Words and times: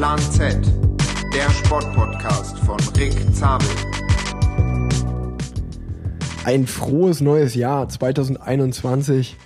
Plan 0.00 0.18
Z, 0.18 0.56
der 1.34 1.50
Sportpodcast 1.50 2.58
von 2.60 2.78
Rick 2.96 3.12
Zabel. 3.34 3.68
Ein 6.46 6.66
frohes 6.66 7.20
neues 7.20 7.54
Jahr 7.54 7.86
2021. 7.86 9.36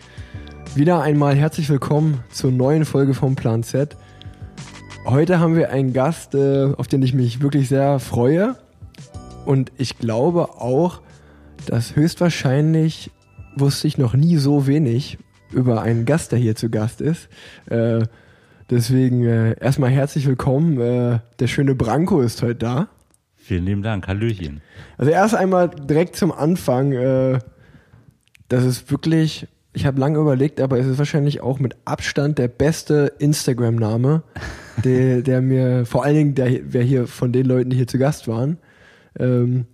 Wieder 0.76 1.02
einmal 1.02 1.34
herzlich 1.34 1.68
willkommen 1.70 2.22
zur 2.30 2.52
neuen 2.52 2.84
Folge 2.84 3.14
vom 3.14 3.34
Plan 3.34 3.64
Z. 3.64 3.96
Heute 5.04 5.40
haben 5.40 5.56
wir 5.56 5.70
einen 5.70 5.92
Gast, 5.92 6.36
äh, 6.36 6.72
auf 6.76 6.86
den 6.86 7.02
ich 7.02 7.14
mich 7.14 7.42
wirklich 7.42 7.68
sehr 7.68 7.98
freue. 7.98 8.54
Und 9.46 9.72
ich 9.76 9.98
glaube 9.98 10.50
auch, 10.60 11.00
dass 11.66 11.96
höchstwahrscheinlich 11.96 13.10
wusste 13.56 13.88
ich 13.88 13.98
noch 13.98 14.14
nie 14.14 14.36
so 14.36 14.68
wenig 14.68 15.18
über 15.50 15.82
einen 15.82 16.04
Gast, 16.04 16.30
der 16.30 16.38
hier 16.38 16.54
zu 16.54 16.70
Gast 16.70 17.00
ist. 17.00 17.28
Äh, 17.66 18.04
deswegen 18.70 19.24
äh, 19.24 19.58
erstmal 19.60 19.90
herzlich 19.90 20.26
willkommen. 20.26 20.80
Äh, 20.80 21.18
der 21.38 21.46
schöne 21.46 21.74
Branko 21.74 22.20
ist 22.20 22.42
heute 22.42 22.56
da. 22.56 22.88
Vielen 23.36 23.66
lieben 23.66 23.82
Dank, 23.82 24.08
Hallöchen. 24.08 24.62
Also 24.96 25.10
erst 25.10 25.34
einmal 25.34 25.68
direkt 25.68 26.16
zum 26.16 26.32
Anfang. 26.32 26.92
Äh, 26.92 27.38
das 28.48 28.64
ist 28.64 28.90
wirklich, 28.90 29.46
ich 29.72 29.84
habe 29.84 30.00
lange 30.00 30.18
überlegt, 30.18 30.60
aber 30.60 30.78
es 30.78 30.86
ist 30.86 30.98
wahrscheinlich 30.98 31.42
auch 31.42 31.58
mit 31.58 31.76
Abstand 31.84 32.38
der 32.38 32.48
beste 32.48 33.12
Instagram-Name, 33.18 34.22
der, 34.84 35.22
der 35.22 35.42
mir, 35.42 35.84
vor 35.84 36.04
allen 36.04 36.14
Dingen, 36.14 36.34
der, 36.34 36.60
wer 36.64 36.82
hier 36.82 37.06
von 37.06 37.32
den 37.32 37.46
Leuten, 37.46 37.70
die 37.70 37.76
hier 37.76 37.86
zu 37.86 37.98
Gast 37.98 38.28
waren, 38.28 38.58
ähm, 39.18 39.66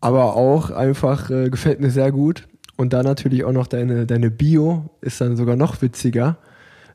aber 0.00 0.36
auch 0.36 0.70
einfach 0.70 1.30
äh, 1.30 1.48
gefällt 1.48 1.80
mir 1.80 1.90
sehr 1.90 2.12
gut. 2.12 2.46
Und 2.76 2.92
da 2.92 3.02
natürlich 3.02 3.44
auch 3.44 3.52
noch 3.52 3.66
deine, 3.66 4.04
deine 4.04 4.30
Bio 4.30 4.90
ist 5.00 5.20
dann 5.22 5.36
sogar 5.36 5.56
noch 5.56 5.80
witziger. 5.80 6.36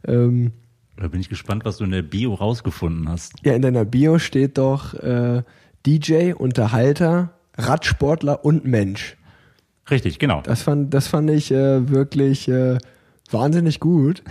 Ähm, 0.08 0.52
da 1.02 1.07
bin 1.07 1.19
ich 1.19 1.30
gespannt, 1.30 1.66
was 1.66 1.77
du 1.77 1.83
in 1.83 1.91
der 1.91 2.02
Bio 2.02 2.33
rausgefunden 2.33 3.09
hast. 3.09 3.33
Ja, 3.44 3.53
in 3.53 3.61
deiner 3.61 3.85
Bio 3.85 4.19
steht 4.19 4.57
doch 4.57 4.94
äh, 4.94 5.44
DJ, 5.85 6.33
Unterhalter, 6.33 7.33
Radsportler 7.57 8.45
und 8.45 8.66
Mensch. 8.66 9.17
Richtig, 9.89 10.19
genau. 10.19 10.41
Das 10.41 10.61
fand, 10.61 10.94
das 10.94 11.07
fand 11.07 11.29
ich 11.29 11.52
äh, 11.52 11.89
wirklich 11.89 12.47
äh, 12.47 12.77
wahnsinnig 13.31 13.79
gut. 13.79 14.23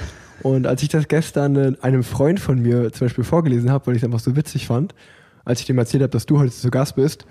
Und 0.42 0.66
als 0.66 0.82
ich 0.82 0.88
das 0.88 1.08
gestern 1.08 1.56
äh, 1.56 1.72
einem 1.82 2.02
Freund 2.02 2.40
von 2.40 2.60
mir 2.60 2.92
zum 2.92 3.06
Beispiel 3.06 3.24
vorgelesen 3.24 3.70
habe, 3.70 3.86
weil 3.86 3.96
ich 3.96 4.02
es 4.02 4.06
einfach 4.06 4.20
so 4.20 4.36
witzig 4.36 4.66
fand, 4.66 4.94
als 5.44 5.60
ich 5.60 5.66
dem 5.66 5.78
erzählt 5.78 6.02
habe, 6.02 6.10
dass 6.10 6.26
du 6.26 6.38
heute 6.38 6.52
zu 6.52 6.70
Gast 6.70 6.96
bist, 6.96 7.26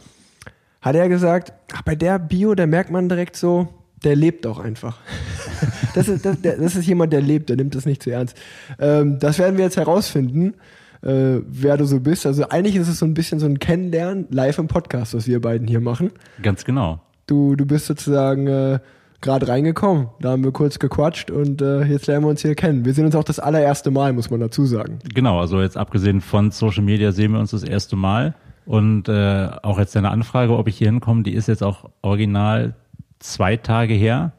hat 0.82 0.96
er 0.96 1.10
gesagt, 1.10 1.54
ach, 1.74 1.82
bei 1.82 1.96
der 1.96 2.20
Bio, 2.20 2.56
da 2.56 2.66
merkt 2.66 2.92
man 2.92 3.10
direkt 3.10 3.36
so, 3.36 3.68
der 4.04 4.16
lebt 4.16 4.48
auch 4.48 4.60
einfach. 4.60 4.98
das, 5.96 6.08
ist, 6.08 6.26
das, 6.26 6.38
das 6.42 6.76
ist 6.76 6.88
jemand, 6.88 7.14
der 7.14 7.22
lebt, 7.22 7.50
der 7.50 7.58
nimmt 7.58 7.76
das 7.76 7.86
nicht 7.86 8.04
zu 8.04 8.12
ernst. 8.12 8.38
Ähm, 8.80 9.20
das 9.20 9.40
werden 9.40 9.58
wir 9.58 9.66
jetzt 9.66 9.78
herausfinden, 9.78 10.56
äh, 11.02 11.40
wer 11.46 11.78
du 11.78 11.86
so 11.86 12.00
bist. 12.00 12.26
Also 12.26 12.50
eigentlich 12.50 12.76
ist 12.76 12.88
es 12.88 13.00
so 13.00 13.06
ein 13.06 13.14
bisschen 13.14 13.40
so 13.40 13.46
ein 13.46 13.60
Kennenlernen 13.60 14.28
live 14.30 14.58
im 14.58 14.68
Podcast, 14.68 15.14
was 15.14 15.28
wir 15.28 15.42
beiden 15.42 15.68
hier 15.68 15.82
machen. 15.82 16.12
Ganz 16.42 16.66
genau. 16.66 17.02
Du, 17.28 17.56
du 17.56 17.66
bist 17.66 17.86
sozusagen 17.86 18.48
äh, 18.48 18.80
gerade 19.22 19.48
reingekommen. 19.48 20.08
Da 20.22 20.32
haben 20.32 20.44
wir 20.44 20.52
kurz 20.52 20.80
gequatscht 20.80 21.30
und 21.32 21.62
äh, 21.62 21.84
jetzt 21.84 22.08
lernen 22.08 22.26
wir 22.26 22.30
uns 22.30 22.42
hier 22.42 22.56
kennen. 22.56 22.86
Wir 22.86 22.94
sehen 22.94 23.06
uns 23.06 23.16
auch 23.16 23.24
das 23.24 23.40
allererste 23.40 23.92
Mal, 23.92 24.14
muss 24.14 24.30
man 24.30 24.40
dazu 24.40 24.66
sagen. 24.66 25.00
Genau, 25.14 25.40
also 25.40 25.62
jetzt 25.62 25.78
abgesehen 25.78 26.22
von 26.22 26.52
Social 26.52 26.84
Media 26.84 27.12
sehen 27.12 27.34
wir 27.34 27.40
uns 27.40 27.52
das 27.52 27.64
erste 27.64 27.96
Mal. 27.96 28.36
Und 28.66 29.10
äh, 29.10 29.50
auch 29.64 29.80
jetzt 29.80 29.96
deine 29.96 30.12
Anfrage, 30.12 30.56
ob 30.56 30.68
ich 30.68 30.78
hier 30.78 30.88
hinkomme, 30.88 31.24
die 31.24 31.34
ist 31.34 31.48
jetzt 31.48 31.64
auch 31.64 31.90
original 32.04 32.76
zwei 33.20 33.58
Tage 33.58 33.94
her. 33.94 34.34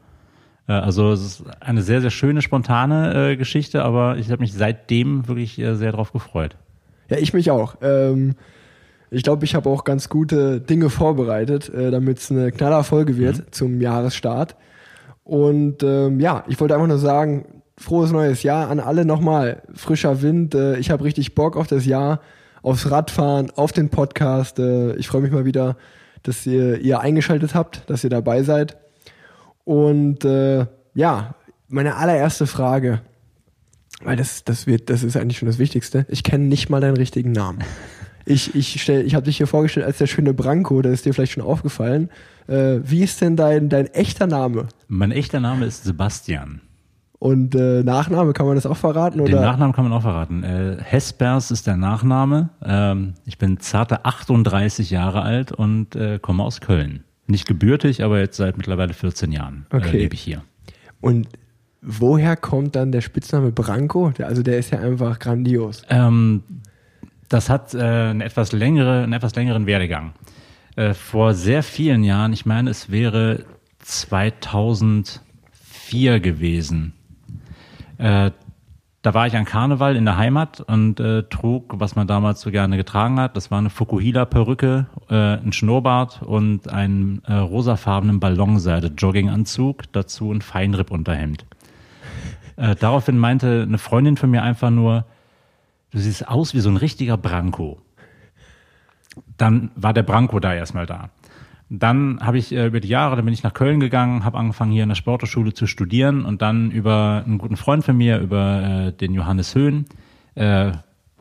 Äh, 0.67 0.73
also 0.73 1.11
es 1.11 1.21
ist 1.21 1.43
eine 1.59 1.81
sehr, 1.81 2.01
sehr 2.01 2.09
schöne, 2.09 2.41
spontane 2.41 3.31
äh, 3.31 3.35
Geschichte, 3.37 3.83
aber 3.83 4.17
ich 4.17 4.29
habe 4.29 4.41
mich 4.41 4.53
seitdem 4.53 5.27
wirklich 5.27 5.59
äh, 5.59 5.75
sehr 5.75 5.91
darauf 5.91 6.11
gefreut. 6.11 6.57
Ja, 7.09 7.17
ich 7.17 7.33
mich 7.33 7.51
auch. 7.51 7.75
Ähm, 7.81 8.35
ich 9.09 9.23
glaube, 9.23 9.43
ich 9.43 9.55
habe 9.55 9.69
auch 9.69 9.83
ganz 9.83 10.07
gute 10.07 10.61
Dinge 10.61 10.89
vorbereitet, 10.89 11.69
äh, 11.69 11.91
damit 11.91 12.19
es 12.19 12.31
eine 12.31 12.51
knaller 12.51 12.83
Folge 12.83 13.17
wird 13.17 13.39
mhm. 13.39 13.51
zum 13.51 13.81
Jahresstart. 13.81 14.55
Und 15.23 15.83
ähm, 15.83 16.19
ja, 16.19 16.43
ich 16.47 16.59
wollte 16.59 16.73
einfach 16.73 16.87
nur 16.87 16.97
sagen, 16.97 17.63
frohes 17.77 18.11
neues 18.11 18.43
Jahr 18.43 18.69
an 18.69 18.79
alle 18.79 19.05
nochmal. 19.05 19.63
Frischer 19.73 20.21
Wind. 20.21 20.55
Äh, 20.55 20.77
ich 20.77 20.91
habe 20.91 21.03
richtig 21.03 21.35
Bock 21.35 21.57
auf 21.57 21.67
das 21.67 21.85
Jahr, 21.85 22.21
aufs 22.61 22.89
Radfahren, 22.89 23.51
auf 23.55 23.73
den 23.73 23.89
Podcast. 23.89 24.59
Äh, 24.59 24.95
ich 24.95 25.07
freue 25.07 25.21
mich 25.21 25.31
mal 25.31 25.45
wieder 25.45 25.75
dass 26.23 26.45
ihr, 26.45 26.79
ihr 26.79 26.99
eingeschaltet 26.99 27.55
habt, 27.55 27.89
dass 27.89 28.03
ihr 28.03 28.09
dabei 28.09 28.43
seid. 28.43 28.77
Und 29.63 30.25
äh, 30.25 30.65
ja, 30.93 31.35
meine 31.67 31.95
allererste 31.95 32.47
Frage, 32.47 33.01
weil 34.03 34.15
das, 34.15 34.43
das 34.43 34.67
wird, 34.67 34.89
das 34.89 35.03
ist 35.03 35.15
eigentlich 35.15 35.37
schon 35.37 35.47
das 35.47 35.59
Wichtigste. 35.59 36.05
Ich 36.09 36.23
kenne 36.23 36.45
nicht 36.45 36.69
mal 36.69 36.81
deinen 36.81 36.97
richtigen 36.97 37.31
Namen. 37.31 37.63
Ich, 38.23 38.53
ich, 38.53 38.79
stell, 38.79 39.03
ich 39.03 39.15
habe 39.15 39.25
dich 39.25 39.37
hier 39.37 39.47
vorgestellt 39.47 39.83
als 39.83 39.97
der 39.97 40.05
schöne 40.05 40.35
Branko, 40.35 40.83
das 40.83 40.93
ist 40.93 41.05
dir 41.05 41.13
vielleicht 41.13 41.33
schon 41.33 41.43
aufgefallen. 41.43 42.11
Äh, 42.47 42.77
wie 42.83 43.01
ist 43.01 43.19
denn 43.19 43.35
dein, 43.35 43.67
dein 43.67 43.87
echter 43.87 44.27
Name? 44.27 44.67
Mein 44.87 45.11
echter 45.11 45.39
Name 45.39 45.65
ist 45.65 45.85
Sebastian. 45.85 46.61
Und 47.21 47.53
äh, 47.53 47.83
Nachname, 47.83 48.33
kann 48.33 48.47
man 48.47 48.55
das 48.55 48.65
auch 48.65 48.77
verraten? 48.77 49.19
Oder? 49.19 49.33
Den 49.33 49.41
Nachnamen 49.41 49.75
kann 49.75 49.83
man 49.83 49.93
auch 49.93 50.01
verraten. 50.01 50.41
Äh, 50.41 50.77
Hespers 50.81 51.51
ist 51.51 51.67
der 51.67 51.77
Nachname. 51.77 52.49
Ähm, 52.65 53.13
ich 53.27 53.37
bin 53.37 53.59
zarte 53.59 54.05
38 54.05 54.89
Jahre 54.89 55.21
alt 55.21 55.51
und 55.51 55.95
äh, 55.95 56.17
komme 56.17 56.41
aus 56.41 56.61
Köln. 56.61 57.03
Nicht 57.27 57.47
gebürtig, 57.47 58.03
aber 58.03 58.19
jetzt 58.19 58.37
seit 58.37 58.57
mittlerweile 58.57 58.95
14 58.95 59.31
Jahren 59.31 59.67
äh, 59.69 59.75
okay. 59.75 59.99
lebe 59.99 60.15
ich 60.15 60.21
hier. 60.21 60.41
Und 60.99 61.27
woher 61.83 62.35
kommt 62.35 62.75
dann 62.75 62.91
der 62.91 63.01
Spitzname 63.01 63.51
Branko? 63.51 64.11
Also 64.23 64.41
der 64.41 64.57
ist 64.57 64.71
ja 64.71 64.79
einfach 64.79 65.19
grandios. 65.19 65.83
Ähm, 65.91 66.41
das 67.29 67.51
hat 67.51 67.75
äh, 67.75 67.81
eine 67.81 68.25
etwas 68.25 68.51
längere, 68.51 69.03
einen 69.03 69.13
etwas 69.13 69.35
längeren 69.35 69.67
Werdegang. 69.67 70.13
Äh, 70.75 70.95
vor 70.95 71.35
sehr 71.35 71.61
vielen 71.61 72.03
Jahren, 72.03 72.33
ich 72.33 72.47
meine, 72.47 72.71
es 72.71 72.89
wäre 72.89 73.45
2004 73.77 76.19
gewesen, 76.19 76.95
äh, 78.01 78.31
da 79.03 79.13
war 79.13 79.25
ich 79.25 79.35
an 79.35 79.45
Karneval 79.45 79.95
in 79.95 80.05
der 80.05 80.17
Heimat 80.17 80.59
und 80.61 80.99
äh, 80.99 81.23
trug, 81.23 81.79
was 81.79 81.95
man 81.95 82.07
damals 82.07 82.41
so 82.41 82.51
gerne 82.51 82.77
getragen 82.77 83.19
hat. 83.19 83.35
Das 83.35 83.49
war 83.49 83.57
eine 83.57 83.69
Fukuhila-Perücke, 83.69 84.87
äh, 85.09 85.15
ein 85.15 85.53
Schnurrbart 85.53 86.21
und 86.21 86.67
einen 86.69 87.23
äh, 87.25 87.33
rosafarbenen 87.33 88.19
Ballonseide-Jogginganzug, 88.19 89.91
dazu 89.91 90.31
ein 90.31 90.41
Feinripp-Unterhemd. 90.41 91.45
Äh, 92.57 92.75
daraufhin 92.75 93.17
meinte 93.17 93.63
eine 93.67 93.77
Freundin 93.77 94.17
von 94.17 94.29
mir 94.29 94.43
einfach 94.43 94.69
nur, 94.69 95.05
du 95.91 95.99
siehst 95.99 96.27
aus 96.27 96.53
wie 96.53 96.59
so 96.59 96.69
ein 96.69 96.77
richtiger 96.77 97.17
Branko. 97.17 97.79
Dann 99.37 99.71
war 99.75 99.93
der 99.93 100.03
Branko 100.03 100.39
da 100.39 100.53
erstmal 100.53 100.85
da. 100.85 101.09
Dann 101.73 102.19
habe 102.19 102.37
ich 102.37 102.51
äh, 102.51 102.67
über 102.67 102.81
die 102.81 102.89
Jahre, 102.89 103.15
dann 103.15 103.23
bin 103.23 103.33
ich 103.33 103.43
nach 103.43 103.53
Köln 103.53 103.79
gegangen, 103.79 104.25
habe 104.25 104.37
angefangen 104.37 104.73
hier 104.73 104.83
in 104.83 104.89
der 104.89 104.95
Sporthochschule 104.95 105.53
zu 105.53 105.67
studieren 105.67 106.25
und 106.25 106.41
dann 106.41 106.69
über 106.69 107.23
einen 107.25 107.37
guten 107.37 107.55
Freund 107.55 107.85
von 107.85 107.95
mir, 107.95 108.19
über 108.19 108.61
äh, 108.61 108.91
den 108.91 109.13
Johannes 109.13 109.55
Höhn, 109.55 109.85
äh, 110.35 110.73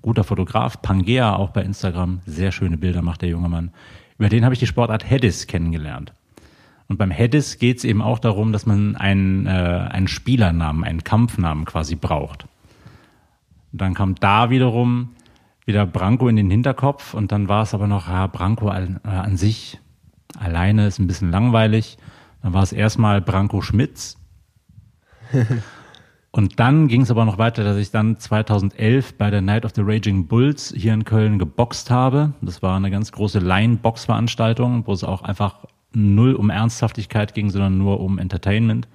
guter 0.02 0.24
Fotograf, 0.24 0.82
Pangea 0.82 1.36
auch 1.36 1.50
bei 1.50 1.62
Instagram, 1.62 2.18
sehr 2.26 2.50
schöne 2.50 2.76
Bilder 2.76 3.00
macht 3.00 3.22
der 3.22 3.28
junge 3.28 3.48
Mann. 3.48 3.70
Über 4.18 4.28
den 4.28 4.44
habe 4.44 4.52
ich 4.52 4.58
die 4.58 4.66
Sportart 4.66 5.08
Headis 5.08 5.46
kennengelernt. 5.46 6.12
Und 6.88 6.96
beim 6.96 7.12
Headis 7.12 7.60
geht 7.60 7.78
es 7.78 7.84
eben 7.84 8.02
auch 8.02 8.18
darum, 8.18 8.50
dass 8.52 8.66
man 8.66 8.96
einen, 8.96 9.46
äh, 9.46 9.50
einen 9.50 10.08
Spielernamen, 10.08 10.82
einen 10.82 11.04
Kampfnamen 11.04 11.64
quasi 11.64 11.94
braucht. 11.94 12.48
Und 13.70 13.80
dann 13.80 13.94
kam 13.94 14.16
da 14.16 14.50
wiederum 14.50 15.10
wieder 15.64 15.86
Branko 15.86 16.26
in 16.26 16.34
den 16.34 16.50
Hinterkopf 16.50 17.14
und 17.14 17.30
dann 17.30 17.48
war 17.48 17.62
es 17.62 17.72
aber 17.72 17.86
noch, 17.86 18.08
ja, 18.08 18.26
Branko 18.26 18.68
an, 18.68 18.98
äh, 19.04 19.10
an 19.10 19.36
sich 19.36 19.78
Alleine 20.38 20.86
ist 20.86 20.98
ein 20.98 21.06
bisschen 21.06 21.30
langweilig. 21.30 21.98
Dann 22.42 22.52
war 22.52 22.62
es 22.62 22.72
erstmal 22.72 23.20
Branko 23.20 23.62
Schmitz. 23.62 24.16
Und 26.32 26.60
dann 26.60 26.86
ging 26.86 27.02
es 27.02 27.10
aber 27.10 27.24
noch 27.24 27.38
weiter, 27.38 27.64
dass 27.64 27.76
ich 27.76 27.90
dann 27.90 28.18
2011 28.18 29.14
bei 29.18 29.30
der 29.30 29.40
Night 29.40 29.64
of 29.64 29.72
the 29.74 29.82
Raging 29.84 30.28
Bulls 30.28 30.72
hier 30.76 30.94
in 30.94 31.04
Köln 31.04 31.40
geboxt 31.40 31.90
habe. 31.90 32.34
Das 32.40 32.62
war 32.62 32.76
eine 32.76 32.90
ganz 32.90 33.10
große 33.10 33.40
Line-Box-Veranstaltung, 33.40 34.86
wo 34.86 34.92
es 34.92 35.02
auch 35.02 35.22
einfach 35.22 35.66
null 35.92 36.34
um 36.34 36.50
Ernsthaftigkeit 36.50 37.34
ging, 37.34 37.50
sondern 37.50 37.78
nur 37.78 37.98
um 37.98 38.18
Entertainment. 38.18 38.86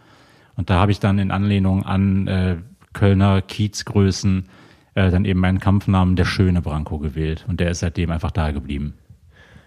Und 0.56 0.70
da 0.70 0.76
habe 0.76 0.94
ich 0.94 1.02
dann 1.02 1.20
in 1.20 1.32
Anlehnung 1.32 1.84
an 1.84 2.28
äh, 2.28 2.56
Kölner 2.94 3.42
Kiezgrößen 3.42 4.46
äh, 4.94 5.12
dann 5.12 5.26
eben 5.26 5.42
meinen 5.42 5.60
Kampfnamen 5.60 6.16
der 6.16 6.24
schöne 6.24 6.62
Branko 6.62 7.00
gewählt. 7.00 7.44
Und 7.50 7.60
der 7.60 7.72
ist 7.72 7.80
seitdem 7.80 8.12
einfach 8.12 8.32
da 8.32 8.52
geblieben. 8.52 8.94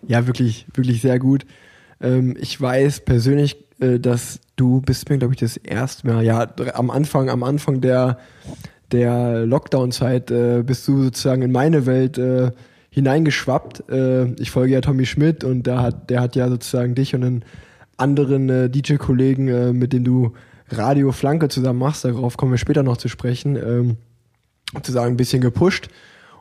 Ja, 0.06 0.26
wirklich, 0.26 0.66
wirklich 0.74 1.00
sehr 1.02 1.18
gut. 1.18 1.44
Ähm, 2.00 2.36
ich 2.38 2.60
weiß 2.60 3.00
persönlich, 3.00 3.56
äh, 3.80 3.98
dass 3.98 4.40
du 4.56 4.80
bist 4.80 5.08
mir, 5.10 5.18
glaube 5.18 5.34
ich, 5.34 5.40
das 5.40 5.56
erste 5.56 6.06
Mal, 6.06 6.24
ja, 6.24 6.46
am 6.74 6.90
Anfang, 6.90 7.30
am 7.30 7.42
Anfang 7.42 7.80
der, 7.80 8.18
der 8.92 9.46
Lockdown-Zeit 9.46 10.30
äh, 10.30 10.62
bist 10.64 10.86
du 10.88 11.04
sozusagen 11.04 11.42
in 11.42 11.52
meine 11.52 11.86
Welt 11.86 12.18
äh, 12.18 12.52
hineingeschwappt. 12.90 13.90
Äh, 13.90 14.32
ich 14.34 14.50
folge 14.50 14.74
ja 14.74 14.80
Tommy 14.80 15.06
Schmidt 15.06 15.44
und 15.44 15.66
der 15.66 15.82
hat, 15.82 16.10
der 16.10 16.20
hat 16.20 16.36
ja 16.36 16.48
sozusagen 16.48 16.94
dich 16.94 17.14
und 17.14 17.24
einen 17.24 17.44
anderen 17.96 18.48
äh, 18.48 18.70
DJ-Kollegen, 18.70 19.48
äh, 19.48 19.72
mit 19.72 19.92
dem 19.92 20.04
du 20.04 20.32
Radio 20.70 21.12
Flanke 21.12 21.48
zusammen 21.48 21.78
machst, 21.78 22.04
darauf 22.04 22.36
kommen 22.36 22.52
wir 22.52 22.58
später 22.58 22.82
noch 22.82 22.98
zu 22.98 23.08
sprechen, 23.08 23.56
ähm, 23.56 23.96
sozusagen 24.74 25.14
ein 25.14 25.16
bisschen 25.16 25.40
gepusht. 25.40 25.88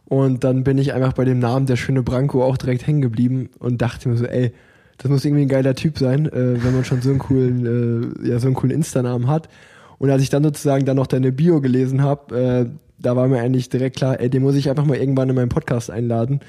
Und 0.09 0.45
dann 0.45 0.63
bin 0.63 0.77
ich 0.77 0.94
einfach 0.94 1.13
bei 1.13 1.25
dem 1.25 1.39
Namen 1.39 1.65
der 1.65 1.75
schöne 1.75 2.01
Branko 2.01 2.44
auch 2.44 2.57
direkt 2.57 2.88
hängen 2.88 3.01
geblieben 3.01 3.50
und 3.59 3.81
dachte 3.81 4.07
mir 4.07 4.15
so, 4.15 4.25
ey, 4.25 4.54
das 4.98 5.12
muss 5.12 5.25
irgendwie 5.25 5.44
ein 5.44 5.50
geiler 5.50 5.75
Typ 5.75 6.00
sein, 6.00 6.27
äh, 6.27 6.63
wenn 6.63 6.74
man 6.74 6.86
schon 6.86 7.01
so 7.01 7.09
einen 7.09 7.19
coolen, 7.19 8.21
äh, 8.24 8.30
ja, 8.30 8.39
so 8.39 8.48
einen 8.48 8.56
coolen 8.56 8.75
Insta-Namen 8.75 9.27
hat. 9.27 9.50
Und 10.00 10.09
als 10.09 10.21
ich 10.21 10.30
dann 10.30 10.44
sozusagen 10.44 10.86
dann 10.86 10.95
noch 10.95 11.07
deine 11.07 11.31
Bio 11.31 11.59
gelesen 11.59 12.01
habe, 12.01 12.36
äh, 12.38 12.69
da 13.00 13.15
war 13.15 13.27
mir 13.27 13.42
eigentlich 13.42 13.69
direkt 13.69 13.98
klar, 13.98 14.19
ey, 14.19 14.30
den 14.30 14.44
muss 14.44 14.56
ich 14.56 14.69
einfach 14.69 14.86
mal 14.86 14.98
irgendwann 14.98 15.30
in 15.30 15.36
meinen 15.36 15.50
Podcast 15.50 15.92
einladen. 15.92 16.39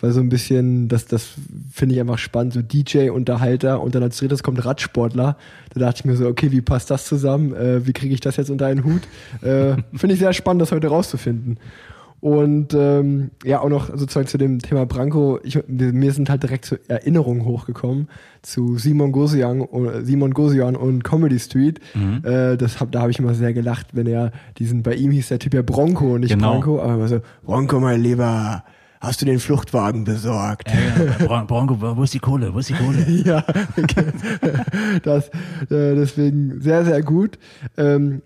Weil 0.00 0.12
so 0.12 0.20
ein 0.20 0.28
bisschen, 0.28 0.88
das, 0.88 1.06
das 1.06 1.26
finde 1.72 1.94
ich 1.94 2.00
einfach 2.02 2.18
spannend, 2.18 2.52
so 2.52 2.60
DJ, 2.60 3.08
Unterhalter 3.08 3.80
und 3.80 3.94
dann 3.94 4.02
als 4.02 4.18
drittes 4.18 4.42
kommt 4.42 4.62
Radsportler. 4.62 5.38
Da 5.72 5.80
dachte 5.80 6.00
ich 6.00 6.04
mir 6.04 6.16
so, 6.16 6.28
okay, 6.28 6.52
wie 6.52 6.60
passt 6.60 6.90
das 6.90 7.06
zusammen? 7.06 7.54
Äh, 7.54 7.86
wie 7.86 7.94
kriege 7.94 8.12
ich 8.12 8.20
das 8.20 8.36
jetzt 8.36 8.50
unter 8.50 8.66
einen 8.66 8.84
Hut? 8.84 9.02
Äh, 9.40 9.76
finde 9.94 10.12
ich 10.12 10.18
sehr 10.18 10.34
spannend, 10.34 10.60
das 10.60 10.70
heute 10.70 10.88
rauszufinden. 10.88 11.58
Und 12.26 12.74
ähm, 12.74 13.30
ja, 13.44 13.60
auch 13.60 13.68
noch 13.68 13.88
sozusagen 13.88 14.26
zu 14.26 14.36
dem 14.36 14.58
Thema 14.58 14.84
Branko, 14.84 15.38
ich, 15.44 15.60
mir 15.68 16.10
sind 16.10 16.28
halt 16.28 16.42
direkt 16.42 16.64
so 16.64 16.74
Erinnerungen 16.88 17.44
hochgekommen 17.44 18.08
zu 18.42 18.78
Simon 18.78 19.12
Gosian, 19.12 19.64
Simon 20.02 20.34
Gosian 20.34 20.74
und 20.74 21.04
Comedy 21.04 21.38
Street. 21.38 21.78
Mhm. 21.94 22.24
Äh, 22.24 22.56
das 22.56 22.80
hab, 22.80 22.90
da 22.90 23.02
habe 23.02 23.12
ich 23.12 23.20
immer 23.20 23.34
sehr 23.34 23.52
gelacht, 23.52 23.90
wenn 23.92 24.08
er 24.08 24.32
diesen, 24.58 24.82
bei 24.82 24.96
ihm 24.96 25.12
hieß 25.12 25.28
der 25.28 25.38
Typ 25.38 25.54
ja 25.54 25.62
Bronco 25.62 26.14
und 26.14 26.22
nicht 26.22 26.30
genau. 26.30 26.54
Branko, 26.54 26.82
aber 26.82 26.94
immer 26.94 27.06
so, 27.06 27.20
Bronco, 27.44 27.78
mein 27.78 28.02
Lieber, 28.02 28.64
hast 29.00 29.22
du 29.22 29.24
den 29.24 29.38
Fluchtwagen 29.38 30.02
besorgt? 30.02 30.66
Äh, 30.66 31.26
Bronco, 31.26 31.80
wo 31.80 32.02
ist 32.02 32.12
die 32.12 32.18
Kohle? 32.18 32.52
Wo 32.52 32.58
ist 32.58 32.70
die 32.70 32.74
Kohle? 32.74 33.08
ja, 33.24 33.44
okay. 33.76 34.06
das, 35.04 35.28
äh, 35.28 35.94
deswegen 35.94 36.60
sehr, 36.60 36.84
sehr 36.84 37.04
gut. 37.04 37.38
Ähm, 37.76 38.22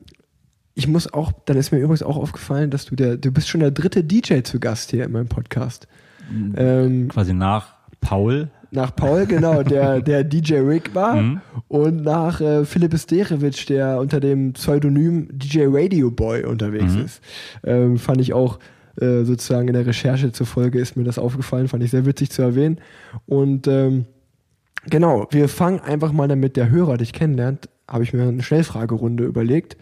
ich 0.75 0.89
muss 0.89 1.13
auch, 1.13 1.33
dann 1.45 1.57
ist 1.57 1.73
mir 1.73 1.79
übrigens 1.79 2.03
auch 2.03 2.17
aufgefallen, 2.17 2.71
dass 2.71 2.87
du 2.87 2.97
der, 2.97 3.17
du 3.17 3.31
bist 3.31 3.49
schon 3.49 3.61
der 3.61 3.71
dritte 3.71 4.05
DJ 4.05 4.43
zu 4.43 4.61
Gast 4.61 4.91
hier 4.91 5.05
in 5.05 5.13
meinem 5.13 5.29
Podcast. 5.29 5.89
Mhm. 6.31 6.55
Ähm, 6.57 7.09
Quasi 7.09 7.35
nach 7.35 7.75
Paul. 8.01 8.51
Nach 8.71 8.95
Paul, 8.95 9.27
genau, 9.27 9.63
der, 9.63 10.01
der 10.01 10.23
DJ 10.23 10.57
Rick 10.59 10.95
war. 10.95 11.17
Mhm. 11.17 11.41
Und 11.69 12.03
nach 12.03 12.41
äh, 12.41 12.65
Philipp 12.65 12.97
Sterewitsch, 12.97 13.69
der 13.69 13.99
unter 13.99 14.21
dem 14.21 14.53
Pseudonym 14.53 15.29
DJ 15.33 15.65
Radio 15.67 16.11
Boy 16.11 16.45
unterwegs 16.45 16.95
mhm. 16.95 17.05
ist. 17.05 17.21
Ähm, 17.65 17.99
fand 17.99 18.21
ich 18.21 18.33
auch 18.33 18.59
äh, 19.01 19.25
sozusagen 19.25 19.69
in 19.69 19.75
der 19.75 19.87
Recherche 19.87 20.33
zur 20.33 20.47
Folge 20.47 20.79
ist 20.79 20.97
mir 20.97 21.05
das 21.05 21.19
aufgefallen, 21.19 21.69
fand 21.69 21.83
ich 21.83 21.91
sehr 21.91 22.07
witzig 22.07 22.31
zu 22.31 22.43
erwähnen. 22.43 22.81
Und 23.27 23.67
ähm, 23.67 24.05
genau, 24.89 25.27
wir 25.31 25.49
fangen 25.49 25.81
einfach 25.81 26.13
mal 26.13 26.29
damit 26.29 26.57
der 26.57 26.71
Hörer 26.71 26.97
dich 26.97 27.13
kennenlernt, 27.13 27.69
habe 27.89 28.05
ich 28.05 28.13
mir 28.13 28.23
eine 28.23 28.43
Schnellfragerunde 28.43 29.25
überlegt. 29.25 29.77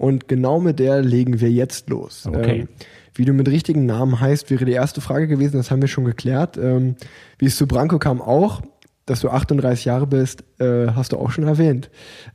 Und 0.00 0.28
genau 0.28 0.60
mit 0.60 0.78
der 0.78 1.02
legen 1.02 1.40
wir 1.40 1.50
jetzt 1.50 1.90
los. 1.90 2.26
Okay. 2.26 2.60
Ähm, 2.60 2.68
wie 3.14 3.26
du 3.26 3.34
mit 3.34 3.48
richtigen 3.48 3.84
Namen 3.84 4.18
heißt, 4.18 4.50
wäre 4.50 4.64
die 4.64 4.72
erste 4.72 5.02
Frage 5.02 5.28
gewesen, 5.28 5.58
das 5.58 5.70
haben 5.70 5.82
wir 5.82 5.88
schon 5.88 6.06
geklärt. 6.06 6.56
Ähm, 6.56 6.96
wie 7.38 7.44
es 7.44 7.56
zu 7.56 7.66
Branko 7.66 7.98
kam 7.98 8.22
auch, 8.22 8.62
dass 9.04 9.20
du 9.20 9.28
38 9.28 9.84
Jahre 9.84 10.06
bist, 10.06 10.42
äh, 10.58 10.86
hast 10.94 11.12
du 11.12 11.18
auch 11.18 11.30
schon 11.30 11.44
erwähnt. 11.44 11.90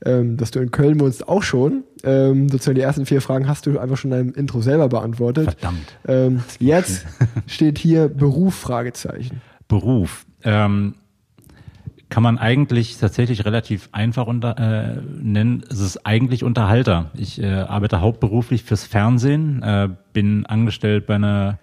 Ähm, 0.06 0.38
dass 0.38 0.52
du 0.52 0.60
in 0.60 0.70
Köln 0.70 1.00
wohnst, 1.00 1.28
auch 1.28 1.42
schon. 1.42 1.86
Ähm, 2.04 2.50
sozusagen 2.50 2.76
die 2.76 2.82
ersten 2.82 3.08
vier 3.08 3.22
Fragen 3.22 3.48
hast 3.48 3.66
du 3.66 3.80
einfach 3.80 3.98
schon 3.98 4.12
in 4.12 4.18
deinem 4.18 4.34
Intro 4.36 4.62
selber 4.62 4.88
beantwortet. 4.88 5.46
Verdammt. 5.60 5.98
Ähm, 6.08 6.44
jetzt 6.60 7.04
steht 7.48 7.80
hier 7.80 8.10
Beruf, 8.10 8.54
Fragezeichen. 8.54 9.42
Beruf. 9.68 10.28
Ähm, 10.44 10.94
kann 12.16 12.24
man 12.24 12.38
eigentlich 12.38 12.98
tatsächlich 12.98 13.44
relativ 13.44 13.90
einfach 13.92 14.26
unter, 14.26 14.58
äh, 14.58 15.02
nennen. 15.22 15.66
Es 15.70 15.82
ist 15.82 16.06
eigentlich 16.06 16.46
Unterhalter. 16.46 17.12
Ich 17.14 17.42
äh, 17.42 17.46
arbeite 17.46 18.00
hauptberuflich 18.00 18.64
fürs 18.64 18.86
Fernsehen, 18.86 19.62
äh, 19.62 19.90
bin 20.14 20.46
angestellt 20.46 21.08
bei 21.08 21.16
einer 21.16 21.60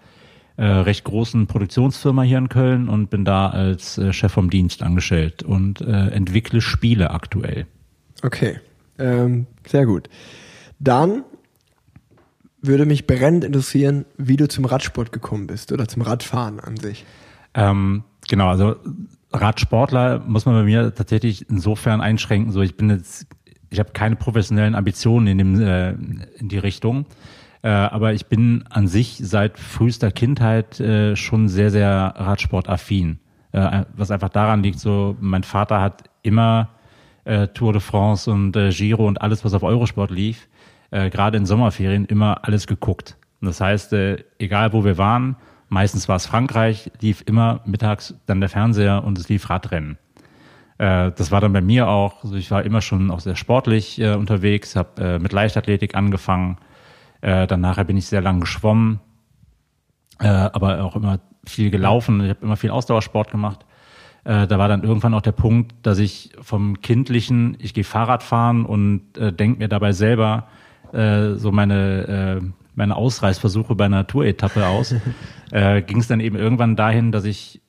äh, 0.58 0.66
recht 0.66 1.04
großen 1.04 1.46
Produktionsfirma 1.46 2.20
hier 2.20 2.36
in 2.36 2.50
Köln 2.50 2.90
und 2.90 3.08
bin 3.08 3.24
da 3.24 3.48
als 3.48 3.96
äh, 3.96 4.12
Chef 4.12 4.30
vom 4.30 4.50
Dienst 4.50 4.82
angestellt 4.82 5.42
und 5.42 5.80
äh, 5.80 6.08
entwickle 6.08 6.60
Spiele 6.60 7.12
aktuell. 7.12 7.66
Okay, 8.22 8.60
ähm, 8.98 9.46
sehr 9.66 9.86
gut. 9.86 10.10
Dann 10.78 11.24
würde 12.60 12.84
mich 12.84 13.06
brennend 13.06 13.44
interessieren, 13.44 14.04
wie 14.18 14.36
du 14.36 14.48
zum 14.48 14.66
Radsport 14.66 15.12
gekommen 15.12 15.46
bist 15.46 15.72
oder 15.72 15.88
zum 15.88 16.02
Radfahren 16.02 16.60
an 16.60 16.76
sich. 16.76 17.06
Ähm, 17.54 18.04
genau, 18.28 18.48
also 18.48 18.76
Radsportler 19.32 20.20
muss 20.26 20.46
man 20.46 20.54
bei 20.54 20.64
mir 20.64 20.94
tatsächlich 20.94 21.48
insofern 21.48 22.00
einschränken. 22.00 22.52
So, 22.52 22.62
ich 22.62 22.76
bin 22.76 22.90
jetzt, 22.90 23.26
ich 23.70 23.78
habe 23.78 23.90
keine 23.92 24.16
professionellen 24.16 24.74
Ambitionen 24.74 25.26
in 25.26 25.38
dem 25.38 25.60
äh, 25.60 25.90
in 26.38 26.48
die 26.48 26.58
Richtung, 26.58 27.06
äh, 27.62 27.68
aber 27.68 28.12
ich 28.12 28.26
bin 28.26 28.64
an 28.70 28.88
sich 28.88 29.18
seit 29.22 29.58
frühester 29.58 30.10
Kindheit 30.10 30.80
äh, 30.80 31.16
schon 31.16 31.48
sehr 31.48 31.70
sehr 31.70 32.14
Radsportaffin. 32.16 33.18
Äh, 33.52 33.84
was 33.94 34.10
einfach 34.10 34.30
daran 34.30 34.62
liegt, 34.62 34.78
so 34.78 35.16
mein 35.20 35.42
Vater 35.42 35.80
hat 35.80 36.04
immer 36.22 36.70
äh, 37.24 37.48
Tour 37.48 37.72
de 37.72 37.80
France 37.80 38.30
und 38.30 38.56
äh, 38.56 38.70
Giro 38.70 39.06
und 39.06 39.20
alles, 39.20 39.44
was 39.44 39.54
auf 39.54 39.62
Eurosport 39.62 40.10
lief, 40.10 40.48
äh, 40.90 41.10
gerade 41.10 41.36
in 41.36 41.46
Sommerferien 41.46 42.04
immer 42.06 42.44
alles 42.44 42.66
geguckt. 42.66 43.16
Und 43.40 43.46
das 43.46 43.60
heißt, 43.60 43.92
äh, 43.92 44.24
egal 44.38 44.72
wo 44.72 44.84
wir 44.84 44.98
waren, 44.98 45.36
Meistens 45.72 46.06
war 46.06 46.16
es 46.16 46.26
Frankreich, 46.26 46.92
lief 47.00 47.24
immer 47.24 47.62
mittags 47.64 48.14
dann 48.26 48.40
der 48.40 48.50
Fernseher 48.50 49.04
und 49.04 49.16
es 49.16 49.30
lief 49.30 49.48
Radrennen. 49.48 49.96
Äh, 50.76 51.12
das 51.12 51.30
war 51.30 51.40
dann 51.40 51.54
bei 51.54 51.62
mir 51.62 51.88
auch, 51.88 52.24
also 52.24 52.34
ich 52.34 52.50
war 52.50 52.62
immer 52.62 52.82
schon 52.82 53.10
auch 53.10 53.20
sehr 53.20 53.36
sportlich 53.36 53.98
äh, 53.98 54.12
unterwegs, 54.12 54.76
habe 54.76 55.02
äh, 55.02 55.18
mit 55.18 55.32
Leichtathletik 55.32 55.94
angefangen. 55.94 56.58
Äh, 57.22 57.46
dann 57.46 57.62
nachher 57.62 57.84
bin 57.84 57.96
ich 57.96 58.04
sehr 58.04 58.20
lang 58.20 58.40
geschwommen, 58.40 59.00
äh, 60.20 60.26
aber 60.26 60.84
auch 60.84 60.94
immer 60.94 61.20
viel 61.46 61.70
gelaufen. 61.70 62.20
Ich 62.20 62.28
habe 62.28 62.40
immer 62.42 62.58
viel 62.58 62.70
Ausdauersport 62.70 63.30
gemacht. 63.30 63.64
Da 64.24 64.50
war 64.50 64.68
dann 64.68 64.84
irgendwann 64.84 65.14
auch 65.14 65.22
der 65.22 65.32
Punkt, 65.32 65.74
dass 65.82 65.98
ich 65.98 66.32
vom 66.40 66.80
kindlichen, 66.82 67.56
ich 67.58 67.74
gehe 67.74 67.82
Fahrrad 67.82 68.22
fahren 68.22 68.66
und 68.66 69.16
äh, 69.16 69.32
denke 69.32 69.58
mir 69.58 69.68
dabei 69.68 69.92
selber 69.92 70.48
so 70.92 71.50
meine 71.50 72.52
meine 72.74 72.96
Ausreißversuche 72.96 73.74
bei 73.74 73.84
einer 73.86 74.06
Tour-Etappe 74.06 74.66
aus, 74.66 74.94
äh, 75.50 75.82
ging 75.82 76.00
es 76.00 76.08
dann 76.08 76.20
eben 76.20 76.36
irgendwann 76.36 76.76
dahin, 76.76 77.12
dass 77.12 77.24
ich 77.24 77.60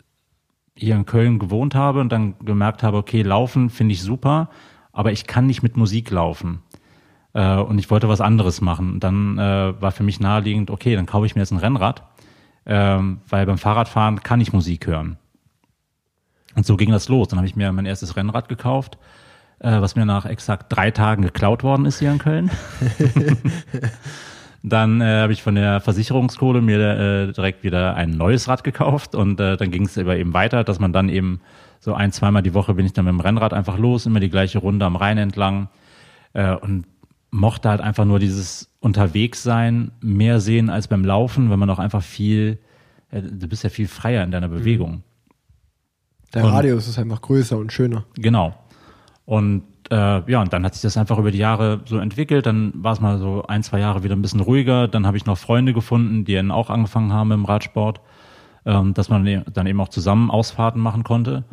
hier 0.75 0.95
in 0.95 1.05
Köln 1.05 1.39
gewohnt 1.39 1.75
habe 1.75 1.99
und 2.01 2.11
dann 2.11 2.35
gemerkt 2.39 2.83
habe, 2.83 2.97
okay, 2.97 3.21
laufen 3.21 3.69
finde 3.69 3.93
ich 3.93 4.01
super, 4.01 4.49
aber 4.91 5.11
ich 5.11 5.27
kann 5.27 5.45
nicht 5.45 5.63
mit 5.63 5.77
Musik 5.77 6.09
laufen. 6.09 6.61
Äh, 7.33 7.57
und 7.57 7.79
ich 7.79 7.89
wollte 7.89 8.09
was 8.09 8.21
anderes 8.21 8.61
machen. 8.61 8.93
Und 8.93 9.03
dann 9.03 9.37
äh, 9.37 9.81
war 9.81 9.91
für 9.91 10.03
mich 10.03 10.19
naheliegend, 10.19 10.71
okay, 10.71 10.95
dann 10.95 11.05
kaufe 11.05 11.25
ich 11.25 11.35
mir 11.35 11.41
jetzt 11.41 11.51
ein 11.51 11.57
Rennrad, 11.57 12.03
äh, 12.65 12.99
weil 13.29 13.45
beim 13.45 13.57
Fahrradfahren 13.57 14.21
kann 14.21 14.41
ich 14.41 14.53
Musik 14.53 14.87
hören. 14.87 15.17
Und 16.55 16.65
so 16.65 16.77
ging 16.77 16.91
das 16.91 17.09
los. 17.09 17.27
Dann 17.27 17.37
habe 17.39 17.47
ich 17.47 17.55
mir 17.55 17.71
mein 17.71 17.85
erstes 17.85 18.15
Rennrad 18.15 18.49
gekauft, 18.49 18.97
äh, 19.59 19.81
was 19.81 19.95
mir 19.95 20.05
nach 20.05 20.25
exakt 20.25 20.75
drei 20.75 20.91
Tagen 20.91 21.23
geklaut 21.23 21.63
worden 21.63 21.85
ist 21.85 21.99
hier 21.99 22.11
in 22.11 22.19
Köln. 22.19 22.51
Dann 24.65 25.01
äh, 25.01 25.21
habe 25.21 25.33
ich 25.33 25.43
von 25.43 25.55
der 25.55 25.81
Versicherungskohle 25.81 26.61
mir 26.61 26.79
äh, 26.79 27.33
direkt 27.33 27.63
wieder 27.63 27.95
ein 27.95 28.11
neues 28.11 28.47
Rad 28.47 28.63
gekauft 28.63 29.13
und 29.13 29.39
äh, 29.39 29.57
dann 29.57 29.71
ging 29.71 29.83
es 29.85 29.97
aber 29.97 30.15
eben 30.15 30.33
weiter, 30.33 30.63
dass 30.63 30.79
man 30.79 30.93
dann 30.93 31.09
eben 31.09 31.41
so 31.81 31.93
ein, 31.93 32.13
zweimal 32.13 32.43
die 32.43 32.53
Woche 32.53 32.73
bin 32.73 32.85
ich 32.85 32.93
dann 32.93 33.03
mit 33.03 33.13
dem 33.13 33.19
Rennrad 33.19 33.53
einfach 33.53 33.77
los, 33.77 34.05
immer 34.05 34.21
die 34.21 34.29
gleiche 34.29 34.59
Runde 34.59 34.85
am 34.85 34.95
Rhein 34.95 35.17
entlang 35.17 35.67
äh, 36.31 36.55
und 36.55 36.85
mochte 37.29 37.67
halt 37.67 37.81
einfach 37.81 38.05
nur 38.05 38.19
dieses 38.19 38.69
Unterwegssein 38.79 39.91
mehr 39.99 40.39
sehen 40.39 40.69
als 40.69 40.87
beim 40.87 41.03
Laufen, 41.03 41.49
weil 41.49 41.57
man 41.57 41.69
auch 41.69 41.79
einfach 41.79 42.03
viel, 42.03 42.59
äh, 43.11 43.21
du 43.21 43.47
bist 43.49 43.65
ja 43.65 43.69
viel 43.69 43.89
freier 43.89 44.23
in 44.23 44.31
deiner 44.31 44.47
mhm. 44.47 44.53
Bewegung. 44.53 45.03
Der 46.33 46.45
Radius 46.45 46.87
ist 46.87 46.97
einfach 46.97 47.21
größer 47.21 47.57
und 47.57 47.73
schöner. 47.73 48.05
Genau. 48.15 48.55
Und 49.25 49.63
äh, 49.91 50.31
ja, 50.31 50.41
und 50.41 50.53
dann 50.53 50.65
hat 50.65 50.73
sich 50.73 50.81
das 50.81 50.97
einfach 50.97 51.17
über 51.17 51.31
die 51.31 51.37
Jahre 51.37 51.81
so 51.85 51.97
entwickelt. 51.97 52.45
Dann 52.45 52.71
war 52.75 52.93
es 52.93 53.01
mal 53.01 53.17
so 53.17 53.43
ein, 53.47 53.63
zwei 53.63 53.79
Jahre 53.79 54.03
wieder 54.03 54.15
ein 54.15 54.21
bisschen 54.21 54.39
ruhiger. 54.39 54.87
Dann 54.87 55.05
habe 55.05 55.17
ich 55.17 55.25
noch 55.25 55.37
Freunde 55.37 55.73
gefunden, 55.73 56.25
die 56.25 56.35
dann 56.35 56.51
auch 56.51 56.69
angefangen 56.69 57.11
haben 57.11 57.31
im 57.31 57.45
Radsport, 57.45 58.01
ähm, 58.65 58.93
dass 58.93 59.09
man 59.09 59.25
e-, 59.27 59.43
dann 59.51 59.67
eben 59.67 59.81
auch 59.81 59.89
zusammen 59.89 60.31
Ausfahrten 60.31 60.81
machen 60.81 61.03
konnte. 61.03 61.43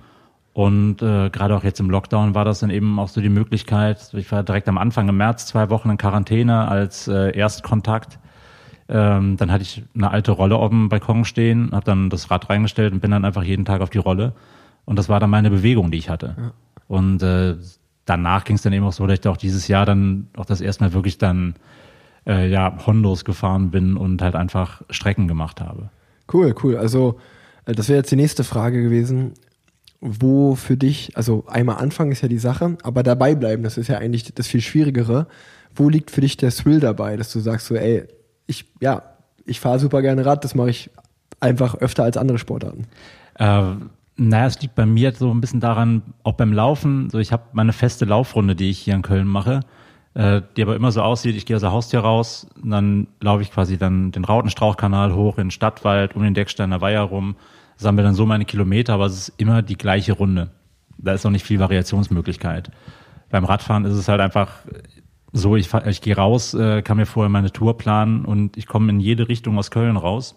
Und 0.52 1.00
äh, 1.00 1.30
gerade 1.30 1.56
auch 1.56 1.64
jetzt 1.64 1.80
im 1.80 1.90
Lockdown 1.90 2.34
war 2.34 2.44
das 2.44 2.60
dann 2.60 2.70
eben 2.70 2.98
auch 2.98 3.08
so 3.08 3.20
die 3.20 3.28
Möglichkeit. 3.28 4.12
Ich 4.14 4.30
war 4.32 4.42
direkt 4.42 4.68
am 4.68 4.78
Anfang 4.78 5.08
im 5.08 5.16
März 5.16 5.46
zwei 5.46 5.70
Wochen 5.70 5.90
in 5.90 5.96
Quarantäne 5.96 6.68
als 6.68 7.08
äh, 7.08 7.36
Erstkontakt. 7.36 8.18
Ähm, 8.88 9.36
dann 9.36 9.52
hatte 9.52 9.62
ich 9.62 9.84
eine 9.94 10.10
alte 10.10 10.32
Rolle 10.32 10.56
auf 10.56 10.70
dem 10.70 10.88
Balkon 10.88 11.24
stehen, 11.24 11.70
habe 11.72 11.84
dann 11.84 12.10
das 12.10 12.30
Rad 12.30 12.50
reingestellt 12.50 12.92
und 12.92 13.00
bin 13.00 13.12
dann 13.12 13.24
einfach 13.24 13.44
jeden 13.44 13.64
Tag 13.64 13.80
auf 13.80 13.90
die 13.90 13.98
Rolle. 13.98 14.32
Und 14.84 14.98
das 14.98 15.08
war 15.08 15.20
dann 15.20 15.30
meine 15.30 15.50
Bewegung, 15.50 15.92
die 15.92 15.98
ich 15.98 16.10
hatte. 16.10 16.34
Ja. 16.36 16.52
Und 16.88 17.22
äh, 17.22 17.54
danach 18.04 18.44
ging 18.44 18.56
es 18.56 18.62
dann 18.62 18.72
eben 18.72 18.84
auch 18.84 18.92
so, 18.92 19.06
dass 19.06 19.18
ich 19.20 19.28
auch 19.28 19.36
dieses 19.36 19.68
Jahr 19.68 19.86
dann 19.86 20.28
auch 20.36 20.46
das 20.46 20.60
erste 20.60 20.84
Mal 20.84 20.92
wirklich 20.92 21.18
dann 21.18 21.54
äh, 22.26 22.48
ja 22.48 22.86
Hondos 22.86 23.24
gefahren 23.24 23.70
bin 23.70 23.96
und 23.96 24.22
halt 24.22 24.34
einfach 24.34 24.82
Strecken 24.90 25.28
gemacht 25.28 25.60
habe. 25.60 25.90
Cool, 26.32 26.54
cool. 26.62 26.76
Also 26.76 27.18
äh, 27.66 27.72
das 27.72 27.88
wäre 27.88 27.98
jetzt 27.98 28.10
die 28.10 28.16
nächste 28.16 28.44
Frage 28.44 28.82
gewesen. 28.82 29.34
Wo 30.02 30.54
für 30.54 30.78
dich, 30.78 31.14
also 31.18 31.44
einmal 31.46 31.76
anfangen 31.76 32.10
ist 32.12 32.22
ja 32.22 32.28
die 32.28 32.38
Sache, 32.38 32.78
aber 32.82 33.02
dabei 33.02 33.34
bleiben, 33.34 33.62
das 33.62 33.76
ist 33.76 33.88
ja 33.88 33.98
eigentlich 33.98 34.34
das 34.34 34.46
viel 34.46 34.62
Schwierigere. 34.62 35.26
Wo 35.74 35.90
liegt 35.90 36.10
für 36.10 36.22
dich 36.22 36.38
der 36.38 36.50
Thrill 36.50 36.80
dabei, 36.80 37.18
dass 37.18 37.30
du 37.30 37.38
sagst 37.40 37.66
so, 37.66 37.74
ey, 37.74 38.04
ich, 38.46 38.72
ja, 38.80 39.02
ich 39.44 39.60
fahre 39.60 39.78
super 39.78 40.00
gerne 40.00 40.24
Rad, 40.24 40.42
das 40.42 40.54
mache 40.54 40.70
ich 40.70 40.90
einfach 41.38 41.74
öfter 41.74 42.04
als 42.04 42.16
andere 42.16 42.38
Sportarten? 42.38 42.86
Äh, 43.34 43.74
naja, 44.20 44.46
es 44.46 44.60
liegt 44.60 44.74
bei 44.74 44.84
mir 44.84 45.12
so 45.12 45.32
ein 45.32 45.40
bisschen 45.40 45.60
daran, 45.60 46.02
auch 46.24 46.34
beim 46.34 46.52
Laufen, 46.52 47.08
so 47.08 47.18
ich 47.18 47.32
habe 47.32 47.44
meine 47.52 47.72
feste 47.72 48.04
Laufrunde, 48.04 48.54
die 48.54 48.68
ich 48.68 48.78
hier 48.78 48.94
in 48.94 49.02
Köln 49.02 49.26
mache, 49.26 49.60
äh, 50.14 50.42
die 50.56 50.62
aber 50.62 50.76
immer 50.76 50.92
so 50.92 51.00
aussieht, 51.02 51.36
ich 51.36 51.46
gehe 51.46 51.56
aus 51.56 51.62
der 51.62 51.72
Haustür 51.72 52.00
raus, 52.00 52.46
dann 52.62 53.06
laufe 53.20 53.42
ich 53.42 53.50
quasi 53.50 53.78
dann 53.78 54.12
den 54.12 54.24
Rautenstrauchkanal 54.24 55.14
hoch 55.14 55.38
in 55.38 55.46
den 55.46 55.50
Stadtwald, 55.50 56.14
um 56.16 56.22
den 56.22 56.34
Decksteiner 56.34 56.82
Weiher 56.82 57.02
rum, 57.02 57.36
sammle 57.76 58.02
dann 58.02 58.14
so 58.14 58.26
meine 58.26 58.44
Kilometer, 58.44 58.92
aber 58.92 59.06
es 59.06 59.28
ist 59.28 59.34
immer 59.38 59.62
die 59.62 59.78
gleiche 59.78 60.12
Runde. 60.12 60.50
Da 60.98 61.14
ist 61.14 61.24
auch 61.24 61.30
nicht 61.30 61.46
viel 61.46 61.58
Variationsmöglichkeit. 61.58 62.70
Beim 63.30 63.46
Radfahren 63.46 63.86
ist 63.86 63.94
es 63.94 64.08
halt 64.08 64.20
einfach 64.20 64.50
so, 65.32 65.56
ich, 65.56 65.72
ich 65.86 66.02
gehe 66.02 66.16
raus, 66.16 66.52
äh, 66.52 66.82
kann 66.82 66.98
mir 66.98 67.06
vorher 67.06 67.30
meine 67.30 67.52
Tour 67.52 67.78
planen 67.78 68.26
und 68.26 68.58
ich 68.58 68.66
komme 68.66 68.90
in 68.90 69.00
jede 69.00 69.28
Richtung 69.28 69.56
aus 69.56 69.70
Köln 69.70 69.96
raus. 69.96 70.36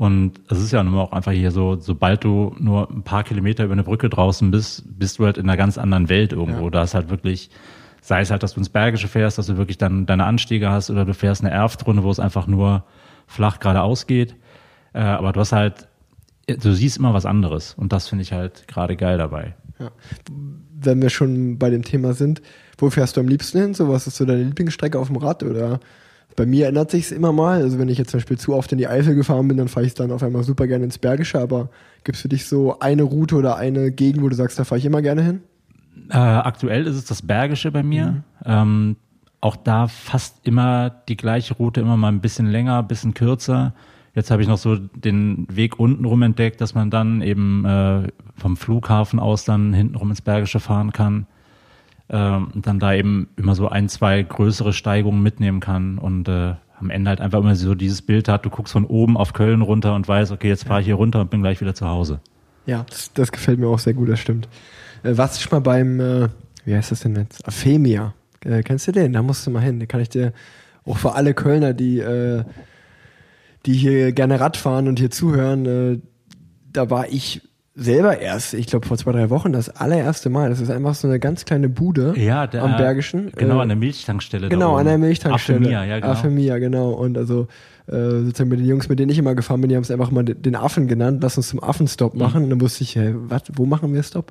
Und 0.00 0.40
es 0.48 0.58
ist 0.58 0.72
ja 0.72 0.82
nun 0.82 0.98
auch 0.98 1.12
einfach 1.12 1.32
hier 1.32 1.50
so, 1.50 1.76
sobald 1.78 2.24
du 2.24 2.56
nur 2.58 2.90
ein 2.90 3.02
paar 3.02 3.22
Kilometer 3.22 3.64
über 3.64 3.74
eine 3.74 3.82
Brücke 3.82 4.08
draußen 4.08 4.50
bist, 4.50 4.82
bist 4.98 5.18
du 5.18 5.26
halt 5.26 5.36
in 5.36 5.42
einer 5.42 5.58
ganz 5.58 5.76
anderen 5.76 6.08
Welt 6.08 6.32
irgendwo. 6.32 6.64
Ja. 6.64 6.70
Da 6.70 6.82
ist 6.84 6.94
halt 6.94 7.10
wirklich, 7.10 7.50
sei 8.00 8.22
es 8.22 8.30
halt, 8.30 8.42
dass 8.42 8.54
du 8.54 8.60
ins 8.60 8.70
Bergische 8.70 9.08
fährst, 9.08 9.36
dass 9.36 9.48
du 9.48 9.58
wirklich 9.58 9.76
dann 9.76 10.06
deine 10.06 10.24
Anstiege 10.24 10.70
hast 10.70 10.88
oder 10.88 11.04
du 11.04 11.12
fährst 11.12 11.42
eine 11.44 11.50
Erftrunde, 11.50 12.02
wo 12.02 12.10
es 12.10 12.18
einfach 12.18 12.46
nur 12.46 12.84
flach 13.26 13.60
geradeaus 13.60 14.06
geht. 14.06 14.36
Äh, 14.94 15.00
aber 15.00 15.32
du 15.32 15.40
hast 15.40 15.52
halt, 15.52 15.86
du 16.46 16.72
siehst 16.72 16.96
immer 16.96 17.12
was 17.12 17.26
anderes. 17.26 17.74
Und 17.74 17.92
das 17.92 18.08
finde 18.08 18.22
ich 18.22 18.32
halt 18.32 18.68
gerade 18.68 18.96
geil 18.96 19.18
dabei. 19.18 19.54
Ja. 19.78 19.90
Wenn 20.80 21.02
wir 21.02 21.10
schon 21.10 21.58
bei 21.58 21.68
dem 21.68 21.82
Thema 21.82 22.14
sind, 22.14 22.40
wo 22.78 22.88
fährst 22.88 23.18
du 23.18 23.20
am 23.20 23.28
liebsten 23.28 23.60
hin? 23.60 23.74
So, 23.74 23.90
was 23.90 24.06
ist 24.06 24.16
so 24.16 24.24
deine 24.24 24.44
Lieblingsstrecke 24.44 24.98
auf 24.98 25.08
dem 25.08 25.16
Rad 25.16 25.42
oder 25.42 25.78
bei 26.36 26.46
mir 26.46 26.68
ändert 26.68 26.90
sich 26.90 27.04
es 27.04 27.12
immer 27.12 27.32
mal. 27.32 27.62
Also 27.62 27.78
wenn 27.78 27.88
ich 27.88 27.98
jetzt 27.98 28.10
zum 28.10 28.18
Beispiel 28.18 28.38
zu 28.38 28.54
oft 28.54 28.70
in 28.72 28.78
die 28.78 28.88
Eifel 28.88 29.14
gefahren 29.14 29.48
bin, 29.48 29.56
dann 29.56 29.68
fahre 29.68 29.86
ich 29.86 29.94
dann 29.94 30.10
auf 30.10 30.22
einmal 30.22 30.42
super 30.42 30.66
gerne 30.66 30.84
ins 30.84 30.98
Bergische. 30.98 31.40
Aber 31.40 31.68
gibt 32.04 32.16
es 32.16 32.22
für 32.22 32.28
dich 32.28 32.46
so 32.46 32.78
eine 32.80 33.02
Route 33.02 33.36
oder 33.36 33.56
eine 33.56 33.90
Gegend, 33.90 34.22
wo 34.22 34.28
du 34.28 34.36
sagst, 34.36 34.58
da 34.58 34.64
fahre 34.64 34.78
ich 34.78 34.84
immer 34.84 35.02
gerne 35.02 35.22
hin? 35.22 35.40
Äh, 36.10 36.16
aktuell 36.16 36.86
ist 36.86 36.96
es 36.96 37.04
das 37.04 37.22
Bergische 37.22 37.70
bei 37.70 37.82
mir. 37.82 38.06
Mhm. 38.06 38.22
Ähm, 38.44 38.96
auch 39.40 39.56
da 39.56 39.88
fast 39.88 40.46
immer 40.46 40.90
die 41.08 41.16
gleiche 41.16 41.54
Route, 41.54 41.80
immer 41.80 41.96
mal 41.96 42.08
ein 42.08 42.20
bisschen 42.20 42.46
länger, 42.46 42.78
ein 42.78 42.88
bisschen 42.88 43.14
kürzer. 43.14 43.74
Jetzt 44.14 44.30
habe 44.30 44.42
ich 44.42 44.48
noch 44.48 44.58
so 44.58 44.76
den 44.76 45.46
Weg 45.50 45.78
unten 45.78 46.04
rum 46.04 46.22
entdeckt, 46.22 46.60
dass 46.60 46.74
man 46.74 46.90
dann 46.90 47.22
eben 47.22 47.64
äh, 47.64 48.08
vom 48.36 48.56
Flughafen 48.56 49.18
aus 49.18 49.44
dann 49.44 49.72
hinten 49.72 49.94
rum 49.94 50.10
ins 50.10 50.20
Bergische 50.20 50.60
fahren 50.60 50.92
kann 50.92 51.26
ähm, 52.10 52.48
dann 52.54 52.78
da 52.78 52.92
eben 52.92 53.28
immer 53.36 53.54
so 53.54 53.68
ein, 53.68 53.88
zwei 53.88 54.22
größere 54.22 54.72
Steigungen 54.72 55.22
mitnehmen 55.22 55.60
kann 55.60 55.98
und 55.98 56.28
äh, 56.28 56.54
am 56.78 56.90
Ende 56.90 57.10
halt 57.10 57.20
einfach 57.20 57.38
immer 57.38 57.54
so 57.54 57.74
dieses 57.74 58.02
Bild 58.02 58.28
hat, 58.28 58.44
du 58.44 58.50
guckst 58.50 58.72
von 58.72 58.84
oben 58.84 59.16
auf 59.16 59.32
Köln 59.32 59.62
runter 59.62 59.94
und 59.94 60.08
weißt, 60.08 60.32
okay, 60.32 60.48
jetzt 60.48 60.64
fahre 60.64 60.80
ich 60.80 60.86
hier 60.86 60.94
runter 60.96 61.20
und 61.20 61.30
bin 61.30 61.42
gleich 61.42 61.60
wieder 61.60 61.74
zu 61.74 61.86
Hause. 61.86 62.20
Ja, 62.66 62.84
das, 62.88 63.12
das 63.12 63.30
gefällt 63.30 63.58
mir 63.58 63.68
auch 63.68 63.78
sehr 63.78 63.94
gut, 63.94 64.08
das 64.08 64.18
stimmt. 64.18 64.48
Äh, 65.02 65.16
warst 65.16 65.36
du 65.36 65.42
schon 65.42 65.56
mal 65.56 65.60
beim, 65.60 66.00
äh, 66.00 66.28
wie 66.64 66.74
heißt 66.74 66.90
das 66.90 67.00
denn 67.00 67.16
jetzt? 67.16 67.46
Aphemia. 67.46 68.14
Äh, 68.44 68.62
kennst 68.62 68.88
du 68.88 68.92
den? 68.92 69.12
Da 69.12 69.22
musst 69.22 69.46
du 69.46 69.50
mal 69.50 69.60
hin. 69.60 69.78
Da 69.78 69.86
kann 69.86 70.00
ich 70.00 70.08
dir 70.08 70.32
auch 70.84 70.98
für 70.98 71.14
alle 71.14 71.34
Kölner, 71.34 71.74
die, 71.74 72.00
äh, 72.00 72.44
die 73.66 73.74
hier 73.74 74.12
gerne 74.12 74.40
Rad 74.40 74.56
fahren 74.56 74.88
und 74.88 74.98
hier 74.98 75.10
zuhören, 75.10 75.66
äh, 75.66 75.98
da 76.72 76.88
war 76.90 77.08
ich 77.08 77.42
selber 77.80 78.20
erst, 78.20 78.52
ich 78.52 78.66
glaube 78.66 78.86
vor 78.86 78.98
zwei, 78.98 79.12
drei 79.12 79.30
Wochen, 79.30 79.52
das 79.52 79.70
allererste 79.70 80.28
Mal. 80.28 80.50
Das 80.50 80.60
ist 80.60 80.70
einfach 80.70 80.94
so 80.94 81.08
eine 81.08 81.18
ganz 81.18 81.46
kleine 81.46 81.68
Bude 81.68 82.14
ja, 82.16 82.46
der, 82.46 82.62
am 82.62 82.76
Bergischen. 82.76 83.32
Genau, 83.34 83.58
äh, 83.58 83.62
an 83.62 83.68
der 83.68 83.76
Milchtankstelle. 83.76 84.48
Genau, 84.50 84.76
an 84.76 84.86
der 84.86 84.98
Milchtankstelle. 84.98 85.58
Aphemia, 85.60 85.84
ja, 85.84 85.98
genau. 85.98 86.12
Aphemia, 86.12 86.58
genau. 86.58 86.90
Und 86.90 87.16
also 87.16 87.48
äh, 87.86 87.92
sozusagen 87.92 88.50
mit 88.50 88.60
den 88.60 88.66
Jungs, 88.66 88.88
mit 88.88 88.98
denen 88.98 89.10
ich 89.10 89.18
immer 89.18 89.34
gefahren 89.34 89.62
bin, 89.62 89.70
die 89.70 89.76
haben 89.76 89.82
es 89.82 89.90
einfach 89.90 90.10
mal 90.10 90.24
den 90.24 90.54
Affen 90.56 90.88
genannt, 90.88 91.22
lass 91.22 91.38
uns 91.38 91.48
zum 91.48 91.62
Affenstopp 91.62 92.14
mhm. 92.14 92.20
machen. 92.20 92.38
Mhm. 92.38 92.44
Und 92.44 92.50
dann 92.50 92.60
wusste 92.60 92.84
ich, 92.84 92.96
hey, 92.96 93.14
was, 93.16 93.42
wo 93.54 93.64
machen 93.64 93.94
wir 93.94 94.02
Stopp? 94.02 94.30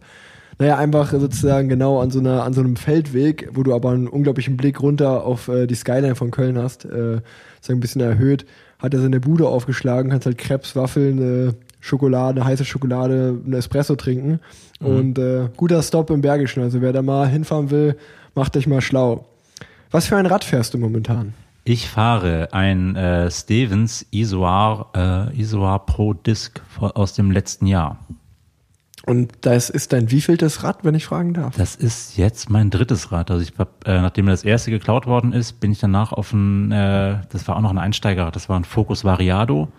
Naja, 0.60 0.78
einfach 0.78 1.12
sozusagen 1.12 1.70
genau 1.70 2.02
an 2.02 2.12
so 2.12 2.20
einer, 2.20 2.44
an 2.44 2.54
so 2.54 2.62
einem 2.62 2.76
Feldweg, 2.76 3.50
wo 3.54 3.64
du 3.64 3.74
aber 3.74 3.92
einen 3.92 4.08
unglaublichen 4.08 4.58
Blick 4.58 4.82
runter 4.82 5.24
auf 5.24 5.48
äh, 5.48 5.66
die 5.66 5.76
Skyline 5.76 6.16
von 6.16 6.32
Köln 6.32 6.58
hast, 6.58 6.86
äh, 6.86 7.22
sozusagen 7.56 7.78
ein 7.78 7.80
bisschen 7.80 8.02
erhöht, 8.02 8.46
hat 8.78 8.94
er 8.94 9.00
seine 9.00 9.22
Bude 9.22 9.48
aufgeschlagen, 9.48 10.12
kannst 10.12 10.26
halt 10.26 10.38
Krebs, 10.38 10.76
Waffeln, 10.76 11.48
äh, 11.50 11.54
Schokolade, 11.80 12.44
heiße 12.44 12.66
Schokolade, 12.66 13.40
ein 13.46 13.54
Espresso 13.54 13.96
trinken. 13.96 14.40
Mhm. 14.80 14.88
Und 14.88 15.20
äh, 15.20 15.50
guter 15.56 15.82
Stop 15.82 16.10
im 16.10 16.22
Bergischen. 16.22 16.64
Also 16.64 16.82
wer 16.82 16.94
da 16.94 17.02
mal 17.02 17.28
hinfahren 17.28 17.72
will, 17.72 17.98
macht 18.36 18.56
euch 18.58 18.68
mal 18.68 18.82
schlau. 18.82 19.26
Was 19.92 20.08
für 20.08 20.18
ein 20.18 20.26
Rad 20.26 20.44
fährst 20.44 20.74
du 20.74 20.78
momentan? 20.78 21.34
Ich 21.64 21.90
fahre 21.90 22.50
ein 22.52 22.96
äh, 22.96 23.30
Stevens 23.30 24.06
Isoar, 24.12 24.90
äh, 24.96 25.40
Isoar 25.40 25.86
Pro 25.86 26.14
Disc 26.14 26.62
aus 26.80 27.14
dem 27.14 27.32
letzten 27.32 27.68
Jahr. 27.68 28.00
Und 29.06 29.32
das 29.42 29.70
ist 29.70 29.94
dein 29.94 30.12
wievieltes 30.12 30.64
Rad, 30.64 30.84
wenn 30.84 30.94
ich 30.94 31.06
fragen 31.06 31.34
darf? 31.34 31.56
Das 31.56 31.76
ist 31.76 32.18
jetzt 32.18 32.50
mein 32.50 32.70
drittes 32.70 33.12
Rad. 33.12 33.32
Also 33.32 33.44
ich 33.44 33.54
hab, 33.58 33.88
äh, 33.88 34.02
nachdem 34.02 34.28
das 34.28 34.44
erste 34.44 34.72
geklaut 34.72 35.08
worden 35.08 35.34
ist, 35.34 35.60
bin 35.60 35.72
ich 35.72 35.80
danach 35.80 36.12
auf 36.12 36.34
ein, 36.34 36.72
äh, 36.72 37.18
das 37.30 37.48
war 37.48 37.56
auch 37.56 37.62
noch 37.62 37.72
ein 37.72 37.78
Einsteigerrad, 37.78 38.36
das 38.36 38.50
war 38.50 38.60
ein 38.60 38.66
Focus 38.66 39.04
Variado. 39.04 39.70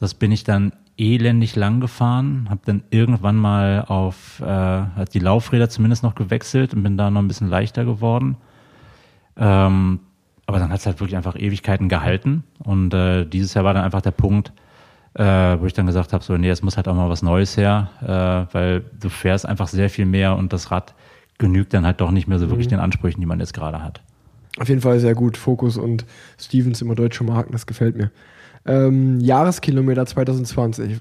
Das 0.00 0.14
bin 0.14 0.32
ich 0.32 0.44
dann 0.44 0.72
elendig 0.98 1.54
lang 1.56 1.80
gefahren, 1.80 2.48
habe 2.50 2.60
dann 2.66 2.82
irgendwann 2.90 3.36
mal 3.36 3.84
auf 3.86 4.40
äh, 4.40 4.82
die 5.12 5.20
Laufräder 5.20 5.68
zumindest 5.70 6.02
noch 6.02 6.14
gewechselt 6.14 6.74
und 6.74 6.82
bin 6.82 6.96
da 6.96 7.10
noch 7.10 7.22
ein 7.22 7.28
bisschen 7.28 7.48
leichter 7.48 7.84
geworden. 7.84 8.36
Ähm, 9.36 10.00
aber 10.46 10.58
dann 10.58 10.70
hat 10.70 10.80
es 10.80 10.86
halt 10.86 11.00
wirklich 11.00 11.16
einfach 11.16 11.36
Ewigkeiten 11.36 11.88
gehalten 11.88 12.42
und 12.58 12.92
äh, 12.92 13.24
dieses 13.24 13.54
Jahr 13.54 13.64
war 13.64 13.74
dann 13.74 13.84
einfach 13.84 14.00
der 14.00 14.10
Punkt, 14.10 14.52
äh, 15.14 15.24
wo 15.24 15.66
ich 15.66 15.72
dann 15.72 15.86
gesagt 15.86 16.12
habe, 16.12 16.24
so 16.24 16.36
nee, 16.36 16.50
es 16.50 16.62
muss 16.62 16.76
halt 16.76 16.88
auch 16.88 16.94
mal 16.94 17.08
was 17.08 17.22
Neues 17.22 17.56
her, 17.56 17.90
äh, 18.02 18.52
weil 18.54 18.84
du 18.98 19.08
fährst 19.08 19.46
einfach 19.46 19.68
sehr 19.68 19.90
viel 19.90 20.06
mehr 20.06 20.36
und 20.36 20.52
das 20.52 20.70
Rad 20.70 20.94
genügt 21.38 21.72
dann 21.74 21.86
halt 21.86 22.00
doch 22.00 22.10
nicht 22.10 22.26
mehr 22.26 22.38
so 22.38 22.50
wirklich 22.50 22.66
mhm. 22.66 22.70
den 22.70 22.80
Ansprüchen, 22.80 23.20
die 23.20 23.26
man 23.26 23.38
jetzt 23.38 23.54
gerade 23.54 23.82
hat. 23.82 24.02
Auf 24.58 24.68
jeden 24.68 24.80
Fall 24.80 24.98
sehr 24.98 25.14
gut. 25.14 25.36
Fokus 25.36 25.76
und 25.76 26.04
Stevens 26.36 26.82
immer 26.82 26.96
deutsche 26.96 27.22
Marken, 27.22 27.52
das 27.52 27.66
gefällt 27.66 27.96
mir. 27.96 28.10
Ähm, 28.66 29.20
Jahreskilometer 29.20 30.06
2020. 30.06 31.00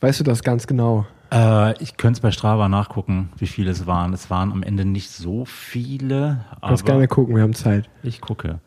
Weißt 0.00 0.20
du 0.20 0.24
das 0.24 0.42
ganz 0.42 0.66
genau? 0.66 1.06
Äh, 1.32 1.82
ich 1.82 1.96
könnte 1.96 2.18
es 2.18 2.20
bei 2.20 2.30
Strava 2.30 2.68
nachgucken, 2.68 3.30
wie 3.36 3.46
viele 3.46 3.70
es 3.70 3.86
waren. 3.86 4.12
Es 4.12 4.30
waren 4.30 4.52
am 4.52 4.62
Ende 4.62 4.84
nicht 4.84 5.10
so 5.10 5.44
viele. 5.44 6.44
Kannst 6.60 6.86
gerne 6.86 7.08
gucken, 7.08 7.34
wir 7.34 7.42
haben 7.42 7.54
Zeit. 7.54 7.88
Ich 8.02 8.20
gucke. 8.20 8.60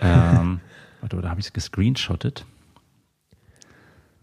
Ähm, 0.00 0.60
warte, 1.00 1.20
da 1.20 1.30
habe 1.30 1.40
ich 1.40 1.46
es 1.46 1.52
gescreenshottet. 1.52 2.46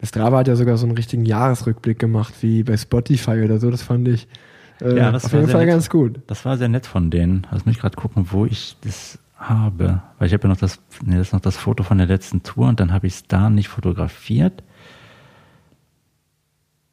Strava 0.04 0.40
hat 0.40 0.48
ja 0.48 0.56
sogar 0.56 0.78
so 0.78 0.86
einen 0.86 0.96
richtigen 0.96 1.26
Jahresrückblick 1.26 2.00
gemacht, 2.00 2.34
wie 2.42 2.64
bei 2.64 2.76
Spotify 2.76 3.44
oder 3.44 3.60
so. 3.60 3.70
Das 3.70 3.84
fand 3.84 4.08
ich 4.08 4.28
äh, 4.82 4.98
ja, 4.98 5.14
auf 5.14 5.32
jeden 5.32 5.48
Fall 5.48 5.66
nett. 5.66 5.76
ganz 5.76 5.90
gut. 5.90 6.20
Das 6.28 6.44
war 6.44 6.58
sehr 6.58 6.70
nett 6.70 6.88
von 6.88 7.12
denen. 7.12 7.46
Lass 7.52 7.66
mich 7.66 7.80
gerade 7.80 7.96
gucken, 7.96 8.28
wo 8.32 8.46
ich 8.46 8.76
das 8.82 9.20
habe. 9.42 10.02
Weil 10.18 10.28
ich 10.28 10.34
habe 10.34 10.44
ja 10.44 10.50
noch 10.50 10.58
das, 10.58 10.80
nee, 11.04 11.18
das 11.18 11.34
noch 11.34 11.42
das 11.42 11.58
Foto 11.58 11.84
von 11.84 11.98
der 11.98 12.08
letzten 12.08 12.44
Tour 12.44 12.68
und 12.68 12.80
dann 12.80 12.94
habe 12.94 13.08
ich 13.08 13.14
es 13.14 13.28
da 13.28 13.50
nicht 13.50 13.68
fotografiert. 13.68 14.64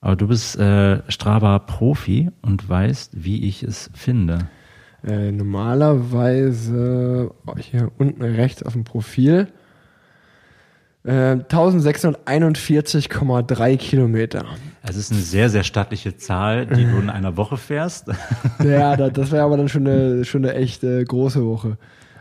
Aber 0.00 0.16
du 0.16 0.28
bist 0.28 0.58
äh, 0.58 1.02
Strava-Profi 1.10 2.30
und 2.42 2.68
weißt, 2.68 3.24
wie 3.24 3.48
ich 3.48 3.62
es 3.62 3.90
finde. 3.94 4.48
Äh, 5.04 5.30
normalerweise 5.32 7.32
oh, 7.46 7.56
hier 7.56 7.90
unten 7.98 8.22
rechts 8.22 8.62
auf 8.62 8.72
dem 8.72 8.84
Profil 8.84 9.48
äh, 11.04 11.36
1641,3 11.36 13.76
Kilometer. 13.76 14.46
Es 14.82 14.96
ist 14.96 15.12
eine 15.12 15.20
sehr, 15.20 15.50
sehr 15.50 15.64
stattliche 15.64 16.16
Zahl, 16.16 16.66
die 16.66 16.84
du 16.84 16.98
in 16.98 17.10
einer 17.10 17.36
Woche 17.36 17.56
fährst. 17.56 18.08
ja, 18.62 18.96
das 18.96 19.30
wäre 19.30 19.44
aber 19.44 19.56
dann 19.56 19.68
schon 19.68 19.86
eine, 19.86 20.24
schon 20.24 20.44
eine 20.44 20.54
echt 20.54 20.82
große 20.82 21.44
Woche. 21.44 21.78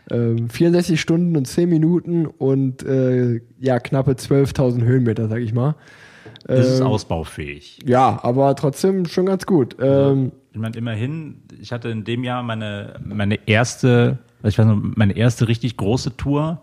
Ähm, 0.09 0.49
64 0.49 0.99
Stunden 0.99 1.35
und 1.35 1.45
10 1.45 1.69
Minuten 1.69 2.25
und 2.25 2.83
äh, 2.83 3.41
ja, 3.59 3.79
knappe 3.79 4.11
12.000 4.11 4.83
Höhenmeter, 4.83 5.27
sag 5.27 5.39
ich 5.39 5.53
mal. 5.53 5.75
Ähm, 6.47 6.57
das 6.57 6.67
ist 6.67 6.81
ausbaufähig. 6.81 7.79
Ja, 7.85 8.19
aber 8.23 8.55
trotzdem 8.55 9.05
schon 9.05 9.25
ganz 9.25 9.45
gut. 9.45 9.75
Ähm, 9.79 10.31
ich 10.53 10.59
meine, 10.59 10.75
immerhin, 10.77 11.41
ich 11.59 11.71
hatte 11.71 11.89
in 11.89 12.03
dem 12.03 12.23
Jahr 12.23 12.41
meine, 12.43 12.99
meine 13.03 13.39
erste, 13.47 14.17
ich 14.43 14.57
weiß 14.57 14.65
noch, 14.65 14.79
meine 14.81 15.15
erste 15.15 15.47
richtig 15.47 15.77
große 15.77 16.17
Tour. 16.17 16.61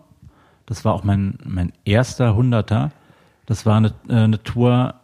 Das 0.65 0.83
war 0.83 0.93
auch 0.93 1.03
mein, 1.03 1.37
mein 1.43 1.71
erster 1.85 2.35
Hunderter. 2.35 2.91
Das 3.45 3.65
war 3.65 3.77
eine, 3.77 3.93
äh, 4.09 4.13
eine 4.13 4.41
Tour, 4.43 4.95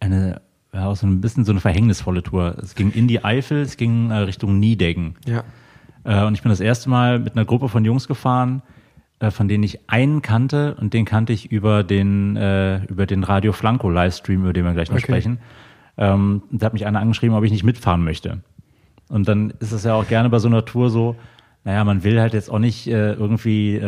eine, 0.00 0.40
ja, 0.72 0.86
auch 0.86 0.96
so 0.96 1.06
ein 1.06 1.20
bisschen 1.20 1.44
so 1.44 1.52
eine 1.52 1.60
verhängnisvolle 1.60 2.22
Tour. 2.22 2.56
Es 2.62 2.74
ging 2.74 2.90
in 2.92 3.08
die 3.08 3.22
Eifel, 3.22 3.60
es 3.60 3.76
ging 3.76 4.10
äh, 4.10 4.16
Richtung 4.18 4.58
Niedecken. 4.58 5.16
Ja. 5.26 5.44
Äh, 6.04 6.24
und 6.24 6.34
ich 6.34 6.42
bin 6.42 6.50
das 6.50 6.60
erste 6.60 6.88
Mal 6.90 7.18
mit 7.18 7.36
einer 7.36 7.44
Gruppe 7.44 7.68
von 7.68 7.84
Jungs 7.84 8.08
gefahren, 8.08 8.62
äh, 9.18 9.30
von 9.30 9.48
denen 9.48 9.64
ich 9.64 9.88
einen 9.88 10.22
kannte 10.22 10.74
und 10.80 10.94
den 10.94 11.04
kannte 11.04 11.32
ich 11.32 11.50
über 11.50 11.84
den, 11.84 12.36
äh, 12.36 12.84
über 12.86 13.06
den 13.06 13.24
Radio 13.24 13.52
Flanco 13.52 13.90
Livestream, 13.90 14.42
über 14.42 14.52
den 14.52 14.64
wir 14.64 14.72
gleich 14.72 14.88
noch 14.88 14.96
okay. 14.96 15.04
sprechen. 15.04 15.38
Ähm, 15.96 16.42
da 16.50 16.66
hat 16.66 16.72
mich 16.72 16.86
einer 16.86 17.00
angeschrieben, 17.00 17.36
ob 17.36 17.44
ich 17.44 17.52
nicht 17.52 17.64
mitfahren 17.64 18.02
möchte. 18.04 18.40
Und 19.08 19.28
dann 19.28 19.52
ist 19.58 19.72
es 19.72 19.84
ja 19.84 19.94
auch 19.94 20.06
gerne 20.06 20.30
bei 20.30 20.38
so 20.38 20.48
einer 20.48 20.64
Tour 20.64 20.88
so, 20.88 21.16
naja, 21.64 21.84
man 21.84 22.04
will 22.04 22.20
halt 22.20 22.32
jetzt 22.32 22.50
auch 22.50 22.60
nicht 22.60 22.86
irgendwie 22.86 23.78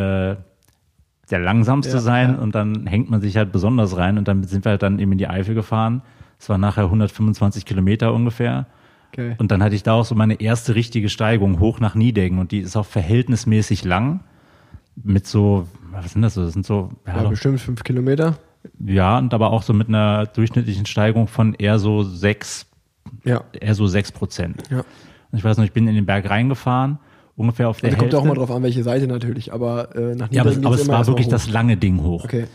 der 1.31 1.39
langsamste 1.39 1.93
Ja, 1.93 1.99
sein 1.99 2.33
ja. 2.33 2.39
und 2.39 2.53
dann 2.53 2.85
hängt 2.85 3.09
man 3.09 3.21
sich 3.21 3.37
halt 3.37 3.51
besonders 3.51 3.97
rein 3.97 4.17
und 4.17 4.27
dann 4.27 4.43
sind 4.43 4.65
wir 4.65 4.71
halt 4.71 4.83
dann 4.83 4.99
eben 4.99 5.11
in 5.13 5.17
die 5.17 5.27
Eifel 5.27 5.55
gefahren. 5.55 6.01
Es 6.39 6.49
war 6.49 6.57
nachher 6.57 6.83
125 6.83 7.65
Kilometer 7.65 8.13
ungefähr. 8.13 8.67
Okay. 9.13 9.35
Und 9.37 9.51
dann 9.51 9.61
hatte 9.61 9.75
ich 9.75 9.83
da 9.83 9.93
auch 9.93 10.05
so 10.05 10.15
meine 10.15 10.41
erste 10.41 10.73
richtige 10.75 11.07
Steigung 11.07 11.59
hoch 11.59 11.79
nach 11.79 11.93
Niedegen 11.95 12.39
und 12.39 12.51
die 12.51 12.59
ist 12.59 12.75
auch 12.75 12.85
verhältnismäßig 12.85 13.83
lang. 13.85 14.21
Mit 14.95 15.27
so, 15.27 15.67
was 15.91 16.13
sind 16.13 16.23
das 16.23 16.33
so? 16.33 16.43
Das 16.43 16.53
sind 16.53 16.65
so, 16.65 16.89
ja, 17.07 17.23
Ja, 17.23 17.29
bestimmt 17.29 17.59
fünf 17.61 17.83
Kilometer. 17.83 18.37
ja, 18.85 19.17
und 19.19 19.33
aber 19.33 19.51
auch 19.51 19.61
so 19.63 19.73
mit 19.73 19.87
einer 19.87 20.25
durchschnittlichen 20.25 20.85
Steigung 20.85 21.27
von 21.27 21.53
eher 21.53 21.77
so 21.79 22.03
sechs, 22.03 22.65
Ja. 23.23 23.43
eher 23.59 23.75
so 23.75 23.87
sechs 23.87 24.11
Prozent. 24.11 24.63
Ja. 24.71 24.79
Und 24.79 25.37
ich 25.37 25.43
weiß 25.43 25.57
noch, 25.57 25.63
ich 25.65 25.73
bin 25.73 25.87
in 25.87 25.95
den 25.95 26.05
Berg 26.05 26.29
reingefahren, 26.29 26.99
ungefähr 27.35 27.69
auf 27.69 27.81
der 27.81 27.89
Also 27.89 27.97
kommt 27.97 28.13
Hälfte. 28.13 28.17
auch 28.19 28.27
mal 28.27 28.35
drauf 28.35 28.51
an, 28.51 28.61
welche 28.63 28.83
Seite 28.83 29.07
natürlich, 29.07 29.51
aber 29.53 29.95
äh, 29.95 30.15
nach 30.15 30.31
ja, 30.31 30.41
aber, 30.41 30.49
Niederen 30.51 30.65
aber 30.67 30.75
es 30.75 30.87
war 30.87 31.07
wirklich 31.07 31.27
hoch. 31.27 31.31
das 31.31 31.49
lange 31.49 31.77
Ding 31.77 32.01
hoch. 32.03 32.23
Okay. 32.25 32.45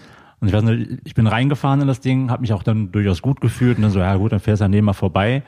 Und 0.40 0.46
ich 0.48 0.54
weiß 0.54 0.62
nicht, 0.62 1.00
ich 1.04 1.14
bin 1.14 1.26
reingefahren 1.26 1.80
in 1.80 1.88
das 1.88 1.98
Ding, 2.00 2.30
habe 2.30 2.42
mich 2.42 2.52
auch 2.52 2.62
dann 2.62 2.92
durchaus 2.92 3.20
gut 3.22 3.40
gefühlt 3.40 3.76
und 3.78 3.82
dann 3.82 3.90
so, 3.90 3.98
ja 3.98 4.14
gut, 4.16 4.30
dann 4.30 4.38
fährst 4.38 4.60
du 4.60 4.64
an 4.66 4.72
dem 4.72 4.84
mal 4.84 4.92
vorbei. 4.92 5.42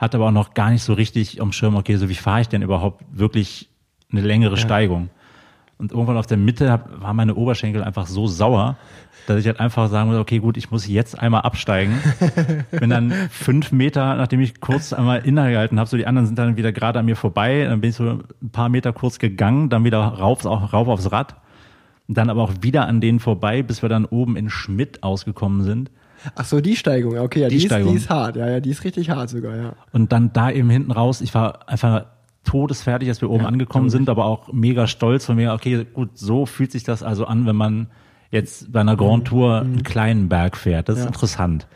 Hatte 0.00 0.16
aber 0.16 0.28
auch 0.28 0.32
noch 0.32 0.54
gar 0.54 0.70
nicht 0.70 0.82
so 0.82 0.94
richtig 0.94 1.42
am 1.42 1.52
Schirm, 1.52 1.76
okay, 1.76 1.96
so 1.96 2.08
wie 2.08 2.14
fahre 2.14 2.40
ich 2.40 2.48
denn 2.48 2.62
überhaupt 2.62 3.04
wirklich 3.12 3.68
eine 4.10 4.22
längere 4.22 4.56
Steigung? 4.56 5.10
Und 5.76 5.92
irgendwann 5.92 6.16
auf 6.16 6.26
der 6.26 6.38
Mitte 6.38 6.70
hab, 6.70 7.02
war 7.02 7.12
meine 7.12 7.34
Oberschenkel 7.34 7.84
einfach 7.84 8.06
so 8.06 8.26
sauer, 8.26 8.78
dass 9.26 9.38
ich 9.38 9.46
halt 9.46 9.60
einfach 9.60 9.88
sagen 9.90 10.08
muss, 10.10 10.18
okay, 10.18 10.38
gut, 10.38 10.56
ich 10.56 10.70
muss 10.70 10.88
jetzt 10.88 11.18
einmal 11.18 11.42
absteigen. 11.42 11.98
Bin 12.70 12.88
dann 12.88 13.12
fünf 13.30 13.72
Meter, 13.72 14.16
nachdem 14.16 14.40
ich 14.40 14.60
kurz 14.60 14.94
einmal 14.94 15.26
innegehalten 15.26 15.78
habe, 15.78 15.88
so 15.88 15.98
die 15.98 16.06
anderen 16.06 16.26
sind 16.26 16.38
dann 16.38 16.56
wieder 16.56 16.72
gerade 16.72 16.98
an 16.98 17.04
mir 17.04 17.16
vorbei, 17.16 17.64
dann 17.64 17.82
bin 17.82 17.90
ich 17.90 17.96
so 17.96 18.04
ein 18.42 18.50
paar 18.52 18.70
Meter 18.70 18.94
kurz 18.94 19.18
gegangen, 19.18 19.68
dann 19.68 19.84
wieder 19.84 19.98
rauf, 19.98 20.46
auch, 20.46 20.72
rauf 20.72 20.88
aufs 20.88 21.12
Rad. 21.12 21.36
Dann 22.08 22.30
aber 22.30 22.42
auch 22.42 22.54
wieder 22.62 22.86
an 22.86 23.02
denen 23.02 23.20
vorbei, 23.20 23.62
bis 23.62 23.82
wir 23.82 23.90
dann 23.90 24.06
oben 24.06 24.36
in 24.36 24.48
Schmidt 24.48 25.02
ausgekommen 25.02 25.62
sind. 25.62 25.90
Ach 26.34 26.44
so, 26.44 26.60
die 26.60 26.76
Steigung. 26.76 27.14
Ja, 27.14 27.22
Okay, 27.22 27.40
ja, 27.42 27.48
Die 27.48 27.58
die, 27.58 27.66
Steigung. 27.66 27.94
Ist, 27.94 28.00
die 28.02 28.04
ist 28.04 28.10
hart. 28.10 28.36
Ja, 28.36 28.48
ja, 28.48 28.60
die 28.60 28.70
ist 28.70 28.84
richtig 28.84 29.10
hart 29.10 29.30
sogar, 29.30 29.56
ja. 29.56 29.72
Und 29.92 30.12
dann 30.12 30.32
da 30.32 30.50
eben 30.50 30.70
hinten 30.70 30.92
raus, 30.92 31.20
ich 31.20 31.34
war 31.34 31.68
einfach 31.68 32.06
todesfertig, 32.44 33.08
als 33.08 33.20
wir 33.20 33.30
oben 33.30 33.42
Ja, 33.42 33.48
angekommen 33.48 33.90
sind, 33.90 34.08
aber 34.08 34.24
auch 34.24 34.52
mega 34.52 34.86
stolz 34.86 35.26
von 35.26 35.36
mir, 35.36 35.52
okay, 35.52 35.86
gut, 35.92 36.16
so 36.18 36.46
fühlt 36.46 36.72
sich 36.72 36.84
das 36.84 37.02
also 37.02 37.26
an, 37.26 37.46
wenn 37.46 37.56
man 37.56 37.88
jetzt 38.30 38.72
bei 38.72 38.80
einer 38.80 38.96
Grand 38.96 39.26
Tour 39.26 39.60
einen 39.60 39.82
kleinen 39.82 40.28
Berg 40.28 40.56
fährt. 40.56 40.88
Das 40.88 40.96
ist 40.96 41.00
Mhm. 41.02 41.04
Ja. 41.04 41.08
interessant. 41.08 41.66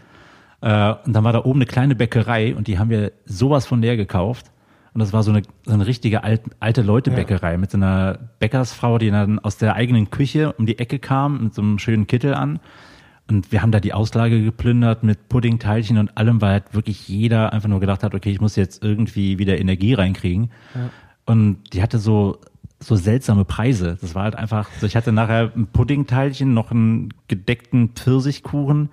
Äh, 0.61 0.95
und 1.05 1.13
dann 1.15 1.25
war 1.25 1.33
da 1.33 1.45
oben 1.45 1.59
eine 1.59 1.67
kleine 1.67 1.95
Bäckerei 1.95 2.55
und 2.55 2.67
die 2.69 2.79
haben 2.79 2.89
wir 2.91 3.13
sowas 3.27 3.67
von 3.67 3.83
leer 3.83 3.97
gekauft. 3.97 4.51
Und 4.95 5.01
das 5.01 5.13
war 5.13 5.25
so 5.25 5.33
eine, 5.33 5.43
so 5.67 5.73
eine 5.75 5.87
richtige 5.89 6.23
alt, 6.23 6.43
alte 6.61 6.81
Leute-Bäckerei 6.83 7.59
mit 7.59 7.71
so 7.73 7.77
einer 7.77 8.17
Bäckersfrau, 8.39 8.99
die 8.99 9.11
dann 9.11 9.41
aus 9.41 9.57
der 9.57 9.75
eigenen 9.75 10.11
Küche 10.11 10.53
um 10.57 10.67
die 10.67 10.79
Ecke 10.79 11.01
kam 11.01 11.43
mit 11.45 11.55
so 11.55 11.63
einem 11.63 11.79
schönen 11.81 12.07
Kittel 12.07 12.33
an. 12.33 12.61
Und 13.29 13.53
wir 13.53 13.63
haben 13.63 13.73
da 13.73 13.81
die 13.81 13.95
Auslage 13.95 14.43
geplündert 14.43 15.03
mit 15.03 15.29
Puddingteilchen 15.29 15.97
und 15.97 16.17
allem, 16.19 16.43
weil 16.43 16.53
halt 16.53 16.75
wirklich 16.75 17.09
jeder 17.09 17.53
einfach 17.53 17.69
nur 17.69 17.81
gedacht 17.81 18.03
hat, 18.03 18.15
okay, 18.15 18.31
ich 18.31 18.41
muss 18.41 18.55
jetzt 18.57 18.83
irgendwie 18.83 19.39
wieder 19.39 19.59
Energie 19.59 19.95
reinkriegen. 19.95 20.51
Und 21.25 21.73
die 21.73 21.83
hatte 21.83 21.99
so, 21.99 22.39
so 22.81 22.97
seltsame 22.97 23.47
Preise. 23.47 23.97
Das 24.01 24.15
war 24.15 24.25
halt 24.25 24.37
einfach, 24.37 24.69
so 24.79 24.87
ich 24.87 24.95
hatte 24.95 25.11
nachher 25.13 25.53
ein 25.57 25.69
Puddingteilchen, 25.69 26.53
noch 26.53 26.71
einen 26.71 27.15
gedeckten 27.29 27.91
Pfirsichkuchen 27.91 28.91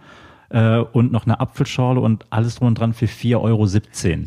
äh, 0.50 0.78
und 0.78 1.12
noch 1.12 1.26
eine 1.26 1.40
Apfelschorle 1.42 2.00
und 2.00 2.26
alles 2.30 2.56
drum 2.56 2.70
und 2.70 2.80
dran 2.80 2.94
für 2.94 3.08
4,17 3.08 3.38
Euro. 3.42 3.66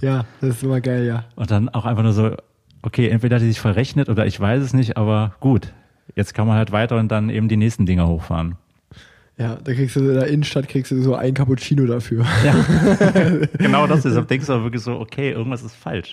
Ja, 0.03 0.25
das 0.43 0.57
ist 0.57 0.63
immer 0.63 0.83
geil, 0.83 1.07
ja. 1.07 1.25
Und 1.35 1.51
dann 1.51 1.71
auch 1.71 1.87
einfach 1.87 2.03
nur 2.03 2.13
so, 2.13 2.37
okay, 2.83 3.09
entweder 3.09 3.37
hat 3.37 3.43
die 3.43 3.49
sich 3.49 3.61
verrechnet 3.61 4.11
oder 4.11 4.27
ich 4.27 4.39
weiß 4.39 4.63
es 4.63 4.75
nicht, 4.75 4.97
aber 4.97 5.35
gut. 5.41 5.73
Jetzt 6.15 6.35
kann 6.35 6.47
man 6.47 6.57
halt 6.57 6.71
weiter 6.71 6.99
und 6.99 7.11
dann 7.11 7.31
eben 7.31 7.49
die 7.49 7.57
nächsten 7.57 7.87
Dinger 7.87 8.07
hochfahren. 8.07 8.57
Ja, 9.37 9.57
da 9.57 9.75
kriegst 9.75 9.97
du 9.97 10.01
in 10.01 10.15
der 10.15 10.29
Innenstadt 10.29 10.69
kriegst 10.69 10.93
du 10.93 11.03
so 11.03 11.15
ein 11.15 11.35
Cappuccino 11.35 11.87
dafür. 11.87 12.25
Genau 13.59 13.87
das 13.87 14.05
ist. 14.05 14.15
Da 14.15 14.21
denkst 14.21 14.47
du 14.47 14.53
auch 14.53 14.63
wirklich 14.63 14.83
so, 14.83 14.93
okay, 14.93 15.33
irgendwas 15.33 15.63
ist 15.63 15.75
falsch. 15.75 16.13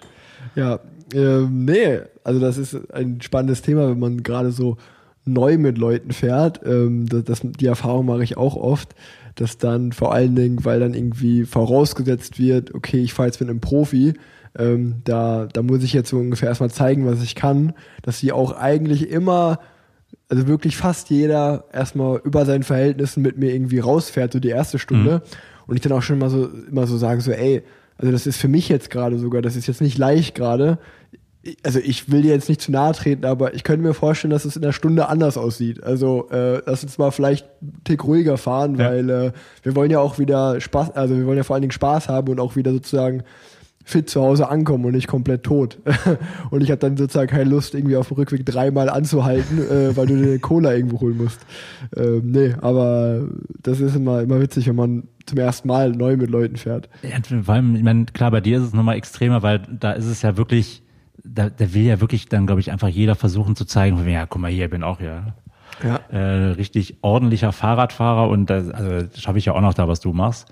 Ja, 0.55 0.79
ähm, 1.13 1.65
nee, 1.65 1.99
also 2.23 2.39
das 2.39 2.57
ist 2.57 2.91
ein 2.93 3.21
spannendes 3.21 3.61
Thema, 3.61 3.89
wenn 3.89 3.99
man 3.99 4.23
gerade 4.23 4.51
so 4.51 4.77
neu 5.25 5.57
mit 5.57 5.77
Leuten 5.77 6.11
fährt. 6.11 6.61
Ähm, 6.65 7.07
das, 7.07 7.23
das, 7.25 7.41
die 7.43 7.67
Erfahrung 7.67 8.07
mache 8.07 8.23
ich 8.23 8.37
auch 8.37 8.55
oft, 8.55 8.95
dass 9.35 9.57
dann 9.59 9.91
vor 9.91 10.13
allen 10.13 10.35
Dingen, 10.35 10.65
weil 10.65 10.79
dann 10.79 10.95
irgendwie 10.95 11.45
vorausgesetzt 11.45 12.39
wird, 12.39 12.73
okay, 12.73 13.01
ich 13.01 13.13
fahre 13.13 13.27
jetzt 13.27 13.39
mit 13.39 13.49
einem 13.49 13.61
Profi, 13.61 14.13
ähm, 14.57 14.95
da, 15.03 15.47
da 15.51 15.61
muss 15.61 15.83
ich 15.83 15.93
jetzt 15.93 16.09
so 16.09 16.17
ungefähr 16.17 16.49
erstmal 16.49 16.71
zeigen, 16.71 17.05
was 17.05 17.21
ich 17.21 17.35
kann, 17.35 17.73
dass 18.01 18.19
sie 18.19 18.31
auch 18.31 18.51
eigentlich 18.51 19.09
immer 19.09 19.59
also 20.29 20.47
wirklich 20.47 20.77
fast 20.77 21.09
jeder 21.09 21.65
erstmal 21.73 22.19
über 22.23 22.45
seinen 22.45 22.63
Verhältnissen 22.63 23.21
mit 23.21 23.37
mir 23.37 23.53
irgendwie 23.53 23.79
rausfährt, 23.79 24.31
so 24.33 24.39
die 24.39 24.49
erste 24.49 24.79
Stunde. 24.79 25.21
Und 25.67 25.75
ich 25.75 25.81
dann 25.81 25.91
auch 25.91 26.01
schon 26.01 26.19
mal 26.19 26.29
so, 26.29 26.49
immer 26.69 26.87
so 26.87 26.97
sage, 26.97 27.21
so, 27.21 27.31
ey, 27.31 27.63
also 27.97 28.11
das 28.11 28.25
ist 28.27 28.37
für 28.37 28.47
mich 28.47 28.67
jetzt 28.69 28.89
gerade 28.89 29.19
sogar, 29.19 29.41
das 29.41 29.55
ist 29.55 29.67
jetzt 29.67 29.81
nicht 29.81 29.97
leicht 29.97 30.35
gerade. 30.35 30.79
Also 31.63 31.79
ich 31.79 32.11
will 32.11 32.21
dir 32.21 32.31
jetzt 32.33 32.49
nicht 32.49 32.61
zu 32.61 32.71
nahe 32.71 32.93
treten, 32.93 33.25
aber 33.25 33.53
ich 33.55 33.63
könnte 33.63 33.85
mir 33.85 33.93
vorstellen, 33.93 34.31
dass 34.31 34.45
es 34.45 34.55
in 34.55 34.61
der 34.61 34.71
Stunde 34.73 35.09
anders 35.09 35.37
aussieht. 35.37 35.83
Also 35.83 36.29
äh, 36.29 36.61
lass 36.65 36.83
uns 36.83 36.97
mal 36.97 37.11
vielleicht 37.11 37.47
einen 37.61 37.81
Tick 37.83 38.03
ruhiger 38.03 38.37
fahren, 38.37 38.75
Ja. 38.79 38.89
weil 38.91 39.09
äh, 39.09 39.31
wir 39.63 39.75
wollen 39.75 39.89
ja 39.91 39.99
auch 39.99 40.19
wieder 40.19 40.61
Spaß, 40.61 40.91
also 40.91 41.17
wir 41.17 41.25
wollen 41.25 41.37
ja 41.37 41.43
vor 41.43 41.55
allen 41.55 41.61
Dingen 41.61 41.71
Spaß 41.71 42.09
haben 42.09 42.29
und 42.31 42.39
auch 42.39 42.55
wieder 42.55 42.71
sozusagen 42.71 43.23
fit 43.91 44.09
zu 44.09 44.21
Hause 44.21 44.49
ankommen 44.49 44.85
und 44.85 44.93
nicht 44.93 45.07
komplett 45.07 45.43
tot. 45.43 45.77
und 46.49 46.63
ich 46.63 46.71
habe 46.71 46.79
dann 46.79 46.97
sozusagen 46.97 47.29
keine 47.29 47.49
Lust, 47.49 47.75
irgendwie 47.75 47.95
auf 47.97 48.07
dem 48.07 48.17
Rückweg 48.17 48.45
dreimal 48.45 48.89
anzuhalten, 48.89 49.59
äh, 49.69 49.95
weil 49.95 50.07
du 50.07 50.17
dir 50.17 50.27
eine 50.29 50.39
Cola 50.39 50.73
irgendwo 50.73 51.01
holen 51.01 51.17
musst. 51.17 51.45
Ähm, 51.95 52.31
nee, 52.31 52.55
aber 52.61 53.27
das 53.61 53.79
ist 53.79 53.95
immer, 53.95 54.21
immer 54.21 54.39
witzig, 54.41 54.67
wenn 54.67 54.75
man 54.75 55.03
zum 55.25 55.37
ersten 55.37 55.67
Mal 55.67 55.91
neu 55.91 56.17
mit 56.17 56.29
Leuten 56.29 56.55
fährt. 56.55 56.89
Ja, 57.03 57.17
vor 57.43 57.53
allem, 57.53 57.75
ich 57.75 57.83
meine, 57.83 58.05
klar, 58.05 58.31
bei 58.31 58.41
dir 58.41 58.57
ist 58.57 58.63
es 58.63 58.73
nochmal 58.73 58.95
extremer, 58.95 59.43
weil 59.43 59.59
da 59.59 59.91
ist 59.91 60.05
es 60.05 60.21
ja 60.21 60.37
wirklich, 60.37 60.81
da, 61.23 61.49
da 61.49 61.73
will 61.73 61.83
ja 61.83 62.01
wirklich 62.01 62.27
dann, 62.27 62.47
glaube 62.47 62.61
ich, 62.61 62.71
einfach 62.71 62.87
jeder 62.87 63.15
versuchen 63.15 63.55
zu 63.55 63.65
zeigen, 63.65 63.97
von, 63.97 64.07
ja, 64.07 64.25
guck 64.25 64.41
mal 64.41 64.49
hier, 64.49 64.65
ich 64.65 64.71
bin 64.71 64.83
auch 64.83 64.99
ja 64.99 65.35
Ja. 65.83 65.99
äh, 66.09 66.51
richtig 66.53 66.97
ordentlicher 67.01 67.51
Fahrradfahrer 67.51 68.29
und 68.29 68.49
das, 68.49 68.69
also, 68.69 69.07
das 69.07 69.21
schaffe 69.21 69.37
ich 69.37 69.45
ja 69.45 69.53
auch 69.53 69.61
noch 69.61 69.73
da, 69.73 69.87
was 69.87 69.99
du 69.99 70.11
machst. 70.13 70.51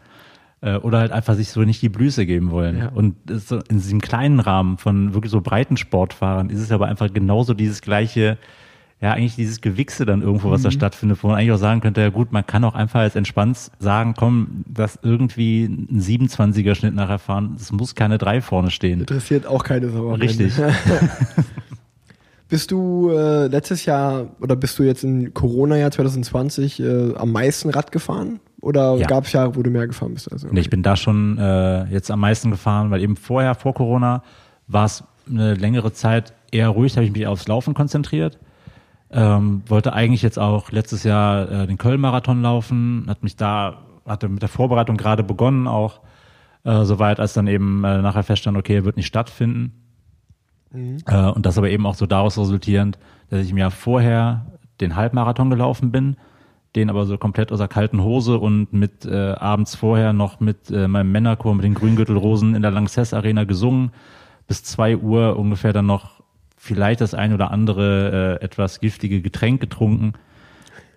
Äh, 0.61 0.75
oder 0.75 0.99
halt 0.99 1.11
einfach 1.11 1.35
sich 1.35 1.49
so 1.51 1.61
nicht 1.61 1.81
die 1.81 1.89
Blüße 1.89 2.25
geben 2.25 2.51
wollen. 2.51 2.77
Ja. 2.77 2.89
Und 2.89 3.15
so 3.27 3.59
in 3.69 3.77
diesem 3.77 4.01
kleinen 4.01 4.41
Rahmen 4.41 4.77
von 4.77 5.13
wirklich 5.13 5.31
so 5.31 5.39
breiten 5.39 5.77
Sportfahrern 5.77 6.49
ist 6.49 6.59
es 6.59 6.71
aber 6.71 6.87
einfach 6.87 7.13
genauso 7.13 7.53
dieses 7.53 7.81
gleiche, 7.81 8.37
ja, 8.99 9.13
eigentlich 9.13 9.35
dieses 9.35 9.61
Gewichse 9.61 10.05
dann 10.05 10.21
irgendwo, 10.21 10.51
was 10.51 10.63
da 10.63 10.71
stattfindet, 10.71 11.23
wo 11.23 11.27
man 11.27 11.37
eigentlich 11.37 11.53
auch 11.53 11.57
sagen 11.57 11.79
könnte, 11.79 12.01
ja 12.01 12.09
gut, 12.09 12.33
man 12.33 12.45
kann 12.45 12.65
auch 12.65 12.75
einfach 12.75 12.99
als 12.99 13.15
entspannt 13.15 13.71
sagen, 13.79 14.15
komm, 14.17 14.65
dass 14.67 14.99
irgendwie 15.01 15.63
ein 15.63 16.01
27er 16.01 16.75
Schnitt 16.75 16.93
nachher 16.93 17.19
fahren, 17.19 17.55
es 17.55 17.71
muss 17.71 17.95
keine 17.95 18.17
drei 18.17 18.41
vorne 18.41 18.69
stehen. 18.69 18.99
Interessiert 18.99 19.47
auch 19.47 19.63
keine 19.63 19.89
Sau. 19.89 20.11
Richtig. 20.11 20.53
Bist 22.49 22.71
du 22.71 23.11
äh, 23.11 23.45
letztes 23.45 23.85
Jahr 23.85 24.25
oder 24.41 24.55
bist 24.55 24.77
du 24.79 24.83
jetzt 24.83 25.03
im 25.03 25.33
Corona-Jahr 25.33 25.91
2020 25.91 26.79
äh, 26.79 27.13
am 27.15 27.31
meisten 27.31 27.69
Rad 27.69 27.91
gefahren? 27.91 28.39
Oder 28.59 28.95
Ja. 28.95 29.05
gab 29.07 29.25
es 29.25 29.31
Jahre, 29.33 29.55
wo 29.55 29.61
du 29.61 29.69
mehr 29.69 29.85
gefahren 29.87 30.15
bist? 30.15 30.31
Also, 30.31 30.47
Nee, 30.51 30.59
ich 30.61 30.69
bin 30.71 30.81
da 30.81 30.95
schon 30.95 31.37
äh, 31.37 31.85
jetzt 31.85 32.09
am 32.09 32.19
meisten 32.19 32.49
gefahren, 32.49 32.89
weil 32.89 33.01
eben 33.01 33.15
vorher, 33.15 33.53
vor 33.53 33.75
Corona, 33.75 34.23
war 34.67 34.85
es 34.85 35.03
eine 35.29 35.53
längere 35.53 35.93
Zeit 35.93 36.33
eher 36.51 36.69
ruhig, 36.69 36.95
habe 36.95 37.05
ich 37.05 37.11
mich 37.11 37.27
aufs 37.27 37.47
Laufen 37.47 37.75
konzentriert. 37.75 38.39
Ähm, 39.11 39.61
wollte 39.67 39.93
eigentlich 39.93 40.23
jetzt 40.23 40.39
auch 40.39 40.71
letztes 40.71 41.03
Jahr 41.03 41.51
äh, 41.51 41.67
den 41.67 41.77
Köln-Marathon 41.77 42.41
laufen, 42.41 43.05
hat 43.07 43.21
mich 43.23 43.35
da, 43.35 43.77
hatte 44.07 44.27
mit 44.27 44.41
der 44.41 44.49
Vorbereitung 44.49 44.97
gerade 44.97 45.23
begonnen, 45.23 45.67
auch 45.67 46.01
äh, 46.63 46.83
soweit, 46.83 47.19
als 47.19 47.33
dann 47.33 47.47
eben 47.47 47.83
äh, 47.83 48.01
nachher 48.01 48.23
feststand, 48.23 48.57
okay, 48.57 48.85
wird 48.85 48.97
nicht 48.97 49.07
stattfinden. 49.07 49.73
Äh, 50.73 51.31
und 51.31 51.45
das 51.45 51.57
aber 51.57 51.69
eben 51.69 51.85
auch 51.85 51.95
so 51.95 52.05
daraus 52.05 52.37
resultierend, 52.37 52.97
dass 53.29 53.41
ich 53.43 53.51
im 53.51 53.57
Jahr 53.57 53.71
vorher 53.71 54.45
den 54.81 54.95
Halbmarathon 54.95 55.49
gelaufen 55.49 55.91
bin, 55.91 56.15
den 56.75 56.89
aber 56.89 57.05
so 57.05 57.17
komplett 57.17 57.51
aus 57.51 57.59
der 57.59 57.67
kalten 57.67 58.01
Hose 58.01 58.37
und 58.37 58.71
mit 58.71 59.05
äh, 59.05 59.31
abends 59.33 59.75
vorher 59.75 60.13
noch 60.13 60.39
mit 60.39 60.69
äh, 60.69 60.87
meinem 60.87 61.11
Männerchor, 61.11 61.55
mit 61.55 61.65
den 61.65 61.73
Grüngürtelrosen 61.73 62.55
in 62.55 62.61
der 62.61 62.71
Lanxess 62.71 63.13
Arena 63.13 63.43
gesungen, 63.43 63.91
bis 64.47 64.63
zwei 64.63 64.97
Uhr 64.97 65.37
ungefähr 65.37 65.73
dann 65.73 65.87
noch 65.87 66.21
vielleicht 66.57 67.01
das 67.01 67.13
ein 67.13 67.33
oder 67.33 67.51
andere 67.51 68.37
äh, 68.39 68.43
etwas 68.43 68.79
giftige 68.79 69.21
Getränk 69.21 69.61
getrunken 69.61 70.13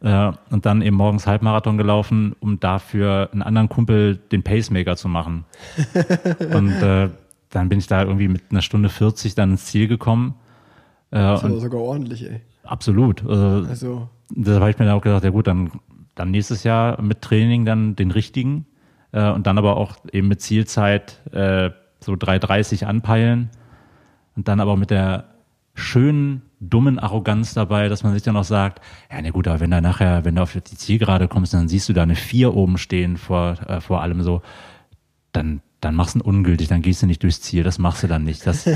äh, 0.03 0.33
und 0.51 0.67
dann 0.67 0.83
eben 0.83 0.97
morgens 0.97 1.27
Halbmarathon 1.27 1.79
gelaufen, 1.79 2.35
um 2.41 2.61
dafür 2.61 3.31
einen 3.33 3.43
anderen 3.43 3.69
Kumpel 3.69 4.17
den 4.17 4.43
Pacemaker 4.43 4.97
zu 4.97 5.09
machen. 5.09 5.45
und 6.55 6.73
äh, 6.83 7.11
dann 7.53 7.69
bin 7.69 7.79
ich 7.79 7.87
da 7.87 8.03
irgendwie 8.03 8.29
mit 8.29 8.43
einer 8.51 8.63
Stunde 8.63 8.89
40 8.89 9.35
dann 9.35 9.53
ins 9.53 9.67
Ziel 9.67 9.87
gekommen. 9.87 10.35
Äh, 11.11 11.19
das 11.19 11.45
war 11.45 11.61
sogar 11.61 11.81
ordentlich, 11.81 12.29
ey. 12.29 12.41
absolut. 12.65 13.25
Also, 13.27 13.69
Also, 13.69 14.09
da 14.31 14.59
habe 14.59 14.71
ich 14.71 14.79
mir 14.79 14.87
dann 14.87 14.97
auch 14.97 15.03
gedacht, 15.03 15.23
ja 15.23 15.31
gut, 15.31 15.47
dann, 15.47 15.71
dann 16.15 16.31
nächstes 16.31 16.65
Jahr 16.65 17.01
mit 17.01 17.23
Training 17.23 17.65
dann 17.65 17.95
den 17.95 18.11
richtigen 18.11 18.67
äh, 19.13 19.31
und 19.31 19.47
dann 19.47 19.59
aber 19.59 19.77
auch 19.77 19.97
eben 20.11 20.29
mit 20.29 20.41
Zielzeit 20.41 21.21
äh, 21.33 21.71
so 22.01 22.15
3,30 22.15 22.87
anpeilen 22.87 23.51
und 24.35 24.49
dann 24.49 24.59
aber 24.59 24.77
mit 24.77 24.91
der 24.91 25.27
schönen, 25.75 26.43
dummen 26.61 26.99
Arroganz 26.99 27.55
dabei, 27.55 27.89
dass 27.89 28.03
man 28.03 28.15
sich 28.15 28.23
dann 28.23 28.37
auch 28.37 28.45
sagt, 28.45 28.81
ja, 29.11 29.21
na 29.23 29.31
gut, 29.31 29.49
aber 29.49 29.61
wenn 29.61 29.71
da 29.71 29.81
nachher, 29.81 30.25
wenn 30.25 30.37
du 30.37 30.43
auf 30.43 30.53
die 30.53 30.63
Zielgerade 30.77 31.29
kommst, 31.29 31.55
dann 31.55 31.69
siehst 31.69 31.89
du 31.89 31.93
da 31.93 32.03
eine 32.03 32.15
Vier 32.15 32.55
oben 32.55 32.79
stehen 32.79 33.17
vor, 33.17 33.57
äh, 33.69 33.81
vor 33.81 34.01
allem 34.01 34.23
so, 34.23 34.43
dann, 35.33 35.61
dann 35.83 35.97
machst 35.97 36.15
du 36.15 36.21
ihn 36.21 36.23
ungültig, 36.23 36.69
dann 36.69 36.81
gehst 36.81 37.03
du 37.03 37.07
nicht 37.07 37.23
durchs 37.23 37.43
Ziel, 37.43 37.65
das 37.65 37.79
machst 37.79 38.05
du 38.05 38.07
dann 38.07 38.23
nicht. 38.23 38.47
Das, 38.47 38.67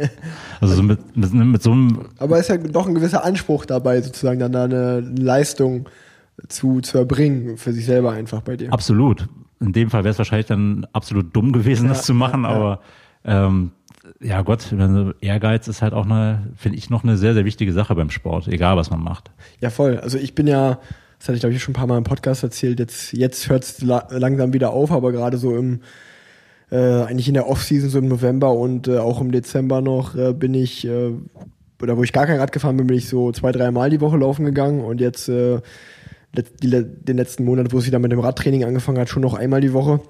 also 0.60 0.74
so 0.74 0.82
mit, 0.82 1.16
mit, 1.16 1.32
mit 1.32 1.62
so 1.62 1.70
einem. 1.70 2.06
Aber 2.18 2.38
es 2.38 2.48
ist 2.48 2.48
ja 2.48 2.56
doch 2.56 2.88
ein 2.88 2.94
gewisser 2.94 3.24
Anspruch 3.24 3.66
dabei, 3.66 4.00
sozusagen 4.00 4.40
dann 4.40 4.52
da 4.52 4.64
eine 4.64 5.00
Leistung 5.00 5.88
zu, 6.48 6.80
zu 6.80 6.98
erbringen, 6.98 7.58
für 7.58 7.72
sich 7.72 7.84
selber 7.84 8.12
einfach 8.12 8.40
bei 8.40 8.56
dir. 8.56 8.72
Absolut. 8.72 9.28
In 9.60 9.72
dem 9.72 9.90
Fall 9.90 10.04
wäre 10.04 10.12
es 10.12 10.18
wahrscheinlich 10.18 10.46
dann 10.46 10.86
absolut 10.92 11.36
dumm 11.36 11.52
gewesen, 11.52 11.84
Ja, 11.84 11.92
das 11.92 12.04
zu 12.04 12.14
machen, 12.14 12.44
ja, 12.44 12.50
ja. 12.50 12.56
aber 12.56 12.80
ähm, 13.24 13.72
ja 14.20 14.40
Gott, 14.40 14.74
Ehrgeiz 15.20 15.68
ist 15.68 15.82
halt 15.82 15.92
auch 15.92 16.06
eine, 16.06 16.52
finde 16.56 16.78
ich, 16.78 16.88
noch 16.88 17.04
eine 17.04 17.18
sehr, 17.18 17.34
sehr 17.34 17.44
wichtige 17.44 17.72
Sache 17.72 17.94
beim 17.94 18.10
Sport, 18.10 18.48
egal 18.48 18.76
was 18.76 18.90
man 18.90 19.02
macht. 19.02 19.30
Ja, 19.60 19.68
voll. 19.68 19.98
Also 19.98 20.16
ich 20.16 20.34
bin 20.34 20.46
ja, 20.46 20.78
das 21.18 21.28
hatte 21.28 21.34
ich 21.34 21.40
glaube 21.40 21.54
ich 21.54 21.62
schon 21.62 21.72
ein 21.72 21.76
paar 21.76 21.86
Mal 21.86 21.98
im 21.98 22.04
Podcast 22.04 22.42
erzählt, 22.42 22.78
jetzt, 22.78 23.12
jetzt 23.12 23.50
hört 23.50 23.64
es 23.64 23.82
la 23.82 24.06
langsam 24.10 24.54
wieder 24.54 24.70
auf, 24.70 24.90
aber 24.90 25.12
gerade 25.12 25.36
so 25.36 25.56
im, 25.56 25.80
äh, 26.70 26.76
eigentlich 26.76 27.28
in 27.28 27.34
der 27.34 27.48
Offseason, 27.48 27.90
so 27.90 27.98
im 27.98 28.08
November 28.08 28.52
und 28.52 28.88
äh, 28.88 28.98
auch 28.98 29.20
im 29.20 29.32
Dezember 29.32 29.80
noch, 29.80 30.14
äh, 30.14 30.32
bin 30.32 30.54
ich, 30.54 30.86
äh, 30.86 31.12
oder 31.80 31.96
wo 31.96 32.02
ich 32.02 32.12
gar 32.12 32.26
kein 32.26 32.38
Rad 32.38 32.52
gefahren 32.52 32.76
bin, 32.76 32.86
bin 32.86 32.96
ich 32.96 33.08
so 33.08 33.32
zwei, 33.32 33.52
drei 33.52 33.70
Mal 33.70 33.90
die 33.90 34.00
Woche 34.00 34.16
laufen 34.16 34.44
gegangen 34.44 34.82
und 34.82 35.00
jetzt 35.00 35.28
äh, 35.28 35.60
die, 36.34 36.70
den 36.70 37.16
letzten 37.16 37.44
Monat, 37.44 37.72
wo 37.72 37.78
es 37.78 37.86
wieder 37.86 37.98
mit 37.98 38.12
dem 38.12 38.20
Radtraining 38.20 38.64
angefangen 38.64 38.98
hat, 38.98 39.08
schon 39.08 39.22
noch 39.22 39.34
einmal 39.34 39.60
die 39.60 39.72
Woche. 39.72 40.00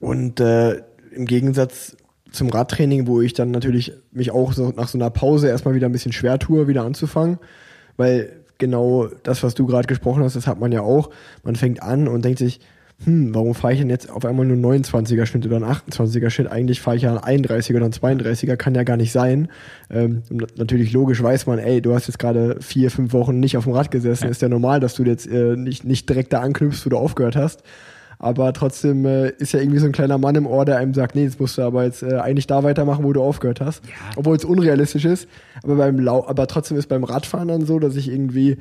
Und 0.00 0.40
im 0.40 1.26
Gegensatz 1.26 1.96
zum 2.30 2.48
Radtraining, 2.50 3.06
wo 3.06 3.20
ich 3.20 3.34
dann 3.34 3.50
natürlich 3.50 3.92
mich 4.12 4.30
auch 4.30 4.52
so 4.52 4.72
nach 4.76 4.88
so 4.88 4.98
einer 4.98 5.10
Pause 5.10 5.48
erstmal 5.48 5.74
wieder 5.74 5.88
ein 5.88 5.92
bisschen 5.92 6.12
schwer 6.12 6.38
tue, 6.38 6.68
wieder 6.68 6.84
anzufangen, 6.84 7.38
weil 7.96 8.44
genau 8.58 9.06
das, 9.22 9.42
was 9.42 9.54
du 9.54 9.66
gerade 9.66 9.86
gesprochen 9.86 10.22
hast, 10.22 10.36
das 10.36 10.46
hat 10.46 10.60
man 10.60 10.72
ja 10.72 10.82
auch. 10.82 11.10
Man 11.42 11.56
fängt 11.56 11.82
an 11.82 12.08
und 12.08 12.24
denkt 12.24 12.38
sich, 12.38 12.60
hm, 13.04 13.32
warum 13.32 13.54
fahre 13.54 13.74
ich 13.74 13.78
denn 13.78 13.90
jetzt 13.90 14.10
auf 14.10 14.24
einmal 14.24 14.44
nur 14.44 14.56
einen 14.72 14.82
29er 14.84 15.24
Schnitt 15.24 15.46
oder 15.46 15.56
einen 15.56 15.66
28er 15.66 16.30
Schnitt? 16.30 16.50
Eigentlich 16.50 16.80
fahre 16.80 16.96
ich 16.96 17.02
ja 17.02 17.16
einen 17.16 17.44
31er 17.44 17.76
oder 17.76 17.84
einen 17.84 17.94
32er, 17.94 18.56
kann 18.56 18.74
ja 18.74 18.82
gar 18.82 18.96
nicht 18.96 19.12
sein. 19.12 19.48
Ähm, 19.88 20.22
natürlich 20.56 20.92
logisch 20.92 21.22
weiß 21.22 21.46
man, 21.46 21.60
ey, 21.60 21.80
du 21.80 21.94
hast 21.94 22.08
jetzt 22.08 22.18
gerade 22.18 22.56
vier, 22.60 22.90
fünf 22.90 23.12
Wochen 23.12 23.38
nicht 23.38 23.56
auf 23.56 23.64
dem 23.64 23.72
Rad 23.72 23.92
gesessen, 23.92 24.28
ist 24.28 24.42
ja 24.42 24.48
normal, 24.48 24.80
dass 24.80 24.94
du 24.94 25.04
jetzt 25.04 25.28
äh, 25.28 25.54
nicht, 25.54 25.84
nicht 25.84 26.08
direkt 26.08 26.32
da 26.32 26.40
anknüpfst, 26.40 26.84
wo 26.86 26.90
du 26.90 26.96
aufgehört 26.96 27.36
hast. 27.36 27.62
Aber 28.18 28.52
trotzdem 28.52 29.06
äh, 29.06 29.28
ist 29.28 29.52
ja 29.52 29.60
irgendwie 29.60 29.78
so 29.78 29.86
ein 29.86 29.92
kleiner 29.92 30.18
Mann 30.18 30.34
im 30.34 30.48
Ohr, 30.48 30.64
der 30.64 30.78
einem 30.78 30.92
sagt, 30.92 31.14
nee, 31.14 31.22
jetzt 31.22 31.38
musst 31.38 31.56
du 31.56 31.62
aber 31.62 31.84
jetzt 31.84 32.02
äh, 32.02 32.16
eigentlich 32.16 32.48
da 32.48 32.64
weitermachen, 32.64 33.04
wo 33.04 33.12
du 33.12 33.22
aufgehört 33.22 33.60
hast. 33.60 33.84
Obwohl 34.16 34.34
es 34.34 34.44
unrealistisch 34.44 35.04
ist. 35.04 35.28
Aber 35.62 35.76
beim 35.76 36.00
Lau 36.00 36.26
aber 36.26 36.48
trotzdem 36.48 36.76
ist 36.76 36.88
beim 36.88 37.04
Radfahren 37.04 37.46
dann 37.46 37.64
so, 37.64 37.78
dass 37.78 37.94
ich 37.94 38.10
irgendwie, 38.10 38.56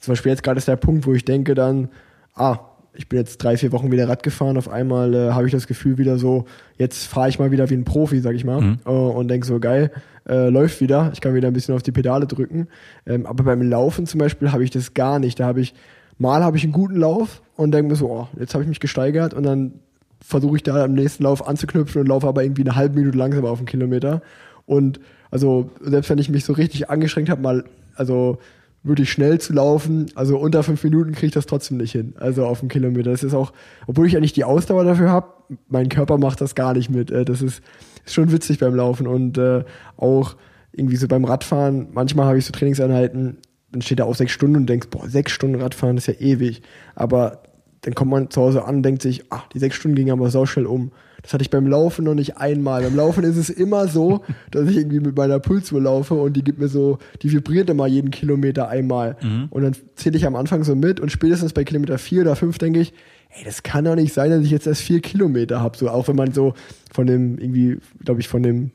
zum 0.00 0.12
Beispiel 0.12 0.32
jetzt 0.32 0.42
gerade 0.42 0.56
ist 0.56 0.68
der 0.68 0.76
Punkt, 0.76 1.06
wo 1.06 1.12
ich 1.12 1.26
denke 1.26 1.54
dann, 1.54 1.90
ah, 2.34 2.58
ich 2.94 3.08
bin 3.08 3.18
jetzt 3.18 3.38
drei, 3.38 3.56
vier 3.56 3.72
Wochen 3.72 3.90
wieder 3.90 4.08
Rad 4.08 4.22
gefahren, 4.22 4.56
auf 4.58 4.68
einmal 4.68 5.14
äh, 5.14 5.30
habe 5.30 5.46
ich 5.46 5.52
das 5.52 5.66
Gefühl 5.66 5.98
wieder 5.98 6.18
so, 6.18 6.44
jetzt 6.76 7.06
fahre 7.06 7.28
ich 7.28 7.38
mal 7.38 7.50
wieder 7.50 7.70
wie 7.70 7.74
ein 7.74 7.84
Profi, 7.84 8.20
sag 8.20 8.34
ich 8.34 8.44
mal, 8.44 8.78
äh, 8.84 8.90
und 8.90 9.28
denke 9.28 9.46
so, 9.46 9.58
geil, 9.60 9.90
äh, 10.28 10.48
läuft 10.50 10.80
wieder, 10.80 11.10
ich 11.12 11.20
kann 11.20 11.34
wieder 11.34 11.48
ein 11.48 11.54
bisschen 11.54 11.74
auf 11.74 11.82
die 11.82 11.92
Pedale 11.92 12.26
drücken. 12.26 12.68
Ähm, 13.06 13.26
aber 13.26 13.44
beim 13.44 13.62
Laufen 13.62 14.06
zum 14.06 14.18
Beispiel 14.18 14.52
habe 14.52 14.62
ich 14.62 14.70
das 14.70 14.94
gar 14.94 15.18
nicht. 15.18 15.40
Da 15.40 15.46
habe 15.46 15.60
ich, 15.60 15.74
mal 16.18 16.42
habe 16.42 16.56
ich 16.56 16.64
einen 16.64 16.72
guten 16.72 16.96
Lauf 16.96 17.42
und 17.56 17.72
denke 17.72 17.90
mir 17.90 17.96
so, 17.96 18.10
oh, 18.10 18.28
jetzt 18.38 18.54
habe 18.54 18.62
ich 18.62 18.68
mich 18.68 18.80
gesteigert 18.80 19.34
und 19.34 19.44
dann 19.44 19.72
versuche 20.20 20.56
ich 20.56 20.62
da 20.62 20.84
am 20.84 20.92
nächsten 20.92 21.24
Lauf 21.24 21.46
anzuknüpfen 21.46 22.00
und 22.00 22.06
laufe 22.06 22.28
aber 22.28 22.44
irgendwie 22.44 22.62
eine 22.62 22.76
halbe 22.76 22.98
Minute 22.98 23.18
langsamer 23.18 23.50
auf 23.50 23.58
den 23.58 23.66
Kilometer. 23.66 24.22
Und 24.66 25.00
also 25.30 25.70
selbst 25.80 26.10
wenn 26.10 26.18
ich 26.18 26.28
mich 26.28 26.44
so 26.44 26.52
richtig 26.52 26.90
angestrengt 26.90 27.30
habe, 27.30 27.42
mal, 27.42 27.64
also 27.96 28.38
wirklich 28.84 29.12
schnell 29.12 29.40
zu 29.40 29.52
laufen, 29.52 30.06
also 30.14 30.38
unter 30.38 30.62
fünf 30.62 30.82
Minuten 30.82 31.12
kriege 31.12 31.26
ich 31.26 31.32
das 31.32 31.46
trotzdem 31.46 31.76
nicht 31.76 31.92
hin. 31.92 32.14
Also 32.18 32.44
auf 32.46 32.60
dem 32.60 32.68
Kilometer. 32.68 33.10
Das 33.10 33.22
ist 33.22 33.34
auch, 33.34 33.52
obwohl 33.86 34.06
ich 34.06 34.16
eigentlich 34.16 34.32
die 34.32 34.44
Ausdauer 34.44 34.84
dafür 34.84 35.10
habe, 35.10 35.28
mein 35.68 35.88
Körper 35.88 36.18
macht 36.18 36.40
das 36.40 36.54
gar 36.54 36.74
nicht 36.74 36.90
mit. 36.90 37.10
Äh, 37.10 37.24
Das 37.24 37.42
ist, 37.42 37.62
ist 38.04 38.14
schon 38.14 38.32
witzig 38.32 38.58
beim 38.58 38.74
Laufen 38.74 39.06
und 39.06 39.38
äh, 39.38 39.64
auch 39.96 40.36
irgendwie 40.72 40.96
so 40.96 41.06
beim 41.06 41.24
Radfahren. 41.24 41.88
Manchmal 41.92 42.26
habe 42.26 42.38
ich 42.38 42.44
so 42.44 42.52
Trainingseinheiten, 42.52 43.38
dann 43.70 43.82
steht 43.82 44.00
da 44.00 44.04
auch 44.04 44.14
sechs 44.14 44.32
Stunden 44.32 44.56
und 44.56 44.66
denkst, 44.66 44.88
boah, 44.90 45.08
sechs 45.08 45.32
Stunden 45.32 45.60
Radfahren 45.60 45.96
ist 45.96 46.06
ja 46.06 46.14
ewig. 46.14 46.62
Aber 46.94 47.42
dann 47.82 47.94
kommt 47.94 48.10
man 48.10 48.30
zu 48.30 48.40
Hause 48.40 48.64
an 48.64 48.76
und 48.76 48.82
denkt 48.82 49.02
sich, 49.02 49.24
ach, 49.30 49.48
die 49.48 49.58
sechs 49.58 49.76
Stunden 49.76 49.96
gingen 49.96 50.12
aber 50.12 50.30
sauschnell 50.30 50.66
um. 50.66 50.92
Das 51.22 51.32
hatte 51.32 51.42
ich 51.42 51.50
beim 51.50 51.66
Laufen 51.66 52.04
noch 52.04 52.14
nicht 52.14 52.36
einmal. 52.36 52.82
Beim 52.82 52.96
Laufen 52.96 53.22
ist 53.24 53.36
es 53.36 53.48
immer 53.48 53.86
so, 53.86 54.22
dass 54.50 54.68
ich 54.68 54.76
irgendwie 54.76 55.00
mit 55.00 55.16
meiner 55.16 55.38
Pulsuhr 55.38 55.80
laufe 55.80 56.14
und 56.14 56.34
die 56.34 56.42
gibt 56.42 56.58
mir 56.58 56.68
so, 56.68 56.98
die 57.22 57.30
vibriert 57.32 57.70
immer 57.70 57.86
jeden 57.86 58.10
Kilometer 58.10 58.68
einmal. 58.68 59.16
Und 59.50 59.62
dann 59.62 59.76
zähle 59.94 60.16
ich 60.16 60.26
am 60.26 60.34
Anfang 60.34 60.64
so 60.64 60.74
mit 60.74 60.98
und 60.98 61.12
spätestens 61.12 61.52
bei 61.52 61.64
Kilometer 61.64 61.98
vier 61.98 62.22
oder 62.22 62.34
fünf 62.34 62.58
denke 62.58 62.80
ich, 62.80 62.92
ey, 63.30 63.44
das 63.44 63.62
kann 63.62 63.84
doch 63.84 63.94
nicht 63.94 64.12
sein, 64.12 64.30
dass 64.30 64.42
ich 64.42 64.50
jetzt 64.50 64.66
erst 64.66 64.82
vier 64.82 65.00
Kilometer 65.00 65.60
habe. 65.60 65.76
So, 65.76 65.88
auch 65.88 66.08
wenn 66.08 66.16
man 66.16 66.32
so 66.32 66.54
von 66.92 67.06
dem, 67.06 67.38
irgendwie, 67.38 67.78
glaube 68.04 68.20
ich, 68.20 68.28
von 68.28 68.42
dem 68.42 68.70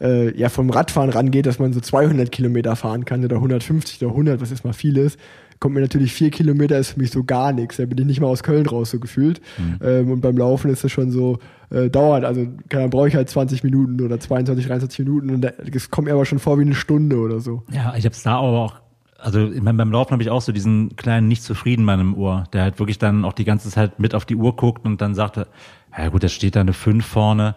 äh, 0.00 0.36
ja 0.38 0.48
vom 0.48 0.70
Radfahren 0.70 1.10
rangeht, 1.10 1.46
dass 1.46 1.58
man 1.58 1.72
so 1.72 1.80
200 1.80 2.30
Kilometer 2.30 2.76
fahren 2.76 3.04
kann 3.04 3.24
oder 3.24 3.36
150 3.36 4.02
oder 4.02 4.12
100, 4.12 4.40
was 4.40 4.50
jetzt 4.50 4.64
mal 4.64 4.72
viel 4.72 4.96
ist, 4.96 5.18
kommt 5.60 5.74
mir 5.74 5.82
natürlich 5.82 6.12
vier 6.12 6.30
Kilometer 6.30 6.78
ist 6.78 6.92
für 6.92 6.98
mich 7.00 7.10
so 7.10 7.22
gar 7.22 7.52
nichts. 7.52 7.76
Da 7.76 7.84
bin 7.86 7.98
ich 7.98 8.06
nicht 8.06 8.20
mal 8.20 8.26
aus 8.28 8.42
Köln 8.42 8.66
raus 8.66 8.90
so 8.90 8.98
gefühlt. 8.98 9.40
Ähm, 9.82 10.10
und 10.10 10.20
beim 10.22 10.36
Laufen 10.36 10.70
ist 10.70 10.82
das 10.82 10.90
schon 10.90 11.10
so 11.10 11.38
äh, 11.70 11.88
dauert. 11.90 12.24
Also 12.24 12.46
kann- 12.68 12.80
dann 12.80 12.90
brauche 12.90 13.08
ich 13.08 13.14
halt 13.14 13.28
20 13.28 13.62
Minuten 13.62 14.00
oder 14.00 14.18
22, 14.18 14.66
23 14.66 14.98
Minuten 15.00 15.30
und 15.30 15.44
es 15.74 15.90
kommt 15.90 16.08
mir 16.08 16.14
aber 16.14 16.24
schon 16.24 16.38
vor 16.38 16.58
wie 16.58 16.62
eine 16.62 16.74
Stunde 16.74 17.18
oder 17.18 17.40
so. 17.40 17.62
Ja, 17.70 17.94
ich 17.96 18.04
habe 18.06 18.14
es 18.14 18.22
da 18.22 18.38
aber 18.38 18.58
auch, 18.58 18.74
also 19.18 19.50
beim 19.62 19.92
Laufen 19.92 20.12
habe 20.12 20.22
ich 20.22 20.30
auch 20.30 20.40
so 20.40 20.50
diesen 20.50 20.96
kleinen 20.96 21.28
Nicht-Zufrieden-Mann 21.28 22.00
im 22.00 22.14
Ohr, 22.16 22.44
der 22.54 22.62
halt 22.62 22.78
wirklich 22.78 22.96
dann 22.98 23.24
auch 23.26 23.34
die 23.34 23.44
ganze 23.44 23.68
Zeit 23.68 24.00
mit 24.00 24.14
auf 24.14 24.24
die 24.24 24.36
Uhr 24.36 24.56
guckt 24.56 24.86
und 24.86 25.00
dann 25.02 25.14
sagt, 25.14 25.36
ja 25.36 26.08
gut, 26.08 26.24
da 26.24 26.28
steht 26.28 26.56
da 26.56 26.60
eine 26.62 26.72
5 26.72 27.04
vorne. 27.04 27.54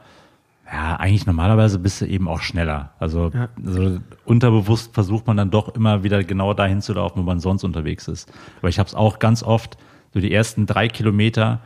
Ja, 0.73 0.95
eigentlich 0.95 1.27
normalerweise 1.27 1.77
bist 1.77 2.01
du 2.01 2.05
eben 2.07 2.27
auch 2.27 2.41
schneller. 2.41 2.93
Also, 2.97 3.31
also 3.63 3.99
unterbewusst 4.25 4.95
versucht 4.95 5.27
man 5.27 5.37
dann 5.37 5.51
doch 5.51 5.75
immer 5.75 6.03
wieder 6.03 6.23
genau 6.23 6.55
dahin 6.55 6.81
zu 6.81 6.93
laufen, 6.93 7.19
wo 7.19 7.23
man 7.23 7.39
sonst 7.39 7.63
unterwegs 7.63 8.07
ist. 8.07 8.33
Aber 8.57 8.69
ich 8.69 8.79
habe 8.79 8.87
es 8.87 8.95
auch 8.95 9.19
ganz 9.19 9.43
oft, 9.43 9.77
so 10.15 10.19
die 10.19 10.33
ersten 10.33 10.65
drei 10.65 10.87
Kilometer, 10.87 11.59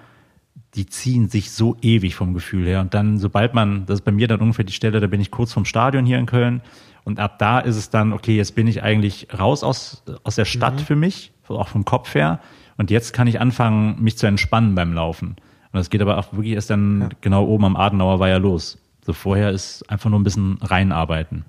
die 0.76 0.88
ziehen 0.88 1.30
sich 1.30 1.52
so 1.52 1.78
ewig 1.82 2.16
vom 2.16 2.34
Gefühl 2.34 2.66
her. 2.66 2.82
Und 2.82 2.94
dann, 2.94 3.18
sobald 3.18 3.54
man, 3.54 3.86
das 3.86 4.00
ist 4.00 4.06
bei 4.06 4.12
mir 4.12 4.28
dann 4.28 4.42
ungefähr 4.42 4.66
die 4.66 4.74
Stelle, 4.74 5.00
da 5.00 5.08
bin 5.08 5.22
ich 5.22 5.32
kurz 5.32 5.54
vom 5.54 5.64
Stadion 5.64 6.06
hier 6.06 6.18
in 6.18 6.26
Köln. 6.26 6.62
Und 7.06 7.22
ab 7.22 7.40
da 7.40 7.60
ist 7.60 7.78
es 7.78 7.90
dann, 7.90 8.12
okay, 8.12 8.36
jetzt 8.36 8.56
bin 8.56 8.68
ich 8.68 8.84
eigentlich 8.84 9.30
raus 9.40 9.64
aus, 9.64 10.04
aus 10.26 10.36
der 10.36 10.44
Stadt 10.44 10.82
für 10.82 10.98
mich, 10.98 11.32
auch 11.48 11.70
vom 11.70 11.86
Kopf 11.86 12.14
her. 12.14 12.42
Und 12.76 12.92
jetzt 12.92 13.14
kann 13.14 13.28
ich 13.28 13.40
anfangen, 13.40 14.04
mich 14.04 14.18
zu 14.18 14.28
entspannen 14.28 14.76
beim 14.76 14.92
Laufen. 14.92 15.30
Und 15.30 15.80
das 15.80 15.90
geht 15.90 16.02
aber 16.02 16.18
auch 16.18 16.34
wirklich 16.34 16.56
erst 16.56 16.72
dann 16.72 17.10
genau 17.22 17.46
oben 17.46 17.64
am 17.64 17.78
Adenauer 17.78 18.20
Weiher 18.20 18.40
los. 18.40 18.78
So 19.08 19.14
vorher 19.14 19.52
ist 19.52 19.90
einfach 19.90 20.10
nur 20.10 20.20
ein 20.20 20.26
bisschen 20.26 20.58
reinarbeiten. 20.62 21.46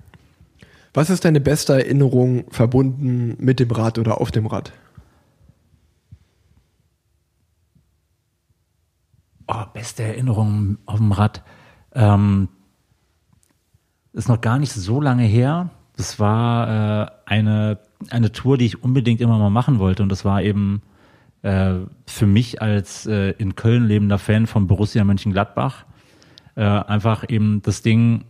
Was 0.94 1.11
ist 1.11 1.25
deine 1.25 1.40
beste 1.40 1.73
Erinnerung 1.73 2.44
verbunden 2.53 3.37
mit 3.40 3.59
dem 3.59 3.68
Rad 3.73 3.99
oder 3.99 4.21
auf 4.21 4.31
dem 4.31 4.47
Rad? 4.47 4.73
Oh, 9.49 9.64
beste 9.75 10.05
Erinnerung 10.05 10.79
auf 10.87 10.99
dem 10.99 11.11
Rad. 11.11 11.42
Ähm, 11.94 12.49
ist 14.12 14.29
noch 14.29 14.40
gar 14.40 14.61
nicht 14.61 14.73
so 14.73 15.01
lange 15.01 15.25
her. 15.25 15.71
Das 15.97 16.21
war 16.21 16.68
äh, 16.68 17.11
eine, 17.27 17.81
eine 18.11 18.31
Tour, 18.31 18.57
die 18.57 18.66
ich 18.66 18.85
unbedingt 18.85 19.21
immer 19.21 19.37
mal 19.37 19.51
machen 19.51 19.81
wollte. 19.81 20.05
Und 20.05 20.11
das 20.11 20.25
war 20.25 20.42
eben 20.42 20.81
äh, 21.42 21.75
für 22.07 22.27
mich 22.27 22.62
als 22.62 23.05
äh, 23.07 23.31
in 23.31 23.57
Köln 23.57 23.88
lebender 23.88 24.18
Fan 24.18 24.47
von 24.47 24.68
Borussia 24.68 25.03
Mönchengladbach 25.03 25.87
äh, 26.59 26.62
einfach 26.62 27.25
eben 27.29 27.62
das 27.62 27.81
Ding 27.81 28.25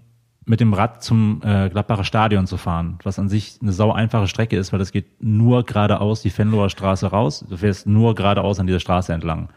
mit 0.44 0.60
dem 0.60 0.72
Rad 0.72 1.02
zum 1.02 1.42
äh, 1.44 1.68
Gladbacher 1.68 2.04
Stadion 2.04 2.46
zu 2.46 2.56
fahren, 2.56 2.98
was 3.02 3.18
an 3.18 3.28
sich 3.28 3.58
eine 3.60 3.72
sau 3.72 3.92
einfache 3.92 4.28
Strecke 4.28 4.56
ist, 4.56 4.72
weil 4.72 4.78
das 4.78 4.92
geht 4.92 5.22
nur 5.22 5.64
geradeaus 5.64 6.22
die 6.22 6.36
Venloer 6.36 6.70
Straße 6.70 7.08
raus. 7.08 7.44
Du 7.48 7.56
fährst 7.56 7.86
nur 7.86 8.14
geradeaus 8.14 8.60
an 8.60 8.66
dieser 8.66 8.80
Straße 8.80 9.12
entlang 9.12 9.48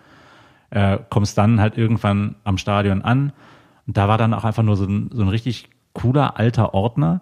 äh, 0.72 0.98
kommst 1.10 1.38
dann 1.38 1.62
halt 1.62 1.78
irgendwann 1.78 2.36
am 2.44 2.58
Stadion 2.58 3.04
an. 3.04 3.34
Und 3.86 3.98
da 3.98 4.08
war 4.08 4.18
dann 4.18 4.34
auch 4.34 4.44
einfach 4.44 4.64
nur 4.64 4.78
so 4.78 4.86
ein, 4.86 5.10
so 5.14 5.22
ein 5.22 5.28
richtig 5.28 5.70
cooler 5.94 6.40
alter 6.40 6.74
Ordner, 6.74 7.22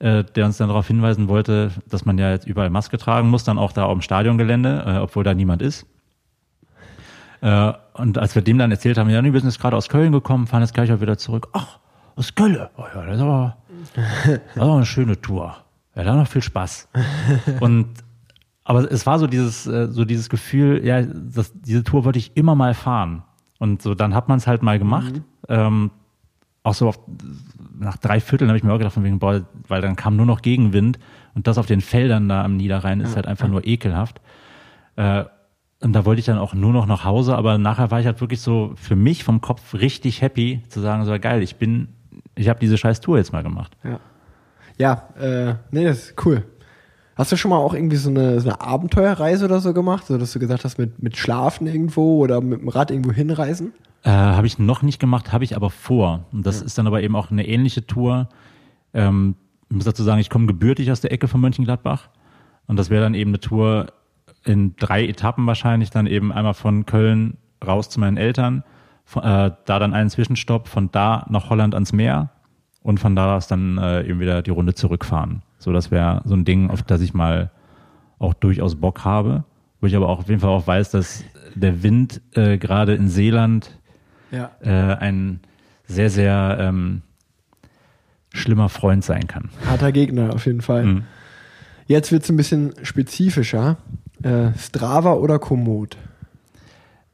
äh, 0.00 0.24
der 0.24 0.44
uns 0.44 0.58
dann 0.58 0.68
darauf 0.68 0.86
hinweisen 0.86 1.28
wollte, 1.28 1.70
dass 1.88 2.04
man 2.04 2.18
ja 2.18 2.30
jetzt 2.30 2.46
überall 2.46 2.70
Maske 2.70 2.98
tragen 2.98 3.30
muss, 3.30 3.44
dann 3.44 3.58
auch 3.58 3.72
da 3.72 3.84
auf 3.84 4.02
Stadiongelände, 4.02 4.84
äh, 4.86 4.98
obwohl 4.98 5.24
da 5.24 5.34
niemand 5.34 5.62
ist. 5.62 5.86
Äh, 7.40 7.72
und 8.00 8.18
als 8.18 8.34
wir 8.34 8.42
dem 8.42 8.58
dann 8.58 8.70
erzählt 8.70 8.98
haben, 8.98 9.10
ja, 9.10 9.22
nee, 9.22 9.32
wir 9.32 9.40
sind 9.40 9.48
jetzt 9.48 9.60
gerade 9.60 9.76
aus 9.76 9.88
Köln 9.88 10.12
gekommen, 10.12 10.46
fahren 10.46 10.62
jetzt 10.62 10.74
gleich 10.74 10.92
auch 10.92 11.00
wieder 11.00 11.18
zurück. 11.18 11.48
Ach, 11.52 11.78
aus 12.16 12.34
Köln. 12.34 12.58
Oh 12.76 12.84
ja, 12.94 13.06
das 13.06 13.16
ist 13.16 13.22
aber, 13.22 13.56
das 14.54 14.62
aber 14.62 14.74
eine 14.74 14.86
schöne 14.86 15.20
Tour. 15.20 15.56
Ja, 15.94 16.04
da 16.04 16.16
noch 16.16 16.28
viel 16.28 16.42
Spaß. 16.42 16.88
Und 17.60 17.88
aber 18.64 18.90
es 18.90 19.04
war 19.06 19.18
so 19.18 19.26
dieses, 19.26 19.66
äh, 19.66 19.88
so 19.88 20.04
dieses 20.04 20.28
Gefühl, 20.28 20.84
ja, 20.84 21.02
das, 21.02 21.52
diese 21.54 21.82
Tour 21.82 22.04
wollte 22.04 22.18
ich 22.18 22.36
immer 22.36 22.54
mal 22.54 22.74
fahren. 22.74 23.24
Und 23.58 23.82
so, 23.82 23.94
dann 23.94 24.14
hat 24.14 24.28
man 24.28 24.38
es 24.38 24.46
halt 24.46 24.62
mal 24.62 24.78
gemacht. 24.78 25.22
Ähm, 25.48 25.90
auch 26.62 26.74
so 26.74 26.88
auf, 26.88 27.00
nach 27.78 27.96
drei 27.96 28.20
Vierteln 28.20 28.48
habe 28.48 28.58
ich 28.58 28.64
mir 28.64 28.72
auch 28.72 28.78
gedacht, 28.78 28.94
von 28.94 29.02
wegen, 29.02 29.18
boah, 29.18 29.42
weil 29.66 29.80
dann 29.80 29.96
kam 29.96 30.16
nur 30.16 30.26
noch 30.26 30.42
Gegenwind 30.42 30.98
und 31.34 31.46
das 31.46 31.58
auf 31.58 31.66
den 31.66 31.80
Feldern 31.80 32.28
da 32.28 32.44
am 32.44 32.56
Niederrhein 32.56 33.00
ist 33.00 33.16
halt 33.16 33.26
einfach 33.26 33.48
nur 33.48 33.66
ekelhaft. 33.66 34.20
Äh, 34.96 35.24
und 35.82 35.92
da 35.94 36.04
wollte 36.04 36.20
ich 36.20 36.26
dann 36.26 36.38
auch 36.38 36.54
nur 36.54 36.72
noch 36.72 36.86
nach 36.86 37.04
Hause, 37.04 37.36
aber 37.36 37.56
nachher 37.58 37.90
war 37.90 38.00
ich 38.00 38.06
halt 38.06 38.20
wirklich 38.20 38.40
so 38.40 38.72
für 38.76 38.96
mich 38.96 39.24
vom 39.24 39.40
Kopf 39.40 39.74
richtig 39.74 40.20
happy 40.20 40.62
zu 40.68 40.80
sagen, 40.80 41.04
so 41.04 41.18
geil, 41.18 41.42
ich 41.42 41.56
bin, 41.56 41.88
ich 42.34 42.48
habe 42.48 42.60
diese 42.60 42.76
scheiß 42.76 43.00
Tour 43.00 43.16
jetzt 43.16 43.32
mal 43.32 43.42
gemacht. 43.42 43.76
Ja. 43.82 44.00
Ja, 44.78 45.08
äh, 45.20 45.56
nee, 45.70 45.84
das 45.84 45.98
ist 45.98 46.24
cool. 46.24 46.42
Hast 47.14 47.30
du 47.32 47.36
schon 47.36 47.50
mal 47.50 47.58
auch 47.58 47.74
irgendwie 47.74 47.96
so 47.96 48.08
eine, 48.08 48.40
so 48.40 48.48
eine 48.48 48.62
Abenteuerreise 48.62 49.44
oder 49.44 49.60
so 49.60 49.74
gemacht? 49.74 50.06
So, 50.06 50.16
dass 50.16 50.32
du 50.32 50.38
gesagt 50.38 50.64
hast, 50.64 50.78
mit, 50.78 51.02
mit 51.02 51.18
Schlafen 51.18 51.66
irgendwo 51.66 52.18
oder 52.18 52.40
mit 52.40 52.62
dem 52.62 52.68
Rad 52.68 52.90
irgendwo 52.90 53.12
hinreisen? 53.12 53.74
Äh, 54.04 54.10
habe 54.10 54.46
ich 54.46 54.58
noch 54.58 54.80
nicht 54.80 54.98
gemacht, 54.98 55.32
habe 55.32 55.44
ich 55.44 55.54
aber 55.54 55.68
vor. 55.68 56.24
Und 56.32 56.46
das 56.46 56.62
ist 56.62 56.78
dann 56.78 56.86
aber 56.86 57.02
eben 57.02 57.14
auch 57.14 57.30
eine 57.30 57.46
ähnliche 57.46 57.86
Tour. 57.86 58.30
Ähm, 58.94 59.34
ich 59.68 59.76
muss 59.76 59.84
dazu 59.84 60.02
sagen, 60.02 60.18
ich 60.18 60.30
komme 60.30 60.46
gebürtig 60.46 60.90
aus 60.90 61.02
der 61.02 61.12
Ecke 61.12 61.28
von 61.28 61.42
Mönchengladbach. 61.42 62.08
Und 62.66 62.78
das 62.78 62.88
wäre 62.88 63.02
dann 63.02 63.12
eben 63.12 63.32
eine 63.32 63.40
Tour 63.40 63.88
in 64.44 64.74
drei 64.76 65.06
Etappen 65.06 65.46
wahrscheinlich, 65.46 65.90
dann 65.90 66.06
eben 66.06 66.32
einmal 66.32 66.54
von 66.54 66.86
Köln 66.86 67.36
raus 67.66 67.90
zu 67.90 68.00
meinen 68.00 68.16
Eltern, 68.16 68.64
von, 69.04 69.22
äh, 69.22 69.50
da 69.64 69.78
dann 69.78 69.92
einen 69.94 70.10
Zwischenstopp, 70.10 70.68
von 70.68 70.90
da 70.90 71.26
nach 71.28 71.50
Holland 71.50 71.74
ans 71.74 71.92
Meer 71.92 72.30
und 72.82 73.00
von 73.00 73.14
da 73.14 73.36
aus 73.36 73.46
dann 73.48 73.76
äh, 73.78 74.02
eben 74.08 74.20
wieder 74.20 74.42
die 74.42 74.50
Runde 74.50 74.74
zurückfahren. 74.74 75.42
So, 75.58 75.72
das 75.72 75.90
wäre 75.90 76.22
so 76.24 76.34
ein 76.34 76.44
Ding, 76.44 76.70
auf 76.70 76.82
das 76.82 77.00
ich 77.02 77.12
mal 77.12 77.50
auch 78.18 78.34
durchaus 78.34 78.76
Bock 78.76 79.04
habe, 79.04 79.44
wo 79.80 79.86
ich 79.86 79.96
aber 79.96 80.08
auch 80.08 80.20
auf 80.20 80.28
jeden 80.28 80.40
Fall 80.40 80.50
auch 80.50 80.66
weiß, 80.66 80.90
dass 80.90 81.24
der 81.54 81.82
Wind 81.82 82.20
äh, 82.34 82.56
gerade 82.58 82.94
in 82.94 83.08
Seeland 83.08 83.78
Ja. 84.30 84.50
äh, 84.60 84.70
ein 84.70 85.40
sehr, 85.84 86.08
sehr 86.08 86.56
ähm, 86.60 87.02
schlimmer 88.32 88.68
Freund 88.68 89.04
sein 89.04 89.26
kann. 89.26 89.50
Harter 89.66 89.92
Gegner 89.92 90.32
auf 90.34 90.46
jeden 90.46 90.60
Fall. 90.62 90.84
Mhm. 90.84 91.02
Jetzt 91.86 92.12
wird 92.12 92.22
es 92.22 92.30
ein 92.30 92.36
bisschen 92.36 92.72
spezifischer. 92.82 93.76
Äh, 94.22 94.52
Strava 94.58 95.14
oder 95.14 95.38
Komoot? 95.38 95.96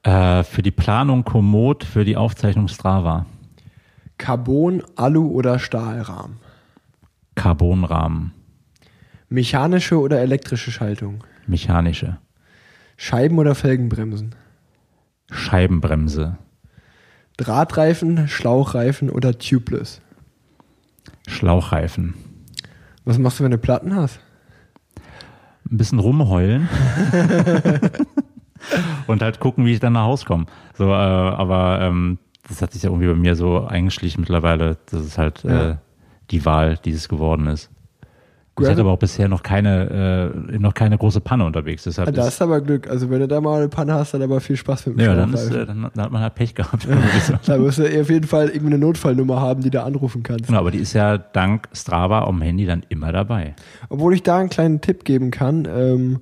Äh, 0.03 0.43
für 0.45 0.63
die 0.63 0.71
Planung 0.71 1.25
Komoot, 1.25 1.85
für 1.85 2.05
die 2.05 2.17
Aufzeichnung 2.17 2.69
Strava. 2.69 3.27
Carbon, 4.19 4.83
Alu 4.97 5.29
oder 5.29 5.59
Stahlrahmen? 5.59 6.39
Carbonrahmen, 7.35 8.33
Mechanische 9.29 10.01
oder 10.01 10.21
elektrische 10.21 10.71
Schaltung? 10.73 11.23
mechanische, 11.47 12.17
Scheiben 12.97 13.39
oder 13.39 13.55
Felgenbremsen? 13.55 14.35
Scheibenbremse, 15.31 16.39
Drahtreifen, 17.37 18.27
Schlauchreifen 18.27 19.11
oder 19.11 19.39
Tubeless? 19.39 20.01
Schlauchreifen. 21.29 22.15
Was 23.05 23.19
machst 23.19 23.39
du, 23.39 23.45
wenn 23.45 23.51
du 23.51 23.59
Platten 23.59 23.95
hast? 23.95 24.19
Ein 25.71 25.77
bisschen 25.79 25.99
rumheulen. 25.99 26.69
und 29.07 29.23
halt 29.23 29.41
gucken, 29.41 29.65
wie 29.67 29.73
ich 29.73 29.81
dann 29.81 29.95
nach 29.95 30.05
Hause 30.05 30.25
komme. 30.27 30.47
So, 30.75 30.89
äh, 30.89 30.93
aber 30.93 31.81
ähm, 31.83 32.19
das 32.49 32.63
hat 32.63 32.73
sich 32.73 32.83
ja 32.83 32.91
irgendwie 32.91 33.09
bei 33.09 33.15
mir 33.15 33.35
so 33.37 33.65
eingeschlichen 33.65 34.21
mittlerweile, 34.21 34.77
dass 34.91 35.01
es 35.01 35.19
halt 35.19 35.43
Ja. 35.45 35.71
äh, 35.71 35.77
die 36.31 36.45
Wahl 36.45 36.77
dieses 36.85 37.09
geworden 37.09 37.47
ist. 37.47 37.71
Ich 38.59 38.61
Gravel- 38.65 38.71
hatte 38.73 38.81
aber 38.81 38.93
auch 38.93 38.99
bisher 38.99 39.29
noch 39.29 39.43
keine, 39.43 40.33
äh, 40.51 40.59
noch 40.59 40.73
keine 40.73 40.97
große 40.97 41.21
Panne 41.21 41.45
unterwegs. 41.45 41.85
Deshalb 41.85 42.09
Ah, 42.09 42.11
da 42.13 42.27
ist, 42.27 42.41
aber 42.41 42.63
Glück. 42.63 42.89
Also 42.89 43.11
wenn 43.11 43.21
du 43.21 43.29
da 43.29 43.39
mal 43.43 43.59
eine 43.59 43.69
Panne 43.69 43.93
hast, 43.93 44.15
dann 44.15 44.23
aber 44.23 44.41
viel 44.41 44.57
Spaß 44.57 44.87
mit 44.87 44.99
dem 44.99 45.05
ja, 45.05 45.15
dann, 45.15 45.35
ist, 45.35 45.51
äh, 45.51 45.67
dann, 45.67 45.91
dann 45.95 46.05
hat 46.05 46.11
man 46.11 46.23
halt 46.23 46.35
Pech 46.37 46.55
gehabt. 46.55 46.89
ich. 47.19 47.37
Da 47.45 47.61
wirst 47.61 47.79
du 47.81 47.83
auf 47.85 48.09
jeden 48.09 48.27
Fall 48.27 48.49
irgendwie 48.49 48.69
eine 48.75 48.79
Notfallnummer 48.79 49.43
haben, 49.43 49.61
die 49.63 49.69
du 49.69 49.83
anrufen 49.83 50.23
kannst. 50.23 50.47
genau, 50.47 50.61
aber 50.61 50.71
die 50.71 50.79
ist 50.79 50.95
ja 50.95 51.19
dank 51.19 51.69
Strava 51.75 52.25
am 52.25 52.41
Handy 52.41 52.65
dann 52.65 52.83
immer 52.89 53.13
dabei. 53.13 53.55
Obwohl 53.91 54.15
ich 54.15 54.23
da 54.23 54.39
einen 54.39 54.49
kleinen 54.49 54.81
Tipp 54.81 55.05
geben 55.05 55.31
kann. 55.31 55.69
Ähm, 55.71 56.21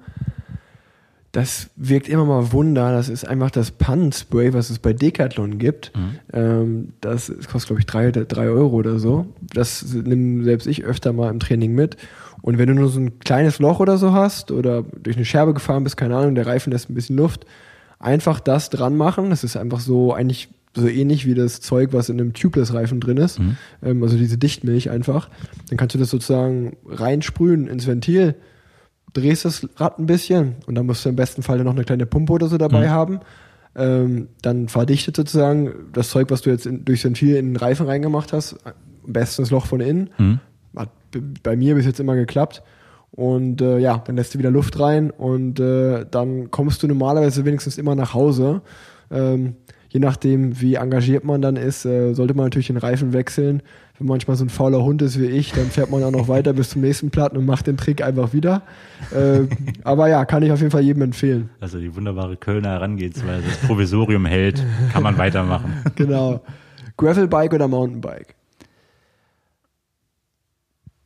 das 1.31 1.71
wirkt 1.75 2.09
immer 2.09 2.25
mal 2.25 2.53
Wunder. 2.53 2.93
Das 2.93 3.09
ist 3.09 3.27
einfach 3.27 3.51
das 3.51 3.73
Pannenspray, 3.73 4.53
was 4.55 4.71
es 4.71 4.79
bei 4.79 4.93
Decathlon 4.93 5.59
gibt. 5.59 5.93
Ähm, 6.33 6.93
das 7.01 7.27
kostet, 7.51 7.67
glaube 7.67 7.81
ich, 7.81 7.87
drei, 7.87 8.11
drei 8.13 8.47
Euro 8.49 8.77
oder 8.77 9.01
so. 9.01 9.27
Das 9.53 9.85
nehme 9.95 10.45
selbst 10.45 10.67
ich 10.69 10.85
öfter 10.85 11.13
mal 11.13 11.31
im 11.31 11.41
Training 11.41 11.75
mit. 11.75 11.97
Und 12.45 12.59
wenn 12.59 12.67
du 12.67 12.75
nur 12.75 12.91
so 12.91 13.01
ein 13.01 13.21
kleines 13.21 13.59
Loch 13.59 13.81
oder 13.81 13.97
so 13.97 14.13
hast 14.13 14.51
oder 14.51 14.83
durch 14.83 15.17
eine 15.17 15.25
Scherbe 15.25 15.55
gefahren 15.55 15.83
bist, 15.83 15.97
keine 15.97 16.15
Ahnung, 16.15 16.35
der 16.35 16.47
Reifen 16.47 16.71
lässt 16.71 16.91
ein 16.91 16.95
bisschen 16.95 17.17
Luft, 17.17 17.47
einfach 17.99 18.39
das 18.39 18.69
dran 18.69 18.99
machen. 18.99 19.31
Das 19.31 19.45
ist 19.45 19.57
einfach 19.57 19.81
so 19.81 20.13
eigentlich 20.13 20.51
so 20.77 20.87
ähnlich 20.87 21.25
wie 21.25 21.33
das 21.33 21.63
Zeug, 21.63 21.95
was 21.95 22.11
in 22.11 22.21
einem 22.21 22.35
Tubeless-Reifen 22.35 23.01
drin 23.01 23.17
ist. 23.17 23.41
Ähm, 23.83 24.03
also 24.03 24.19
diese 24.19 24.37
Dichtmilch 24.37 24.91
einfach. 24.91 25.31
Dann 25.71 25.79
kannst 25.79 25.95
du 25.95 25.99
das 25.99 26.11
sozusagen 26.11 26.77
reinsprühen 26.85 27.67
ins 27.67 27.87
Ventil, 27.87 28.35
drehst 29.15 29.47
das 29.47 29.67
Rad 29.77 29.99
ein 29.99 30.05
bisschen 30.05 30.57
und 30.67 30.75
dann 30.75 30.85
musst 30.85 31.03
du 31.07 31.09
im 31.09 31.17
besten 31.17 31.43
Fall 31.43 31.65
noch 31.65 31.73
eine 31.73 31.85
kleine 31.85 32.05
Pumpe 32.05 32.35
oder 32.35 32.49
so 32.49 32.59
dabei 32.59 32.91
haben. 32.91 33.21
Ähm, 33.75 34.29
dann 34.43 34.69
verdichtet 34.69 35.17
sozusagen 35.17 35.73
das 35.95 36.11
Zeug, 36.11 36.31
was 36.31 36.43
du 36.43 36.51
jetzt 36.51 36.67
in, 36.67 36.85
durchs 36.85 37.05
Ventil 37.05 37.37
in 37.37 37.53
den 37.53 37.57
Reifen 37.57 37.87
reingemacht 37.87 38.35
hast, 38.35 38.59
am 38.67 38.75
besten 39.15 39.41
das 39.41 39.51
Loch 39.51 39.65
von 39.65 39.81
innen. 39.81 40.11
Mhm. 40.19 40.41
Hat 40.77 40.91
bei 41.43 41.57
mir 41.57 41.75
bis 41.75 41.87
jetzt 41.87 42.01
immer 42.01 42.15
geklappt. 42.15 42.63
Und 43.11 43.61
äh, 43.61 43.79
ja, 43.79 44.03
dann 44.05 44.17
lässt 44.17 44.35
du 44.35 44.41
wieder 44.41 44.51
Luft 44.51 44.81
rein 44.81 45.11
und 45.13 45.61
äh, 45.61 46.05
dann 46.11 46.51
kommst 46.51 46.83
du 46.83 46.89
normalerweise 46.89 47.45
wenigstens 47.45 47.79
immer 47.79 47.95
nach 47.95 48.13
Hause. 48.13 48.61
Ähm, 49.09 49.55
je 49.89 50.01
nachdem, 50.01 50.61
wie 50.61 50.75
engagiert 50.75 51.23
man 51.23 51.41
dann 51.41 51.55
ist, 51.55 51.85
äh, 51.85 52.13
sollte 52.15 52.35
man 52.35 52.47
natürlich 52.47 52.67
den 52.67 52.77
Reifen 52.77 53.13
wechseln. 53.13 53.63
Wenn 53.97 54.09
manchmal 54.09 54.37
so 54.37 54.45
ein 54.45 54.49
fauler 54.49 54.83
Hund 54.83 55.01
ist 55.03 55.21
wie 55.21 55.27
ich, 55.27 55.53
dann 55.53 55.67
fährt 55.67 55.93
man 55.93 56.03
auch 56.03 56.11
noch 56.11 56.27
weiter 56.27 56.53
bis 56.53 56.71
zum 56.71 56.83
nächsten 56.83 57.13
Platten 57.13 57.37
und 57.37 57.47
macht 57.47 57.69
den 57.69 57.77
Trick 57.77 58.03
einfach 58.03 58.33
wieder. 58.33 58.63
Äh, 59.15 59.43
aber 59.85 60.09
ja, 60.09 60.25
kann 60.25 60.43
ich 60.43 60.51
auf 60.51 60.59
jeden 60.59 60.73
Fall 60.73 60.83
jedem 60.83 61.03
empfehlen. 61.03 61.51
Also 61.61 61.79
die 61.79 61.95
wunderbare 61.95 62.37
Kölner 62.37 62.71
Herangehensweise, 62.71 63.45
das 63.47 63.59
Provisorium 63.59 64.27
hält, 64.27 64.61
kann 64.93 65.05
man 65.05 65.17
weitermachen. 65.19 65.73
Genau. 65.95 66.41
Gravelbike 66.97 67.55
oder 67.55 67.69
Mountainbike? 67.69 68.35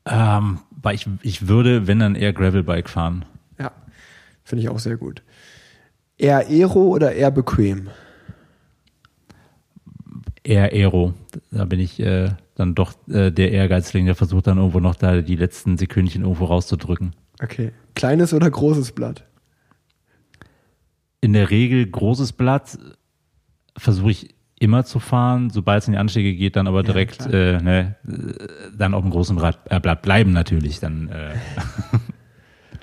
Ähm, 0.08 0.60
weil 0.70 0.94
ich, 0.94 1.06
ich 1.22 1.48
würde, 1.48 1.86
wenn 1.86 1.98
dann 1.98 2.14
eher 2.14 2.32
Gravelbike 2.32 2.88
fahren. 2.88 3.24
Ja, 3.58 3.72
finde 4.44 4.62
ich 4.62 4.68
auch 4.68 4.78
sehr 4.78 4.96
gut. 4.96 5.22
Eher 6.16 6.48
Aero 6.48 6.82
oder 6.82 7.12
eher 7.12 7.30
bequem? 7.30 7.88
Eher 10.42 10.72
Aero. 10.72 11.14
Da 11.50 11.64
bin 11.64 11.78
ich 11.78 12.00
äh, 12.00 12.30
dann 12.54 12.74
doch 12.74 12.94
äh, 13.08 13.30
der 13.30 13.52
Ehrgeizling, 13.52 14.06
der 14.06 14.14
versucht 14.14 14.46
dann 14.46 14.58
irgendwo 14.58 14.80
noch 14.80 14.96
da 14.96 15.20
die 15.20 15.36
letzten 15.36 15.76
Sekündchen 15.76 16.22
irgendwo 16.22 16.46
rauszudrücken. 16.46 17.14
Okay. 17.42 17.72
Kleines 17.94 18.32
oder 18.32 18.50
großes 18.50 18.92
Blatt? 18.92 19.24
In 21.20 21.34
der 21.34 21.50
Regel 21.50 21.86
großes 21.86 22.32
Blatt 22.32 22.78
versuche 23.76 24.10
ich 24.10 24.34
immer 24.60 24.84
zu 24.84 24.98
fahren, 24.98 25.50
sobald 25.50 25.82
es 25.82 25.88
in 25.88 25.92
die 25.92 25.98
Anstiege 25.98 26.34
geht, 26.34 26.56
dann 26.56 26.66
aber 26.66 26.82
direkt 26.82 27.18
klar. 27.20 27.32
äh, 27.34 27.62
ne, 27.62 27.96
äh, 28.06 28.44
dann 28.76 28.94
auf 28.94 29.02
dem 29.02 29.10
großen 29.10 29.36
Blatt, 29.36 29.58
äh, 29.70 29.78
Blatt 29.80 30.02
bleiben 30.02 30.32
natürlich, 30.32 30.80
dann 30.80 31.08
äh, 31.08 31.34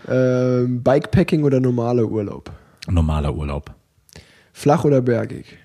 Ähm, 0.08 0.84
Bikepacking 0.84 1.44
oder 1.44 1.60
normaler 1.60 2.06
Urlaub? 2.06 2.52
normaler 2.88 3.36
Urlaub. 3.36 3.74
Flach 4.54 4.84
oder 4.86 5.02
bergig? 5.02 5.58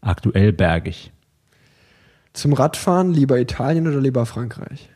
Aktuell 0.00 0.52
bergig. 0.52 1.12
Zum 2.32 2.54
Radfahren 2.54 3.12
lieber 3.12 3.38
Italien 3.38 3.86
oder 3.86 4.00
lieber 4.00 4.24
Frankreich? 4.24 4.88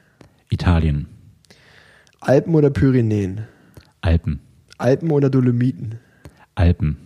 Italien. 0.49 1.07
Alpen 2.21 2.55
oder 2.55 2.71
Pyrenäen? 2.71 3.43
Alpen. 4.01 4.41
Alpen 4.79 5.11
oder 5.11 5.29
Dolomiten? 5.29 5.97
Alpen. 6.55 6.97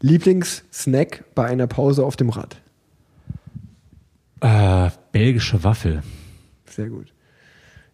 Lieblingssnack 0.00 1.24
bei 1.34 1.46
einer 1.46 1.66
Pause 1.66 2.04
auf 2.04 2.16
dem 2.16 2.30
Rad? 2.30 2.60
Äh, 4.40 4.90
belgische 5.12 5.62
Waffel. 5.64 6.02
Sehr 6.66 6.88
gut. 6.88 7.12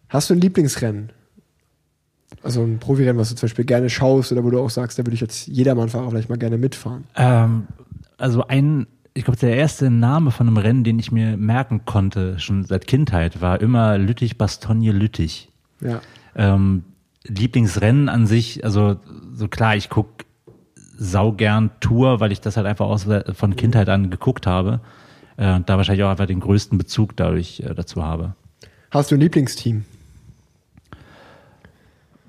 Hast 0.09 0.29
du 0.29 0.33
ein 0.33 0.41
Lieblingsrennen? 0.41 1.11
Also 2.43 2.63
ein 2.63 2.79
Profirennen, 2.79 3.17
was 3.17 3.29
du 3.29 3.35
zum 3.35 3.47
Beispiel 3.47 3.65
gerne 3.65 3.89
schaust 3.89 4.31
oder 4.31 4.43
wo 4.43 4.49
du 4.49 4.59
auch 4.59 4.69
sagst, 4.69 4.97
da 4.97 5.03
würde 5.03 5.15
ich 5.15 5.21
jetzt 5.21 5.47
jedermann-Fahrer 5.47 6.09
vielleicht 6.09 6.29
mal 6.29 6.37
gerne 6.37 6.57
mitfahren. 6.57 7.05
Ähm, 7.15 7.67
also 8.17 8.47
ein, 8.47 8.87
ich 9.13 9.25
glaube, 9.25 9.39
der 9.39 9.55
erste 9.55 9.89
Name 9.89 10.31
von 10.31 10.47
einem 10.47 10.57
Rennen, 10.57 10.83
den 10.83 10.99
ich 10.99 11.11
mir 11.11 11.35
merken 11.35 11.83
konnte, 11.85 12.39
schon 12.39 12.63
seit 12.63 12.87
Kindheit, 12.87 13.41
war 13.41 13.59
immer 13.59 13.97
Lüttich-Bastogne-Lüttich. 13.97 15.49
Ja. 15.81 16.01
Ähm, 16.35 16.83
Lieblingsrennen 17.23 18.07
an 18.07 18.27
sich, 18.27 18.63
also 18.63 18.97
so 19.33 19.47
klar, 19.49 19.75
ich 19.75 19.89
guck 19.89 20.26
saugern 20.97 21.71
Tour, 21.79 22.19
weil 22.19 22.31
ich 22.31 22.41
das 22.41 22.57
halt 22.57 22.67
einfach 22.67 22.87
aus, 22.87 23.07
von 23.33 23.55
Kindheit 23.55 23.89
an 23.89 24.09
geguckt 24.09 24.47
habe. 24.47 24.81
Äh, 25.37 25.53
und 25.53 25.69
da 25.69 25.77
wahrscheinlich 25.77 26.03
auch 26.03 26.09
einfach 26.09 26.25
den 26.25 26.39
größten 26.39 26.77
Bezug 26.77 27.15
dadurch 27.15 27.61
äh, 27.61 27.73
dazu 27.73 28.03
habe. 28.03 28.35
Hast 28.91 29.11
du 29.11 29.15
ein 29.15 29.21
Lieblingsteam? 29.21 29.85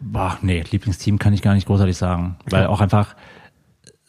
Boah, 0.01 0.39
nee, 0.43 0.63
Lieblingsteam 0.71 1.19
kann 1.19 1.33
ich 1.33 1.43
gar 1.43 1.55
nicht 1.55 1.67
großartig 1.67 1.97
sagen. 1.97 2.37
Weil 2.51 2.67
auch 2.67 2.81
einfach 2.81 3.17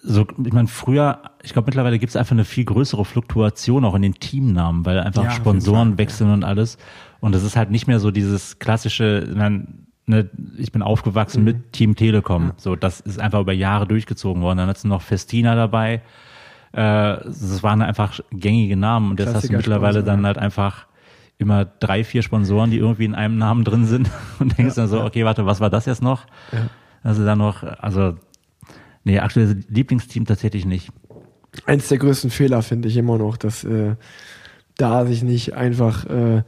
so, 0.01 0.25
ich 0.43 0.53
meine, 0.53 0.67
früher, 0.67 1.21
ich 1.43 1.53
glaube, 1.53 1.67
mittlerweile 1.67 1.99
gibt 1.99 2.11
es 2.11 2.15
einfach 2.15 2.31
eine 2.31 2.45
viel 2.45 2.63
größere 2.63 3.03
Fluktuation 3.05 3.83
auch 3.83 3.95
in 3.95 4.01
den 4.01 4.13
Teamnamen, 4.13 4.85
weil 4.85 4.99
einfach 4.99 5.23
Ja, 5.23 5.31
Sponsoren 5.31 5.97
wechseln 5.97 6.31
und 6.31 6.43
alles. 6.43 6.77
Und 7.19 7.35
es 7.35 7.43
ist 7.43 7.55
halt 7.57 7.69
nicht 7.69 7.87
mehr 7.87 7.99
so 7.99 8.11
dieses 8.11 8.59
klassische, 8.59 9.27
meine, 9.35 9.67
ne, 10.09 10.29
ich 10.57 10.71
bin 10.71 10.81
aufgewachsen 10.81 11.39
Mhm. 11.41 11.45
mit 11.45 11.73
Team 11.73 11.95
Telekom. 11.95 12.51
So, 12.57 12.75
das 12.75 12.99
ist 12.99 13.19
einfach 13.19 13.39
über 13.39 13.53
Jahre 13.53 13.87
durchgezogen 13.87 14.41
worden. 14.41 14.57
Dann 14.57 14.67
hast 14.69 14.83
du 14.83 14.87
noch 14.87 15.01
Festina 15.01 15.55
dabei. 15.55 16.01
Äh, 16.71 17.17
das 17.25 17.63
waren 17.63 17.81
einfach 17.81 18.19
gängige 18.31 18.75
Namen. 18.75 19.11
Und 19.11 19.19
jetzt 19.19 19.33
hast 19.33 19.49
du 19.49 19.53
mittlerweile 19.55 19.99
Sponsor, 19.99 20.15
dann 20.15 20.25
halt 20.25 20.37
einfach 20.37 20.87
immer 21.37 21.63
drei, 21.65 22.03
vier 22.03 22.21
Sponsoren, 22.21 22.69
die 22.71 22.77
irgendwie 22.77 23.05
in 23.05 23.15
einem 23.15 23.37
Namen 23.37 23.63
drin 23.63 23.85
sind. 23.85 24.09
Und 24.39 24.57
denkst 24.57 24.75
dann 24.75 24.87
so, 24.87 25.01
okay, 25.03 25.23
warte, 25.25 25.45
was 25.45 25.61
war 25.61 25.69
das 25.69 25.85
jetzt 25.85 26.01
noch? 26.01 26.25
Also 27.03 27.23
dann 27.23 27.37
noch, 27.37 27.63
also, 27.63 28.15
nee, 29.05 29.19
aktuelles 29.19 29.55
Lieblingsteam 29.69 30.25
tatsächlich 30.25 30.65
nicht. 30.65 30.89
eins 31.65 31.87
der 31.87 31.97
größten 31.97 32.29
Fehler 32.29 32.61
finde 32.61 32.89
ich 32.89 32.97
immer 32.97 33.17
noch, 33.17 33.37
dass 33.37 33.63
äh, 33.63 33.95
da 34.75 35.05
sich 35.05 35.23
nicht 35.23 35.53
einfach 35.53 36.05
äh, 36.05 36.43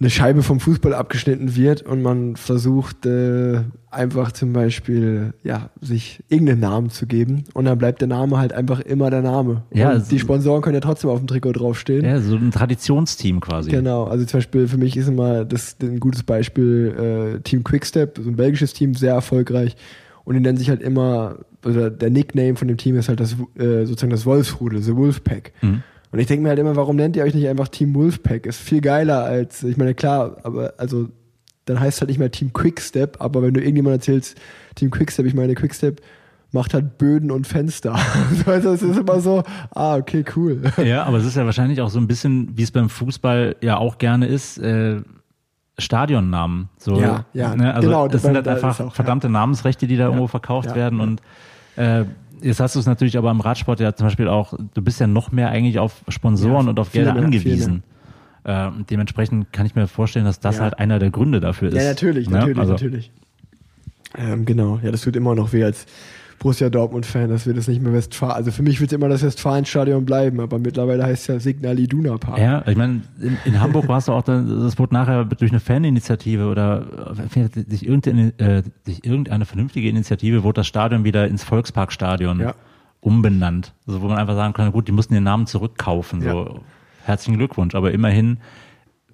eine 0.00 0.10
Scheibe 0.10 0.44
vom 0.44 0.60
Fußball 0.60 0.94
abgeschnitten 0.94 1.56
wird 1.56 1.82
und 1.82 2.02
man 2.02 2.36
versucht 2.36 3.04
äh, 3.04 3.62
einfach 3.90 4.30
zum 4.30 4.52
Beispiel 4.52 5.34
ja 5.42 5.70
sich 5.80 6.22
irgendeinen 6.28 6.60
Namen 6.60 6.90
zu 6.90 7.06
geben 7.06 7.44
und 7.52 7.64
dann 7.64 7.78
bleibt 7.78 8.00
der 8.00 8.06
Name 8.06 8.38
halt 8.38 8.52
einfach 8.52 8.78
immer 8.80 9.10
der 9.10 9.22
Name. 9.22 9.64
Ja, 9.72 9.92
und 9.92 10.08
die 10.10 10.20
Sponsoren 10.20 10.62
können 10.62 10.74
ja 10.74 10.80
trotzdem 10.80 11.10
auf 11.10 11.18
dem 11.18 11.26
Trikot 11.26 11.52
draufstehen. 11.52 12.04
Ja, 12.04 12.20
so 12.20 12.36
ein 12.36 12.52
Traditionsteam 12.52 13.40
quasi. 13.40 13.70
Genau, 13.70 14.04
also 14.04 14.24
zum 14.24 14.38
Beispiel 14.38 14.68
für 14.68 14.78
mich 14.78 14.96
ist 14.96 15.08
immer 15.08 15.44
das 15.44 15.76
ein 15.82 15.98
gutes 15.98 16.22
Beispiel 16.22 17.38
äh, 17.38 17.40
Team 17.40 17.64
Quickstep, 17.64 18.20
so 18.22 18.30
ein 18.30 18.36
belgisches 18.36 18.74
Team, 18.74 18.94
sehr 18.94 19.14
erfolgreich 19.14 19.76
und 20.28 20.34
die 20.34 20.40
nennen 20.40 20.58
sich 20.58 20.68
halt 20.68 20.82
immer, 20.82 21.38
oder 21.64 21.90
der 21.90 22.10
Nickname 22.10 22.54
von 22.54 22.68
dem 22.68 22.76
Team 22.76 22.96
ist 22.96 23.08
halt 23.08 23.18
das 23.18 23.32
äh, 23.58 23.84
sozusagen 23.86 24.10
das 24.10 24.26
Wolfsrudel, 24.26 24.80
The 24.80 24.94
Wolfpack. 24.94 25.52
Mhm. 25.62 25.82
Und 26.10 26.18
ich 26.18 26.26
denke 26.26 26.42
mir 26.42 26.50
halt 26.50 26.58
immer, 26.58 26.76
warum 26.76 26.96
nennt 26.96 27.16
ihr 27.16 27.24
euch 27.24 27.34
nicht 27.34 27.48
einfach 27.48 27.68
Team 27.68 27.94
Wolfpack? 27.94 28.46
Ist 28.46 28.60
viel 28.60 28.80
geiler 28.80 29.24
als, 29.24 29.62
ich 29.62 29.76
meine, 29.76 29.94
klar, 29.94 30.38
aber 30.42 30.74
also 30.78 31.08
dann 31.66 31.80
heißt 31.80 32.00
halt 32.00 32.08
nicht 32.08 32.18
mehr 32.18 32.30
Team 32.30 32.52
Quickstep, 32.52 33.20
aber 33.20 33.42
wenn 33.42 33.52
du 33.52 33.60
irgendjemand 33.60 33.94
erzählst, 33.96 34.38
Team 34.74 34.90
Quickstep, 34.90 35.26
ich 35.26 35.34
meine, 35.34 35.54
Quickstep 35.54 36.00
macht 36.50 36.72
halt 36.72 36.96
Böden 36.96 37.30
und 37.30 37.46
Fenster. 37.46 37.94
also 38.46 38.72
es 38.72 38.82
ist 38.82 38.98
immer 38.98 39.20
so, 39.20 39.42
ah, 39.74 39.96
okay, 39.96 40.24
cool. 40.34 40.62
Ja, 40.82 41.04
aber 41.04 41.18
es 41.18 41.26
ist 41.26 41.36
ja 41.36 41.44
wahrscheinlich 41.44 41.80
auch 41.82 41.90
so 41.90 41.98
ein 41.98 42.06
bisschen, 42.06 42.56
wie 42.56 42.62
es 42.62 42.70
beim 42.70 42.88
Fußball 42.88 43.56
ja 43.60 43.76
auch 43.76 43.98
gerne 43.98 44.26
ist, 44.26 44.58
äh, 44.58 45.02
Stadionnamen. 45.78 46.70
So, 46.78 47.00
Ja, 47.00 47.26
ja, 47.32 47.54
ne? 47.54 47.72
Also 47.72 47.88
genau, 47.88 48.08
das 48.08 48.22
sind 48.22 48.34
halt 48.34 48.48
einfach 48.48 48.80
auch, 48.80 48.84
ja. 48.84 48.90
verdammte 48.90 49.28
Namensrechte, 49.28 49.86
die 49.86 49.96
da 49.96 50.06
irgendwo 50.06 50.26
verkauft 50.26 50.70
ja, 50.70 50.74
werden. 50.74 50.98
ja. 50.98 51.04
Und 51.04 51.22
äh, 51.76 52.04
jetzt 52.42 52.60
hast 52.60 52.74
du 52.74 52.80
es 52.80 52.86
natürlich 52.86 53.16
aber 53.18 53.30
im 53.30 53.40
Radsport 53.40 53.80
ja 53.80 53.94
zum 53.94 54.06
Beispiel 54.06 54.28
auch, 54.28 54.54
du 54.74 54.82
bist 54.82 55.00
ja 55.00 55.06
noch 55.06 55.32
mehr 55.32 55.50
eigentlich 55.50 55.78
auf 55.78 56.02
Sponsoren 56.08 56.66
Ja, 56.66 56.70
und 56.70 56.78
auf 56.80 56.92
Gelder 56.92 57.14
angewiesen. 57.16 57.82
Äh, 58.44 58.70
dementsprechend 58.88 59.52
kann 59.52 59.66
ich 59.66 59.74
mir 59.74 59.86
vorstellen, 59.86 60.24
dass 60.24 60.40
das 60.40 60.56
Ja. 60.56 60.62
halt 60.62 60.78
einer 60.78 60.98
der 60.98 61.10
Gründe 61.10 61.40
dafür 61.40 61.68
ist. 61.68 61.74
Ja, 61.76 61.84
natürlich, 61.84 62.28
ne? 62.30 62.38
natürlich, 62.38 62.58
also, 62.58 62.72
natürlich. 62.72 63.10
Ähm, 64.16 64.44
genau, 64.46 64.80
ja, 64.82 64.90
das 64.90 65.02
tut 65.02 65.16
immer 65.16 65.34
noch 65.34 65.52
weh 65.52 65.64
als 65.64 65.86
Borussia 66.38 66.70
Dortmund-Fan, 66.70 67.28
dass 67.30 67.46
wir 67.46 67.54
das 67.54 67.66
nicht 67.66 67.82
mehr 67.82 67.92
Westfalen, 67.92 68.32
also 68.36 68.52
für 68.52 68.62
mich 68.62 68.80
wird 68.80 68.92
es 68.92 68.96
immer 68.96 69.08
das 69.08 69.22
Westfalenstadion 69.24 70.04
bleiben, 70.04 70.38
aber 70.40 70.58
mittlerweile 70.60 71.02
heißt 71.04 71.22
es 71.22 71.26
ja 71.26 71.40
Signal 71.40 71.78
Iduna 71.80 72.16
Park. 72.16 72.38
Ja, 72.38 72.62
ich 72.66 72.76
meine, 72.76 73.02
in, 73.20 73.36
in 73.44 73.60
Hamburg 73.60 73.88
war 73.88 73.98
es 73.98 74.08
auch, 74.08 74.22
dann, 74.22 74.48
das 74.60 74.78
wurde 74.78 74.94
nachher 74.94 75.24
durch 75.24 75.50
eine 75.50 75.58
Faninitiative 75.60 76.46
oder 76.46 76.86
sich 77.68 77.84
irgendeine, 77.86 78.32
äh, 78.38 78.62
sich 78.84 79.04
irgendeine 79.04 79.46
vernünftige 79.46 79.88
Initiative, 79.88 80.44
wurde 80.44 80.60
das 80.60 80.68
Stadion 80.68 81.02
wieder 81.04 81.26
ins 81.26 81.42
Volksparkstadion 81.42 82.38
Ja. 82.40 82.54
umbenannt. 83.00 83.72
Also 83.86 84.00
wo 84.02 84.06
man 84.08 84.18
einfach 84.18 84.34
sagen 84.36 84.54
kann, 84.54 84.70
gut, 84.70 84.86
die 84.88 84.92
mussten 84.92 85.14
den 85.14 85.24
Namen 85.24 85.46
zurückkaufen. 85.46 86.20
So, 86.22 86.60
herzlichen 87.04 87.38
Glückwunsch. 87.38 87.74
Aber 87.74 87.90
immerhin 87.92 88.38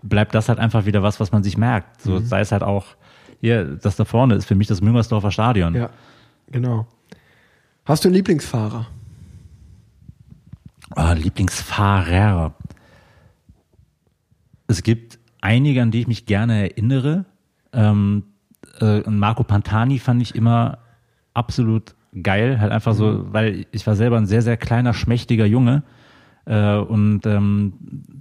bleibt 0.02 0.34
das 0.34 0.50
halt 0.50 0.58
einfach 0.58 0.84
wieder 0.84 1.02
was, 1.02 1.20
was 1.20 1.32
man 1.32 1.42
sich 1.42 1.56
merkt. 1.56 2.02
So 2.02 2.12
Mhm. 2.20 2.26
sei 2.26 2.40
es 2.40 2.52
halt 2.52 2.62
auch, 2.62 2.84
hier, 3.40 3.64
das 3.82 3.96
da 3.96 4.04
vorne 4.04 4.34
ist 4.34 4.44
für 4.44 4.54
mich 4.54 4.66
das 4.66 4.80
Müngersdorfer 4.82 5.30
Stadion. 5.30 5.74
Ja, 5.74 5.90
genau. 6.50 6.86
Hast 7.86 8.02
du 8.02 8.08
einen 8.08 8.14
Lieblingsfahrer? 8.14 8.86
Ah, 10.90 11.12
Lieblingsfahrer. 11.12 12.54
Es 14.68 14.82
gibt 14.82 15.18
einige, 15.42 15.82
an 15.82 15.90
die 15.90 16.00
ich 16.00 16.06
mich 16.06 16.24
gerne 16.24 16.70
erinnere. 16.70 17.26
Ähm, 17.74 18.24
äh, 18.80 19.00
Marco 19.00 19.44
Pantani 19.44 19.98
fand 19.98 20.22
ich 20.22 20.34
immer 20.34 20.78
absolut 21.34 21.94
geil. 22.22 22.58
Halt 22.58 22.72
einfach 22.72 22.94
so, 22.94 23.30
weil 23.34 23.66
ich 23.70 23.86
war 23.86 23.96
selber 23.96 24.16
ein 24.16 24.26
sehr, 24.26 24.40
sehr 24.40 24.56
kleiner, 24.56 24.94
schmächtiger 24.94 25.44
Junge. 25.44 25.82
Äh, 26.46 26.76
und 26.76 27.26
ähm, 27.26 27.74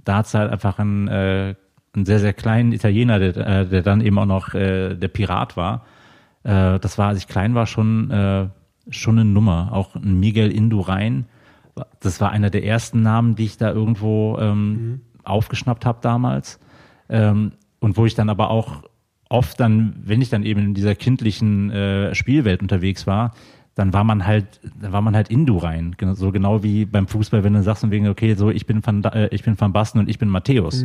da 0.04 0.18
hat's 0.18 0.34
halt 0.34 0.52
einfach 0.52 0.78
einen, 0.78 1.08
äh, 1.08 1.54
einen 1.94 2.04
sehr, 2.04 2.20
sehr 2.20 2.34
kleinen 2.34 2.72
Italiener, 2.72 3.18
der, 3.18 3.36
äh, 3.36 3.66
der 3.66 3.80
dann 3.80 4.02
eben 4.02 4.18
auch 4.18 4.26
noch 4.26 4.52
äh, 4.52 4.94
der 4.94 5.08
Pirat 5.08 5.56
war. 5.56 5.86
Äh, 6.42 6.78
das 6.80 6.98
war, 6.98 7.08
als 7.08 7.18
ich 7.18 7.28
klein 7.28 7.54
war, 7.54 7.66
schon, 7.66 8.50
schon 8.90 9.18
eine 9.18 9.28
Nummer. 9.28 9.70
Auch 9.72 9.94
ein 9.94 10.18
Miguel 10.20 10.50
Indurain. 10.50 11.26
Das 12.00 12.20
war 12.20 12.30
einer 12.30 12.50
der 12.50 12.64
ersten 12.64 13.02
Namen, 13.02 13.34
die 13.34 13.44
ich 13.44 13.56
da 13.56 13.72
irgendwo 13.72 14.38
ähm, 14.38 15.00
aufgeschnappt 15.24 15.86
habe 15.86 15.98
damals. 16.02 16.60
Ähm, 17.08 17.52
und 17.80 17.96
wo 17.96 18.06
ich 18.06 18.14
dann 18.14 18.30
aber 18.30 18.50
auch 18.50 18.82
oft 19.28 19.58
dann, 19.58 19.96
wenn 20.04 20.22
ich 20.22 20.30
dann 20.30 20.44
eben 20.44 20.60
in 20.60 20.74
dieser 20.74 20.94
kindlichen 20.94 21.70
äh, 21.70 22.14
Spielwelt 22.14 22.62
unterwegs 22.62 23.06
war, 23.06 23.34
dann 23.74 23.92
war 23.92 24.04
man 24.04 24.24
halt, 24.24 24.60
dann 24.80 24.92
war 24.92 25.02
man 25.02 25.16
halt 25.16 25.28
Indurain. 25.30 25.96
So 26.12 26.30
genau 26.30 26.62
wie 26.62 26.84
beim 26.84 27.08
Fußball, 27.08 27.42
wenn 27.42 27.54
du 27.54 27.62
sagst 27.62 27.80
von 27.80 27.90
wegen, 27.90 28.08
okay, 28.08 28.34
so 28.34 28.50
ich 28.50 28.66
bin 28.66 28.86
Van, 28.86 29.02
äh, 29.04 29.28
ich 29.32 29.42
bin 29.42 29.60
Van 29.60 29.72
Basten 29.72 29.98
und 29.98 30.08
ich 30.08 30.18
bin 30.18 30.28
Matthäus. 30.28 30.84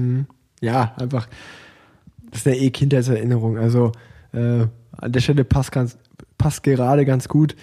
Ja, 0.62 0.96
einfach, 1.00 1.28
das 2.32 2.40
ist 2.40 2.46
ja 2.48 2.54
eh 2.54 2.72
Kindheitserinnerung. 2.72 3.58
Also 3.58 3.92
äh, 4.34 4.66
an 4.98 5.12
der 5.12 5.20
Stelle 5.20 5.44
passt, 5.44 5.72
ganz, 5.72 5.98
passt 6.38 6.64
gerade 6.64 7.06
ganz 7.06 7.28
gut. 7.28 7.56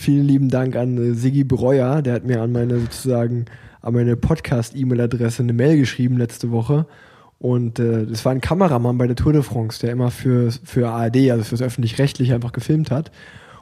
Vielen 0.00 0.28
lieben 0.28 0.48
Dank 0.48 0.76
an 0.76 0.96
äh, 0.96 1.14
Siggi 1.14 1.42
Breuer, 1.42 2.02
der 2.02 2.14
hat 2.14 2.24
mir 2.24 2.40
an 2.40 2.52
meine 2.52 2.78
sozusagen 2.78 3.46
an 3.80 3.94
meine 3.94 4.14
Podcast-E-Mail-Adresse 4.14 5.42
eine 5.42 5.52
Mail 5.52 5.76
geschrieben 5.76 6.18
letzte 6.18 6.52
Woche. 6.52 6.86
Und 7.40 7.80
äh, 7.80 8.06
das 8.06 8.24
war 8.24 8.30
ein 8.30 8.40
Kameramann 8.40 8.96
bei 8.96 9.08
der 9.08 9.16
Tour 9.16 9.32
de 9.32 9.42
France, 9.42 9.80
der 9.80 9.90
immer 9.90 10.12
für, 10.12 10.52
für 10.62 10.88
ARD, 10.88 11.32
also 11.32 11.42
fürs 11.42 11.62
Öffentlich-Rechtliche 11.62 12.32
einfach 12.32 12.52
gefilmt 12.52 12.92
hat. 12.92 13.10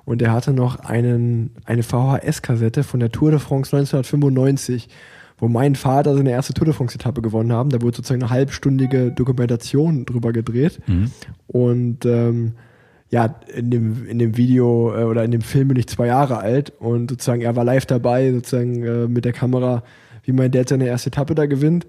Und 0.04 0.20
der 0.20 0.30
hatte 0.30 0.52
noch 0.52 0.80
einen, 0.80 1.52
eine 1.64 1.82
VHS-Kassette 1.82 2.82
von 2.82 3.00
der 3.00 3.10
Tour 3.10 3.30
de 3.30 3.40
France 3.40 3.74
1995, 3.74 4.90
wo 5.38 5.48
mein 5.48 5.74
Vater 5.74 6.14
seine 6.14 6.32
erste 6.32 6.52
Tour 6.52 6.66
de 6.66 6.74
France-Etappe 6.74 7.22
gewonnen 7.22 7.54
haben. 7.54 7.70
Da 7.70 7.80
wurde 7.80 7.96
sozusagen 7.96 8.22
eine 8.22 8.30
halbstündige 8.30 9.10
Dokumentation 9.10 10.04
drüber 10.04 10.34
gedreht. 10.34 10.82
Und 11.46 12.04
ähm, 12.04 12.52
ja, 13.10 13.36
in 13.54 13.70
dem, 13.70 14.06
in 14.06 14.18
dem 14.18 14.36
Video 14.36 14.94
äh, 14.94 15.04
oder 15.04 15.24
in 15.24 15.30
dem 15.30 15.42
Film 15.42 15.68
bin 15.68 15.78
ich 15.78 15.86
zwei 15.86 16.06
Jahre 16.06 16.38
alt 16.38 16.72
und 16.78 17.10
sozusagen 17.10 17.42
er 17.42 17.54
war 17.54 17.64
live 17.64 17.86
dabei, 17.86 18.32
sozusagen 18.32 18.82
äh, 18.84 19.06
mit 19.06 19.24
der 19.24 19.32
Kamera, 19.32 19.84
wie 20.24 20.32
mein 20.32 20.50
Dad 20.50 20.68
seine 20.68 20.86
erste 20.86 21.08
Etappe 21.08 21.34
da 21.34 21.46
gewinnt. 21.46 21.86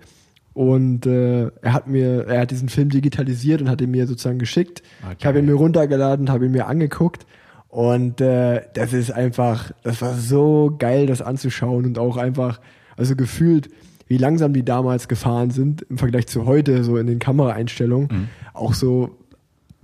Und 0.53 1.05
äh, 1.05 1.51
er 1.61 1.73
hat 1.73 1.87
mir, 1.87 2.25
er 2.27 2.41
hat 2.41 2.51
diesen 2.51 2.69
Film 2.69 2.89
digitalisiert 2.89 3.61
und 3.61 3.69
hat 3.69 3.79
ihn 3.79 3.91
mir 3.91 4.07
sozusagen 4.07 4.39
geschickt. 4.39 4.81
Ich 5.19 5.25
habe 5.25 5.37
ihn 5.37 5.45
mir 5.45 5.53
runtergeladen, 5.53 6.31
habe 6.31 6.45
ihn 6.45 6.51
mir 6.51 6.65
angeguckt. 6.67 7.27
Und 7.67 8.21
äh, 8.21 8.61
das 8.73 8.93
ist 8.93 9.11
einfach, 9.11 9.71
das 9.83 10.01
war 10.01 10.15
so 10.15 10.75
geil, 10.79 11.05
das 11.05 11.21
anzuschauen 11.21 11.85
und 11.85 11.99
auch 11.99 12.17
einfach, 12.17 12.59
also 12.95 13.15
gefühlt, 13.15 13.69
wie 14.07 14.17
langsam 14.17 14.53
die 14.53 14.63
damals 14.63 15.07
gefahren 15.07 15.51
sind 15.51 15.83
im 15.89 15.99
Vergleich 15.99 16.25
zu 16.25 16.45
heute, 16.45 16.83
so 16.83 16.97
in 16.97 17.05
den 17.05 17.19
Kameraeinstellungen. 17.19 18.29
Auch 18.53 18.73
so 18.73 19.15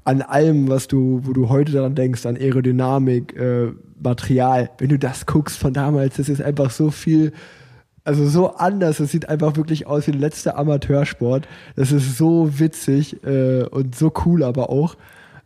an 0.04 0.22
allem, 0.22 0.68
was 0.68 0.88
du, 0.88 1.22
wo 1.24 1.34
du 1.34 1.50
heute 1.50 1.72
daran 1.72 1.96
denkst, 1.96 2.26
an 2.26 2.36
Aerodynamik, 2.36 3.36
äh, 3.36 3.72
Material. 4.02 4.70
Wenn 4.78 4.90
du 4.90 5.00
das 5.00 5.26
guckst 5.26 5.58
von 5.58 5.74
damals, 5.74 6.18
das 6.18 6.30
ist 6.30 6.42
einfach 6.42 6.72
so 6.72 6.92
viel, 6.92 7.32
also 8.04 8.28
so 8.28 8.56
anders. 8.56 9.00
Es 9.00 9.12
sieht 9.12 9.30
einfach 9.30 9.56
wirklich 9.56 9.88
aus 9.88 10.08
wie 10.08 10.12
der 10.12 10.20
letzte 10.20 10.56
Amateursport. 10.56 11.48
Das 11.76 11.92
ist 11.92 12.18
so 12.18 12.60
witzig 12.60 13.24
äh, 13.24 13.64
und 13.64 13.96
so 13.96 14.12
cool 14.26 14.44
aber 14.44 14.70
auch. 14.70 14.96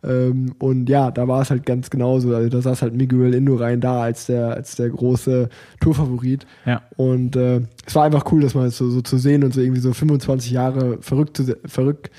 Ähm, 0.02 0.54
und 0.58 0.88
ja, 0.88 1.10
da 1.10 1.26
war 1.26 1.42
es 1.42 1.50
halt 1.50 1.64
ganz 1.66 1.90
genauso. 1.90 2.34
Also 2.34 2.48
da 2.48 2.60
saß 2.60 2.82
halt 2.82 2.94
Miguel 2.94 3.34
Indurain 3.34 3.80
da 3.80 4.02
als 4.02 4.26
der, 4.26 4.54
als 4.54 4.74
der 4.74 4.90
große 4.90 5.48
Tourfavorit. 5.80 6.46
Ja. 6.66 6.82
Und 6.96 7.36
äh, 7.36 7.60
es 7.86 7.94
war 7.94 8.04
einfach 8.04 8.24
cool, 8.32 8.42
das 8.42 8.54
mal 8.54 8.70
so, 8.70 8.90
so 8.90 9.02
zu 9.02 9.18
sehen 9.18 9.44
und 9.44 9.54
so 9.54 9.60
irgendwie 9.60 9.80
so 9.80 9.92
25 9.92 10.50
Jahre 10.50 10.98
verrückt, 11.00 11.36
zu, 11.36 11.56
verrückt 11.64 12.10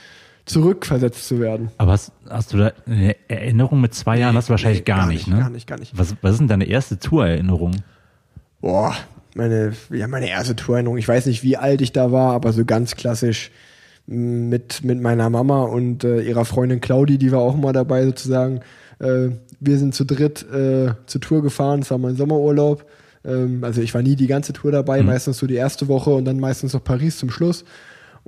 zurückversetzt 0.50 1.28
zu 1.28 1.40
werden. 1.40 1.70
Aber 1.78 1.92
hast, 1.92 2.12
hast 2.28 2.54
du 2.54 2.58
da 2.58 2.72
eine 2.86 3.16
Erinnerung 3.28 3.82
mit 3.82 3.94
zwei 3.94 4.18
Jahren? 4.18 4.36
Hast 4.36 4.50
du 4.50 4.52
wahrscheinlich 4.52 4.82
Nee, 4.82 4.86
gar, 4.86 5.08
nicht, 5.08 5.28
ne? 5.28 5.40
Gar 5.40 5.50
nicht, 5.50 5.68
gar 5.68 5.80
nicht. 5.80 5.98
Was, 5.98 6.16
was 6.22 6.34
ist 6.34 6.40
denn 6.40 6.48
deine 6.48 6.66
erste 6.66 6.98
Tourerinnerung? 6.98 7.76
Boah, 8.62 8.96
meine, 9.36 9.74
ja, 9.92 10.08
meine 10.08 10.30
erste 10.30 10.56
Tourerinnerung. 10.56 10.98
Ich 10.98 11.08
weiß 11.08 11.28
nicht, 11.28 11.44
wie 11.44 11.58
alt 11.58 11.82
ich 11.82 11.92
da 11.92 12.12
war, 12.12 12.34
aber 12.34 12.52
so 12.52 12.66
ganz 12.66 12.96
klassisch 12.96 13.52
mit, 14.08 14.84
mit 14.84 15.00
meiner 15.00 15.30
Mama 15.30 15.64
und 15.64 16.04
äh, 16.04 16.22
ihrer 16.22 16.46
Freundin 16.46 16.82
Claudi, 16.82 17.20
die 17.20 17.32
war 17.32 17.40
auch 17.40 17.56
mal 17.56 17.74
dabei 17.74 18.06
sozusagen. 18.06 18.62
Äh, 19.00 19.30
wir 19.60 19.78
sind 19.78 19.94
zu 19.94 20.04
dritt 20.04 20.44
äh, 20.52 20.94
zur 21.06 21.22
Tour 21.22 21.44
gefahren, 21.44 21.82
es 21.82 21.92
war 21.92 22.00
mein 22.00 22.16
Sommerurlaub. 22.16 22.86
Ähm, 23.24 23.64
also 23.64 23.82
ich 23.82 23.94
war 23.94 24.02
nie 24.02 24.16
die 24.16 24.28
ganze 24.28 24.54
Tour 24.54 24.72
dabei, 24.72 25.02
mhm. 25.02 25.08
meistens 25.08 25.38
so 25.38 25.46
die 25.46 25.56
erste 25.56 25.88
Woche 25.88 26.10
und 26.10 26.26
dann 26.26 26.40
meistens 26.40 26.74
noch 26.74 26.84
Paris 26.84 27.20
zum 27.20 27.30
Schluss. 27.30 27.66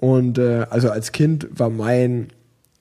Und 0.02 0.40
äh, 0.40 0.66
also 0.70 0.90
als 0.90 1.12
Kind 1.12 1.48
war 1.52 1.70
mein, 1.70 2.30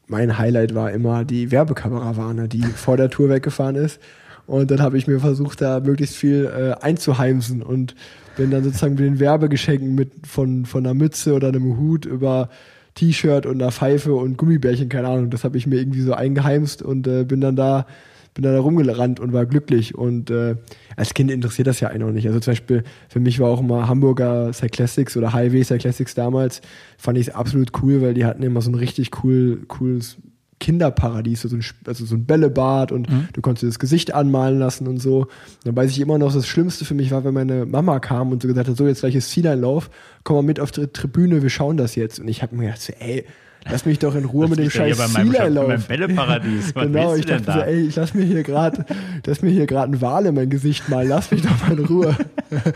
mein 0.09 0.39
Highlight 0.39 0.75
war 0.75 0.91
immer 0.91 1.25
die 1.25 1.53
Werbekarawane, 1.53 2.49
die 2.49 2.63
vor 2.75 2.97
der 2.97 3.11
Tour 3.11 3.29
weggefahren 3.29 3.77
ist. 3.77 4.01
Und 4.47 4.73
dann 4.73 4.81
habe 4.81 4.99
ich 4.99 5.07
mir 5.07 5.21
versucht, 5.21 5.61
da 5.61 5.79
möglichst 5.79 6.17
viel 6.17 6.47
äh, 6.47 6.83
einzuheimsen 6.83 7.63
und 7.63 7.95
bin 8.37 8.51
dann 8.51 8.65
sozusagen 8.65 8.95
mit 8.95 9.05
den 9.05 9.21
Werbegeschenken 9.21 9.95
mit 9.95 10.27
von, 10.27 10.65
von 10.65 10.85
einer 10.85 10.95
Mütze 10.95 11.35
oder 11.35 11.49
einem 11.49 11.77
Hut 11.77 12.07
über 12.07 12.49
T-Shirt 12.95 13.45
und 13.45 13.61
einer 13.61 13.71
Pfeife 13.71 14.15
und 14.15 14.39
Gummibärchen, 14.39 14.89
keine 14.89 15.09
Ahnung, 15.09 15.31
das 15.31 15.45
habe 15.45 15.59
ich 15.59 15.67
mir 15.67 15.77
irgendwie 15.77 16.01
so 16.01 16.15
eingeheimst 16.15 16.83
und 16.83 17.07
äh, 17.07 17.25
bin 17.25 17.41
dann 17.41 17.55
da 17.55 17.87
bin 18.35 18.45
da 18.45 18.59
rumgerannt 18.59 19.21
und 19.21 19.33
war 19.33 19.47
glücklich. 19.47 19.95
Und 19.95 20.31
äh, 20.31 20.57
als 20.97 21.15
Kind 21.15 21.31
interessiert 21.31 21.67
das 21.67 21.81
ja 21.81 21.89
einen 21.89 22.05
auch 22.05 22.13
nicht. 22.13 22.27
Also 22.27 22.41
zum 22.41 22.53
Beispiel, 22.53 22.85
für 23.09 23.21
mich 23.21 23.41
war 23.41 23.49
auch 23.49 23.61
immer 23.61 23.89
Hamburger 23.89 24.53
Cyclassics 24.53 25.17
oder 25.17 25.33
Highway 25.33 25.63
Cyclassics 25.63 26.15
damals, 26.15 26.61
fand 26.99 27.19
ich 27.19 27.29
es 27.29 27.35
absolut 27.35 27.73
cool, 27.83 28.03
weil 28.03 28.15
die 28.15 28.25
hatten 28.25 28.43
immer 28.43 28.61
so 28.63 28.71
ein 28.71 28.77
richtig 28.77 29.11
cool, 29.23 29.63
cooles 29.67 30.19
Kinderparadies, 30.61 31.41
so 31.41 31.57
ein, 31.57 31.65
also 31.87 32.05
so 32.05 32.15
ein 32.15 32.27
Bällebad 32.27 32.93
und 32.93 33.11
mhm. 33.11 33.29
du 33.33 33.41
konntest 33.41 33.63
dir 33.63 33.69
das 33.69 33.79
Gesicht 33.79 34.15
anmalen 34.15 34.59
lassen 34.59 34.87
und 34.87 34.99
so. 34.99 35.27
dann 35.65 35.75
weiß 35.75 35.91
ich 35.91 36.01
immer 36.01 36.19
noch, 36.19 36.33
das 36.33 36.47
Schlimmste 36.47 36.85
für 36.85 36.95
mich 36.95 37.11
war, 37.11 37.25
wenn 37.25 37.35
meine 37.35 37.65
Mama 37.65 37.99
kam 37.99 38.31
und 38.31 38.43
so 38.43 38.49
gesagt 38.49 38.69
hat, 38.69 38.77
so 38.77 38.87
jetzt 38.87 39.01
gleich 39.01 39.17
ist 39.17 39.31
Zieleinlauf, 39.31 39.91
komm 40.23 40.37
mal 40.37 40.43
mit 40.43 40.61
auf 40.61 40.71
die 40.71 40.87
Tribüne, 40.87 41.43
wir 41.43 41.51
schauen 41.51 41.79
das 41.79 41.97
jetzt. 41.97 42.21
Und 42.21 42.29
ich 42.29 42.43
habe 42.43 42.55
mir 42.55 42.65
gedacht, 42.65 42.83
so, 42.83 42.93
ey, 42.99 43.25
lass 43.69 43.85
mich 43.85 43.99
doch 43.99 44.15
in 44.15 44.25
Ruhe 44.25 44.49
mit 44.49 44.59
dem 44.59 44.71
scheiß 44.71 44.97
Zieleinlauf. 45.13 45.67
Bei 45.67 45.77
meinem 45.77 45.83
Bälleparadies. 45.83 46.75
Was 46.75 46.83
genau, 46.85 47.15
ich 47.15 47.27
dachte 47.27 47.53
so, 47.53 47.61
ey, 47.61 47.87
ich 47.87 47.97
lass 47.97 48.15
mir 48.15 48.25
hier 48.25 48.43
gerade, 48.43 48.85
lass 49.27 49.43
mir 49.43 49.51
hier 49.51 49.67
gerade 49.67 49.93
ein 49.93 50.01
Wal 50.01 50.27
in 50.27 50.35
mein 50.35 50.51
Gesicht 50.51 50.89
malen, 50.89 51.09
lass 51.09 51.31
mich 51.31 51.43
doch 51.43 51.61
mal 51.63 51.79
in 51.79 51.85
Ruhe. 51.85 52.17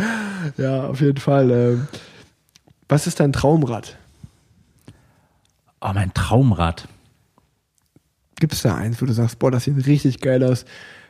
ja, 0.57 0.87
auf 0.87 1.01
jeden 1.01 1.19
Fall. 1.19 1.51
Äh, 1.51 1.77
was 2.89 3.07
ist 3.07 3.21
dein 3.21 3.33
Traumrad? 3.33 3.97
Oh, 5.81 5.91
mein 5.95 6.13
Traumrad. 6.15 6.89
Gibt 8.37 8.53
es 8.53 8.63
da 8.63 8.75
eins, 8.75 9.01
wo 9.01 9.07
du 9.07 9.13
sagst, 9.13 9.39
boah, 9.39 9.51
das 9.51 9.65
sieht 9.65 9.87
richtig 9.87 10.21
geil 10.21 10.43
aus? 10.43 10.65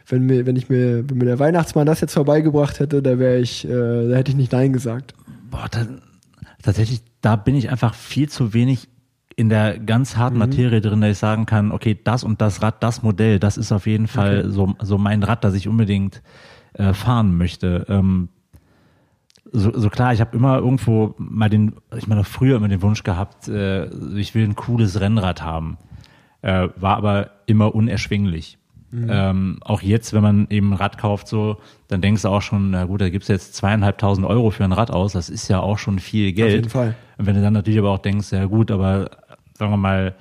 Wenn 0.06 0.26
mir, 0.26 0.46
wenn 0.46 0.56
ich 0.56 0.68
mir, 0.68 1.08
wenn 1.08 1.18
mir 1.18 1.24
der 1.24 1.38
Weihnachtsmann 1.38 1.86
das 1.86 2.00
jetzt 2.00 2.12
vorbeigebracht 2.12 2.78
hätte, 2.78 3.02
da 3.02 3.18
wäre 3.18 3.38
ich, 3.38 3.64
äh, 3.64 4.08
da 4.08 4.16
hätte 4.16 4.30
ich 4.30 4.36
nicht 4.36 4.52
Nein 4.52 4.72
gesagt. 4.72 5.14
Boah, 5.50 5.66
da, 5.70 5.86
tatsächlich, 6.62 7.00
da 7.22 7.36
bin 7.36 7.54
ich 7.54 7.70
einfach 7.70 7.94
viel 7.94 8.28
zu 8.28 8.52
wenig 8.52 8.88
in 9.36 9.48
der 9.48 9.78
ganz 9.78 10.16
harten 10.16 10.34
mhm. 10.36 10.40
Materie 10.40 10.80
drin, 10.80 11.00
dass 11.00 11.10
ich 11.12 11.18
sagen 11.18 11.46
kann, 11.46 11.72
okay, 11.72 11.98
das 12.02 12.24
und 12.24 12.40
das 12.40 12.62
Rad, 12.62 12.82
das 12.82 13.02
Modell, 13.02 13.38
das 13.38 13.56
ist 13.56 13.72
auf 13.72 13.86
jeden 13.86 14.06
Fall 14.06 14.40
okay. 14.40 14.50
so, 14.50 14.74
so 14.80 14.98
mein 14.98 15.22
Rad, 15.22 15.44
das 15.44 15.54
ich 15.54 15.68
unbedingt 15.68 16.22
äh, 16.74 16.92
fahren 16.92 17.36
möchte. 17.36 17.86
Ähm, 17.88 18.28
so, 19.52 19.72
so 19.78 19.90
klar, 19.90 20.12
ich 20.12 20.20
habe 20.20 20.36
immer 20.36 20.58
irgendwo 20.58 21.14
mal 21.18 21.48
den, 21.48 21.74
ich 21.96 22.06
meine 22.06 22.24
früher 22.24 22.56
immer 22.56 22.68
den 22.68 22.82
Wunsch 22.82 23.02
gehabt, 23.04 23.48
äh, 23.48 23.86
ich 24.16 24.34
will 24.34 24.44
ein 24.44 24.56
cooles 24.56 25.00
Rennrad 25.00 25.42
haben 25.42 25.78
äh, 26.44 26.68
war 26.76 26.98
aber 26.98 27.30
immer 27.46 27.74
unerschwinglich. 27.74 28.58
Mhm. 28.90 29.06
Ähm, 29.10 29.58
auch 29.62 29.80
jetzt, 29.80 30.12
wenn 30.12 30.22
man 30.22 30.46
eben 30.50 30.72
ein 30.72 30.76
Rad 30.76 30.98
kauft, 30.98 31.26
so, 31.26 31.56
dann 31.88 32.02
denkst 32.02 32.22
du 32.22 32.28
auch 32.28 32.42
schon, 32.42 32.70
na 32.70 32.84
gut, 32.84 33.00
da 33.00 33.08
gibt's 33.08 33.28
jetzt 33.28 33.54
zweieinhalbtausend 33.54 34.26
Euro 34.26 34.50
für 34.50 34.62
ein 34.62 34.72
Rad 34.72 34.90
aus, 34.90 35.14
das 35.14 35.30
ist 35.30 35.48
ja 35.48 35.60
auch 35.60 35.78
schon 35.78 35.98
viel 35.98 36.32
Geld. 36.32 36.48
Auf 36.48 36.54
jeden 36.54 36.68
Fall. 36.68 36.94
Und 37.16 37.26
wenn 37.26 37.34
du 37.34 37.40
dann 37.40 37.54
natürlich 37.54 37.78
aber 37.78 37.90
auch 37.90 37.98
denkst, 37.98 38.30
ja 38.30 38.44
gut, 38.44 38.70
aber 38.70 39.10
sagen 39.58 39.72
wir 39.72 39.76
mal, 39.76 40.14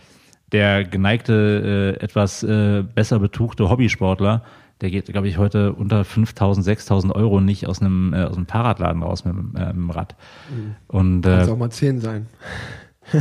der 0.52 0.84
geneigte, 0.84 1.98
äh, 2.00 2.04
etwas 2.04 2.44
äh, 2.44 2.84
besser 2.84 3.20
betuchte 3.20 3.70
Hobbysportler, 3.70 4.44
der 4.82 4.92
geht, 4.92 5.06
glaube 5.06 5.28
ich, 5.28 5.38
heute 5.38 5.74
unter 5.74 6.02
5.000, 6.02 6.64
6.000 6.64 7.12
Euro 7.14 7.42
nicht 7.42 7.68
aus 7.68 7.82
einem, 7.82 8.14
äh, 8.14 8.24
aus 8.24 8.36
einem 8.36 8.48
Fahrradladen 8.48 9.02
raus 9.02 9.26
mit, 9.26 9.34
äh, 9.34 9.68
mit 9.68 9.76
dem 9.76 9.90
Rad. 9.90 10.16
Mhm. 10.50 10.76
Und, 10.88 11.26
äh, 11.26 11.38
Kann 11.38 11.50
auch 11.50 11.58
mal 11.58 11.72
10 11.72 12.02
sein. 12.02 12.28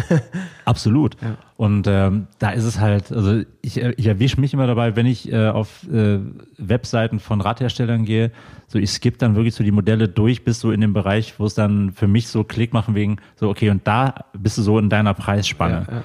Absolut. 0.64 1.16
Ja. 1.20 1.36
Und 1.56 1.86
ähm, 1.86 2.26
da 2.38 2.50
ist 2.50 2.64
es 2.64 2.80
halt, 2.80 3.12
also 3.12 3.42
ich, 3.60 3.76
ich 3.78 4.06
erwische 4.06 4.40
mich 4.40 4.52
immer 4.54 4.66
dabei, 4.66 4.96
wenn 4.96 5.06
ich 5.06 5.30
äh, 5.32 5.48
auf 5.48 5.86
äh, 5.88 6.18
Webseiten 6.58 7.20
von 7.20 7.40
Radherstellern 7.40 8.04
gehe, 8.04 8.30
so 8.68 8.78
ich 8.78 8.90
skippe 8.90 9.18
dann 9.18 9.36
wirklich 9.36 9.54
so 9.54 9.64
die 9.64 9.70
Modelle 9.70 10.08
durch 10.08 10.44
bis 10.44 10.60
so 10.60 10.72
in 10.72 10.80
den 10.80 10.92
Bereich, 10.92 11.38
wo 11.38 11.46
es 11.46 11.54
dann 11.54 11.92
für 11.92 12.08
mich 12.08 12.28
so 12.28 12.44
Klick 12.44 12.72
machen 12.72 12.94
wegen 12.94 13.18
so, 13.36 13.48
okay, 13.48 13.70
und 13.70 13.86
da 13.86 14.24
bist 14.32 14.58
du 14.58 14.62
so 14.62 14.78
in 14.78 14.88
deiner 14.88 15.14
Preisspanne. 15.14 15.86
Ja, 15.88 15.94
ja. 15.94 16.02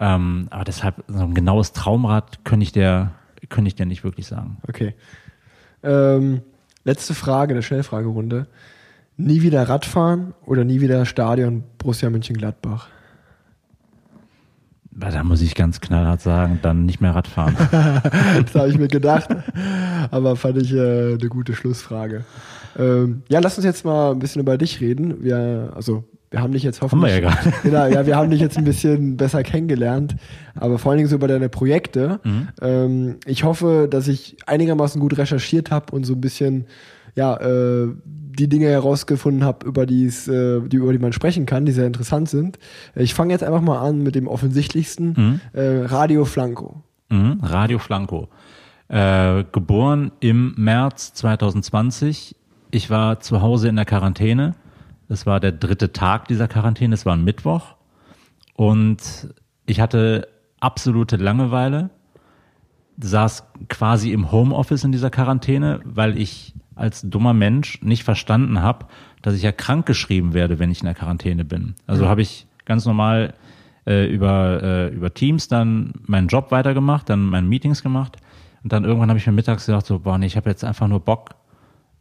Ähm, 0.00 0.46
aber 0.50 0.64
deshalb, 0.64 1.04
so 1.08 1.22
ein 1.22 1.34
genaues 1.34 1.72
Traumrad 1.72 2.44
könnte 2.44 2.64
ich 2.64 2.72
dir, 2.72 3.12
könnte 3.48 3.68
ich 3.68 3.74
dir 3.74 3.86
nicht 3.86 4.02
wirklich 4.04 4.26
sagen. 4.26 4.56
Okay. 4.66 4.94
Ähm, 5.82 6.42
letzte 6.84 7.14
Frage, 7.14 7.52
eine 7.52 7.62
Schnellfragerunde. 7.62 8.46
Nie 9.16 9.42
wieder 9.42 9.68
Radfahren 9.68 10.32
oder 10.46 10.64
nie 10.64 10.80
wieder 10.80 11.04
Stadion 11.04 11.64
Borussia 11.76 12.08
Mönchengladbach? 12.08 12.88
Da 14.92 15.22
muss 15.22 15.40
ich 15.40 15.54
ganz 15.54 15.80
knallhart 15.80 16.20
sagen, 16.20 16.58
dann 16.62 16.84
nicht 16.84 17.00
mehr 17.00 17.14
Radfahren. 17.14 17.54
das 17.70 18.54
habe 18.54 18.68
ich 18.68 18.78
mir 18.78 18.88
gedacht, 18.88 19.28
aber 20.10 20.36
fand 20.36 20.58
ich 20.58 20.72
äh, 20.72 21.14
eine 21.14 21.28
gute 21.28 21.54
Schlussfrage. 21.54 22.24
Ähm, 22.78 23.22
ja, 23.28 23.40
lass 23.40 23.56
uns 23.56 23.64
jetzt 23.64 23.84
mal 23.84 24.12
ein 24.12 24.18
bisschen 24.18 24.42
über 24.42 24.58
dich 24.58 24.80
reden. 24.80 25.22
Wir, 25.22 25.72
also 25.74 26.04
wir 26.30 26.42
haben 26.42 26.52
dich 26.52 26.62
jetzt 26.62 26.80
hoffentlich. 26.80 27.12
Haben 27.12 27.22
wir 27.22 27.28
ja 27.28 27.34
gerade. 27.34 27.52
Genau, 27.62 27.86
ja, 27.86 28.06
wir 28.06 28.16
haben 28.16 28.30
dich 28.30 28.40
jetzt 28.40 28.58
ein 28.58 28.64
bisschen 28.64 29.16
besser 29.16 29.42
kennengelernt, 29.42 30.16
aber 30.54 30.78
vor 30.78 30.90
allen 30.90 30.98
Dingen 30.98 31.08
so 31.08 31.16
über 31.16 31.28
deine 31.28 31.48
Projekte. 31.48 32.20
Mhm. 32.24 32.48
Ähm, 32.60 33.16
ich 33.26 33.44
hoffe, 33.44 33.88
dass 33.90 34.08
ich 34.08 34.36
einigermaßen 34.46 35.00
gut 35.00 35.18
recherchiert 35.18 35.70
habe 35.70 35.94
und 35.94 36.04
so 36.04 36.14
ein 36.14 36.20
bisschen 36.20 36.66
ja, 37.16 37.36
äh, 37.36 37.88
die 38.36 38.48
Dinge 38.48 38.66
herausgefunden 38.66 39.44
habe, 39.44 39.66
über, 39.66 39.86
die's, 39.86 40.28
äh, 40.28 40.60
die, 40.60 40.76
über 40.76 40.92
die 40.92 40.98
man 40.98 41.12
sprechen 41.12 41.46
kann, 41.46 41.66
die 41.66 41.72
sehr 41.72 41.86
interessant 41.86 42.28
sind. 42.28 42.58
Ich 42.94 43.14
fange 43.14 43.32
jetzt 43.32 43.44
einfach 43.44 43.60
mal 43.60 43.78
an 43.78 44.02
mit 44.02 44.14
dem 44.14 44.28
offensichtlichsten, 44.28 45.14
mhm. 45.16 45.40
äh, 45.52 45.84
Radio 45.84 46.24
Flanco. 46.24 46.82
Mhm, 47.08 47.40
Radio 47.42 47.78
Flanco. 47.78 48.28
Äh, 48.88 49.44
geboren 49.52 50.12
im 50.20 50.54
März 50.56 51.14
2020. 51.14 52.36
Ich 52.70 52.90
war 52.90 53.20
zu 53.20 53.42
Hause 53.42 53.68
in 53.68 53.76
der 53.76 53.84
Quarantäne. 53.84 54.54
Es 55.08 55.26
war 55.26 55.40
der 55.40 55.52
dritte 55.52 55.92
Tag 55.92 56.28
dieser 56.28 56.46
Quarantäne, 56.46 56.94
es 56.94 57.04
war 57.04 57.14
ein 57.16 57.24
Mittwoch. 57.24 57.74
Und 58.54 59.34
ich 59.66 59.80
hatte 59.80 60.28
absolute 60.60 61.16
Langeweile, 61.16 61.90
saß 63.00 63.44
quasi 63.68 64.12
im 64.12 64.30
Homeoffice 64.30 64.84
in 64.84 64.92
dieser 64.92 65.10
Quarantäne, 65.10 65.80
weil 65.84 66.18
ich 66.18 66.54
als 66.80 67.02
dummer 67.02 67.34
Mensch 67.34 67.80
nicht 67.82 68.04
verstanden 68.04 68.62
habe, 68.62 68.86
dass 69.22 69.34
ich 69.34 69.42
ja 69.42 69.52
krank 69.52 69.86
geschrieben 69.86 70.34
werde, 70.34 70.58
wenn 70.58 70.70
ich 70.70 70.80
in 70.80 70.86
der 70.86 70.94
Quarantäne 70.94 71.44
bin. 71.44 71.74
Also 71.86 72.04
mhm. 72.04 72.08
habe 72.08 72.22
ich 72.22 72.46
ganz 72.64 72.86
normal 72.86 73.34
äh, 73.86 74.06
über, 74.06 74.62
äh, 74.62 74.88
über 74.88 75.12
Teams 75.12 75.48
dann 75.48 75.92
meinen 76.06 76.28
Job 76.28 76.50
weitergemacht, 76.50 77.08
dann 77.08 77.26
meine 77.26 77.46
Meetings 77.46 77.82
gemacht 77.82 78.16
und 78.62 78.72
dann 78.72 78.84
irgendwann 78.84 79.08
habe 79.08 79.18
ich 79.18 79.26
mir 79.26 79.32
mittags 79.32 79.66
gedacht, 79.66 79.86
so, 79.86 80.00
boah, 80.00 80.18
nee, 80.18 80.26
ich 80.26 80.36
habe 80.36 80.50
jetzt 80.50 80.64
einfach 80.64 80.88
nur 80.88 81.00
Bock 81.00 81.30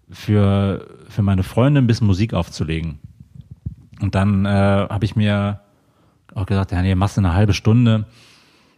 für, 0.10 0.88
für 1.08 1.22
meine 1.22 1.44
Freunde 1.44 1.82
ein 1.82 1.88
bisschen 1.88 2.08
Musik 2.08 2.34
aufzulegen. 2.34 3.00
Und 4.02 4.16
dann 4.16 4.46
äh, 4.46 4.50
habe 4.50 5.06
ich 5.06 5.16
mir 5.16 5.62
auch 6.34 6.46
gesagt, 6.46 6.72
ja, 6.72 6.82
nee, 6.82 6.96
machst 6.96 7.18
du 7.18 7.22
eine 7.22 7.34
halbe 7.34 7.54
Stunde, 7.54 8.06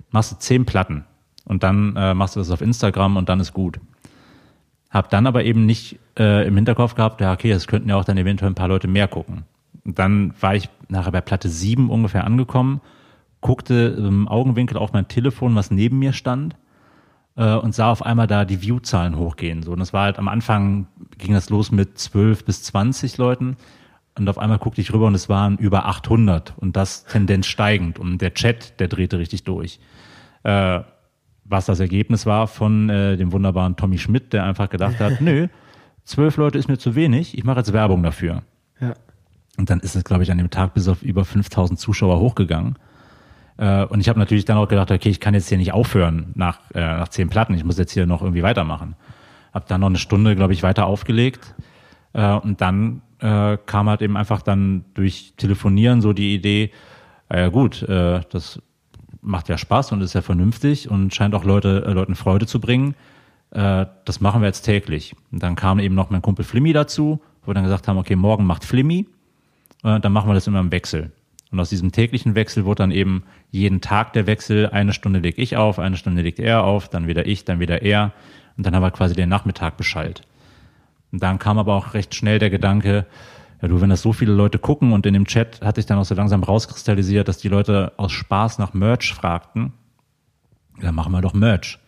machst 0.09 0.31
du 0.31 0.37
zehn 0.37 0.65
Platten 0.65 1.05
und 1.45 1.63
dann 1.63 1.95
äh, 1.95 2.13
machst 2.13 2.35
du 2.35 2.39
das 2.39 2.51
auf 2.51 2.61
Instagram 2.61 3.17
und 3.17 3.29
dann 3.29 3.39
ist 3.39 3.53
gut. 3.53 3.79
Hab 4.91 5.09
dann 5.09 5.25
aber 5.25 5.43
eben 5.45 5.65
nicht 5.65 5.99
äh, 6.19 6.45
im 6.45 6.55
Hinterkopf 6.55 6.95
gehabt, 6.95 7.21
ja, 7.21 7.33
okay, 7.33 7.51
es 7.51 7.67
könnten 7.67 7.89
ja 7.89 7.95
auch 7.95 8.05
dann 8.05 8.17
eventuell 8.17 8.51
ein 8.51 8.55
paar 8.55 8.67
Leute 8.67 8.87
mehr 8.87 9.07
gucken. 9.07 9.45
Und 9.85 9.97
dann 9.97 10.33
war 10.39 10.55
ich 10.55 10.69
nachher 10.89 11.11
bei 11.11 11.21
Platte 11.21 11.49
7 11.49 11.89
ungefähr 11.89 12.25
angekommen, 12.25 12.81
guckte 13.39 13.95
im 13.97 14.27
Augenwinkel 14.27 14.77
auf 14.77 14.93
mein 14.93 15.07
Telefon, 15.07 15.55
was 15.55 15.71
neben 15.71 15.97
mir 15.97 16.13
stand, 16.13 16.55
äh, 17.35 17.55
und 17.55 17.73
sah 17.73 17.91
auf 17.91 18.05
einmal 18.05 18.27
da 18.27 18.45
die 18.45 18.61
View-Zahlen 18.61 19.17
hochgehen. 19.17 19.63
So, 19.63 19.71
und 19.71 19.79
das 19.79 19.93
war 19.93 20.03
halt 20.03 20.19
am 20.19 20.27
Anfang 20.27 20.87
ging 21.17 21.33
das 21.33 21.49
los 21.49 21.71
mit 21.71 21.97
12 21.97 22.45
bis 22.45 22.63
20 22.63 23.17
Leuten. 23.17 23.57
Und 24.17 24.27
auf 24.27 24.37
einmal 24.37 24.59
guckte 24.59 24.81
ich 24.81 24.91
rüber 24.91 25.07
und 25.07 25.15
es 25.15 25.29
waren 25.29 25.57
über 25.57 25.85
800 25.85 26.53
und 26.57 26.75
das 26.75 27.05
Tendenz 27.05 27.47
steigend. 27.47 27.97
Und 27.97 28.17
der 28.19 28.33
Chat, 28.33 28.79
der 28.79 28.89
drehte 28.89 29.19
richtig 29.19 29.45
durch. 29.45 29.79
Äh, 30.43 30.81
was 31.51 31.65
das 31.65 31.79
Ergebnis 31.79 32.25
war 32.25 32.47
von 32.47 32.89
äh, 32.89 33.17
dem 33.17 33.31
wunderbaren 33.31 33.75
Tommy 33.75 33.97
Schmidt, 33.97 34.33
der 34.33 34.43
einfach 34.45 34.69
gedacht 34.69 34.99
hat, 34.99 35.19
nö, 35.21 35.47
zwölf 36.03 36.37
Leute 36.37 36.57
ist 36.57 36.67
mir 36.67 36.77
zu 36.77 36.95
wenig, 36.95 37.37
ich 37.37 37.43
mache 37.43 37.59
jetzt 37.59 37.73
Werbung 37.73 38.03
dafür. 38.03 38.43
Ja. 38.79 38.93
Und 39.57 39.69
dann 39.69 39.79
ist 39.81 39.95
es, 39.95 40.03
glaube 40.03 40.23
ich, 40.23 40.31
an 40.31 40.37
dem 40.37 40.49
Tag 40.49 40.73
bis 40.73 40.87
auf 40.87 41.03
über 41.03 41.25
5000 41.25 41.79
Zuschauer 41.79 42.19
hochgegangen. 42.19 42.77
Äh, 43.57 43.83
und 43.85 43.99
ich 43.99 44.09
habe 44.09 44.17
natürlich 44.17 44.45
dann 44.45 44.57
auch 44.57 44.67
gedacht, 44.67 44.91
okay, 44.91 45.09
ich 45.09 45.19
kann 45.19 45.33
jetzt 45.33 45.49
hier 45.49 45.57
nicht 45.57 45.73
aufhören 45.73 46.31
nach, 46.35 46.59
äh, 46.73 46.79
nach 46.79 47.09
zehn 47.09 47.29
Platten, 47.29 47.53
ich 47.53 47.63
muss 47.63 47.77
jetzt 47.77 47.91
hier 47.91 48.05
noch 48.05 48.21
irgendwie 48.21 48.43
weitermachen. 48.43 48.95
Hab 49.53 49.67
dann 49.67 49.81
noch 49.81 49.87
eine 49.87 49.97
Stunde, 49.97 50.35
glaube 50.35 50.53
ich, 50.53 50.63
weiter 50.63 50.85
aufgelegt. 50.85 51.53
Äh, 52.13 52.33
und 52.33 52.61
dann 52.61 53.01
äh, 53.19 53.57
kam 53.65 53.89
halt 53.89 54.01
eben 54.01 54.17
einfach 54.17 54.41
dann 54.41 54.85
durch 54.93 55.33
Telefonieren 55.37 56.01
so 56.01 56.13
die 56.13 56.33
Idee, 56.33 56.71
äh, 57.29 57.41
ja 57.41 57.47
gut, 57.49 57.83
äh, 57.83 58.21
das 58.29 58.61
macht 59.21 59.49
ja 59.49 59.57
Spaß 59.57 59.91
und 59.91 60.01
ist 60.01 60.13
ja 60.13 60.21
vernünftig 60.21 60.89
und 60.89 61.13
scheint 61.13 61.35
auch 61.35 61.43
Leute, 61.43 61.83
äh, 61.85 61.91
Leuten 61.91 62.15
Freude 62.15 62.45
zu 62.47 62.59
bringen. 62.59 62.95
Äh, 63.51 63.85
das 64.05 64.21
machen 64.21 64.41
wir 64.41 64.47
jetzt 64.47 64.63
täglich. 64.63 65.15
Und 65.31 65.43
dann 65.43 65.55
kam 65.55 65.79
eben 65.79 65.95
noch 65.95 66.09
mein 66.09 66.21
Kumpel 66.21 66.45
Flimmy 66.45 66.73
dazu 66.73 67.21
wo 67.41 67.47
wir 67.47 67.53
dann 67.53 67.63
gesagt 67.63 67.87
haben, 67.87 67.97
okay, 67.97 68.15
morgen 68.15 68.45
macht 68.45 68.65
Flimmy, 68.65 69.07
äh, 69.83 69.99
dann 69.99 70.13
machen 70.13 70.29
wir 70.29 70.33
das 70.33 70.47
immer 70.47 70.59
im 70.59 70.71
Wechsel. 70.71 71.11
Und 71.51 71.59
aus 71.59 71.69
diesem 71.69 71.91
täglichen 71.91 72.35
Wechsel 72.35 72.65
wurde 72.65 72.83
dann 72.83 72.91
eben 72.91 73.23
jeden 73.49 73.81
Tag 73.81 74.13
der 74.13 74.25
Wechsel, 74.25 74.69
eine 74.69 74.93
Stunde 74.93 75.19
leg 75.19 75.37
ich 75.37 75.57
auf, 75.57 75.79
eine 75.79 75.97
Stunde 75.97 76.21
legt 76.21 76.39
er 76.39 76.63
auf, 76.63 76.87
dann 76.87 77.07
wieder 77.07 77.25
ich, 77.25 77.43
dann 77.43 77.59
wieder 77.59 77.81
er. 77.81 78.13
Und 78.55 78.65
dann 78.65 78.75
haben 78.75 78.83
wir 78.83 78.91
quasi 78.91 79.15
den 79.15 79.27
Nachmittag 79.27 79.75
beschallt. 79.75 80.21
Und 81.11 81.21
dann 81.21 81.39
kam 81.39 81.57
aber 81.57 81.75
auch 81.75 81.93
recht 81.93 82.15
schnell 82.15 82.39
der 82.39 82.49
Gedanke, 82.49 83.05
ja 83.61 83.67
du, 83.67 83.81
wenn 83.81 83.89
das 83.89 84.01
so 84.01 84.13
viele 84.13 84.33
Leute 84.33 84.59
gucken 84.59 84.93
und 84.93 85.05
in 85.05 85.13
dem 85.13 85.25
Chat 85.25 85.61
hat 85.61 85.75
sich 85.75 85.85
dann 85.85 85.97
auch 85.97 86.05
so 86.05 86.15
langsam 86.15 86.43
rauskristallisiert, 86.43 87.27
dass 87.27 87.37
die 87.37 87.49
Leute 87.49 87.93
aus 87.97 88.11
Spaß 88.11 88.59
nach 88.59 88.73
Merch 88.73 89.13
fragten, 89.13 89.73
dann 90.81 90.95
machen 90.95 91.11
wir 91.11 91.21
doch 91.21 91.33
Merch. 91.33 91.79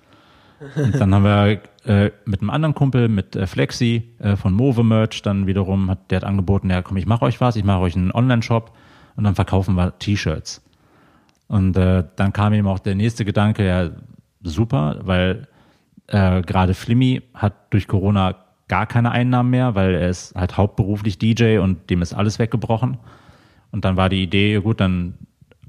Und 0.75 0.95
dann 0.95 1.13
haben 1.13 1.23
wir 1.23 1.61
äh, 1.85 2.11
mit 2.25 2.41
einem 2.41 2.49
anderen 2.49 2.75
Kumpel, 2.75 3.09
mit 3.09 3.35
äh, 3.35 3.47
Flexi 3.47 4.15
äh, 4.19 4.35
von 4.35 4.53
Move 4.53 4.83
Merch, 4.83 5.21
dann 5.21 5.47
wiederum 5.47 5.89
hat 5.89 6.09
der 6.11 6.17
hat 6.17 6.23
angeboten, 6.23 6.69
ja 6.69 6.81
komm, 6.81 6.97
ich 6.97 7.05
mache 7.05 7.25
euch 7.25 7.41
was, 7.41 7.55
ich 7.55 7.63
mache 7.63 7.79
euch 7.79 7.95
einen 7.95 8.11
Online-Shop 8.11 8.71
und 9.15 9.23
dann 9.23 9.35
verkaufen 9.35 9.75
wir 9.75 9.97
T-Shirts. 9.97 10.61
Und 11.47 11.75
äh, 11.75 12.03
dann 12.15 12.33
kam 12.33 12.53
ihm 12.53 12.67
auch 12.67 12.79
der 12.79 12.95
nächste 12.95 13.25
Gedanke, 13.25 13.67
ja 13.67 13.91
super, 14.41 14.99
weil 15.03 15.47
äh, 16.07 16.41
gerade 16.41 16.73
Flimmy 16.73 17.21
hat 17.33 17.53
durch 17.71 17.87
Corona 17.87 18.35
gar 18.67 18.85
keine 18.85 19.11
Einnahmen 19.11 19.49
mehr, 19.49 19.75
weil 19.75 19.93
er 19.95 20.09
ist 20.09 20.35
halt 20.35 20.57
hauptberuflich 20.57 21.17
DJ 21.17 21.57
und 21.57 21.89
dem 21.89 22.01
ist 22.01 22.13
alles 22.13 22.39
weggebrochen. 22.39 22.97
Und 23.71 23.85
dann 23.85 23.97
war 23.97 24.09
die 24.09 24.23
Idee, 24.23 24.59
gut, 24.59 24.79
dann 24.79 25.15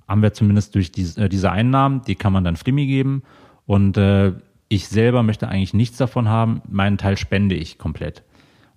haben 0.07 0.23
wir 0.23 0.33
zumindest 0.33 0.75
durch 0.75 0.93
diese, 0.93 1.25
äh, 1.25 1.29
diese 1.29 1.51
Einnahmen, 1.51 2.03
die 2.03 2.15
kann 2.15 2.33
man 2.33 2.45
dann 2.45 2.57
Flimmy 2.57 2.87
geben. 2.87 3.23
Und 3.67 3.97
äh, 3.97 4.33
ich 4.69 4.89
selber 4.89 5.23
möchte 5.23 5.49
eigentlich 5.49 5.75
nichts 5.75 5.97
davon 5.97 6.29
haben, 6.29 6.63
meinen 6.69 6.99
Teil 6.99 7.17
spende 7.17 7.55
ich 7.55 7.79
komplett. 7.79 8.23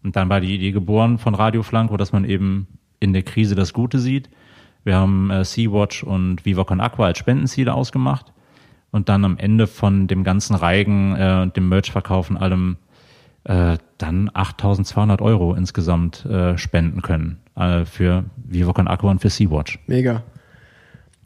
Und 0.04 0.16
dann 0.16 0.30
war 0.30 0.40
die 0.40 0.56
Idee 0.56 0.72
geboren 0.72 1.18
von 1.18 1.36
Radio 1.36 1.64
Flanco, 1.64 1.98
dass 1.98 2.12
man 2.12 2.24
eben 2.26 2.68
in 3.00 3.14
der 3.14 3.24
Krise 3.24 3.56
das 3.56 3.74
Gute 3.74 4.00
sieht. 4.00 4.30
Wir 4.84 4.96
haben 4.96 5.30
äh, 5.30 5.44
Sea-Watch 5.44 6.04
und 6.04 6.46
Viva 6.46 6.64
Con 6.64 6.80
Aqua 6.80 7.08
als 7.08 7.18
Spendenziele 7.18 7.74
ausgemacht 7.74 8.32
und 8.92 9.10
dann 9.10 9.26
am 9.26 9.38
Ende 9.38 9.68
von 9.68 10.08
dem 10.08 10.24
ganzen 10.24 10.56
Reigen 10.56 11.16
äh, 11.18 11.42
und 11.44 11.58
dem 11.58 11.68
Merch-Verkauf 11.68 12.30
und 12.30 12.38
allem 12.38 12.78
äh, 13.48 13.78
dann 13.98 14.30
8.200 14.30 15.22
Euro 15.22 15.54
insgesamt 15.54 16.26
äh, 16.26 16.58
spenden 16.58 17.02
können 17.02 17.40
äh, 17.56 17.86
für 17.86 18.26
Viva 18.36 18.74
Con 18.74 18.88
Aqua 18.88 19.12
und 19.12 19.22
für 19.22 19.30
Sea-Watch. 19.30 19.80
Mega. 19.88 20.24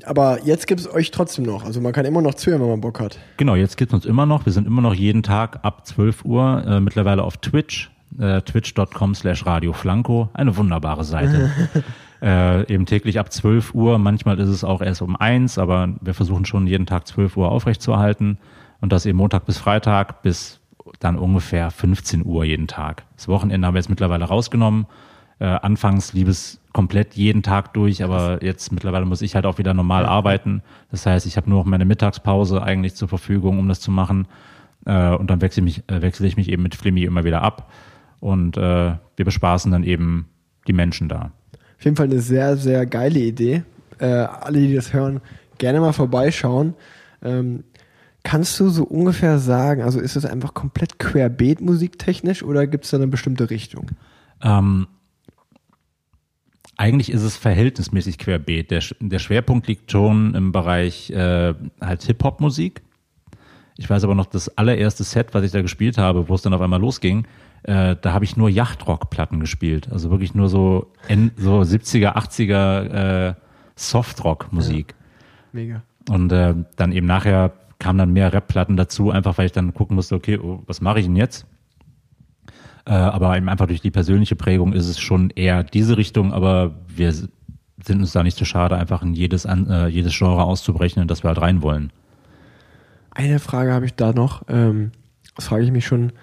Aber 0.06 0.40
jetzt 0.44 0.68
gibt 0.68 0.80
es 0.82 0.92
euch 0.92 1.12
trotzdem 1.12 1.46
noch. 1.46 1.66
Also 1.66 1.82
man 1.82 1.94
kann 1.94 2.06
immer 2.06 2.22
noch 2.22 2.36
zuhören, 2.36 2.62
wenn 2.62 2.70
man 2.70 2.82
Bock 2.82 3.00
hat. 3.00 3.20
Genau, 3.38 3.56
jetzt 3.56 3.78
gibt 3.78 3.92
es 3.92 3.94
uns 3.94 4.06
immer 4.06 4.26
noch. 4.26 4.46
Wir 4.46 4.54
sind 4.54 4.68
immer 4.68 4.82
noch 4.82 4.94
jeden 4.94 5.24
Tag 5.24 5.60
ab 5.64 5.86
12 5.86 6.26
Uhr 6.26 6.64
äh, 6.66 6.80
mittlerweile 6.80 7.24
auf 7.24 7.38
Twitch, 7.38 7.92
äh, 8.20 8.42
twitch.com 8.42 9.16
slash 9.16 9.46
radioflanco. 9.46 10.30
Eine 10.34 10.56
wunderbare 10.58 11.04
Seite. 11.04 11.52
äh, 12.22 12.72
eben 12.72 12.86
täglich 12.86 13.20
ab 13.20 13.32
12 13.32 13.74
Uhr. 13.74 13.98
Manchmal 13.98 14.40
ist 14.40 14.50
es 14.50 14.64
auch 14.64 14.82
erst 14.82 15.02
um 15.02 15.16
eins, 15.16 15.58
aber 15.58 15.90
wir 16.02 16.14
versuchen 16.14 16.46
schon 16.46 16.68
jeden 16.68 16.86
Tag 16.86 17.08
12 17.08 17.38
Uhr 17.38 17.52
aufrechtzuerhalten. 17.52 18.38
Und 18.80 18.92
das 18.92 19.06
eben 19.06 19.18
Montag 19.18 19.46
bis 19.46 19.60
Freitag 19.60 20.24
bis 20.24 20.61
dann 21.00 21.18
ungefähr 21.18 21.72
15 21.72 22.26
Uhr 22.26 22.44
jeden 22.44 22.68
Tag. 22.68 23.04
Das 23.16 23.28
Wochenende 23.28 23.68
haben 23.68 23.74
wir 23.74 23.80
jetzt 23.80 23.90
mittlerweile 23.90 24.26
rausgenommen. 24.26 24.86
Äh, 25.40 25.46
anfangs 25.46 26.14
lieb 26.14 26.28
es 26.28 26.60
komplett 26.72 27.16
jeden 27.16 27.42
Tag 27.42 27.74
durch, 27.74 28.04
aber 28.04 28.44
jetzt 28.44 28.72
mittlerweile 28.72 29.06
muss 29.06 29.22
ich 29.22 29.36
halt 29.36 29.46
auch 29.46 29.58
wieder 29.58 29.74
normal 29.74 30.06
arbeiten. 30.06 30.62
Das 30.92 31.06
heißt, 31.06 31.26
ich 31.26 31.36
habe 31.38 31.50
nur 31.50 31.60
noch 31.60 31.66
meine 31.66 31.86
Mittagspause 31.86 32.62
eigentlich 32.62 32.96
zur 32.96 33.08
Verfügung, 33.08 33.58
um 33.58 33.68
das 33.68 33.80
zu 33.80 33.92
machen. 33.92 34.28
Äh, 34.86 35.16
und 35.16 35.30
dann 35.30 35.42
wechsle, 35.42 35.64
mich, 35.64 35.84
äh, 35.88 36.02
wechsle 36.02 36.28
ich 36.28 36.38
mich 36.38 36.50
eben 36.50 36.64
mit 36.64 36.76
Flimmy 36.76 37.04
immer 37.04 37.24
wieder 37.24 37.42
ab. 37.42 37.72
Und 38.20 38.58
äh, 38.58 38.94
wir 39.16 39.26
bespaßen 39.26 39.72
dann 39.72 39.84
eben 39.84 40.28
die 40.68 40.74
Menschen 40.74 41.10
da. 41.10 41.32
Auf 41.78 41.86
jeden 41.86 41.98
Fall 41.98 42.06
eine 42.06 42.20
sehr, 42.20 42.56
sehr 42.58 42.86
geile 42.86 43.20
Idee. 43.20 43.64
Äh, 43.98 44.06
alle, 44.06 44.60
die 44.60 44.76
das 44.76 44.94
hören, 44.94 45.22
gerne 45.58 45.80
mal 45.80 45.94
vorbeischauen. 45.94 46.76
Ähm, 47.24 47.64
kannst 48.24 48.60
du 48.60 48.70
so 48.70 48.84
ungefähr 48.84 49.40
sagen, 49.40 49.82
also 49.82 50.00
ist 50.00 50.16
es 50.16 50.26
einfach 50.26 50.54
komplett 50.54 51.00
querbeet 51.00 51.62
musiktechnisch 51.62 52.44
oder 52.44 52.68
gibt 52.68 52.86
es 52.86 52.92
da 52.92 52.98
eine 52.98 53.08
bestimmte 53.08 53.50
Richtung? 53.50 53.92
Ähm, 54.42 54.88
eigentlich 56.78 57.12
ist 57.12 57.22
es 57.22 57.38
verhältnismäßig 57.38 58.18
querbeet. 58.18 58.72
Der, 58.72 58.82
der 59.00 59.20
Schwerpunkt 59.20 59.68
liegt 59.68 59.92
schon 59.92 60.34
im 60.36 60.52
Bereich 60.52 61.12
äh, 61.12 61.54
halt 61.80 62.04
Hip-Hop-Musik. 62.04 62.82
Ich 63.78 63.90
weiß 63.90 64.04
aber 64.04 64.16
noch, 64.16 64.26
das 64.26 64.58
allererste 64.58 65.04
Set, 65.04 65.34
was 65.34 65.44
ich 65.44 65.52
da 65.52 65.62
gespielt 65.62 65.98
habe, 65.98 66.30
wo 66.30 66.36
es 66.36 66.42
dann 66.42 66.54
auf 66.54 66.62
einmal 66.62 66.82
losging, 66.82 67.26
äh, 67.64 67.96
da 68.00 68.14
habe 68.14 68.26
ich 68.26 68.38
nur 68.38 68.50
Yachtrock-Platten 68.50 69.40
gespielt. 69.40 69.90
Also 69.92 70.10
wirklich 70.10 70.34
nur 70.34 70.50
so, 70.50 70.92
so 71.38 71.62
70er, 71.62 72.16
80er 72.16 73.30
äh, 73.30 73.34
Softrock-Musik. 73.76 74.96
Ja. 74.98 75.50
Mega. 75.52 75.84
Und 76.10 76.32
äh, 76.32 76.56
dann 76.76 76.92
eben 76.92 77.06
nachher 77.06 77.54
kamen 77.82 77.98
dann 77.98 78.14
mehr 78.14 78.32
Rap-Platten 78.32 78.78
dazu, 78.78 79.12
einfach 79.12 79.38
weil 79.38 79.48
ich 79.48 79.52
dann 79.52 79.74
gucken 79.74 79.96
musste, 79.96 80.16
okay, 80.16 80.38
oh, 80.38 80.62
was 80.68 80.80
mache 80.80 81.00
ich 81.00 81.08
denn 81.08 81.16
jetzt? 81.16 81.48
Äh, 82.86 82.92
aber 82.92 83.36
eben 83.36 83.50
einfach 83.50 83.68
durch 83.68 83.82
die 83.82 83.92
persönliche 83.92 84.36
Prägung 84.36 84.72
ist 84.72 84.88
es 84.88 85.00
schon 85.00 85.32
eher 85.32 85.64
diese 85.64 85.98
Richtung, 85.98 86.32
aber 86.32 86.76
wir 86.88 87.12
sind 87.12 87.32
uns 87.90 88.12
da 88.12 88.24
nicht 88.24 88.38
so 88.38 88.46
schade, 88.46 88.78
einfach 88.78 89.02
in 89.02 89.14
jedes, 89.14 89.46
äh, 89.46 89.88
jedes 89.88 90.18
Genre 90.18 90.44
auszubrechen, 90.44 91.02
in 91.02 91.08
das 91.08 91.24
wir 91.24 91.30
halt 91.30 91.42
rein 91.42 91.62
wollen. 91.64 91.92
Eine 93.10 93.40
Frage 93.40 93.74
habe 93.74 93.86
ich 93.86 93.96
da 93.96 94.14
noch. 94.14 94.44
Ähm, 94.48 94.92
das 95.36 95.48
frage 95.48 95.64
ich 95.64 95.72
mich 95.72 95.86
schon 95.86 96.14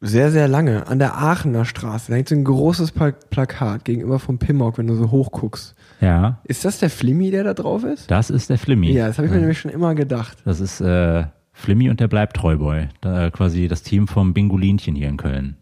sehr, 0.00 0.30
sehr 0.30 0.46
lange. 0.46 0.86
An 0.86 0.98
der 0.98 1.16
Aachener 1.16 1.64
Straße, 1.64 2.10
da 2.10 2.16
hängt 2.16 2.28
so 2.28 2.34
ein 2.34 2.44
großes 2.44 2.92
Plakat 2.92 3.84
gegenüber 3.84 4.18
vom 4.18 4.38
Pimmock, 4.38 4.78
wenn 4.78 4.86
du 4.86 4.94
so 4.94 5.10
hochguckst. 5.10 5.74
Ja. 6.00 6.40
Ist 6.44 6.64
das 6.64 6.78
der 6.78 6.90
Flimmy, 6.90 7.30
der 7.30 7.44
da 7.44 7.54
drauf 7.54 7.82
ist? 7.84 8.10
Das 8.10 8.30
ist 8.30 8.50
der 8.50 8.58
Flimmy. 8.58 8.92
Ja, 8.92 9.08
das 9.08 9.18
habe 9.18 9.26
ich 9.26 9.32
mir 9.32 9.40
nämlich 9.40 9.58
schon 9.58 9.72
immer 9.72 9.94
gedacht. 9.94 10.38
Das 10.44 10.60
ist 10.60 10.80
äh, 10.80 11.24
Flimmy 11.52 11.90
und 11.90 11.98
der 11.98 12.08
bleibt 12.08 12.36
Treuboy. 12.36 12.88
Da, 13.00 13.30
quasi 13.30 13.66
das 13.66 13.82
Team 13.82 14.06
vom 14.06 14.34
Bingolinchen 14.34 14.94
hier 14.94 15.08
in 15.08 15.16
Köln. 15.16 15.56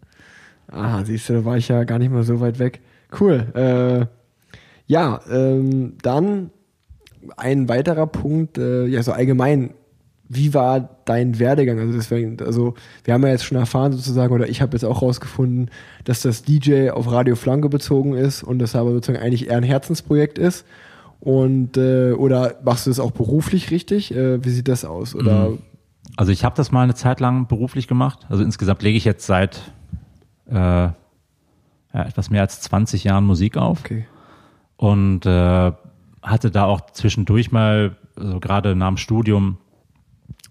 Aha, 0.71 1.03
siehst 1.03 1.29
du, 1.29 1.33
da 1.33 1.45
war 1.45 1.57
ich 1.57 1.69
ja 1.69 1.83
gar 1.85 1.97
nicht 1.97 2.11
mal 2.11 2.23
so 2.23 2.39
weit 2.39 2.59
weg. 2.59 2.81
Cool. 3.19 3.47
Äh, 3.55 4.05
ja, 4.85 5.19
ähm, 5.31 5.93
dann 6.01 6.51
ein 7.35 7.67
weiterer 7.67 8.07
Punkt, 8.07 8.57
äh, 8.57 8.85
ja, 8.85 9.01
so 9.01 9.11
allgemein, 9.11 9.73
wie 10.29 10.53
war 10.53 10.89
dein 11.05 11.39
Werdegang? 11.39 11.79
Also 11.79 11.93
deswegen, 11.93 12.37
also 12.41 12.73
wir 13.03 13.13
haben 13.13 13.23
ja 13.23 13.29
jetzt 13.29 13.45
schon 13.45 13.57
erfahren 13.57 13.93
sozusagen, 13.93 14.33
oder 14.33 14.49
ich 14.49 14.61
habe 14.61 14.73
jetzt 14.73 14.83
auch 14.83 15.01
rausgefunden, 15.01 15.69
dass 16.03 16.21
das 16.21 16.43
DJ 16.43 16.89
auf 16.89 17.11
Radio 17.11 17.35
Flanke 17.35 17.69
bezogen 17.69 18.13
ist 18.13 18.43
und 18.43 18.59
das 18.59 18.75
aber 18.75 18.91
sozusagen 18.91 19.23
eigentlich 19.23 19.49
eher 19.49 19.57
ein 19.57 19.63
Herzensprojekt 19.63 20.37
ist. 20.37 20.65
Und 21.19 21.77
äh, 21.77 22.11
oder 22.11 22.55
machst 22.63 22.85
du 22.85 22.89
das 22.91 22.99
auch 22.99 23.11
beruflich 23.11 23.71
richtig? 23.71 24.13
Äh, 24.13 24.43
wie 24.43 24.49
sieht 24.49 24.67
das 24.67 24.85
aus? 24.85 25.15
Oder 25.15 25.49
mhm. 25.49 25.59
Also 26.15 26.31
ich 26.31 26.43
habe 26.43 26.55
das 26.55 26.71
mal 26.71 26.83
eine 26.83 26.95
Zeit 26.95 27.19
lang 27.19 27.47
beruflich 27.47 27.87
gemacht. 27.87 28.25
Also 28.29 28.43
insgesamt 28.43 28.81
lege 28.81 28.97
ich 28.97 29.05
jetzt 29.05 29.25
seit 29.25 29.71
äh, 30.49 30.53
ja, 30.55 30.93
etwas 31.93 32.29
mehr 32.29 32.41
als 32.41 32.61
20 32.61 33.03
Jahren 33.03 33.25
Musik 33.25 33.57
auf. 33.57 33.81
Okay. 33.81 34.05
Und 34.77 35.25
äh, 35.25 35.71
hatte 36.21 36.51
da 36.51 36.65
auch 36.65 36.81
zwischendurch 36.91 37.51
mal, 37.51 37.97
so 38.15 38.39
gerade 38.39 38.75
nach 38.75 38.87
dem 38.87 38.97
Studium, 38.97 39.57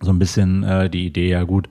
so 0.01 0.11
ein 0.11 0.19
bisschen 0.19 0.63
äh, 0.63 0.91
die 0.91 1.07
Idee, 1.07 1.31
ja 1.31 1.43
gut, 1.45 1.69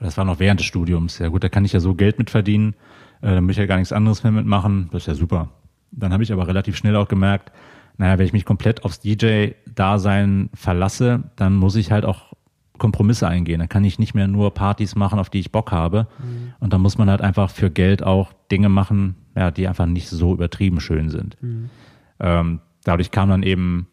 das 0.00 0.16
war 0.16 0.24
noch 0.24 0.38
während 0.38 0.60
des 0.60 0.66
Studiums, 0.66 1.18
ja 1.18 1.28
gut, 1.28 1.44
da 1.44 1.48
kann 1.48 1.64
ich 1.64 1.72
ja 1.72 1.80
so 1.80 1.94
Geld 1.94 2.18
mit 2.18 2.30
verdienen, 2.30 2.74
äh, 3.20 3.34
dann 3.34 3.44
muss 3.44 3.52
ich 3.52 3.58
ja 3.58 3.66
gar 3.66 3.78
nichts 3.78 3.92
anderes 3.92 4.22
mehr 4.22 4.32
mitmachen, 4.32 4.88
das 4.92 5.02
ist 5.02 5.06
ja 5.06 5.14
super. 5.14 5.50
Dann 5.90 6.12
habe 6.12 6.22
ich 6.22 6.32
aber 6.32 6.48
relativ 6.48 6.76
schnell 6.76 6.96
auch 6.96 7.08
gemerkt, 7.08 7.52
naja, 7.96 8.18
wenn 8.18 8.26
ich 8.26 8.32
mich 8.32 8.44
komplett 8.44 8.84
aufs 8.84 9.00
DJ-Dasein 9.00 10.50
verlasse, 10.54 11.24
dann 11.36 11.54
muss 11.54 11.76
ich 11.76 11.92
halt 11.92 12.04
auch 12.04 12.32
Kompromisse 12.78 13.28
eingehen. 13.28 13.60
Dann 13.60 13.68
kann 13.68 13.84
ich 13.84 13.98
nicht 13.98 14.14
mehr 14.14 14.26
nur 14.26 14.52
Partys 14.52 14.96
machen, 14.96 15.18
auf 15.18 15.30
die 15.30 15.38
ich 15.38 15.52
Bock 15.52 15.70
habe. 15.70 16.08
Mhm. 16.18 16.54
Und 16.58 16.72
dann 16.72 16.80
muss 16.80 16.98
man 16.98 17.08
halt 17.08 17.20
einfach 17.20 17.50
für 17.50 17.70
Geld 17.70 18.02
auch 18.02 18.32
Dinge 18.50 18.68
machen, 18.68 19.14
ja, 19.36 19.50
die 19.50 19.68
einfach 19.68 19.86
nicht 19.86 20.08
so 20.08 20.32
übertrieben 20.32 20.80
schön 20.80 21.08
sind. 21.08 21.40
Mhm. 21.40 21.70
Ähm, 22.18 22.60
dadurch 22.82 23.12
kam 23.12 23.28
dann 23.28 23.44
eben 23.44 23.86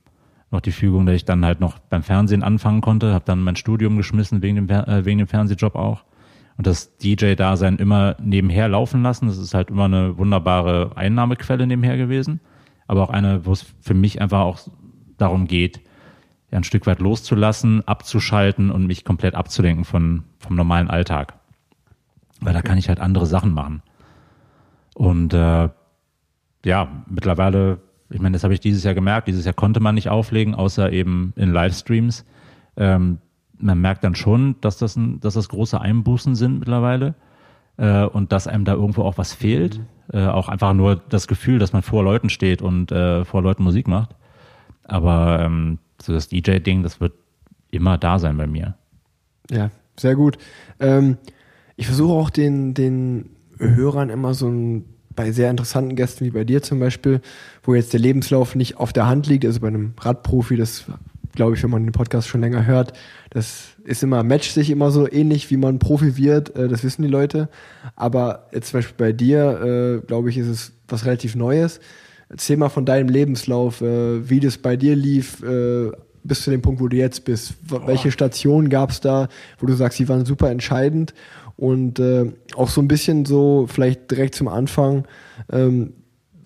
noch 0.52 0.62
die 0.62 0.72
Fügung, 0.72 1.06
dass 1.06 1.16
ich 1.16 1.26
dann 1.26 1.46
halt 1.46 1.60
noch 1.60 1.80
beim 1.80 2.04
Fernsehen 2.04 2.44
anfangen 2.44 2.82
konnte, 2.82 3.14
habe 3.14 3.26
dann 3.26 3.42
mein 3.42 3.56
Studium 3.56 3.98
geschmissen 3.98 4.42
wegen 4.42 4.68
dem, 4.68 4.70
äh, 4.70 5.06
wegen 5.06 5.20
dem 5.20 5.28
Fernsehjob 5.28 5.76
auch. 5.76 6.04
Und 6.58 6.68
das 6.68 6.98
DJ-Dasein 6.98 7.78
immer 7.78 8.16
nebenher 8.22 8.68
laufen 8.68 9.02
lassen. 9.02 9.28
Das 9.28 9.38
ist 9.38 9.54
halt 9.54 9.70
immer 9.70 9.86
eine 9.86 10.18
wunderbare 10.18 10.92
Einnahmequelle 10.96 11.66
nebenher 11.66 11.98
gewesen. 11.98 12.42
Aber 12.88 13.04
auch 13.04 13.10
eine, 13.10 13.46
wo 13.46 13.54
es 13.54 13.66
für 13.80 13.94
mich 13.94 14.22
einfach 14.22 14.42
auch 14.42 14.60
darum 15.18 15.48
geht, 15.48 15.82
ein 16.52 16.66
Stück 16.66 16.86
weit 16.86 17.00
loszulassen, 17.00 17.88
abzuschalten 17.88 18.72
und 18.72 18.86
mich 18.86 19.06
komplett 19.06 19.36
abzulenken 19.36 19.86
von, 19.86 20.24
vom 20.40 20.56
normalen 20.56 20.90
Alltag. 20.90 21.36
Weil 22.42 22.54
da 22.54 22.62
kann 22.62 22.78
ich 22.78 22.90
halt 22.90 23.00
andere 23.00 23.26
Sachen 23.26 23.54
machen. 23.54 23.82
Und 24.94 25.34
äh, 25.34 25.70
ja, 26.66 27.04
mittlerweile, 27.08 27.80
ich 28.12 28.22
meine, 28.22 28.34
das 28.34 28.44
habe 28.44 28.54
ich 28.54 28.60
dieses 28.60 28.84
Jahr 28.84 28.94
gemerkt, 28.94 29.28
dieses 29.28 29.46
Jahr 29.46 29.54
konnte 29.54 29.80
man 29.80 29.96
nicht 29.96 30.10
auflegen, 30.10 30.56
außer 30.56 30.92
eben 30.92 31.34
in 31.36 31.52
Livestreams. 31.52 32.26
Ähm, 32.78 33.20
man 33.58 33.80
merkt 33.80 34.04
dann 34.04 34.16
schon, 34.16 34.56
dass 34.62 34.78
das, 34.78 34.96
ein, 34.96 35.20
dass 35.20 35.36
das 35.36 35.50
große 35.50 35.80
Einbußen 35.80 36.36
sind 36.36 36.60
mittlerweile. 36.60 37.16
äh, 37.78 38.04
und 38.04 38.32
dass 38.32 38.48
einem 38.48 38.66
da 38.66 38.74
irgendwo 38.74 39.04
auch 39.04 39.18
was 39.18 39.34
fehlt. 39.34 39.80
Mhm. 39.80 39.86
Äh, 40.14 40.28
auch 40.28 40.50
einfach 40.50 40.74
nur 40.74 40.98
das 40.98 41.28
Gefühl, 41.28 41.60
dass 41.60 41.74
man 41.74 41.82
vor 41.82 42.04
Leuten 42.04 42.30
steht 42.30 42.62
und 42.62 42.92
äh, 42.92 43.26
vor 43.26 43.42
Leuten 43.42 43.64
Musik 43.64 43.88
macht. 43.88 44.16
Aber 44.84 45.40
ähm, 45.40 45.80
so 46.02 46.14
das 46.14 46.28
DJ-Ding, 46.28 46.84
das 46.84 47.00
wird 47.00 47.14
immer 47.72 47.98
da 47.98 48.20
sein 48.20 48.38
bei 48.38 48.48
mir. 48.48 48.76
Ja, 49.50 49.72
sehr 49.98 50.16
gut. 50.16 50.38
Ähm, 50.80 51.18
ich 51.76 51.88
versuche 51.88 52.14
auch 52.14 52.30
den, 52.30 52.74
den 52.74 53.30
Hörern 53.58 54.10
immer 54.10 54.34
so 54.34 54.48
ein, 54.50 54.86
bei 55.16 55.32
sehr 55.32 55.50
interessanten 55.50 55.96
Gästen 55.96 56.26
wie 56.26 56.32
bei 56.32 56.44
dir 56.44 56.62
zum 56.62 56.80
Beispiel, 56.80 57.22
wo 57.64 57.76
jetzt 57.76 57.94
der 57.94 58.00
Lebenslauf 58.00 58.56
nicht 58.56 58.78
auf 58.78 58.94
der 58.94 59.08
Hand 59.08 59.28
liegt, 59.28 59.46
also 59.46 59.60
bei 59.60 59.68
einem 59.68 59.94
Radprofi, 60.00 60.58
das 60.58 60.86
glaube 61.34 61.56
ich, 61.56 61.64
wenn 61.64 61.70
man 61.70 61.84
den 61.84 61.92
Podcast 61.92 62.28
schon 62.28 62.42
länger 62.42 62.66
hört, 62.66 62.94
das 63.30 63.70
ist 63.84 64.04
immer, 64.04 64.24
matcht 64.24 64.54
sich 64.54 64.70
immer 64.70 64.92
so 64.92 65.10
ähnlich, 65.10 65.50
wie 65.50 65.58
man 65.58 65.80
Profi 65.80 66.18
wird, 66.18 66.56
äh, 66.56 66.68
das 66.68 66.84
wissen 66.84 67.02
die 67.04 67.08
Leute. 67.08 67.50
Aber 67.96 68.48
jetzt 68.52 68.70
zum 68.70 68.80
Beispiel 68.80 68.96
bei 68.98 69.14
dir, 69.14 70.02
äh, 70.04 70.06
glaube 70.06 70.30
ich, 70.30 70.38
ist 70.38 70.48
es 70.48 70.74
was 70.88 71.06
relativ 71.06 71.36
Neues. 71.36 71.80
Erzähl 72.30 72.58
mal 72.58 72.70
von 72.70 72.86
deinem 72.86 73.10
Lebenslauf, 73.10 73.82
äh, 73.82 74.30
wie 74.30 74.40
das 74.40 74.58
bei 74.58 74.76
dir 74.76 74.96
lief, 74.96 75.42
bis 76.24 76.44
zu 76.44 76.52
dem 76.52 76.62
Punkt, 76.62 76.80
wo 76.80 76.88
du 76.88 76.98
jetzt 76.98 77.26
bist. 77.26 77.56
Welche 77.88 78.12
Stationen 78.12 78.70
gab 78.70 78.92
es 78.92 79.02
da, 79.02 79.28
wo 79.60 79.66
du 79.66 79.74
sagst, 79.74 79.98
sie 79.98 80.08
waren 80.08 80.26
super 80.26 80.52
entscheidend? 80.52 81.14
Und 81.62 82.00
äh, 82.00 82.26
auch 82.56 82.70
so 82.70 82.82
ein 82.82 82.88
bisschen 82.88 83.24
so, 83.26 83.68
vielleicht 83.72 84.10
direkt 84.10 84.34
zum 84.34 84.48
Anfang, 84.48 85.06
ähm, 85.52 85.94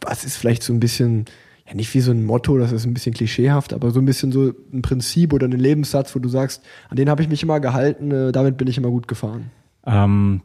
was 0.02 0.26
ist 0.26 0.36
vielleicht 0.36 0.62
so 0.62 0.74
ein 0.74 0.82
bisschen, 0.82 1.24
ja 1.66 1.74
nicht 1.74 1.94
wie 1.94 2.02
so 2.02 2.12
ein 2.12 2.26
Motto, 2.26 2.58
das 2.58 2.74
ist 2.74 2.86
ein 2.86 2.94
bisschen 2.94 3.14
klischeehaft, 3.14 3.72
aber 3.72 3.92
so 3.92 4.02
ein 4.02 4.06
bisschen 4.06 4.34
so 4.34 4.52
ein 4.74 4.82
Prinzip 4.82 5.32
oder 5.32 5.48
ein 5.48 5.54
Lebenssatz, 5.54 6.14
wo 6.18 6.20
du 6.20 6.28
sagst, 6.28 6.64
an 6.90 6.98
den 6.98 7.10
habe 7.10 7.22
ich 7.22 7.30
mich 7.30 7.42
immer 7.44 7.62
gehalten, 7.62 8.12
äh, 8.12 8.34
damit 8.34 8.58
bin 8.58 8.68
ich 8.68 8.78
immer 8.78 8.90
gut 8.90 9.08
gefahren. 9.08 9.52
Ähm, 9.86 10.42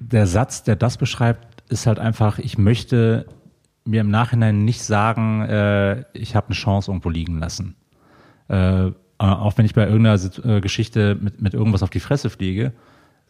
der 0.00 0.26
Satz, 0.26 0.64
der 0.64 0.74
das 0.74 0.96
beschreibt, 0.96 1.62
ist 1.70 1.86
halt 1.86 2.00
einfach, 2.00 2.40
ich 2.40 2.58
möchte 2.58 3.26
mir 3.84 4.00
im 4.00 4.10
Nachhinein 4.10 4.64
nicht 4.64 4.82
sagen, 4.82 5.42
äh, 5.42 6.02
ich 6.12 6.34
habe 6.34 6.48
eine 6.48 6.56
Chance 6.56 6.90
irgendwo 6.90 7.08
liegen 7.10 7.38
lassen. 7.38 7.76
Äh, 8.48 8.90
auch 9.18 9.56
wenn 9.56 9.64
ich 9.64 9.74
bei 9.74 9.86
irgendeiner 9.86 10.20
äh, 10.44 10.60
Geschichte 10.60 11.16
mit, 11.20 11.40
mit 11.40 11.54
irgendwas 11.54 11.84
auf 11.84 11.90
die 11.90 12.00
Fresse 12.00 12.30
fliege, 12.30 12.72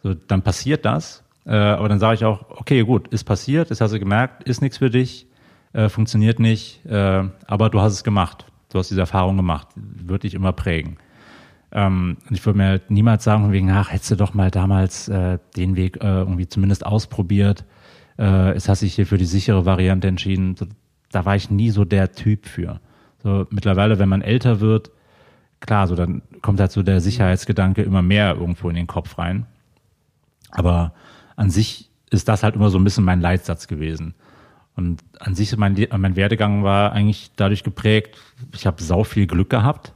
so, 0.03 0.13
dann 0.13 0.41
passiert 0.41 0.85
das. 0.85 1.23
Äh, 1.45 1.55
aber 1.55 1.89
dann 1.89 1.99
sage 1.99 2.15
ich 2.15 2.25
auch, 2.25 2.49
okay, 2.49 2.83
gut, 2.83 3.07
ist 3.09 3.23
passiert, 3.23 3.71
das 3.71 3.79
hast 3.79 3.93
du 3.93 3.99
gemerkt, 3.99 4.43
ist 4.43 4.61
nichts 4.61 4.77
für 4.77 4.89
dich, 4.89 5.27
äh, 5.73 5.89
funktioniert 5.89 6.39
nicht, 6.39 6.85
äh, 6.85 7.23
aber 7.45 7.69
du 7.69 7.79
hast 7.79 7.93
es 7.93 8.03
gemacht. 8.03 8.45
Du 8.69 8.79
hast 8.79 8.89
diese 8.89 8.99
Erfahrung 8.99 9.37
gemacht, 9.37 9.69
wird 9.75 10.23
dich 10.23 10.33
immer 10.33 10.51
prägen. 10.51 10.97
Ähm, 11.71 12.17
ich 12.29 12.45
würde 12.45 12.57
mir 12.57 12.65
halt 12.65 12.91
niemals 12.91 13.23
sagen, 13.23 13.51
wegen, 13.51 13.71
ach, 13.71 13.91
hättest 13.91 14.11
du 14.11 14.15
doch 14.15 14.33
mal 14.33 14.51
damals 14.51 15.07
äh, 15.07 15.39
den 15.55 15.75
Weg 15.75 15.97
äh, 16.03 16.19
irgendwie 16.19 16.47
zumindest 16.47 16.85
ausprobiert. 16.85 17.65
Äh, 18.19 18.53
jetzt 18.53 18.67
hast 18.67 18.81
dich 18.81 18.95
hier 18.95 19.07
für 19.07 19.17
die 19.17 19.25
sichere 19.25 19.65
Variante 19.65 20.07
entschieden. 20.07 20.55
So, 20.55 20.65
da 21.11 21.25
war 21.25 21.35
ich 21.35 21.49
nie 21.49 21.69
so 21.69 21.85
der 21.85 22.11
Typ 22.11 22.45
für. 22.45 22.79
So, 23.23 23.45
mittlerweile, 23.49 23.99
wenn 23.99 24.09
man 24.09 24.21
älter 24.21 24.59
wird, 24.59 24.91
klar, 25.59 25.87
so 25.87 25.95
dann 25.95 26.21
kommt 26.41 26.59
halt 26.59 26.71
so 26.71 26.83
der 26.83 27.01
Sicherheitsgedanke 27.01 27.81
immer 27.81 28.01
mehr 28.01 28.35
irgendwo 28.35 28.69
in 28.69 28.75
den 28.75 28.87
Kopf 28.87 29.17
rein. 29.17 29.45
Aber 30.51 30.93
an 31.35 31.49
sich 31.49 31.89
ist 32.09 32.27
das 32.27 32.43
halt 32.43 32.55
immer 32.55 32.69
so 32.69 32.77
ein 32.77 32.83
bisschen 32.83 33.03
mein 33.03 33.21
Leitsatz 33.21 33.67
gewesen. 33.67 34.13
Und 34.75 35.01
an 35.19 35.33
sich, 35.33 35.55
mein, 35.57 35.75
mein 35.97 36.15
Werdegang 36.15 36.63
war 36.63 36.91
eigentlich 36.91 37.31
dadurch 37.35 37.63
geprägt, 37.63 38.17
ich 38.53 38.67
habe 38.67 38.81
sau 38.81 39.03
viel 39.03 39.25
Glück 39.25 39.49
gehabt. 39.49 39.93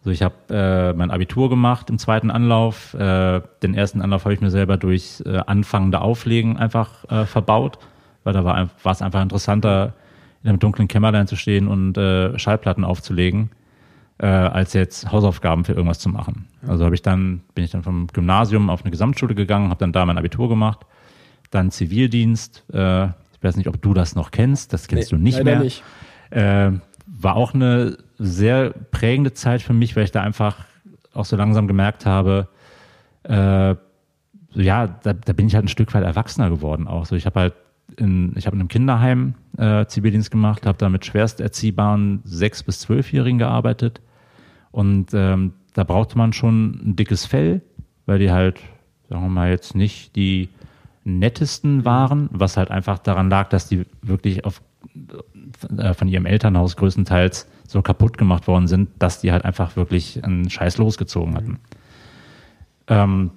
Also 0.00 0.10
ich 0.10 0.22
habe 0.22 0.34
äh, 0.50 0.92
mein 0.92 1.10
Abitur 1.10 1.48
gemacht 1.48 1.90
im 1.90 1.98
zweiten 1.98 2.30
Anlauf. 2.30 2.94
Äh, 2.94 3.40
den 3.62 3.74
ersten 3.74 4.02
Anlauf 4.02 4.24
habe 4.24 4.34
ich 4.34 4.40
mir 4.40 4.50
selber 4.50 4.76
durch 4.76 5.22
äh, 5.24 5.38
anfangende 5.46 6.00
Auflegen 6.00 6.56
einfach 6.56 7.04
äh, 7.10 7.24
verbaut, 7.24 7.78
weil 8.24 8.32
da 8.32 8.44
war 8.44 8.70
es 8.84 9.02
einfach 9.02 9.22
interessanter, 9.22 9.94
in 10.42 10.48
einem 10.48 10.58
dunklen 10.58 10.86
Kämmerlein 10.86 11.26
zu 11.26 11.36
stehen 11.36 11.66
und 11.66 11.96
äh, 11.96 12.38
Schallplatten 12.38 12.84
aufzulegen, 12.84 13.50
äh, 14.18 14.26
als 14.26 14.72
jetzt 14.72 15.10
Hausaufgaben 15.12 15.64
für 15.64 15.72
irgendwas 15.72 15.98
zu 15.98 16.08
machen. 16.08 16.46
Also 16.66 16.84
habe 16.84 16.94
ich 16.94 17.02
dann 17.02 17.42
bin 17.54 17.64
ich 17.64 17.70
dann 17.70 17.82
vom 17.82 18.06
Gymnasium 18.08 18.70
auf 18.70 18.82
eine 18.82 18.90
Gesamtschule 18.90 19.34
gegangen, 19.34 19.70
habe 19.70 19.78
dann 19.78 19.92
da 19.92 20.06
mein 20.06 20.18
Abitur 20.18 20.48
gemacht, 20.48 20.86
dann 21.50 21.70
Zivildienst. 21.70 22.64
Äh, 22.72 23.06
ich 23.06 23.42
weiß 23.42 23.56
nicht, 23.56 23.68
ob 23.68 23.80
du 23.82 23.92
das 23.92 24.14
noch 24.14 24.30
kennst. 24.30 24.72
Das 24.72 24.88
kennst 24.88 25.12
nee, 25.12 25.18
du 25.18 25.22
nicht 25.22 25.44
mehr. 25.44 25.60
Nicht. 25.60 25.82
Äh, 26.30 26.72
war 27.06 27.36
auch 27.36 27.54
eine 27.54 27.98
sehr 28.18 28.70
prägende 28.90 29.32
Zeit 29.32 29.62
für 29.62 29.74
mich, 29.74 29.94
weil 29.94 30.04
ich 30.04 30.12
da 30.12 30.22
einfach 30.22 30.64
auch 31.12 31.24
so 31.24 31.36
langsam 31.36 31.66
gemerkt 31.66 32.06
habe, 32.06 32.48
äh, 33.22 33.74
ja, 34.52 34.86
da, 34.86 35.12
da 35.12 35.32
bin 35.34 35.46
ich 35.46 35.54
halt 35.54 35.66
ein 35.66 35.68
Stück 35.68 35.92
weit 35.94 36.04
erwachsener 36.04 36.48
geworden 36.48 36.88
auch. 36.88 37.04
So, 37.04 37.14
ich 37.14 37.26
habe 37.26 37.40
halt 37.40 37.54
in, 37.96 38.32
ich 38.36 38.46
habe 38.46 38.56
in 38.56 38.60
einem 38.60 38.68
Kinderheim 38.68 39.34
äh, 39.58 39.86
Zivildienst 39.86 40.30
gemacht, 40.30 40.66
habe 40.66 40.78
da 40.78 40.88
mit 40.88 41.04
schwerst 41.04 41.40
erziehbaren 41.40 42.20
sechs 42.24 42.62
bis 42.62 42.80
zwölfjährigen 42.80 43.38
gearbeitet 43.38 44.00
und 44.76 45.14
ähm, 45.14 45.54
da 45.72 45.84
brauchte 45.84 46.18
man 46.18 46.34
schon 46.34 46.90
ein 46.90 46.96
dickes 46.96 47.24
Fell, 47.24 47.62
weil 48.04 48.18
die 48.18 48.30
halt, 48.30 48.60
sagen 49.08 49.22
wir 49.22 49.30
mal 49.30 49.48
jetzt 49.48 49.74
nicht 49.74 50.14
die 50.16 50.50
nettesten 51.02 51.86
waren, 51.86 52.28
was 52.30 52.58
halt 52.58 52.70
einfach 52.70 52.98
daran 52.98 53.30
lag, 53.30 53.48
dass 53.48 53.68
die 53.68 53.86
wirklich 54.02 54.44
auf, 54.44 54.60
äh, 55.78 55.94
von 55.94 56.08
ihrem 56.08 56.26
Elternhaus 56.26 56.76
größtenteils 56.76 57.48
so 57.66 57.80
kaputt 57.80 58.18
gemacht 58.18 58.48
worden 58.48 58.66
sind, 58.66 58.90
dass 58.98 59.22
die 59.22 59.32
halt 59.32 59.46
einfach 59.46 59.76
wirklich 59.76 60.22
einen 60.22 60.50
Scheiß 60.50 60.76
losgezogen 60.76 61.34
hatten. 61.36 61.52
Mhm. 61.52 61.58
Ähm, 62.88 63.30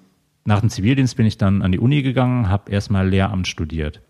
nach 0.43 0.59
dem 0.59 0.69
Zivildienst 0.69 1.15
bin 1.15 1.25
ich 1.25 1.37
dann 1.37 1.61
an 1.61 1.71
die 1.71 1.79
Uni 1.79 2.01
gegangen, 2.01 2.49
habe 2.49 2.69
erstmal 2.69 3.07
Lehramt 3.07 3.47
studiert. 3.47 4.01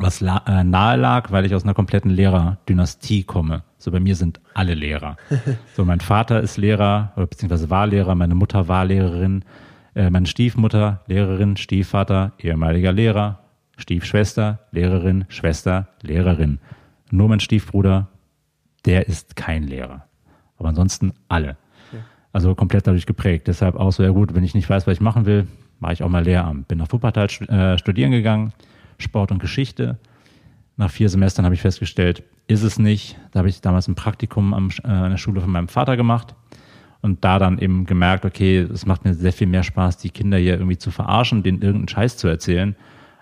Was 0.00 0.22
äh, 0.22 0.64
nahe 0.64 0.96
lag, 0.96 1.32
weil 1.32 1.44
ich 1.44 1.54
aus 1.54 1.64
einer 1.64 1.74
kompletten 1.74 2.10
Lehrerdynastie 2.10 3.24
komme. 3.24 3.64
So 3.78 3.90
bei 3.90 4.00
mir 4.00 4.14
sind 4.14 4.40
alle 4.54 4.74
Lehrer. 4.74 5.16
So 5.74 5.84
mein 5.84 6.00
Vater 6.00 6.40
ist 6.40 6.56
Lehrer, 6.56 7.12
beziehungsweise 7.16 7.70
war 7.70 7.86
Lehrer, 7.86 8.14
meine 8.14 8.34
Mutter 8.34 8.68
war 8.68 8.84
Lehrerin, 8.84 9.44
äh, 9.94 10.10
meine 10.10 10.26
Stiefmutter, 10.26 11.02
Lehrerin, 11.06 11.56
Stiefvater, 11.56 12.32
ehemaliger 12.38 12.92
Lehrer, 12.92 13.40
Stiefschwester, 13.76 14.60
Lehrerin, 14.72 15.24
Schwester, 15.28 15.88
Lehrerin. 16.02 16.58
Nur 17.10 17.28
mein 17.28 17.40
Stiefbruder, 17.40 18.08
der 18.84 19.08
ist 19.08 19.36
kein 19.36 19.64
Lehrer. 19.64 20.04
Aber 20.56 20.68
ansonsten 20.68 21.12
alle. 21.28 21.56
Also 22.32 22.54
komplett 22.54 22.86
dadurch 22.86 23.06
geprägt. 23.06 23.48
Deshalb 23.48 23.76
auch 23.76 23.90
so, 23.90 24.02
ja 24.02 24.10
gut, 24.10 24.34
wenn 24.34 24.44
ich 24.44 24.54
nicht 24.54 24.68
weiß, 24.68 24.86
was 24.86 24.94
ich 24.94 25.00
machen 25.00 25.26
will, 25.26 25.46
mache 25.80 25.94
ich 25.94 26.02
auch 26.02 26.08
mal 26.08 26.24
Lehramt. 26.24 26.68
Bin 26.68 26.78
nach 26.78 26.92
Wuppertal 26.92 27.26
äh, 27.48 27.78
studieren 27.78 28.10
gegangen, 28.10 28.52
Sport 28.98 29.32
und 29.32 29.38
Geschichte. 29.38 29.98
Nach 30.76 30.90
vier 30.90 31.08
Semestern 31.08 31.44
habe 31.44 31.54
ich 31.54 31.60
festgestellt, 31.60 32.22
ist 32.46 32.62
es 32.62 32.78
nicht. 32.78 33.16
Da 33.32 33.40
habe 33.40 33.48
ich 33.48 33.60
damals 33.60 33.88
ein 33.88 33.94
Praktikum 33.94 34.54
am, 34.54 34.70
äh, 34.84 34.88
an 34.88 35.10
der 35.10 35.18
Schule 35.18 35.40
von 35.40 35.50
meinem 35.50 35.68
Vater 35.68 35.96
gemacht 35.96 36.34
und 37.00 37.24
da 37.24 37.38
dann 37.38 37.58
eben 37.58 37.84
gemerkt, 37.84 38.24
okay, 38.24 38.58
es 38.58 38.86
macht 38.86 39.04
mir 39.04 39.14
sehr 39.14 39.32
viel 39.32 39.46
mehr 39.46 39.62
Spaß, 39.62 39.98
die 39.98 40.10
Kinder 40.10 40.38
hier 40.38 40.54
irgendwie 40.54 40.78
zu 40.78 40.90
verarschen, 40.90 41.42
denen 41.42 41.62
irgendeinen 41.62 41.88
Scheiß 41.88 42.16
zu 42.16 42.28
erzählen, 42.28 42.76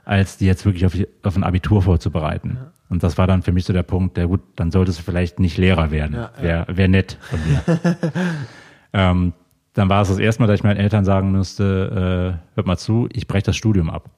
als 0.04 0.38
die 0.38 0.46
jetzt 0.46 0.64
wirklich 0.64 0.86
auf, 0.86 0.94
auf 1.22 1.36
ein 1.36 1.44
Abitur 1.44 1.82
vorzubereiten. 1.82 2.58
Ja. 2.60 2.72
Und 2.88 3.02
das 3.02 3.18
war 3.18 3.26
dann 3.26 3.42
für 3.42 3.52
mich 3.52 3.64
so 3.64 3.72
der 3.72 3.82
Punkt, 3.82 4.16
der 4.16 4.28
gut, 4.28 4.40
dann 4.54 4.70
solltest 4.70 5.00
du 5.00 5.02
vielleicht 5.02 5.40
nicht 5.40 5.58
Lehrer 5.58 5.90
werden. 5.90 6.14
Ja, 6.14 6.30
Wäre 6.40 6.76
wär 6.76 6.88
nett 6.88 7.18
von 7.20 7.40
dir. 7.44 7.96
ähm, 8.92 9.32
dann 9.74 9.88
war 9.88 10.02
es 10.02 10.08
das 10.08 10.18
erste 10.18 10.42
Mal, 10.42 10.46
dass 10.46 10.60
ich 10.60 10.64
meinen 10.64 10.78
Eltern 10.78 11.04
sagen 11.04 11.32
musste, 11.32 12.38
äh, 12.54 12.54
hört 12.54 12.66
mal 12.66 12.78
zu, 12.78 13.08
ich 13.12 13.26
breche 13.26 13.46
das 13.46 13.56
Studium 13.56 13.90
ab. 13.90 14.10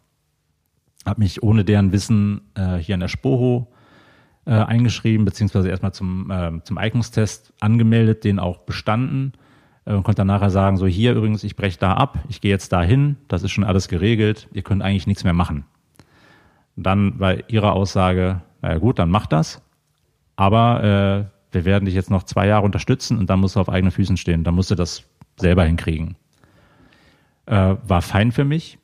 Habe 1.06 1.20
mich 1.20 1.42
ohne 1.42 1.64
deren 1.64 1.92
Wissen 1.92 2.42
äh, 2.54 2.76
hier 2.76 2.94
an 2.94 3.00
der 3.00 3.08
Spoho 3.08 3.68
äh, 4.46 4.52
eingeschrieben, 4.52 5.24
beziehungsweise 5.24 5.68
erstmal 5.68 5.92
zum, 5.92 6.30
äh, 6.30 6.62
zum 6.64 6.78
Eignungstest 6.78 7.52
angemeldet, 7.60 8.24
den 8.24 8.38
auch 8.38 8.58
bestanden 8.58 9.32
äh, 9.84 9.92
und 9.92 10.02
konnte 10.02 10.20
dann 10.20 10.26
nachher 10.26 10.50
sagen, 10.50 10.76
so 10.76 10.86
hier 10.86 11.14
übrigens, 11.14 11.44
ich 11.44 11.56
breche 11.56 11.78
da 11.78 11.94
ab, 11.94 12.18
ich 12.28 12.40
gehe 12.40 12.50
jetzt 12.50 12.72
da 12.72 12.82
hin, 12.82 13.16
das 13.28 13.42
ist 13.42 13.52
schon 13.52 13.64
alles 13.64 13.88
geregelt, 13.88 14.48
ihr 14.52 14.62
könnt 14.62 14.82
eigentlich 14.82 15.06
nichts 15.06 15.24
mehr 15.24 15.34
machen. 15.34 15.64
Dann 16.76 17.18
war 17.18 17.50
ihre 17.50 17.72
Aussage, 17.72 18.42
naja 18.62 18.78
gut, 18.78 18.98
dann 18.98 19.10
mach 19.10 19.26
das, 19.26 19.62
aber 20.36 21.28
äh, 21.30 21.54
wir 21.54 21.64
werden 21.64 21.86
dich 21.86 21.94
jetzt 21.94 22.10
noch 22.10 22.22
zwei 22.22 22.46
Jahre 22.46 22.64
unterstützen 22.64 23.18
und 23.18 23.30
dann 23.30 23.40
musst 23.40 23.56
du 23.56 23.60
auf 23.60 23.68
eigenen 23.68 23.90
Füßen 23.90 24.16
stehen, 24.16 24.44
dann 24.44 24.54
musst 24.54 24.70
du 24.70 24.74
das 24.74 25.04
selber 25.36 25.64
hinkriegen. 25.64 26.16
Äh, 27.46 27.76
war 27.86 28.02
fein 28.02 28.32
für 28.32 28.44
mich. 28.44 28.78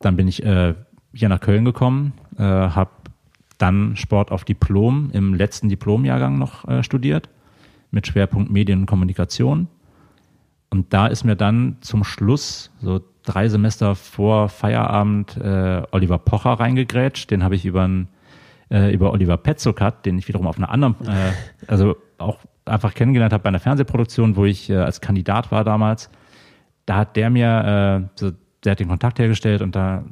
Dann 0.00 0.16
bin 0.16 0.28
ich 0.28 0.44
äh, 0.44 0.74
hier 1.16 1.28
nach 1.28 1.40
Köln 1.40 1.64
gekommen, 1.64 2.12
äh, 2.38 2.42
habe 2.42 2.90
dann 3.58 3.96
Sport 3.96 4.30
auf 4.30 4.44
Diplom 4.44 5.10
im 5.12 5.34
letzten 5.34 5.68
Diplomjahrgang 5.68 6.38
noch 6.38 6.68
äh, 6.68 6.82
studiert 6.82 7.28
mit 7.90 8.06
Schwerpunkt 8.06 8.50
Medien 8.50 8.80
und 8.80 8.86
Kommunikation. 8.86 9.68
Und 10.70 10.92
da 10.92 11.06
ist 11.06 11.24
mir 11.24 11.36
dann 11.36 11.76
zum 11.80 12.04
Schluss, 12.04 12.70
so 12.80 13.00
drei 13.22 13.48
Semester 13.48 13.94
vor 13.94 14.48
Feierabend, 14.48 15.36
äh, 15.36 15.82
Oliver 15.90 16.18
Pocher 16.18 16.52
reingegrätscht. 16.52 17.30
Den 17.30 17.42
habe 17.42 17.54
ich 17.54 17.64
über, 17.64 17.88
äh, 18.70 18.92
über 18.92 19.12
Oliver 19.12 19.36
Petzokat, 19.36 20.04
den 20.04 20.18
ich 20.18 20.28
wiederum 20.28 20.46
auf 20.46 20.58
einer 20.58 20.70
anderen, 20.70 20.96
äh, 21.06 21.32
also 21.66 21.96
auch 22.18 22.38
einfach 22.64 22.94
kennengelernt 22.94 23.32
habe 23.32 23.42
bei 23.42 23.48
einer 23.48 23.60
Fernsehproduktion, 23.60 24.36
wo 24.36 24.44
ich 24.44 24.68
äh, 24.68 24.76
als 24.76 25.00
Kandidat 25.00 25.50
war 25.50 25.64
damals. 25.64 26.10
Da 26.84 26.96
hat 26.96 27.16
der 27.16 27.30
mir, 27.30 28.04
äh, 28.04 28.08
so, 28.16 28.32
der 28.64 28.72
hat 28.72 28.80
den 28.80 28.88
Kontakt 28.88 29.18
hergestellt 29.18 29.62
und 29.62 29.76
da 29.76 30.04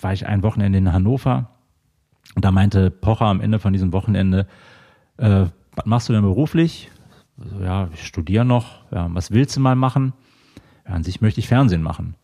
war 0.00 0.12
ich 0.12 0.26
ein 0.26 0.42
Wochenende 0.42 0.78
in 0.78 0.92
Hannover 0.92 1.50
und 2.34 2.44
da 2.44 2.50
meinte 2.50 2.90
Pocher 2.90 3.26
am 3.26 3.40
Ende 3.40 3.58
von 3.58 3.72
diesem 3.72 3.92
Wochenende, 3.92 4.46
äh, 5.16 5.46
was 5.74 5.86
machst 5.86 6.08
du 6.08 6.12
denn 6.12 6.22
beruflich? 6.22 6.90
Also, 7.40 7.60
ja, 7.60 7.88
ich 7.92 8.06
studiere 8.06 8.44
noch. 8.44 8.80
Ja, 8.90 9.08
was 9.12 9.30
willst 9.30 9.56
du 9.56 9.60
mal 9.60 9.76
machen? 9.76 10.12
Ja, 10.86 10.94
an 10.94 11.04
sich 11.04 11.20
möchte 11.20 11.40
ich 11.40 11.48
Fernsehen 11.48 11.82
machen. 11.82 12.14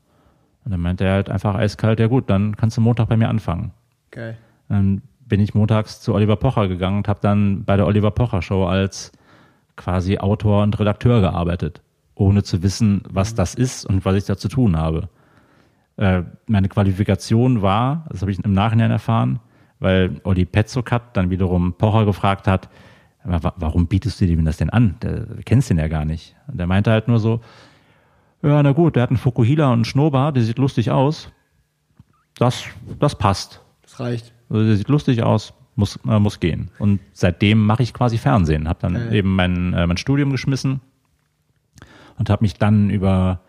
Und 0.64 0.72
dann 0.72 0.80
meinte 0.80 1.04
er 1.04 1.14
halt 1.14 1.30
einfach 1.30 1.54
eiskalt, 1.54 2.00
ja 2.00 2.08
gut, 2.08 2.28
dann 2.28 2.56
kannst 2.56 2.76
du 2.76 2.80
Montag 2.80 3.08
bei 3.08 3.16
mir 3.16 3.28
anfangen. 3.28 3.72
Geil. 4.10 4.36
Dann 4.68 5.02
bin 5.20 5.40
ich 5.40 5.54
montags 5.54 6.00
zu 6.00 6.14
Oliver 6.14 6.36
Pocher 6.36 6.68
gegangen 6.68 6.98
und 6.98 7.08
habe 7.08 7.20
dann 7.20 7.64
bei 7.64 7.76
der 7.76 7.86
Oliver 7.86 8.10
Pocher 8.10 8.42
Show 8.42 8.66
als 8.66 9.12
quasi 9.76 10.18
Autor 10.18 10.62
und 10.62 10.78
Redakteur 10.78 11.20
gearbeitet, 11.20 11.82
ohne 12.14 12.42
zu 12.42 12.62
wissen, 12.62 13.02
was 13.08 13.34
das 13.34 13.54
ist 13.54 13.84
und 13.84 14.04
was 14.04 14.16
ich 14.16 14.24
da 14.24 14.36
zu 14.36 14.48
tun 14.48 14.76
habe. 14.76 15.08
Äh, 15.96 16.22
meine 16.46 16.68
Qualifikation 16.68 17.62
war, 17.62 18.04
das 18.10 18.20
habe 18.20 18.30
ich 18.30 18.38
im 18.44 18.52
Nachhinein 18.52 18.90
erfahren, 18.90 19.40
weil 19.78 20.20
Olli 20.24 20.44
Petzokat 20.44 21.16
dann 21.16 21.30
wiederum 21.30 21.74
Pocher 21.74 22.04
gefragt 22.04 22.46
hat, 22.46 22.68
warum 23.24 23.86
bietest 23.88 24.20
du 24.20 24.24
ihm 24.26 24.44
das 24.44 24.58
denn 24.58 24.70
an? 24.70 24.96
Du 25.00 25.40
kennst 25.44 25.68
den 25.70 25.78
ja 25.78 25.88
gar 25.88 26.04
nicht. 26.04 26.36
Und 26.46 26.58
der 26.58 26.66
meinte 26.66 26.90
halt 26.92 27.08
nur 27.08 27.18
so, 27.18 27.40
ja, 28.42 28.62
na 28.62 28.72
gut, 28.72 28.94
der 28.94 29.02
hat 29.02 29.10
einen 29.10 29.16
Fukuhila 29.16 29.66
und 29.68 29.72
einen 29.72 29.84
Schnurrbart, 29.84 30.36
der 30.36 30.44
sieht 30.44 30.58
lustig 30.58 30.90
aus. 30.90 31.32
Das, 32.38 32.64
das 33.00 33.16
passt. 33.16 33.62
Das 33.82 33.98
reicht. 33.98 34.32
Also 34.48 34.64
der 34.64 34.76
sieht 34.76 34.88
lustig 34.88 35.22
aus, 35.22 35.54
muss, 35.74 35.98
äh, 36.08 36.18
muss 36.20 36.38
gehen. 36.38 36.70
Und 36.78 37.00
seitdem 37.12 37.64
mache 37.66 37.82
ich 37.82 37.92
quasi 37.94 38.18
Fernsehen. 38.18 38.68
Habe 38.68 38.78
dann 38.80 38.94
Okay. 38.96 39.18
eben 39.18 39.34
mein, 39.34 39.72
äh, 39.72 39.86
mein 39.86 39.96
Studium 39.96 40.30
geschmissen 40.30 40.80
und 42.18 42.30
habe 42.30 42.44
mich 42.44 42.54
dann 42.54 42.90
über 42.90 43.40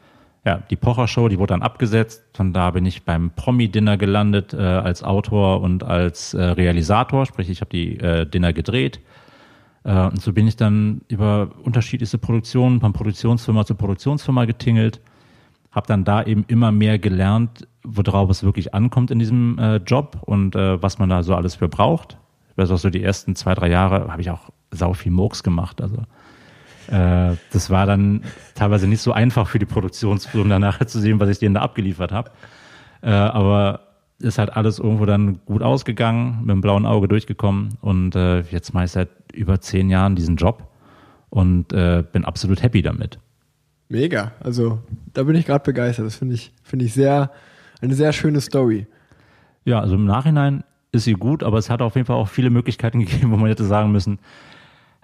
ja, 0.47 0.63
die 0.69 0.77
Pocher-Show, 0.77 1.27
die 1.27 1.39
wurde 1.39 1.51
dann 1.51 1.61
abgesetzt. 1.61 2.23
Von 2.33 2.53
da 2.53 2.71
bin 2.71 2.85
ich 2.85 3.03
beim 3.03 3.31
Promi-Dinner 3.31 3.97
gelandet 3.97 4.53
äh, 4.53 4.61
als 4.61 5.03
Autor 5.03 5.59
und 5.59 5.83
als 5.83 6.33
äh, 6.33 6.41
Realisator. 6.41 7.25
Sprich, 7.25 7.49
ich 7.49 7.59
habe 7.59 7.69
die 7.69 7.99
äh, 7.99 8.25
Dinner 8.25 8.53
gedreht. 8.53 9.01
Äh, 9.83 10.05
und 10.05 10.21
so 10.21 10.31
bin 10.31 10.47
ich 10.47 10.55
dann 10.55 11.01
über 11.09 11.49
unterschiedlichste 11.63 12.17
Produktionen, 12.17 12.79
von 12.79 12.93
Produktionsfirma 12.93 13.65
zu 13.65 13.75
Produktionsfirma 13.75 14.45
getingelt. 14.45 15.01
Habe 15.71 15.87
dann 15.87 16.05
da 16.05 16.23
eben 16.23 16.45
immer 16.47 16.71
mehr 16.71 16.97
gelernt, 16.97 17.67
worauf 17.83 18.29
es 18.29 18.41
wirklich 18.41 18.73
ankommt 18.73 19.11
in 19.11 19.19
diesem 19.19 19.59
äh, 19.59 19.75
Job 19.77 20.17
und 20.21 20.55
äh, 20.55 20.81
was 20.81 20.97
man 20.97 21.09
da 21.09 21.23
so 21.23 21.35
alles 21.35 21.55
für 21.55 21.67
braucht. 21.67 22.17
Ich 22.51 22.57
weiß 22.57 22.71
auch 22.71 22.77
so, 22.77 22.89
die 22.89 23.03
ersten 23.03 23.35
zwei, 23.35 23.53
drei 23.53 23.69
Jahre 23.69 24.09
habe 24.09 24.21
ich 24.21 24.29
auch 24.29 24.49
sau 24.71 24.93
viel 24.93 25.11
Murks 25.11 25.43
gemacht. 25.43 25.81
Also 25.81 25.97
äh, 26.87 27.35
das 27.51 27.69
war 27.69 27.85
dann 27.85 28.23
teilweise 28.55 28.87
nicht 28.87 29.01
so 29.01 29.11
einfach 29.11 29.47
für 29.47 29.59
die 29.59 29.65
Produktionsfirmen 29.65 30.49
danach 30.49 30.83
zu 30.85 30.99
sehen, 30.99 31.19
was 31.19 31.29
ich 31.29 31.39
denen 31.39 31.55
da 31.55 31.61
abgeliefert 31.61 32.11
habe. 32.11 32.31
Äh, 33.01 33.09
aber 33.09 33.81
ist 34.19 34.39
halt 34.39 34.55
alles 34.55 34.79
irgendwo 34.79 35.05
dann 35.05 35.39
gut 35.45 35.61
ausgegangen, 35.61 36.39
mit 36.41 36.49
dem 36.49 36.61
blauen 36.61 36.85
Auge 36.85 37.07
durchgekommen 37.07 37.77
und 37.81 38.15
äh, 38.15 38.41
jetzt 38.41 38.73
mache 38.73 38.85
ich 38.85 38.91
seit 38.91 39.09
über 39.33 39.61
zehn 39.61 39.89
Jahren 39.89 40.15
diesen 40.15 40.37
Job 40.37 40.67
und 41.29 41.71
äh, 41.73 42.03
bin 42.11 42.25
absolut 42.25 42.63
happy 42.63 42.81
damit. 42.81 43.19
Mega. 43.89 44.31
Also 44.39 44.79
da 45.13 45.23
bin 45.23 45.35
ich 45.35 45.45
gerade 45.45 45.63
begeistert. 45.63 46.05
Das 46.05 46.15
finde 46.15 46.35
ich, 46.35 46.51
finde 46.63 46.85
ich 46.85 46.93
sehr, 46.93 47.31
eine 47.81 47.93
sehr 47.93 48.11
schöne 48.11 48.41
Story. 48.41 48.87
Ja, 49.65 49.79
also 49.79 49.95
im 49.95 50.05
Nachhinein 50.05 50.63
ist 50.91 51.03
sie 51.03 51.13
gut, 51.13 51.43
aber 51.43 51.57
es 51.57 51.69
hat 51.69 51.81
auf 51.81 51.95
jeden 51.95 52.05
Fall 52.05 52.15
auch 52.15 52.27
viele 52.27 52.49
Möglichkeiten 52.49 52.99
gegeben, 53.05 53.31
wo 53.31 53.37
man 53.37 53.49
hätte 53.49 53.65
sagen 53.65 53.91
müssen, 53.91 54.19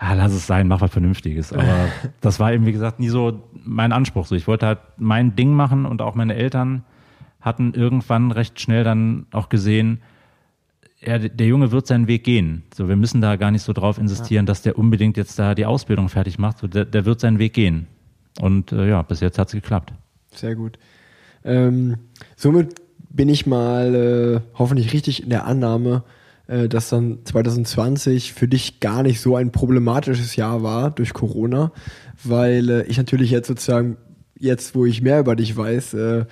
ah, 0.03 0.13
lass 0.13 0.33
es 0.33 0.47
sein, 0.47 0.67
mach 0.67 0.81
was 0.81 0.91
Vernünftiges. 0.91 1.53
Aber 1.53 1.89
das 2.21 2.39
war 2.39 2.53
eben, 2.53 2.65
wie 2.65 2.71
gesagt, 2.71 2.99
nie 2.99 3.09
so 3.09 3.43
mein 3.53 3.91
Anspruch. 3.91 4.25
So, 4.25 4.35
ich 4.35 4.47
wollte 4.47 4.67
halt 4.67 4.79
mein 4.97 5.35
Ding 5.35 5.53
machen 5.53 5.85
und 5.85 6.01
auch 6.01 6.15
meine 6.15 6.35
Eltern 6.35 6.83
hatten 7.41 7.73
irgendwann 7.73 8.31
recht 8.31 8.59
schnell 8.59 8.83
dann 8.83 9.25
auch 9.31 9.49
gesehen, 9.49 10.01
er, 11.01 11.19
der 11.19 11.47
Junge 11.47 11.71
wird 11.71 11.87
seinen 11.87 12.07
Weg 12.07 12.23
gehen. 12.23 12.63
So, 12.73 12.87
wir 12.87 12.95
müssen 12.95 13.19
da 13.19 13.35
gar 13.35 13.51
nicht 13.51 13.63
so 13.63 13.73
drauf 13.73 13.97
insistieren, 13.97 14.45
dass 14.45 14.61
der 14.61 14.77
unbedingt 14.77 15.17
jetzt 15.17 15.37
da 15.37 15.53
die 15.53 15.65
Ausbildung 15.65 16.07
fertig 16.07 16.39
macht. 16.39 16.59
So, 16.59 16.67
der, 16.67 16.85
der 16.85 17.05
wird 17.05 17.19
seinen 17.19 17.39
Weg 17.39 17.53
gehen. 17.53 17.87
Und 18.39 18.71
äh, 18.71 18.89
ja, 18.89 19.01
bis 19.01 19.19
jetzt 19.19 19.37
hat 19.37 19.47
es 19.47 19.53
geklappt. 19.53 19.93
Sehr 20.33 20.55
gut. 20.55 20.79
Ähm, 21.43 21.97
somit 22.37 22.75
bin 23.09 23.27
ich 23.27 23.45
mal 23.45 23.93
äh, 23.93 24.57
hoffentlich 24.57 24.93
richtig 24.93 25.23
in 25.23 25.29
der 25.29 25.45
Annahme, 25.45 26.03
dass 26.47 26.89
dann 26.89 27.19
2020 27.23 28.33
für 28.33 28.47
dich 28.47 28.79
gar 28.79 29.03
nicht 29.03 29.21
so 29.21 29.35
ein 29.35 29.51
problematisches 29.51 30.35
Jahr 30.35 30.63
war 30.63 30.91
durch 30.91 31.13
Corona, 31.13 31.71
weil 32.23 32.69
äh, 32.69 32.83
ich 32.83 32.97
natürlich 32.97 33.31
jetzt 33.31 33.47
sozusagen, 33.47 33.97
jetzt 34.37 34.75
wo 34.75 34.85
ich 34.85 35.01
mehr 35.01 35.19
über 35.19 35.35
dich 35.35 35.55
weiß, 35.55 35.93
äh, 35.93 36.25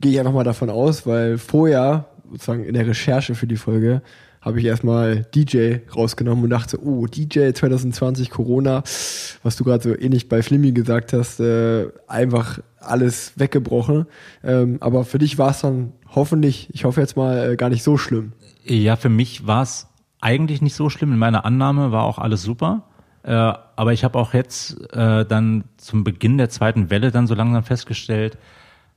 gehe 0.00 0.12
ich 0.12 0.18
einfach 0.18 0.32
mal 0.32 0.44
davon 0.44 0.70
aus, 0.70 1.06
weil 1.06 1.38
vorher, 1.38 2.08
sozusagen 2.30 2.64
in 2.64 2.74
der 2.74 2.86
Recherche 2.86 3.34
für 3.34 3.46
die 3.46 3.56
Folge, 3.56 4.02
habe 4.44 4.60
ich 4.60 4.66
erstmal 4.66 5.24
DJ 5.34 5.76
rausgenommen 5.96 6.44
und 6.44 6.50
dachte, 6.50 6.78
oh, 6.84 7.06
DJ 7.06 7.52
2020 7.52 8.28
Corona, 8.28 8.82
was 9.42 9.56
du 9.56 9.64
gerade 9.64 9.82
so 9.82 9.98
ähnlich 9.98 10.28
bei 10.28 10.42
Flimmy 10.42 10.72
gesagt 10.72 11.14
hast, 11.14 11.40
äh, 11.40 11.88
einfach 12.06 12.60
alles 12.78 13.32
weggebrochen. 13.36 14.04
Ähm, 14.42 14.76
aber 14.80 15.06
für 15.06 15.18
dich 15.18 15.38
war 15.38 15.52
es 15.52 15.62
dann 15.62 15.92
hoffentlich, 16.14 16.68
ich 16.74 16.84
hoffe 16.84 17.00
jetzt 17.00 17.16
mal, 17.16 17.52
äh, 17.52 17.56
gar 17.56 17.70
nicht 17.70 17.82
so 17.82 17.96
schlimm. 17.96 18.32
Ja, 18.64 18.96
für 18.96 19.08
mich 19.08 19.46
war 19.46 19.62
es 19.62 19.88
eigentlich 20.20 20.62
nicht 20.62 20.74
so 20.74 20.88
schlimm. 20.88 21.12
In 21.12 21.18
meiner 21.18 21.44
Annahme 21.44 21.92
war 21.92 22.04
auch 22.04 22.18
alles 22.18 22.42
super. 22.42 22.84
Äh, 23.22 23.32
aber 23.32 23.92
ich 23.92 24.04
habe 24.04 24.18
auch 24.18 24.34
jetzt 24.34 24.92
äh, 24.92 25.24
dann 25.24 25.64
zum 25.76 26.04
Beginn 26.04 26.38
der 26.38 26.50
zweiten 26.50 26.90
Welle 26.90 27.10
dann 27.10 27.26
so 27.26 27.34
langsam 27.34 27.62
festgestellt, 27.62 28.38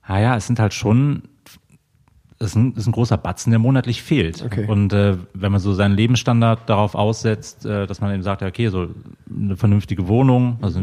naja, 0.07 0.35
es 0.35 0.47
sind 0.47 0.59
halt 0.59 0.73
schon, 0.73 1.23
es 2.39 2.47
ist 2.47 2.55
ein, 2.55 2.71
es 2.73 2.79
ist 2.79 2.87
ein 2.87 2.91
großer 2.93 3.17
Batzen, 3.17 3.51
der 3.51 3.59
monatlich 3.59 4.03
fehlt. 4.03 4.43
Okay. 4.43 4.65
Und 4.67 4.93
äh, 4.93 5.17
wenn 5.33 5.51
man 5.51 5.59
so 5.61 5.73
seinen 5.73 5.95
Lebensstandard 5.95 6.69
darauf 6.69 6.95
aussetzt, 6.95 7.65
äh, 7.65 7.87
dass 7.87 8.01
man 8.01 8.13
eben 8.13 8.23
sagt, 8.23 8.41
okay, 8.41 8.69
so 8.69 8.87
eine 9.29 9.55
vernünftige 9.55 10.07
Wohnung, 10.07 10.57
also 10.61 10.81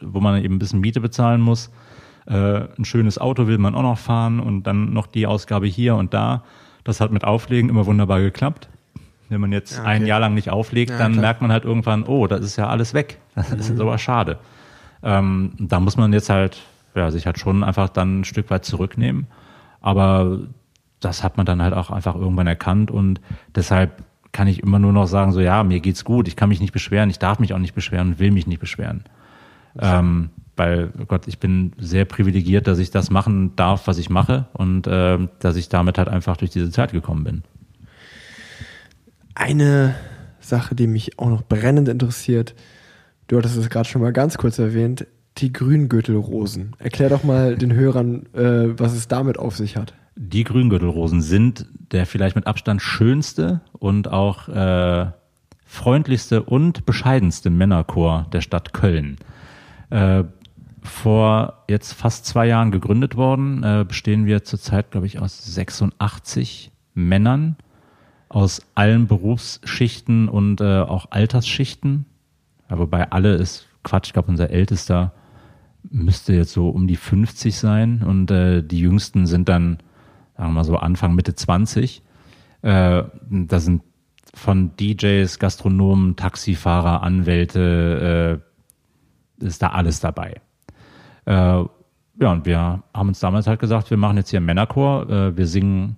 wo 0.00 0.20
man 0.20 0.42
eben 0.42 0.56
ein 0.56 0.58
bisschen 0.58 0.80
Miete 0.80 1.00
bezahlen 1.00 1.40
muss, 1.40 1.70
äh, 2.26 2.68
ein 2.78 2.84
schönes 2.84 3.18
Auto 3.18 3.46
will 3.46 3.58
man 3.58 3.74
auch 3.74 3.82
noch 3.82 3.98
fahren 3.98 4.40
und 4.40 4.64
dann 4.64 4.92
noch 4.92 5.06
die 5.06 5.26
Ausgabe 5.26 5.66
hier 5.66 5.96
und 5.96 6.14
da. 6.14 6.44
Das 6.84 7.00
hat 7.00 7.12
mit 7.12 7.24
Auflegen 7.24 7.68
immer 7.70 7.86
wunderbar 7.86 8.20
geklappt. 8.20 8.68
Wenn 9.28 9.40
man 9.40 9.52
jetzt 9.52 9.76
Ja, 9.76 9.84
ein 9.84 10.02
okay. 10.02 10.08
Jahr 10.08 10.20
lang 10.20 10.34
nicht 10.34 10.50
auflegt, 10.50 10.90
Ja, 10.90 10.98
dann 10.98 11.12
klar. 11.12 11.22
merkt 11.22 11.40
man 11.42 11.52
halt 11.52 11.64
irgendwann, 11.64 12.02
oh, 12.04 12.26
das 12.26 12.40
ist 12.40 12.56
ja 12.56 12.68
alles 12.68 12.94
weg. 12.94 13.18
Das 13.36 13.50
ist 13.52 13.74
Mhm. 13.74 13.80
aber 13.82 13.98
schade. 13.98 14.38
Ähm, 15.02 15.52
da 15.58 15.78
muss 15.80 15.96
man 15.96 16.12
jetzt 16.12 16.30
halt, 16.30 16.60
ja, 16.94 17.10
sich 17.10 17.26
halt 17.26 17.38
schon 17.38 17.62
einfach 17.62 17.88
dann 17.88 18.20
ein 18.20 18.24
Stück 18.24 18.50
weit 18.50 18.64
zurücknehmen. 18.64 19.26
Aber 19.80 20.40
das 21.00 21.22
hat 21.22 21.36
man 21.36 21.46
dann 21.46 21.62
halt 21.62 21.72
auch 21.74 21.90
einfach 21.90 22.14
irgendwann 22.16 22.46
erkannt 22.46 22.90
und 22.90 23.20
deshalb 23.54 24.02
kann 24.32 24.46
ich 24.48 24.62
immer 24.62 24.78
nur 24.78 24.92
noch 24.92 25.06
sagen, 25.06 25.32
so 25.32 25.40
ja, 25.40 25.62
mir 25.64 25.80
geht's 25.80 26.04
gut, 26.04 26.28
ich 26.28 26.36
kann 26.36 26.48
mich 26.50 26.60
nicht 26.60 26.72
beschweren, 26.72 27.08
ich 27.10 27.18
darf 27.18 27.38
mich 27.38 27.54
auch 27.54 27.58
nicht 27.58 27.74
beschweren 27.74 28.08
und 28.08 28.18
will 28.18 28.30
mich 28.30 28.46
nicht 28.46 28.60
beschweren. 28.60 29.04
Ähm, 29.78 30.30
weil, 30.60 30.90
oh 31.00 31.06
Gott, 31.06 31.26
ich 31.26 31.38
bin 31.38 31.72
sehr 31.78 32.04
privilegiert, 32.04 32.66
dass 32.66 32.78
ich 32.78 32.90
das 32.90 33.08
machen 33.08 33.56
darf, 33.56 33.86
was 33.86 33.96
ich 33.96 34.10
mache 34.10 34.46
und 34.52 34.86
ähm, 34.86 35.30
dass 35.38 35.56
ich 35.56 35.70
damit 35.70 35.96
halt 35.96 36.08
einfach 36.08 36.36
durch 36.36 36.50
diese 36.50 36.70
Zeit 36.70 36.92
gekommen 36.92 37.24
bin. 37.24 37.42
Eine 39.34 39.94
Sache, 40.38 40.74
die 40.74 40.86
mich 40.86 41.18
auch 41.18 41.30
noch 41.30 41.42
brennend 41.42 41.88
interessiert, 41.88 42.54
du 43.28 43.38
hattest 43.38 43.56
es 43.56 43.70
gerade 43.70 43.88
schon 43.88 44.02
mal 44.02 44.12
ganz 44.12 44.36
kurz 44.36 44.58
erwähnt, 44.58 45.06
die 45.38 45.50
Grüngürtelrosen. 45.50 46.76
Erklär 46.78 47.08
doch 47.08 47.24
mal 47.24 47.56
den 47.56 47.72
Hörern, 47.72 48.26
äh, 48.34 48.78
was 48.78 48.92
es 48.92 49.08
damit 49.08 49.38
auf 49.38 49.56
sich 49.56 49.78
hat. 49.78 49.94
Die 50.14 50.44
Grüngürtelrosen 50.44 51.22
sind 51.22 51.64
der 51.90 52.04
vielleicht 52.04 52.36
mit 52.36 52.46
Abstand 52.46 52.82
schönste 52.82 53.62
und 53.72 54.08
auch 54.08 54.48
äh, 54.48 55.06
freundlichste 55.64 56.42
und 56.42 56.84
bescheidenste 56.84 57.48
Männerchor 57.48 58.26
der 58.30 58.42
Stadt 58.42 58.74
Köln. 58.74 59.16
Äh, 59.88 60.24
vor 60.82 61.64
jetzt 61.68 61.92
fast 61.92 62.26
zwei 62.26 62.46
Jahren 62.46 62.70
gegründet 62.70 63.16
worden, 63.16 63.62
äh, 63.62 63.84
bestehen 63.86 64.26
wir 64.26 64.44
zurzeit, 64.44 64.90
glaube 64.90 65.06
ich, 65.06 65.18
aus 65.18 65.44
86 65.44 66.70
Männern 66.94 67.56
aus 68.30 68.62
allen 68.76 69.08
Berufsschichten 69.08 70.28
und 70.28 70.60
äh, 70.60 70.80
auch 70.80 71.10
Altersschichten. 71.10 72.06
Ja, 72.70 72.78
wobei 72.78 73.10
alle 73.10 73.34
ist 73.34 73.66
Quatsch, 73.82 74.08
ich 74.08 74.12
glaube, 74.12 74.30
unser 74.30 74.50
ältester 74.50 75.12
müsste 75.82 76.34
jetzt 76.34 76.52
so 76.52 76.68
um 76.68 76.86
die 76.86 76.96
50 76.96 77.56
sein 77.56 78.02
und 78.02 78.30
äh, 78.30 78.62
die 78.62 78.78
jüngsten 78.78 79.26
sind 79.26 79.48
dann, 79.48 79.78
sagen 80.36 80.50
wir 80.50 80.54
mal 80.54 80.64
so, 80.64 80.76
Anfang, 80.76 81.14
Mitte 81.14 81.34
20. 81.34 82.02
Äh, 82.62 83.02
da 83.30 83.58
sind 83.58 83.82
von 84.32 84.76
DJs, 84.76 85.38
Gastronomen, 85.40 86.14
Taxifahrer, 86.14 87.02
Anwälte, 87.02 88.40
äh, 89.40 89.44
ist 89.44 89.62
da 89.62 89.68
alles 89.68 89.98
dabei. 89.98 90.40
Äh, 91.26 91.32
ja, 91.32 92.32
und 92.32 92.44
wir 92.44 92.82
haben 92.92 93.08
uns 93.08 93.20
damals 93.20 93.46
halt 93.46 93.60
gesagt, 93.60 93.90
wir 93.90 93.96
machen 93.96 94.16
jetzt 94.16 94.30
hier 94.30 94.38
einen 94.38 94.46
Männerchor, 94.46 95.08
äh, 95.08 95.36
wir 95.36 95.46
singen, 95.46 95.96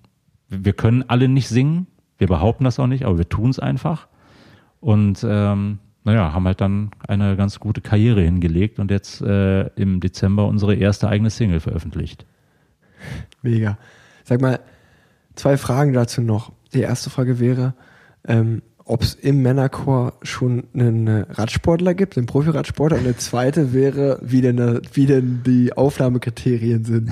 wir 0.48 0.72
können 0.72 1.04
alle 1.08 1.28
nicht 1.28 1.48
singen, 1.48 1.86
wir 2.18 2.28
behaupten 2.28 2.64
das 2.64 2.78
auch 2.78 2.86
nicht, 2.86 3.04
aber 3.04 3.18
wir 3.18 3.28
tun 3.28 3.50
es 3.50 3.58
einfach. 3.58 4.06
Und 4.80 5.24
ähm, 5.28 5.78
naja, 6.04 6.32
haben 6.32 6.46
halt 6.46 6.60
dann 6.60 6.90
eine 7.06 7.36
ganz 7.36 7.60
gute 7.60 7.80
Karriere 7.80 8.22
hingelegt 8.22 8.78
und 8.78 8.90
jetzt 8.90 9.20
äh, 9.22 9.66
im 9.74 10.00
Dezember 10.00 10.46
unsere 10.46 10.74
erste 10.74 11.08
eigene 11.08 11.30
Single 11.30 11.60
veröffentlicht. 11.60 12.26
Mega. 13.42 13.78
Sag 14.24 14.40
mal, 14.40 14.60
zwei 15.34 15.56
Fragen 15.56 15.92
dazu 15.92 16.20
noch. 16.20 16.52
Die 16.74 16.80
erste 16.80 17.10
Frage 17.10 17.38
wäre, 17.38 17.74
ähm, 18.26 18.62
ob 18.92 19.00
es 19.00 19.14
im 19.14 19.40
Männerchor 19.40 20.12
schon 20.22 20.64
einen 20.74 21.08
Radsportler 21.08 21.94
gibt, 21.94 22.18
einen 22.18 22.26
Profi-Radsportler. 22.26 22.98
Und 22.98 23.04
eine 23.04 23.16
zweite 23.16 23.72
wäre, 23.72 24.18
wie 24.20 24.42
denn, 24.42 24.82
wie 24.92 25.06
denn 25.06 25.42
die 25.46 25.72
Aufnahmekriterien 25.72 26.84
sind. 26.84 27.10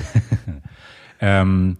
ähm, 1.20 1.78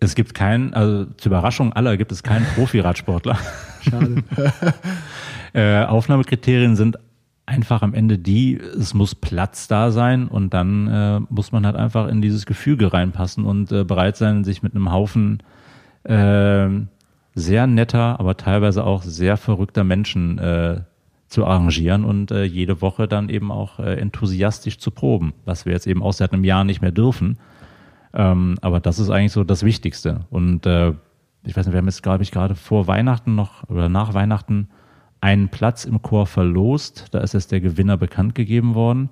es 0.00 0.14
gibt 0.14 0.32
keinen, 0.32 0.72
also 0.72 1.04
zur 1.18 1.32
Überraschung 1.32 1.74
aller 1.74 1.98
gibt 1.98 2.12
es 2.12 2.22
keinen 2.22 2.46
Profi-Radsportler. 2.54 3.38
Schade. 3.82 4.24
äh, 5.52 5.84
Aufnahmekriterien 5.84 6.74
sind 6.74 6.98
einfach 7.44 7.82
am 7.82 7.92
Ende 7.92 8.18
die, 8.18 8.56
es 8.56 8.94
muss 8.94 9.14
Platz 9.14 9.68
da 9.68 9.90
sein 9.90 10.28
und 10.28 10.54
dann 10.54 10.88
äh, 10.88 11.20
muss 11.28 11.52
man 11.52 11.66
halt 11.66 11.76
einfach 11.76 12.08
in 12.08 12.22
dieses 12.22 12.46
Gefüge 12.46 12.90
reinpassen 12.94 13.44
und 13.44 13.70
äh, 13.70 13.84
bereit 13.84 14.16
sein, 14.16 14.44
sich 14.44 14.62
mit 14.62 14.74
einem 14.74 14.90
Haufen 14.90 15.42
äh, 16.04 16.68
sehr 17.38 17.66
netter, 17.66 18.18
aber 18.20 18.36
teilweise 18.36 18.84
auch 18.84 19.02
sehr 19.02 19.36
verrückter 19.36 19.84
Menschen 19.84 20.38
äh, 20.38 20.80
zu 21.28 21.46
arrangieren 21.46 22.04
und 22.04 22.30
äh, 22.30 22.44
jede 22.44 22.80
Woche 22.80 23.06
dann 23.06 23.28
eben 23.28 23.52
auch 23.52 23.78
äh, 23.78 23.94
enthusiastisch 23.94 24.78
zu 24.78 24.90
proben, 24.90 25.34
was 25.44 25.66
wir 25.66 25.72
jetzt 25.72 25.86
eben 25.86 26.02
auch 26.02 26.12
seit 26.12 26.32
einem 26.32 26.44
Jahr 26.44 26.64
nicht 26.64 26.80
mehr 26.80 26.90
dürfen. 26.90 27.38
Ähm, 28.14 28.56
aber 28.62 28.80
das 28.80 28.98
ist 28.98 29.10
eigentlich 29.10 29.32
so 29.32 29.44
das 29.44 29.62
Wichtigste. 29.62 30.20
Und 30.30 30.66
äh, 30.66 30.94
ich 31.44 31.56
weiß 31.56 31.66
nicht, 31.66 31.72
wir 31.72 31.78
haben 31.78 31.86
jetzt, 31.86 32.02
glaube 32.02 32.22
ich, 32.22 32.30
gerade 32.30 32.54
vor 32.54 32.86
Weihnachten 32.86 33.34
noch 33.34 33.68
oder 33.68 33.88
nach 33.88 34.14
Weihnachten 34.14 34.68
einen 35.20 35.48
Platz 35.48 35.84
im 35.84 36.00
Chor 36.02 36.26
verlost. 36.26 37.06
Da 37.10 37.20
ist 37.20 37.34
jetzt 37.34 37.52
der 37.52 37.60
Gewinner 37.60 37.96
bekannt 37.96 38.34
gegeben 38.34 38.74
worden. 38.74 39.10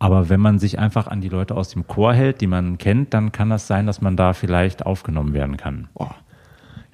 Aber 0.00 0.28
wenn 0.28 0.40
man 0.40 0.58
sich 0.58 0.78
einfach 0.78 1.06
an 1.06 1.20
die 1.20 1.28
Leute 1.28 1.56
aus 1.56 1.70
dem 1.70 1.86
Chor 1.86 2.14
hält, 2.14 2.40
die 2.40 2.46
man 2.46 2.78
kennt, 2.78 3.14
dann 3.14 3.32
kann 3.32 3.50
das 3.50 3.66
sein, 3.66 3.86
dass 3.86 4.00
man 4.00 4.16
da 4.16 4.32
vielleicht 4.32 4.86
aufgenommen 4.86 5.34
werden 5.34 5.56
kann. 5.56 5.88
Boah. 5.94 6.14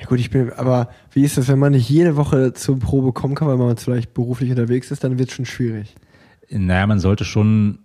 Ja 0.01 0.07
gut, 0.07 0.19
ich 0.19 0.31
bin, 0.31 0.53
aber 0.53 0.89
wie 1.13 1.25
ist 1.25 1.39
das, 1.39 1.49
wenn 1.49 1.59
man 1.59 1.73
nicht 1.73 1.89
jede 1.89 2.17
Woche 2.17 2.53
zur 2.53 2.79
Probe 2.79 3.13
kommen 3.13 3.35
kann, 3.35 3.49
weil 3.49 3.57
man 3.57 3.77
vielleicht 3.77 4.13
beruflich 4.13 4.51
unterwegs 4.51 4.91
ist, 4.91 5.05
dann 5.05 5.19
wird 5.19 5.29
es 5.29 5.35
schon 5.35 5.47
schwierig. 5.47 5.95
Naja, 6.51 6.87
man 6.87 6.99
sollte 6.99 7.25
schon. 7.25 7.79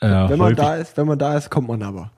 Äh, 0.00 0.08
wenn 0.08 0.38
man 0.38 0.56
da 0.56 0.76
ist, 0.76 0.96
wenn 0.96 1.06
man 1.06 1.18
da 1.18 1.36
ist, 1.36 1.50
kommt 1.50 1.68
man 1.68 1.82
aber. 1.82 2.10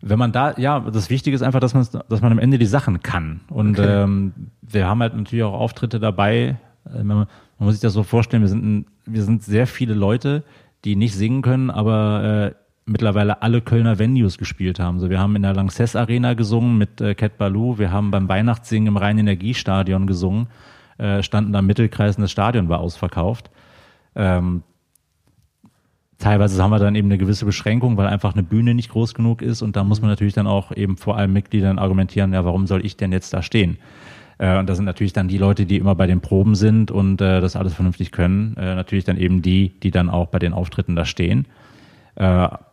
Wenn 0.00 0.18
man 0.18 0.32
da, 0.32 0.54
ja, 0.56 0.80
das 0.80 1.10
Wichtige 1.10 1.34
ist 1.34 1.42
einfach, 1.42 1.60
dass 1.60 1.74
man, 1.74 1.86
dass 2.08 2.20
man 2.20 2.32
am 2.32 2.38
Ende 2.40 2.58
die 2.58 2.66
Sachen 2.66 3.02
kann. 3.02 3.40
Und 3.48 3.78
okay. 3.78 4.02
ähm, 4.02 4.32
wir 4.60 4.88
haben 4.88 5.00
halt 5.00 5.14
natürlich 5.14 5.44
auch 5.44 5.54
Auftritte 5.54 6.00
dabei. 6.00 6.56
Äh, 6.86 7.04
man, 7.04 7.18
man 7.18 7.26
muss 7.58 7.74
sich 7.74 7.82
das 7.82 7.92
so 7.92 8.02
vorstellen, 8.02 8.42
wir 8.42 8.48
sind, 8.48 8.64
ein, 8.64 8.86
wir 9.06 9.22
sind 9.22 9.44
sehr 9.44 9.68
viele 9.68 9.94
Leute, 9.94 10.42
die 10.84 10.96
nicht 10.96 11.14
singen 11.14 11.42
können, 11.42 11.70
aber 11.70 12.52
äh, 12.52 12.61
mittlerweile 12.84 13.42
alle 13.42 13.60
Kölner 13.60 13.98
Venues 13.98 14.38
gespielt 14.38 14.80
haben. 14.80 14.98
So, 14.98 15.08
wir 15.10 15.18
haben 15.18 15.36
in 15.36 15.42
der 15.42 15.54
Lanxess 15.54 15.96
Arena 15.96 16.34
gesungen 16.34 16.78
mit 16.78 17.00
äh, 17.00 17.14
Cat 17.14 17.38
Baloo, 17.38 17.78
wir 17.78 17.92
haben 17.92 18.10
beim 18.10 18.28
Weihnachtssingen 18.28 18.88
im 18.88 18.96
Rhein-Energiestadion 18.96 20.06
gesungen, 20.06 20.48
äh, 20.98 21.22
standen 21.22 21.52
da 21.52 21.60
im 21.60 21.66
Mittelkreis 21.66 22.16
und 22.16 22.22
das 22.22 22.32
Stadion 22.32 22.68
war 22.68 22.80
ausverkauft. 22.80 23.50
Ähm, 24.14 24.62
teilweise 26.18 26.62
haben 26.62 26.70
wir 26.70 26.78
dann 26.78 26.94
eben 26.94 27.08
eine 27.08 27.18
gewisse 27.18 27.44
Beschränkung, 27.44 27.96
weil 27.96 28.06
einfach 28.08 28.34
eine 28.34 28.42
Bühne 28.42 28.74
nicht 28.74 28.90
groß 28.90 29.14
genug 29.14 29.42
ist 29.42 29.62
und 29.62 29.76
da 29.76 29.84
muss 29.84 30.00
man 30.00 30.10
natürlich 30.10 30.34
dann 30.34 30.46
auch 30.46 30.72
eben 30.72 30.96
vor 30.96 31.16
allem 31.16 31.32
Mitgliedern 31.32 31.78
argumentieren, 31.78 32.32
ja, 32.32 32.44
warum 32.44 32.66
soll 32.66 32.84
ich 32.84 32.96
denn 32.96 33.12
jetzt 33.12 33.32
da 33.32 33.42
stehen? 33.42 33.78
Äh, 34.38 34.58
und 34.58 34.68
das 34.68 34.76
sind 34.76 34.86
natürlich 34.86 35.12
dann 35.12 35.28
die 35.28 35.38
Leute, 35.38 35.66
die 35.66 35.76
immer 35.76 35.94
bei 35.94 36.08
den 36.08 36.20
Proben 36.20 36.56
sind 36.56 36.90
und 36.90 37.20
äh, 37.20 37.40
das 37.40 37.54
alles 37.54 37.74
vernünftig 37.74 38.10
können. 38.10 38.56
Äh, 38.56 38.74
natürlich 38.74 39.04
dann 39.04 39.16
eben 39.16 39.40
die, 39.40 39.78
die 39.80 39.92
dann 39.92 40.10
auch 40.10 40.26
bei 40.26 40.40
den 40.40 40.52
Auftritten 40.52 40.96
da 40.96 41.04
stehen. 41.04 41.46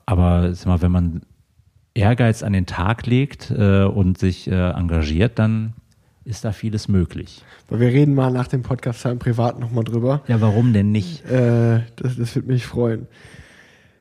Aber 0.09 0.55
sag 0.55 0.65
mal, 0.65 0.81
wenn 0.81 0.91
man 0.91 1.21
Ehrgeiz 1.93 2.41
an 2.41 2.51
den 2.51 2.65
Tag 2.65 3.05
legt 3.05 3.51
äh, 3.51 3.83
und 3.83 4.17
sich 4.17 4.49
äh, 4.49 4.71
engagiert, 4.71 5.37
dann 5.37 5.73
ist 6.25 6.43
da 6.43 6.51
vieles 6.51 6.87
möglich. 6.87 7.43
Weil 7.67 7.79
wir 7.79 7.89
reden 7.89 8.15
mal 8.15 8.31
nach 8.31 8.47
dem 8.47 8.63
Podcast 8.63 9.05
im 9.05 9.19
Privat 9.19 9.59
nochmal 9.59 9.83
drüber. 9.83 10.21
Ja, 10.27 10.41
warum 10.41 10.73
denn 10.73 10.91
nicht? 10.91 11.29
Äh, 11.29 11.81
das, 11.95 12.17
das 12.17 12.35
würde 12.35 12.47
mich 12.47 12.65
freuen. 12.65 13.05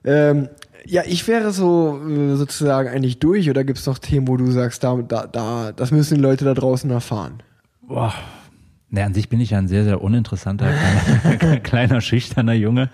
Ähm, 0.03 0.49
ja, 0.87 1.03
ich 1.05 1.29
wäre 1.29 1.53
so 1.53 2.01
äh, 2.09 2.37
sozusagen 2.37 2.89
eigentlich 2.89 3.19
durch 3.19 3.51
oder 3.51 3.63
gibt 3.63 3.79
es 3.79 3.85
noch 3.85 3.99
Themen, 3.99 4.29
wo 4.29 4.39
du 4.39 4.51
sagst, 4.51 4.83
da, 4.83 4.97
da, 4.97 5.27
da, 5.27 5.73
das 5.73 5.91
müssen 5.91 6.15
die 6.15 6.23
Leute 6.23 6.47
da 6.47 6.55
draußen 6.55 6.91
erfahren? 6.91 7.43
Boah. 7.83 8.15
Na, 8.89 9.05
an 9.05 9.13
sich 9.13 9.29
bin 9.29 9.41
ich 9.41 9.51
ja 9.51 9.59
ein 9.59 9.69
sehr, 9.69 9.85
sehr 9.85 10.01
uninteressanter, 10.01 10.71
kleiner, 11.39 11.61
kleiner 11.61 12.01
schüchterner 12.01 12.55
Junge. 12.55 12.89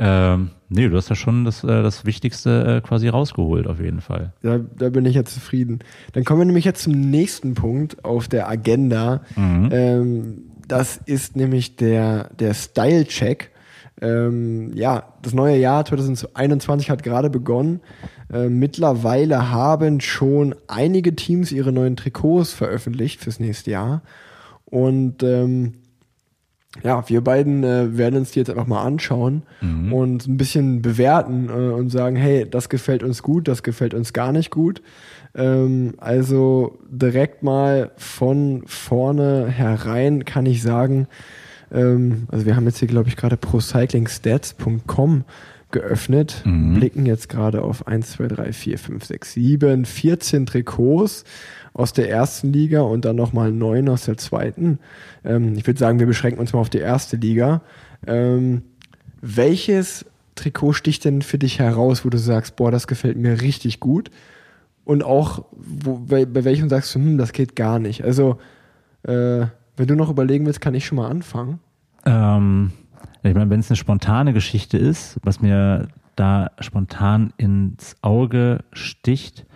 Ähm, 0.00 0.50
nee, 0.68 0.88
du 0.88 0.96
hast 0.96 1.08
ja 1.08 1.16
schon 1.16 1.44
das, 1.44 1.64
äh, 1.64 1.82
das 1.82 2.06
Wichtigste 2.06 2.76
äh, 2.76 2.86
quasi 2.86 3.08
rausgeholt, 3.08 3.66
auf 3.66 3.80
jeden 3.80 4.00
Fall. 4.00 4.32
Ja, 4.42 4.58
da 4.58 4.90
bin 4.90 5.04
ich 5.06 5.16
ja 5.16 5.24
zufrieden. 5.24 5.80
Dann 6.12 6.24
kommen 6.24 6.40
wir 6.40 6.44
nämlich 6.44 6.64
jetzt 6.64 6.84
zum 6.84 6.92
nächsten 6.92 7.54
Punkt 7.54 8.04
auf 8.04 8.28
der 8.28 8.48
Agenda. 8.48 9.22
Mhm. 9.34 9.68
Ähm, 9.72 10.42
das 10.68 11.00
ist 11.04 11.34
nämlich 11.34 11.76
der, 11.76 12.30
der 12.38 12.54
Style-Check. 12.54 13.50
Ähm, 14.00 14.70
ja, 14.74 15.14
das 15.22 15.34
neue 15.34 15.56
Jahr 15.56 15.84
2021 15.84 16.90
hat 16.90 17.02
gerade 17.02 17.30
begonnen. 17.30 17.80
Äh, 18.32 18.48
mittlerweile 18.48 19.50
haben 19.50 20.00
schon 20.00 20.54
einige 20.68 21.16
Teams 21.16 21.50
ihre 21.50 21.72
neuen 21.72 21.96
Trikots 21.96 22.52
veröffentlicht 22.52 23.20
fürs 23.20 23.40
nächste 23.40 23.72
Jahr. 23.72 24.02
Und 24.64 25.22
ähm, 25.24 25.72
ja, 26.82 27.08
wir 27.08 27.22
beiden 27.22 27.64
äh, 27.64 27.96
werden 27.96 28.18
uns 28.18 28.32
die 28.32 28.40
jetzt 28.40 28.50
einfach 28.50 28.66
mal 28.66 28.82
anschauen 28.82 29.42
mhm. 29.60 29.92
und 29.92 30.26
ein 30.26 30.36
bisschen 30.36 30.82
bewerten 30.82 31.48
äh, 31.48 31.72
und 31.72 31.90
sagen, 31.90 32.16
hey, 32.16 32.48
das 32.48 32.68
gefällt 32.68 33.02
uns 33.02 33.22
gut, 33.22 33.48
das 33.48 33.62
gefällt 33.62 33.94
uns 33.94 34.12
gar 34.12 34.32
nicht 34.32 34.50
gut. 34.50 34.82
Ähm, 35.34 35.94
also 35.96 36.78
direkt 36.90 37.42
mal 37.42 37.92
von 37.96 38.62
vorne 38.66 39.46
herein 39.48 40.24
kann 40.24 40.46
ich 40.46 40.62
sagen, 40.62 41.08
ähm, 41.72 42.26
also 42.30 42.44
wir 42.44 42.54
haben 42.54 42.66
jetzt 42.66 42.78
hier, 42.78 42.88
glaube 42.88 43.08
ich, 43.08 43.16
gerade 43.16 43.36
procyclingstats.com 43.36 45.24
geöffnet, 45.70 46.42
mhm. 46.44 46.74
blicken 46.74 47.06
jetzt 47.06 47.28
gerade 47.28 47.62
auf 47.62 47.86
1, 47.86 48.12
2, 48.12 48.28
3, 48.28 48.52
4, 48.52 48.78
5, 48.78 49.04
6, 49.04 49.32
7, 49.32 49.84
14 49.84 50.46
Trikots 50.46 51.24
aus 51.78 51.92
der 51.92 52.10
ersten 52.10 52.52
Liga 52.52 52.80
und 52.80 53.04
dann 53.04 53.14
nochmal 53.14 53.52
neun 53.52 53.88
aus 53.88 54.04
der 54.04 54.16
zweiten. 54.16 54.80
Ähm, 55.24 55.54
ich 55.56 55.64
würde 55.64 55.78
sagen, 55.78 56.00
wir 56.00 56.08
beschränken 56.08 56.40
uns 56.40 56.52
mal 56.52 56.58
auf 56.58 56.70
die 56.70 56.78
erste 56.78 57.16
Liga. 57.16 57.62
Ähm, 58.04 58.62
welches 59.20 60.04
Trikot 60.34 60.72
sticht 60.72 61.04
denn 61.04 61.22
für 61.22 61.38
dich 61.38 61.60
heraus, 61.60 62.04
wo 62.04 62.10
du 62.10 62.18
sagst, 62.18 62.56
boah, 62.56 62.72
das 62.72 62.88
gefällt 62.88 63.16
mir 63.16 63.40
richtig 63.40 63.78
gut? 63.78 64.10
Und 64.84 65.04
auch, 65.04 65.44
wo, 65.52 65.98
bei, 65.98 66.26
bei 66.26 66.42
welchem 66.42 66.68
sagst 66.68 66.96
du, 66.96 66.98
hm, 66.98 67.16
das 67.16 67.32
geht 67.32 67.54
gar 67.54 67.78
nicht? 67.78 68.02
Also, 68.02 68.38
äh, 69.04 69.46
wenn 69.76 69.86
du 69.86 69.94
noch 69.94 70.10
überlegen 70.10 70.46
willst, 70.46 70.60
kann 70.60 70.74
ich 70.74 70.84
schon 70.84 70.96
mal 70.96 71.08
anfangen. 71.08 71.60
Ähm, 72.04 72.72
ich 73.22 73.34
meine, 73.34 73.50
wenn 73.50 73.60
es 73.60 73.70
eine 73.70 73.76
spontane 73.76 74.32
Geschichte 74.32 74.78
ist, 74.78 75.18
was 75.22 75.40
mir 75.40 75.86
da 76.16 76.50
spontan 76.58 77.32
ins 77.36 77.94
Auge 78.02 78.64
sticht, 78.72 79.46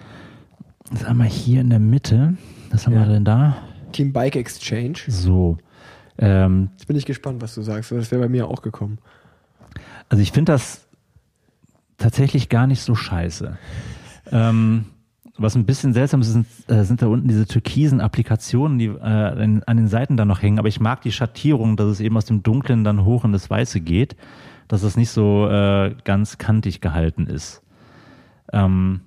ist 0.92 1.04
einmal 1.04 1.28
hier 1.28 1.60
in 1.60 1.70
der 1.70 1.78
Mitte. 1.78 2.34
Was 2.70 2.86
haben 2.86 2.94
ja. 2.94 3.00
wir 3.00 3.12
denn 3.12 3.24
da? 3.24 3.56
Team 3.92 4.12
Bike 4.12 4.36
Exchange. 4.36 4.98
So. 5.06 5.58
Ähm, 6.18 6.70
Jetzt 6.72 6.86
bin 6.86 6.96
ich 6.96 7.06
gespannt, 7.06 7.42
was 7.42 7.54
du 7.54 7.62
sagst. 7.62 7.92
Das 7.92 8.10
wäre 8.10 8.22
bei 8.22 8.28
mir 8.28 8.48
auch 8.48 8.62
gekommen. 8.62 8.98
Also 10.08 10.22
ich 10.22 10.32
finde 10.32 10.52
das 10.52 10.86
tatsächlich 11.98 12.48
gar 12.48 12.66
nicht 12.66 12.82
so 12.82 12.94
scheiße. 12.94 13.56
Ähm, 14.30 14.86
was 15.38 15.54
ein 15.54 15.64
bisschen 15.64 15.94
seltsam 15.94 16.20
ist, 16.20 16.32
sind, 16.32 16.46
äh, 16.68 16.84
sind 16.84 17.00
da 17.00 17.06
unten 17.06 17.28
diese 17.28 17.46
türkisen 17.46 18.00
Applikationen, 18.00 18.78
die 18.78 18.86
äh, 18.86 19.00
an, 19.00 19.62
an 19.64 19.76
den 19.76 19.88
Seiten 19.88 20.16
da 20.16 20.24
noch 20.24 20.42
hängen. 20.42 20.58
Aber 20.58 20.68
ich 20.68 20.80
mag 20.80 21.00
die 21.02 21.12
Schattierung, 21.12 21.76
dass 21.76 21.86
es 21.86 22.00
eben 22.00 22.16
aus 22.16 22.26
dem 22.26 22.42
Dunklen 22.42 22.84
dann 22.84 23.04
hoch 23.04 23.24
in 23.24 23.32
das 23.32 23.48
Weiße 23.48 23.80
geht, 23.80 24.16
dass 24.68 24.82
es 24.82 24.96
nicht 24.96 25.10
so 25.10 25.48
äh, 25.48 25.94
ganz 26.04 26.38
kantig 26.38 26.80
gehalten 26.80 27.26
ist. 27.26 27.62
Ähm, 28.52 29.00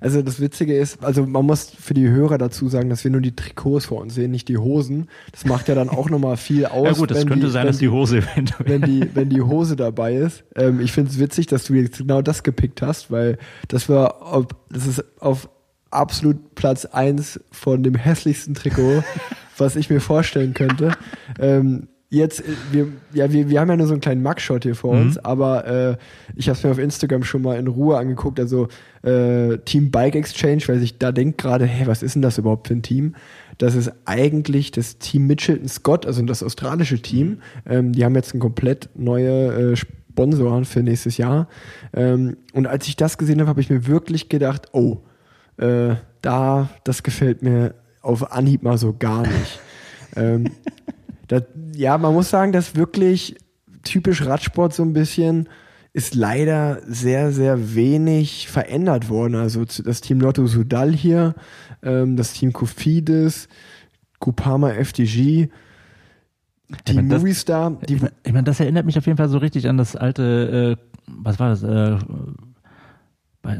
also 0.00 0.22
das 0.22 0.40
Witzige 0.40 0.76
ist, 0.76 1.02
also 1.02 1.26
man 1.26 1.46
muss 1.46 1.70
für 1.70 1.94
die 1.94 2.08
Hörer 2.08 2.38
dazu 2.38 2.68
sagen, 2.68 2.90
dass 2.90 3.04
wir 3.04 3.10
nur 3.10 3.20
die 3.20 3.34
Trikots 3.34 3.86
vor 3.86 4.00
uns 4.00 4.14
sehen, 4.14 4.30
nicht 4.30 4.48
die 4.48 4.58
Hosen. 4.58 5.08
Das 5.32 5.44
macht 5.44 5.68
ja 5.68 5.74
dann 5.74 5.88
auch 5.88 6.10
nochmal 6.10 6.36
viel 6.36 6.66
aus. 6.66 6.86
ja 6.86 6.92
gut, 6.92 7.10
das 7.10 7.26
könnte 7.26 7.46
die, 7.46 7.52
sein, 7.52 7.66
dass 7.66 7.78
die 7.78 7.88
Hose 7.88 8.18
eventuell. 8.18 8.68
Wenn 8.68 8.82
die, 8.82 9.08
wenn 9.14 9.28
die 9.30 9.42
Hose 9.42 9.76
dabei 9.76 10.14
ist. 10.14 10.44
Ähm, 10.56 10.80
ich 10.80 10.92
finde 10.92 11.10
es 11.10 11.18
witzig, 11.18 11.46
dass 11.46 11.64
du 11.64 11.74
jetzt 11.74 11.98
genau 11.98 12.22
das 12.22 12.42
gepickt 12.42 12.82
hast, 12.82 13.10
weil 13.10 13.38
das 13.68 13.88
war, 13.88 14.46
das 14.70 14.86
ist 14.86 15.04
auf 15.20 15.48
absolut 15.90 16.54
Platz 16.54 16.84
eins 16.84 17.40
von 17.50 17.82
dem 17.82 17.94
hässlichsten 17.94 18.54
Trikot, 18.54 19.04
was 19.56 19.76
ich 19.76 19.90
mir 19.90 20.00
vorstellen 20.00 20.54
könnte. 20.54 20.92
Ähm, 21.38 21.88
jetzt, 22.14 22.40
äh, 22.40 22.52
wir, 22.72 22.88
ja, 23.12 23.32
wir, 23.32 23.48
wir 23.48 23.60
haben 23.60 23.68
ja 23.68 23.76
nur 23.76 23.86
so 23.86 23.94
einen 23.94 24.00
kleinen 24.00 24.22
Mugshot 24.22 24.62
hier 24.62 24.74
vor 24.74 24.94
mhm. 24.94 25.02
uns, 25.02 25.18
aber 25.18 25.66
äh, 25.66 25.96
ich 26.36 26.48
habe 26.48 26.56
es 26.56 26.64
mir 26.64 26.70
auf 26.70 26.78
Instagram 26.78 27.24
schon 27.24 27.42
mal 27.42 27.58
in 27.58 27.66
Ruhe 27.66 27.98
angeguckt, 27.98 28.40
also 28.40 28.68
äh, 29.02 29.58
Team 29.64 29.90
Bike 29.90 30.14
Exchange, 30.14 30.62
weil 30.66 30.82
ich 30.82 30.98
da 30.98 31.12
denkt 31.12 31.38
gerade, 31.38 31.66
hey, 31.66 31.86
was 31.86 32.02
ist 32.02 32.14
denn 32.14 32.22
das 32.22 32.38
überhaupt 32.38 32.68
für 32.68 32.74
ein 32.74 32.82
Team? 32.82 33.14
Das 33.58 33.74
ist 33.74 33.92
eigentlich 34.04 34.70
das 34.72 34.98
Team 34.98 35.26
Mitchelton 35.26 35.68
Scott, 35.68 36.06
also 36.06 36.22
das 36.22 36.42
australische 36.42 37.00
Team. 37.00 37.38
Ähm, 37.66 37.92
die 37.92 38.04
haben 38.04 38.14
jetzt 38.14 38.34
ein 38.34 38.40
komplett 38.40 38.88
neue 38.94 39.72
äh, 39.72 39.76
Sponsoren 39.76 40.64
für 40.64 40.82
nächstes 40.82 41.18
Jahr. 41.18 41.48
Ähm, 41.92 42.36
und 42.52 42.66
als 42.66 42.88
ich 42.88 42.96
das 42.96 43.18
gesehen 43.18 43.40
habe, 43.40 43.50
habe 43.50 43.60
ich 43.60 43.70
mir 43.70 43.86
wirklich 43.86 44.28
gedacht, 44.28 44.68
oh, 44.72 44.98
Äh, 45.56 45.96
da, 46.20 46.68
das 46.84 47.02
gefällt 47.02 47.42
mir 47.42 47.74
auf 48.02 48.32
Anhieb 48.32 48.62
mal 48.62 48.78
so 48.78 48.94
gar 48.98 49.22
nicht. 49.22 49.60
ähm, 50.16 50.50
das, 51.28 51.42
ja, 51.74 51.96
man 51.98 52.12
muss 52.14 52.30
sagen, 52.30 52.52
dass 52.52 52.76
wirklich 52.76 53.36
typisch 53.82 54.24
Radsport 54.26 54.72
so 54.74 54.82
ein 54.82 54.92
bisschen 54.92 55.48
ist 55.92 56.14
leider 56.14 56.80
sehr, 56.86 57.30
sehr 57.32 57.74
wenig 57.76 58.48
verändert 58.48 59.08
worden. 59.08 59.36
Also 59.36 59.64
das 59.64 60.00
Team 60.00 60.20
Lotto 60.20 60.46
Sudal 60.46 60.92
hier, 60.92 61.34
ähm, 61.82 62.16
das 62.16 62.32
Team 62.32 62.52
Kofidis, 62.52 63.48
Kupama 64.18 64.70
FDG, 64.70 65.48
Team 66.84 66.96
meine, 66.96 67.08
das- 67.08 67.22
Movistar, 67.22 67.78
die 67.88 67.94
Ich 67.94 68.00
meine, 68.02 68.12
ich 68.24 68.32
mein, 68.32 68.44
das 68.44 68.58
erinnert 68.58 68.86
mich 68.86 68.98
auf 68.98 69.06
jeden 69.06 69.18
Fall 69.18 69.28
so 69.28 69.38
richtig 69.38 69.68
an 69.68 69.76
das 69.76 69.94
alte, 69.94 70.76
äh, 70.78 70.84
was 71.06 71.38
war 71.38 71.50
das? 71.50 71.62
Äh, 71.62 71.98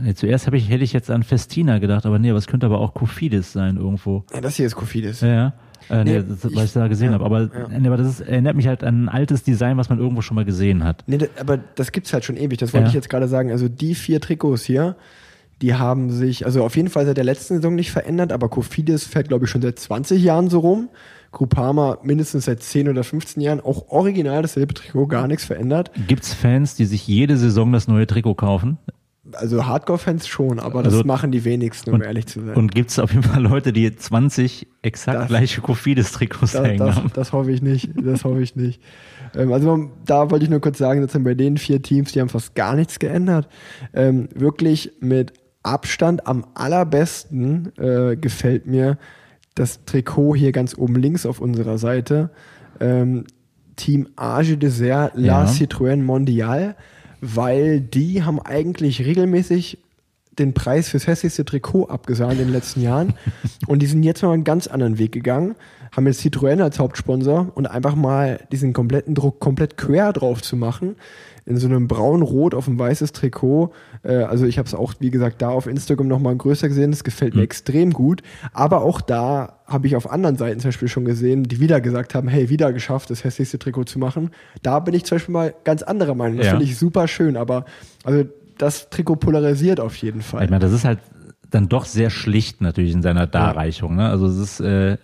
nee, 0.02 0.14
zuerst 0.14 0.46
habe 0.46 0.56
ich, 0.56 0.68
hätte 0.68 0.82
ich 0.82 0.92
jetzt 0.92 1.10
an 1.10 1.22
Festina 1.22 1.78
gedacht, 1.78 2.06
aber 2.06 2.18
nee, 2.18 2.30
es 2.30 2.46
könnte 2.46 2.66
aber 2.66 2.80
auch 2.80 2.94
Kofidis 2.94 3.52
sein 3.52 3.76
irgendwo. 3.76 4.24
ja, 4.32 4.40
das 4.40 4.56
hier 4.56 4.66
ist 4.66 4.74
Kofidis. 4.74 5.20
Ja, 5.20 5.28
ja. 5.28 5.52
Äh, 5.90 6.04
nee, 6.04 6.18
Nee, 6.18 6.24
das, 6.28 6.54
was 6.54 6.64
ich 6.64 6.72
da 6.72 6.88
gesehen 6.88 7.08
ja, 7.08 7.14
habe. 7.14 7.24
Aber, 7.24 7.40
ja. 7.42 7.78
nee, 7.78 7.86
aber 7.86 7.96
das 7.96 8.06
ist, 8.08 8.20
erinnert 8.20 8.56
mich 8.56 8.66
halt 8.66 8.82
an 8.84 9.04
ein 9.04 9.08
altes 9.08 9.42
Design, 9.42 9.76
was 9.76 9.88
man 9.88 9.98
irgendwo 9.98 10.22
schon 10.22 10.34
mal 10.34 10.44
gesehen 10.44 10.84
hat. 10.84 11.04
Nee, 11.06 11.18
aber 11.38 11.58
das 11.58 11.92
gibt's 11.92 12.12
halt 12.12 12.24
schon 12.24 12.36
ewig. 12.36 12.58
Das 12.58 12.72
wollte 12.72 12.84
Ja. 12.84 12.88
ich 12.88 12.94
jetzt 12.94 13.10
gerade 13.10 13.28
sagen. 13.28 13.50
Also 13.50 13.68
die 13.68 13.94
vier 13.94 14.20
Trikots 14.20 14.64
hier, 14.64 14.96
die 15.62 15.74
haben 15.74 16.10
sich, 16.10 16.44
also 16.46 16.64
auf 16.64 16.76
jeden 16.76 16.88
Fall 16.88 17.06
seit 17.06 17.16
der 17.16 17.24
letzten 17.24 17.56
Saison 17.56 17.74
nicht 17.74 17.90
verändert, 17.92 18.32
aber 18.32 18.48
Kofidis 18.48 19.04
fährt, 19.04 19.28
glaube 19.28 19.44
ich, 19.44 19.50
schon 19.50 19.62
seit 19.62 19.78
20 19.78 20.22
Jahren 20.22 20.50
so 20.50 20.58
rum. 20.60 20.88
Groupama 21.32 21.98
mindestens 22.04 22.44
seit 22.44 22.62
10 22.62 22.88
oder 22.88 23.02
15 23.02 23.42
Jahren. 23.42 23.60
Auch 23.60 23.88
original 23.88 24.42
dasselbe 24.42 24.72
Trikot, 24.72 25.06
gar 25.08 25.26
nichts 25.26 25.44
verändert. 25.44 25.90
Gibt's 26.06 26.32
Fans, 26.32 26.76
die 26.76 26.84
sich 26.84 27.06
jede 27.08 27.36
Saison 27.36 27.72
das 27.72 27.88
neue 27.88 28.06
Trikot 28.06 28.34
kaufen? 28.36 28.78
Also 29.32 29.64
Hardcore-Fans 29.66 30.26
schon, 30.28 30.60
aber 30.60 30.82
das 30.82 30.92
Also- 30.92 31.04
machen 31.06 31.32
die 31.32 31.44
wenigsten, 31.44 31.90
um 31.94 32.02
ehrlich 32.02 32.26
zu 32.26 32.40
sein. 32.44 32.54
Und 32.56 32.74
gibt's 32.74 32.98
auf 32.98 33.10
jeden 33.10 33.22
Fall 33.22 33.42
Leute, 33.42 33.72
die 33.72 33.94
20 33.96 34.66
exakt 34.82 35.18
Das- 35.18 35.28
gleiche 35.28 35.60
Kofidis-Trikots 35.62 36.52
das, 36.52 36.62
hängen 36.66 36.78
das, 36.78 36.96
haben? 36.96 37.10
das 37.14 37.32
hoffe 37.32 37.50
ich 37.50 37.62
nicht. 37.62 37.90
Das 38.02 38.24
hoffe 38.24 38.42
ich 38.42 38.54
nicht. 38.54 38.82
Ähm, 39.34 39.50
also 39.52 39.66
man- 39.76 39.90
da 40.04 40.30
wollte 40.30 40.44
ich 40.44 40.50
nur 40.50 40.60
kurz 40.60 40.76
sagen, 40.78 41.00
dass 41.00 41.12
dann 41.12 41.24
bei 41.24 41.34
den 41.34 41.56
vier 41.56 41.80
Teams, 41.80 42.12
die 42.12 42.20
haben 42.20 42.28
fast 42.28 42.54
gar 42.54 42.76
nichts 42.76 42.98
geändert. 42.98 43.48
Ähm, 43.94 44.28
wirklich 44.34 44.92
mit 45.00 45.32
Abstand 45.62 46.26
am 46.26 46.44
allerbesten 46.54 47.72
äh, 47.78 48.16
gefällt 48.16 48.66
mir 48.66 48.98
das 49.54 49.84
Trikot 49.86 50.34
hier 50.36 50.52
ganz 50.52 50.76
oben 50.76 50.96
links 50.96 51.24
auf 51.24 51.40
unserer 51.40 51.78
Seite. 51.78 52.30
Ähm, 52.80 53.24
Team 53.76 54.08
Age 54.16 54.58
Dessert 54.58 55.12
La 55.14 55.44
Ja. 55.44 55.50
Citroën 55.50 56.02
Mondial, 56.02 56.76
weil 57.24 57.80
die 57.80 58.22
haben 58.22 58.38
eigentlich 58.38 59.04
regelmäßig 59.04 59.78
den 60.38 60.52
Preis 60.52 60.88
fürs 60.88 61.06
hässlichste 61.06 61.44
Trikot 61.44 61.86
abgesahnt 61.86 62.34
in 62.34 62.46
den 62.46 62.52
letzten 62.52 62.82
Jahren. 62.82 63.14
Und 63.66 63.80
die 63.80 63.86
sind 63.86 64.02
jetzt 64.02 64.22
mal 64.22 64.32
einen 64.32 64.44
ganz 64.44 64.66
anderen 64.66 64.98
Weg 64.98 65.12
gegangen, 65.12 65.54
haben 65.96 66.06
jetzt 66.06 66.20
Citroën 66.20 66.60
als 66.60 66.78
Hauptsponsor 66.78 67.52
und 67.54 67.66
einfach 67.66 67.94
mal 67.94 68.40
diesen 68.50 68.72
kompletten 68.72 69.14
Druck 69.14 69.38
komplett 69.38 69.76
quer 69.76 70.12
drauf 70.12 70.42
zu 70.42 70.56
machen. 70.56 70.96
In 71.46 71.58
so 71.58 71.66
einem 71.66 71.88
braun-rot 71.88 72.54
auf 72.54 72.68
ein 72.68 72.78
weißes 72.78 73.12
Trikot. 73.12 73.72
Äh, 74.02 74.14
also 74.22 74.46
ich 74.46 74.56
habe 74.58 74.66
es 74.66 74.74
auch, 74.74 74.94
wie 75.00 75.10
gesagt, 75.10 75.42
da 75.42 75.50
auf 75.50 75.66
Instagram 75.66 76.08
nochmal 76.08 76.34
größer 76.36 76.68
gesehen. 76.68 76.90
Das 76.90 77.04
gefällt 77.04 77.34
mir 77.34 77.42
extrem 77.42 77.92
gut. 77.92 78.22
Aber 78.54 78.80
auch 78.82 79.00
da 79.02 79.58
habe 79.66 79.86
ich 79.86 79.94
auf 79.96 80.10
anderen 80.10 80.36
Seiten 80.36 80.60
zum 80.60 80.68
Beispiel 80.68 80.88
schon 80.88 81.04
gesehen, 81.04 81.42
die 81.44 81.60
wieder 81.60 81.80
gesagt 81.82 82.14
haben, 82.14 82.28
hey, 82.28 82.48
wieder 82.48 82.72
geschafft, 82.72 83.10
das 83.10 83.24
hässlichste 83.24 83.58
Trikot 83.58 83.84
zu 83.84 83.98
machen. 83.98 84.30
Da 84.62 84.78
bin 84.80 84.94
ich 84.94 85.04
zum 85.04 85.16
Beispiel 85.16 85.32
mal 85.34 85.54
ganz 85.64 85.82
anderer 85.82 86.14
Meinung. 86.14 86.38
Das 86.38 86.46
Ja. 86.46 86.52
finde 86.52 86.64
ich 86.64 86.78
super 86.78 87.08
schön. 87.08 87.36
Aber 87.36 87.66
also 88.04 88.24
das 88.56 88.88
Trikot 88.88 89.16
polarisiert 89.16 89.80
auf 89.80 89.96
jeden 89.96 90.22
Fall. 90.22 90.44
Ich 90.44 90.50
meine, 90.50 90.64
das 90.64 90.72
ist 90.72 90.84
halt 90.84 91.00
dann 91.50 91.68
doch 91.68 91.84
sehr 91.84 92.10
schlicht 92.10 92.60
natürlich 92.62 92.92
in 92.92 93.02
seiner 93.02 93.26
Darreichung. 93.26 93.96
Ne? 93.96 94.08
Also 94.08 94.26
es 94.26 94.36
ist, 94.38 94.60
äh, 94.60 94.96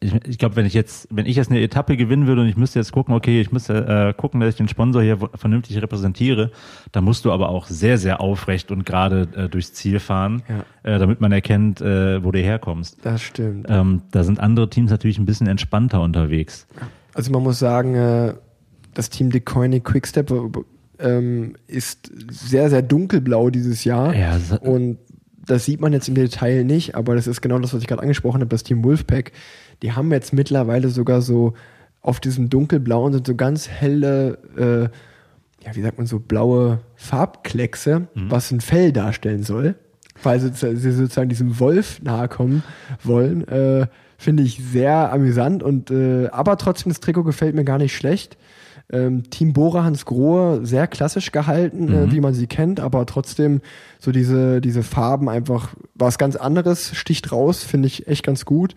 ich, 0.00 0.14
ich 0.26 0.38
glaube, 0.38 0.56
wenn 0.56 0.66
ich 0.66 0.74
jetzt, 0.74 1.08
wenn 1.10 1.26
ich 1.26 1.36
jetzt 1.36 1.50
eine 1.50 1.60
Etappe 1.60 1.96
gewinnen 1.96 2.26
würde 2.26 2.42
und 2.42 2.48
ich 2.48 2.56
müsste 2.56 2.78
jetzt 2.78 2.92
gucken, 2.92 3.14
okay, 3.14 3.40
ich 3.40 3.50
müsste 3.50 3.86
äh, 3.86 4.12
gucken, 4.14 4.40
dass 4.40 4.50
ich 4.50 4.56
den 4.56 4.68
Sponsor 4.68 5.02
hier 5.02 5.18
vernünftig 5.34 5.80
repräsentiere, 5.80 6.50
dann 6.92 7.04
musst 7.04 7.24
du 7.24 7.32
aber 7.32 7.48
auch 7.48 7.66
sehr, 7.66 7.96
sehr 7.96 8.20
aufrecht 8.20 8.70
und 8.70 8.84
gerade 8.84 9.28
äh, 9.34 9.48
durchs 9.48 9.72
Ziel 9.72 9.98
fahren, 9.98 10.42
äh, 10.82 10.98
damit 10.98 11.20
man 11.20 11.32
erkennt, 11.32 11.80
äh, 11.80 12.22
wo 12.22 12.30
du 12.30 12.38
herkommst. 12.40 12.98
Das 13.02 13.22
stimmt. 13.22 13.66
Ähm, 13.70 14.02
da 14.10 14.22
sind 14.22 14.38
andere 14.38 14.68
Teams 14.68 14.90
natürlich 14.90 15.18
ein 15.18 15.26
bisschen 15.26 15.46
entspannter 15.46 16.02
unterwegs. 16.02 16.66
Also 17.14 17.32
man 17.32 17.42
muss 17.42 17.58
sagen, 17.58 17.94
äh, 17.94 18.34
das 18.92 19.08
Team 19.08 19.30
DeCoini 19.30 19.80
Quickstep 19.80 20.30
äh, 20.30 20.50
ähm, 20.98 21.54
ist 21.66 22.10
sehr, 22.30 22.68
sehr 22.68 22.82
dunkelblau 22.82 23.48
dieses 23.48 23.84
Jahr. 23.84 24.14
Ja, 24.14 24.38
und 24.60 24.98
das 25.46 25.64
sieht 25.64 25.80
man 25.80 25.92
jetzt 25.92 26.08
im 26.08 26.14
Detail 26.14 26.64
nicht, 26.64 26.94
aber 26.94 27.14
das 27.14 27.26
ist 27.26 27.40
genau 27.40 27.58
das, 27.58 27.72
was 27.72 27.80
ich 27.80 27.86
gerade 27.86 28.02
angesprochen 28.02 28.40
habe, 28.40 28.48
das 28.48 28.64
Team 28.64 28.84
Wolfpack. 28.84 29.32
Die 29.82 29.92
haben 29.92 30.10
jetzt 30.12 30.32
mittlerweile 30.32 30.88
sogar 30.88 31.20
so 31.20 31.54
auf 32.00 32.20
diesem 32.20 32.48
dunkelblauen 32.48 33.12
sind 33.12 33.26
so 33.26 33.34
ganz 33.34 33.68
helle, 33.68 34.38
äh, 34.56 34.82
ja, 35.66 35.74
wie 35.74 35.82
sagt 35.82 35.98
man 35.98 36.06
so, 36.06 36.20
blaue 36.20 36.78
Farbkleckse, 36.94 38.06
was 38.14 38.52
ein 38.52 38.60
Fell 38.60 38.92
darstellen 38.92 39.42
soll. 39.42 39.74
Weil 40.22 40.40
sie, 40.40 40.52
sie 40.76 40.92
sozusagen 40.92 41.28
diesem 41.28 41.58
Wolf 41.58 42.00
nahe 42.02 42.28
kommen 42.28 42.62
wollen. 43.02 43.46
Äh, 43.48 43.86
Finde 44.18 44.44
ich 44.44 44.62
sehr 44.64 45.12
amüsant 45.12 45.62
und 45.62 45.90
äh, 45.90 46.28
aber 46.28 46.56
trotzdem 46.56 46.90
das 46.90 47.00
Trikot 47.00 47.24
gefällt 47.24 47.54
mir 47.54 47.64
gar 47.64 47.76
nicht 47.76 47.94
schlecht. 47.94 48.38
Ähm, 48.90 49.28
Team 49.28 49.52
Bora 49.52 49.82
Hans 49.82 50.04
Grohe 50.04 50.64
sehr 50.64 50.86
klassisch 50.86 51.32
gehalten, 51.32 51.92
äh, 51.92 52.12
wie 52.12 52.20
man 52.20 52.32
sie 52.32 52.46
kennt, 52.46 52.78
aber 52.78 53.04
trotzdem 53.04 53.60
so 53.98 54.12
diese, 54.12 54.60
diese 54.60 54.84
Farben 54.84 55.28
einfach 55.28 55.74
was 55.94 56.18
ganz 56.18 56.36
anderes, 56.36 56.94
sticht 56.94 57.32
raus, 57.32 57.64
finde 57.64 57.88
ich 57.88 58.06
echt 58.06 58.24
ganz 58.24 58.44
gut. 58.44 58.74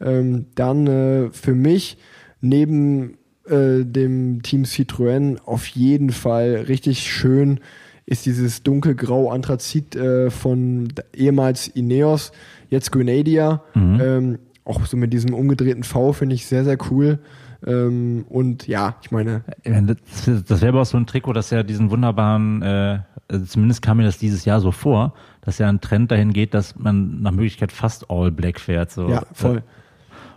Ähm, 0.00 0.46
dann 0.54 0.86
äh, 0.86 1.30
für 1.30 1.54
mich 1.54 1.98
neben 2.40 3.18
äh, 3.48 3.84
dem 3.84 4.42
Team 4.42 4.64
Citroën 4.64 5.38
auf 5.44 5.66
jeden 5.66 6.10
Fall 6.10 6.64
richtig 6.68 7.00
schön 7.00 7.60
ist 8.06 8.24
dieses 8.24 8.62
dunkelgrau 8.62 9.30
Anthrazit 9.30 9.96
äh, 9.96 10.30
von 10.30 10.88
ehemals 11.14 11.66
Ineos, 11.66 12.30
jetzt 12.70 12.92
Grenadia. 12.92 13.62
Ähm, 14.00 14.38
auch 14.64 14.86
so 14.86 14.96
mit 14.96 15.12
diesem 15.12 15.34
umgedrehten 15.34 15.82
V 15.82 16.12
finde 16.12 16.34
ich 16.36 16.46
sehr, 16.46 16.64
sehr 16.64 16.78
cool. 16.90 17.18
Ähm, 17.66 18.24
und 18.28 18.66
ja, 18.68 18.96
ich 19.02 19.10
meine, 19.10 19.42
Das, 19.64 20.44
das 20.46 20.60
wäre 20.60 20.68
aber 20.68 20.82
auch 20.82 20.86
so 20.86 20.96
ein 20.96 21.06
Trikot, 21.06 21.32
das 21.32 21.50
ja 21.50 21.62
diesen 21.62 21.90
wunderbaren, 21.90 22.62
äh, 22.62 23.00
also 23.28 23.44
zumindest 23.44 23.82
kam 23.82 23.96
mir 23.96 24.04
das 24.04 24.18
dieses 24.18 24.44
Jahr 24.44 24.60
so 24.60 24.70
vor, 24.70 25.14
dass 25.40 25.58
ja 25.58 25.68
ein 25.68 25.80
Trend 25.80 26.10
dahin 26.12 26.32
geht, 26.32 26.54
dass 26.54 26.76
man 26.76 27.22
nach 27.22 27.32
Möglichkeit 27.32 27.72
fast 27.72 28.10
all 28.10 28.30
black 28.30 28.60
fährt. 28.60 28.92
So. 28.92 29.08
ja, 29.08 29.22
voll. 29.32 29.62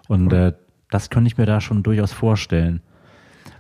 Und 0.09 0.33
äh, 0.33 0.53
das 0.89 1.09
könnte 1.09 1.27
ich 1.27 1.37
mir 1.37 1.45
da 1.45 1.61
schon 1.61 1.83
durchaus 1.83 2.11
vorstellen. 2.11 2.81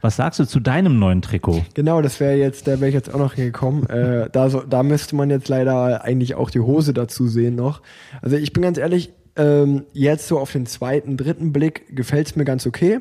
Was 0.01 0.15
sagst 0.15 0.39
du 0.39 0.45
zu 0.45 0.59
deinem 0.59 0.97
neuen 0.97 1.21
Trikot? 1.21 1.63
Genau, 1.73 2.01
das 2.01 2.19
wäre 2.19 2.35
jetzt, 2.35 2.67
da 2.67 2.79
wäre 2.79 2.87
ich 2.87 2.95
jetzt 2.95 3.13
auch 3.13 3.19
noch 3.19 3.33
hingekommen. 3.33 3.87
äh, 3.87 4.29
da, 4.31 4.49
so, 4.49 4.61
da 4.61 4.81
müsste 4.81 5.15
man 5.15 5.29
jetzt 5.29 5.47
leider 5.47 6.03
eigentlich 6.03 6.35
auch 6.35 6.49
die 6.49 6.59
Hose 6.59 6.93
dazu 6.93 7.27
sehen 7.27 7.55
noch. 7.55 7.81
Also 8.21 8.35
ich 8.35 8.51
bin 8.51 8.63
ganz 8.63 8.77
ehrlich, 8.77 9.13
ähm, 9.35 9.85
jetzt 9.93 10.27
so 10.27 10.39
auf 10.39 10.51
den 10.51 10.65
zweiten, 10.65 11.17
dritten 11.17 11.53
Blick 11.53 11.95
gefällt 11.95 12.27
es 12.27 12.35
mir 12.35 12.45
ganz 12.45 12.65
okay. 12.65 12.99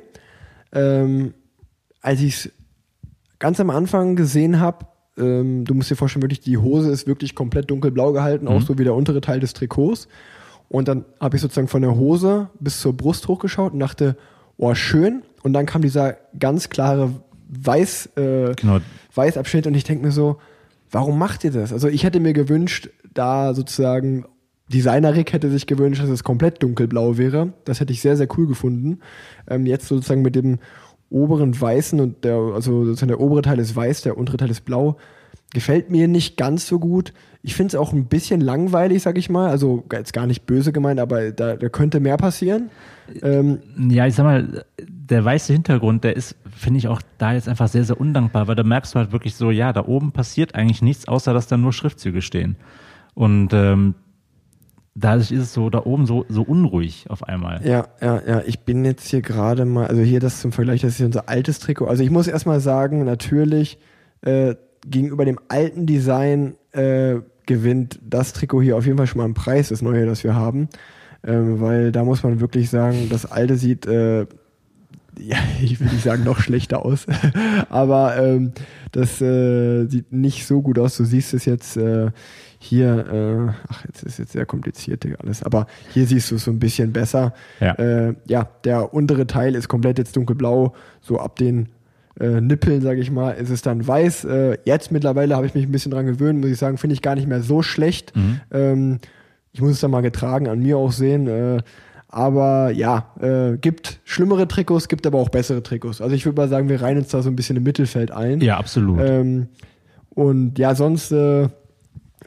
Ähm, 0.73 1.35
als 2.03 2.21
ich 2.21 2.35
es 2.35 2.53
ganz 3.39 3.61
am 3.61 3.71
Anfang 3.71 4.15
gesehen 4.15 4.61
habe, 4.61 4.87
ähm, 5.17 5.65
du 5.65 5.75
musst 5.75 5.91
dir 5.91 5.97
vorstellen, 5.97 6.23
wirklich 6.23 6.41
die 6.41 6.59
Hose 6.59 6.91
ist 6.91 7.07
wirklich 7.07 7.35
komplett 7.35 7.71
dunkelblau 7.71 8.13
gehalten, 8.13 8.47
auch 8.47 8.61
so 8.61 8.79
wie 8.79 8.85
der 8.85 8.95
untere 8.95 9.21
Teil 9.21 9.41
des 9.41 9.53
Trikots. 9.55 10.09
Und 10.69 10.89
dann 10.89 11.05
habe 11.21 11.37
ich 11.37 11.43
sozusagen 11.43 11.69
von 11.69 11.83
der 11.83 11.97
Hose 11.97 12.51
bis 12.61 12.81
zur 12.81 12.97
Brust 12.97 13.29
hochgeschaut 13.29 13.73
und 13.73 13.81
dachte, 13.81 14.17
oh, 14.57 14.75
schön. 14.75 15.23
Und 15.43 15.53
dann 15.53 15.67
kam 15.67 15.83
dieser 15.83 16.17
ganz 16.39 16.69
klare 16.69 17.11
Weiß, 17.49 18.11
äh, 18.17 18.55
Genau. 18.55 18.79
Weißabschnitt 19.15 19.67
und 19.67 19.75
ich 19.75 19.85
denke 19.85 20.05
mir 20.05 20.13
so, 20.13 20.37
warum 20.91 21.19
macht 21.19 21.45
ihr 21.45 21.51
das? 21.51 21.73
Also 21.73 21.89
ich 21.89 22.05
hätte 22.05 22.21
mir 22.21 22.35
gewünscht, 22.35 22.91
da 23.15 23.55
sozusagen 23.55 24.27
Designer 24.73 25.15
Rick 25.15 25.33
hätte 25.33 25.51
sich 25.51 25.67
gewünscht, 25.67 26.03
dass 26.03 26.11
es 26.11 26.25
komplett 26.25 26.63
dunkelblau 26.63 27.17
wäre. 27.17 27.55
Das 27.65 27.81
hätte 27.81 27.93
ich 27.93 28.03
sehr, 28.03 28.17
sehr 28.17 28.29
cool 28.37 28.47
gefunden. 28.47 29.01
Ähm, 29.49 29.65
jetzt 29.65 29.89
sozusagen 29.89 30.23
mit 30.23 30.35
dem 30.35 30.59
oberen 31.11 31.59
Weißen 31.59 31.99
und 32.01 32.23
der, 32.25 32.37
also 32.37 32.85
sozusagen 32.85 33.09
der 33.09 33.21
obere 33.21 33.41
Teil 33.41 33.59
ist 33.59 33.75
weiß, 33.75 34.03
der 34.03 34.19
untere 34.19 34.37
Teil 34.37 34.51
ist 34.51 34.67
blau. 34.67 34.99
Gefällt 35.55 35.91
mir 35.91 36.07
nicht 36.07 36.37
ganz 36.37 36.67
so 36.67 36.79
gut. 36.79 37.15
Ich 37.49 37.55
finde 37.55 37.69
es 37.69 37.75
auch 37.77 37.95
ein 37.95 38.05
bisschen 38.05 38.43
langweilig, 38.43 39.03
sag 39.03 39.17
ich 39.17 39.31
mal. 39.31 39.49
Also 39.49 39.83
jetzt 39.91 40.13
gar 40.13 40.27
nicht 40.27 40.45
böse 40.45 40.71
gemeint, 40.71 41.01
aber 41.01 41.33
da, 41.33 41.57
da 41.57 41.71
könnte 41.71 41.99
mehr 41.99 42.19
passieren. 42.19 42.69
Ähm, 43.23 43.61
Ja, 43.89 44.07
ich 44.07 44.17
sag 44.17 44.25
mal, 44.25 44.67
der 44.79 45.25
weiße 45.25 45.55
Hintergrund, 45.55 46.05
der 46.05 46.15
ist, 46.15 46.37
finde 46.55 46.77
ich, 46.77 46.89
auch 46.89 47.01
da 47.17 47.33
jetzt 47.33 47.49
einfach 47.49 47.69
sehr, 47.69 47.85
sehr 47.85 47.99
undankbar, 47.99 48.49
weil 48.49 48.55
da 48.55 48.65
merkst 48.65 48.95
du 48.95 48.99
halt 48.99 49.13
wirklich 49.13 49.35
so, 49.35 49.51
ja, 49.51 49.73
da 49.73 49.87
oben 49.87 50.13
passiert 50.13 50.55
eigentlich 50.55 50.83
nichts, 50.83 51.09
außer 51.09 51.33
dass 51.33 51.47
da 51.47 51.57
nur 51.57 51.73
Schriftzüge 51.73 52.21
stehen. 52.21 52.57
Und 53.15 53.55
ähm, 53.55 53.95
dadurch 54.95 55.33
ist 55.33 55.41
es 55.41 55.55
so 55.55 55.71
da 55.71 55.87
oben 55.87 56.05
so, 56.05 56.27
so 56.29 56.43
unruhig 56.43 57.07
auf 57.09 57.23
einmal. 57.23 57.67
Ja, 57.67 57.89
ja, 58.03 58.21
ja. 58.27 58.43
Ich 58.45 58.61
bin 58.61 58.85
jetzt 58.85 59.09
hier 59.09 59.23
gerade 59.23 59.65
mal, 59.65 59.87
also 59.87 60.03
hier 60.03 60.21
das 60.21 60.43
zum 60.43 60.53
Vergleich, 60.53 60.83
das 60.83 60.91
ist 60.91 60.97
hier 60.99 61.07
unser 61.07 61.31
altes 61.31 61.61
Trikot. 61.61 61.87
Also 61.87 62.03
ich 62.03 62.11
muss 62.11 62.29
erstmal 62.29 62.61
sagen, 62.61 63.05
natürlich 63.05 63.79
äh, 64.21 64.55
gegenüber 64.87 65.25
dem 65.25 65.41
alten 65.49 65.87
Design 65.87 66.57
äh, 66.73 67.17
gewinnt 67.49 67.99
das 68.09 68.33
Trikot 68.33 68.63
hier 68.63 68.77
auf 68.77 68.87
jeden 68.87 68.97
Fall 68.99 69.09
schon 69.09 69.19
mal 69.19 69.25
einen 69.25 69.35
Preis, 69.35 69.71
das 69.71 69.83
neue, 69.83 70.07
das 70.07 70.23
wir 70.23 70.37
haben. 70.37 70.69
Ähm, 71.27 71.61
weil 71.61 71.91
da 71.91 72.05
muss 72.05 72.23
man 72.23 72.41
wirklich 72.41 72.71
sagen, 72.71 73.09
das 73.11 73.27
alte 73.27 73.57
sieht, 73.57 73.87
äh, 73.87 74.21
ja, 75.19 75.39
ich 75.61 75.81
will 75.81 75.89
nicht 75.89 76.05
sagen, 76.05 76.23
noch 76.23 76.39
schlechter 76.39 76.85
aus. 76.85 77.07
Aber 77.71 78.17
ähm, 78.17 78.53
das 78.93 79.21
äh, 79.21 79.87
sieht 79.87 80.13
nicht 80.13 80.47
so 80.47 80.63
gut 80.63 80.79
aus. 80.79 80.97
Du 80.97 81.05
siehst 81.05 81.35
es 81.35 81.45
jetzt 81.45 81.77
äh, 81.77 82.11
hier, 82.61 83.07
äh, 83.49 83.53
ach, 83.69 83.85
jetzt 83.87 84.05
ist 84.05 84.19
jetzt 84.19 84.33
sehr 84.33 84.47
kompliziert 84.47 85.07
alles, 85.21 85.45
aber 85.45 85.69
hier 85.93 86.07
siehst 86.07 86.31
du 86.31 86.35
es 86.37 86.45
so 86.45 86.51
ein 86.51 86.59
bisschen 86.59 86.93
besser. 86.93 87.33
Ja. 87.61 87.75
Äh, 87.75 88.15
ja, 88.27 88.49
der 88.65 88.93
untere 88.93 89.29
Teil 89.29 89.55
ist 89.55 89.69
komplett 89.69 89.99
jetzt 89.99 90.17
dunkelblau, 90.17 90.75
so 91.01 91.21
ab 91.21 91.37
den 91.37 91.69
äh, 92.21 92.41
Nippeln, 92.41 92.81
sage 92.81 93.01
ich 93.01 93.11
mal, 93.11 93.33
ist 93.33 93.51
es 93.51 93.63
dann 93.63 93.87
weiß. 93.87 94.25
Äh, 94.25 94.59
jetzt 94.65 94.93
mittlerweile 94.93 95.37
habe 95.37 95.47
ich 95.47 95.55
mich 95.55 95.65
ein 95.67 95.73
bisschen 95.73 95.93
dran 95.93 96.07
gewöhnt, 96.07 96.41
muss 96.41 96.51
ich 96.51 96.59
sagen, 96.59 96.79
finde 96.79 96.95
ich 96.95 97.03
gar 97.03 97.15
nicht 97.15 97.29
mehr 97.29 97.43
so 97.43 97.63
schlecht. 97.63 98.15
Mhm. 98.17 98.41
Ähm, 98.51 98.99
ich 99.53 99.61
muss 99.61 99.73
es 99.73 99.81
dann 99.81 99.91
mal 99.91 100.03
getragen 100.03 100.49
an 100.49 100.61
mir 100.61 100.79
auch 100.79 100.93
sehen. 100.93 101.27
Äh, 101.27 101.59
aber 102.09 102.71
ja, 102.71 103.13
äh, 103.21 103.59
gibt 103.59 104.01
schlimmere 104.05 104.49
Trikots, 104.49 104.89
gibt 104.89 105.07
aber 105.07 105.19
auch 105.19 105.29
bessere 105.29 105.63
Trikots. 105.63 106.01
Also 106.01 106.15
ich 106.15 106.25
würde 106.25 106.41
mal 106.41 106.49
sagen, 106.49 106.69
wir 106.69 106.81
reihen 106.81 106.99
uns 106.99 107.09
da 107.09 107.23
so 107.23 107.29
ein 107.29 107.37
bisschen 107.37 107.57
im 107.57 107.63
Mittelfeld 107.65 108.11
ein. 108.11 108.41
Ja, 108.41 108.57
absolut. 108.57 108.99
Ähm, 109.01 109.49
und 110.11 110.59
ja, 110.59 110.75
sonst, 110.75 111.13
äh, 111.13 111.49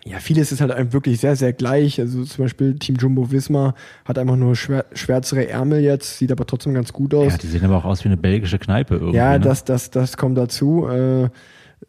ja, 0.03 0.19
vieles 0.19 0.51
ist 0.51 0.61
halt 0.61 0.93
wirklich 0.93 1.19
sehr, 1.19 1.35
sehr 1.35 1.53
gleich. 1.53 1.99
Also 1.99 2.23
zum 2.23 2.45
Beispiel 2.45 2.75
Team 2.79 2.95
Jumbo 2.95 3.31
Visma 3.31 3.75
hat 4.05 4.17
einfach 4.17 4.35
nur 4.35 4.55
schwär, 4.55 4.85
schwärzere 4.93 5.47
Ärmel 5.47 5.81
jetzt, 5.81 6.17
sieht 6.17 6.31
aber 6.31 6.45
trotzdem 6.45 6.73
ganz 6.73 6.91
gut 6.91 7.13
aus. 7.13 7.33
ja, 7.33 7.37
die 7.37 7.47
sehen 7.47 7.63
aber 7.63 7.77
auch 7.77 7.85
aus 7.85 8.03
wie 8.03 8.09
eine 8.09 8.17
belgische 8.17 8.57
Kneipe 8.57 8.95
irgendwie. 8.95 9.17
Ja, 9.17 9.33
ne? 9.33 9.39
das, 9.39 9.63
das, 9.63 9.91
das 9.91 10.17
kommt 10.17 10.37
dazu. 10.37 10.87
Äh, 10.87 11.29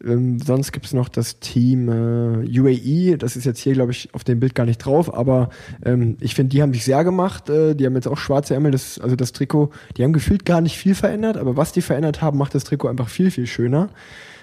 ähm, 0.03 0.39
sonst 0.39 0.71
gibt's 0.71 0.93
noch 0.93 1.07
das 1.07 1.39
Team 1.39 1.87
äh, 1.87 2.59
UAE, 2.59 3.17
das 3.17 3.35
ist 3.35 3.45
jetzt 3.45 3.59
hier, 3.59 3.73
glaube 3.73 3.91
ich, 3.91 4.13
auf 4.13 4.23
dem 4.23 4.39
Bild 4.39 4.55
gar 4.55 4.65
nicht 4.65 4.79
drauf, 4.79 5.13
aber 5.13 5.49
ähm, 5.85 6.17
ich 6.19 6.33
finde, 6.33 6.49
die 6.49 6.61
haben 6.61 6.73
sich 6.73 6.83
sehr 6.83 7.03
gemacht. 7.03 7.49
Äh, 7.49 7.75
die 7.75 7.85
haben 7.85 7.93
jetzt 7.95 8.07
auch 8.07 8.17
schwarze 8.17 8.55
Ärmel, 8.55 8.71
das, 8.71 8.99
also 8.99 9.15
das 9.15 9.33
Trikot, 9.33 9.69
die 9.97 10.03
haben 10.03 10.13
gefühlt 10.13 10.45
gar 10.45 10.61
nicht 10.61 10.77
viel 10.77 10.95
verändert, 10.95 11.37
aber 11.37 11.57
was 11.57 11.73
die 11.73 11.81
verändert 11.81 12.21
haben, 12.21 12.37
macht 12.37 12.55
das 12.55 12.63
Trikot 12.63 12.87
einfach 12.87 13.09
viel, 13.09 13.29
viel 13.29 13.45
schöner. 13.45 13.89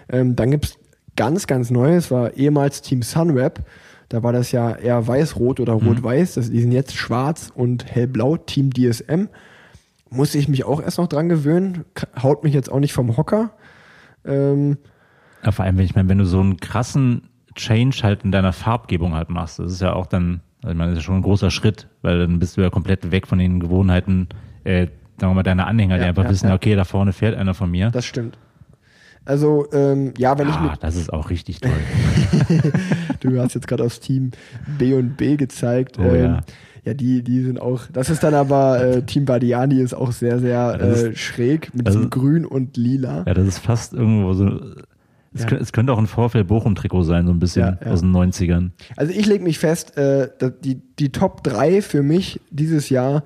Ähm, 0.08 0.36
dann 0.36 0.52
gibt's 0.52 0.78
ganz, 1.20 1.46
ganz 1.46 1.70
Neues, 1.70 2.10
war 2.10 2.32
ehemals 2.34 2.80
Team 2.80 3.02
Sunweb. 3.02 3.60
Da 4.08 4.22
war 4.22 4.32
das 4.32 4.52
ja 4.52 4.74
eher 4.74 5.06
weiß-rot 5.06 5.60
oder 5.60 5.74
rot-weiß. 5.74 6.34
Das- 6.34 6.50
Die 6.50 6.62
sind 6.62 6.72
jetzt 6.72 6.96
schwarz 6.96 7.52
und 7.54 7.84
hellblau, 7.84 8.38
Team 8.38 8.70
DSM. 8.72 9.28
Muss 10.08 10.34
ich 10.34 10.48
mich 10.48 10.64
auch 10.64 10.80
erst 10.82 10.96
noch 10.96 11.08
dran 11.08 11.28
gewöhnen. 11.28 11.84
Haut 12.22 12.42
mich 12.42 12.54
jetzt 12.54 12.72
auch 12.72 12.80
nicht 12.80 12.94
vom 12.94 13.18
Hocker. 13.18 13.50
Ähm, 14.24 14.78
Ja, 15.44 15.52
vor 15.52 15.64
allem, 15.66 15.76
wenn 15.76 15.84
ich 15.84 15.94
meine, 15.94 16.08
wenn 16.08 16.16
du 16.18 16.24
so 16.24 16.40
einen 16.40 16.56
krassen 16.56 17.28
Change 17.54 17.98
halt 18.02 18.24
in 18.24 18.32
deiner 18.32 18.52
Farbgebung 18.54 19.14
halt 19.14 19.28
machst, 19.28 19.58
das 19.58 19.72
ist 19.72 19.80
ja 19.82 19.92
auch 19.92 20.06
dann, 20.06 20.40
also 20.62 20.72
ich 20.72 20.78
meine, 20.78 20.90
das 20.92 20.98
ist 20.98 21.04
ja 21.04 21.06
schon 21.06 21.16
ein 21.16 21.22
großer 21.22 21.50
Schritt, 21.50 21.86
weil 22.02 22.18
dann 22.18 22.38
bist 22.38 22.56
du 22.56 22.62
ja 22.62 22.70
komplett 22.70 23.10
weg 23.10 23.26
von 23.26 23.38
den 23.38 23.60
Gewohnheiten, 23.60 24.28
äh, 24.64 24.86
sagen 25.20 25.32
wir 25.32 25.34
mal, 25.34 25.42
deiner 25.42 25.66
Anhänger, 25.66 25.96
die 25.96 26.02
Ja, 26.02 26.08
einfach 26.08 26.24
ja, 26.24 26.30
wissen, 26.30 26.48
ja. 26.48 26.54
okay, 26.54 26.74
da 26.74 26.84
vorne 26.84 27.12
fährt 27.12 27.36
einer 27.36 27.52
von 27.54 27.70
mir. 27.70 27.90
das 27.90 28.06
stimmt. 28.06 28.38
Also, 29.24 29.66
ähm, 29.72 30.12
ja, 30.18 30.38
wenn 30.38 30.48
ich 30.48 30.54
ah, 30.54 30.76
das 30.80 30.96
ist 30.96 31.12
auch 31.12 31.30
richtig 31.30 31.60
toll. 31.60 31.70
du 33.20 33.38
hast 33.40 33.54
jetzt 33.54 33.68
gerade 33.68 33.84
aufs 33.84 34.00
Team 34.00 34.30
B 34.78 34.94
und 34.94 35.16
B 35.16 35.36
gezeigt. 35.36 35.98
Oh, 35.98 36.02
ähm, 36.02 36.14
ja. 36.24 36.40
ja, 36.84 36.94
die, 36.94 37.22
die 37.22 37.42
sind 37.42 37.60
auch, 37.60 37.82
das 37.92 38.10
ist 38.10 38.22
dann 38.22 38.34
aber, 38.34 38.82
äh, 38.84 39.02
Team 39.02 39.24
Badiani 39.26 39.80
ist 39.80 39.94
auch 39.94 40.12
sehr, 40.12 40.38
sehr 40.38 40.76
Das 40.78 41.02
äh, 41.02 41.16
schräg 41.16 41.74
mit 41.74 41.86
das 41.86 41.94
diesem 41.94 42.04
ist- 42.08 42.10
Grün 42.10 42.44
und 42.46 42.76
Lila. 42.76 43.24
Ja, 43.26 43.34
das 43.34 43.46
ist 43.46 43.58
fast 43.58 43.92
irgendwo 43.92 44.32
so. 44.32 44.60
Es, 45.32 45.42
Ja. 45.42 45.46
könnte, 45.46 45.62
es 45.62 45.72
könnte 45.72 45.92
auch 45.92 45.98
ein 45.98 46.08
Vorfeld 46.08 46.48
Bochum-Trikot 46.48 47.04
sein, 47.04 47.26
so 47.26 47.32
ein 47.32 47.38
bisschen 47.38 47.62
Ja, 47.62 47.78
ja. 47.84 47.92
aus 47.92 48.00
den 48.00 48.10
90ern. 48.10 48.70
Also 48.96 49.12
ich 49.12 49.26
lege 49.26 49.44
mich 49.44 49.60
fest, 49.60 49.96
äh, 49.96 50.28
die, 50.64 50.80
die 50.98 51.12
Top 51.12 51.44
3 51.44 51.82
für 51.82 52.02
mich 52.02 52.40
dieses 52.50 52.88
Jahr 52.88 53.22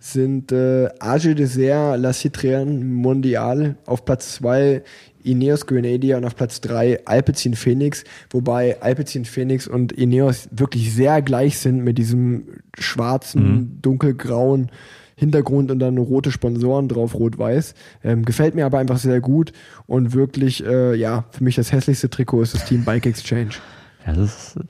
sind 0.00 0.52
äh, 0.52 0.88
Age 1.00 1.34
Dessert, 1.34 1.98
La 1.98 2.10
Citroën 2.10 2.84
Mondial, 2.84 3.74
auf 3.86 4.04
Platz 4.04 4.34
2 4.36 4.82
Ineos 5.24 5.66
Grenadier 5.66 6.16
und 6.16 6.24
auf 6.24 6.36
Platz 6.36 6.60
3 6.60 7.06
Alpecin 7.06 7.54
Phoenix, 7.54 8.04
wobei 8.30 8.80
Alpecin 8.80 9.24
Phoenix 9.24 9.66
und 9.66 9.92
Ineos 9.92 10.48
wirklich 10.50 10.94
sehr 10.94 11.22
gleich 11.22 11.58
sind 11.58 11.84
mit 11.84 11.98
diesem 11.98 12.44
schwarzen, 12.78 13.78
dunkelgrauen 13.82 14.70
Hintergrund 15.18 15.72
und 15.72 15.80
dann 15.80 15.98
rote 15.98 16.30
Sponsoren 16.30 16.86
drauf, 16.86 17.14
rot-weiß. 17.14 17.74
Ähm, 18.04 18.24
gefällt 18.24 18.54
mir 18.54 18.64
aber 18.64 18.78
einfach 18.78 18.98
sehr 18.98 19.20
gut 19.20 19.52
und 19.86 20.14
wirklich, 20.14 20.64
äh, 20.64 20.94
ja, 20.94 21.24
für 21.32 21.42
mich 21.42 21.56
das 21.56 21.72
hässlichste 21.72 22.08
Trikot 22.08 22.42
ist 22.42 22.54
das 22.54 22.64
Team 22.64 22.84
Bike 22.84 23.04
Exchange. 23.04 23.50
Ja, 24.06 24.12
das 24.12 24.54
ist, 24.54 24.60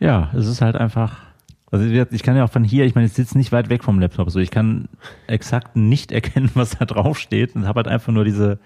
ja, 0.00 0.30
es 0.36 0.48
ist 0.48 0.60
halt 0.60 0.74
einfach. 0.76 1.22
Also 1.70 1.86
ich 1.86 2.22
kann 2.22 2.36
ja 2.36 2.44
auch 2.44 2.50
von 2.50 2.62
hier, 2.62 2.84
ich 2.84 2.94
meine, 2.94 3.06
ich 3.06 3.14
sitze 3.14 3.36
nicht 3.36 3.50
weit 3.50 3.68
weg 3.68 3.82
vom 3.82 3.98
Laptop, 3.98 4.30
so 4.30 4.38
ich 4.38 4.50
kann 4.50 4.88
exakt 5.26 5.74
nicht 5.76 6.12
erkennen, 6.12 6.50
was 6.54 6.78
da 6.78 6.84
drauf 6.84 7.18
steht 7.18 7.54
und 7.54 7.66
habe 7.66 7.78
halt 7.78 7.88
einfach 7.88 8.12
nur 8.12 8.24
diese, 8.24 8.58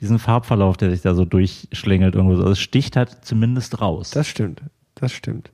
diesen 0.00 0.18
Farbverlauf, 0.18 0.76
der 0.76 0.90
sich 0.90 1.02
da 1.02 1.14
so 1.14 1.24
durchschlängelt 1.24 2.14
irgendwo. 2.14 2.34
so. 2.34 2.40
Also 2.42 2.52
es 2.52 2.58
sticht 2.60 2.96
halt 2.96 3.16
zumindest 3.22 3.80
raus. 3.80 4.10
Das 4.10 4.26
stimmt, 4.26 4.62
das 4.94 5.12
stimmt. 5.12 5.50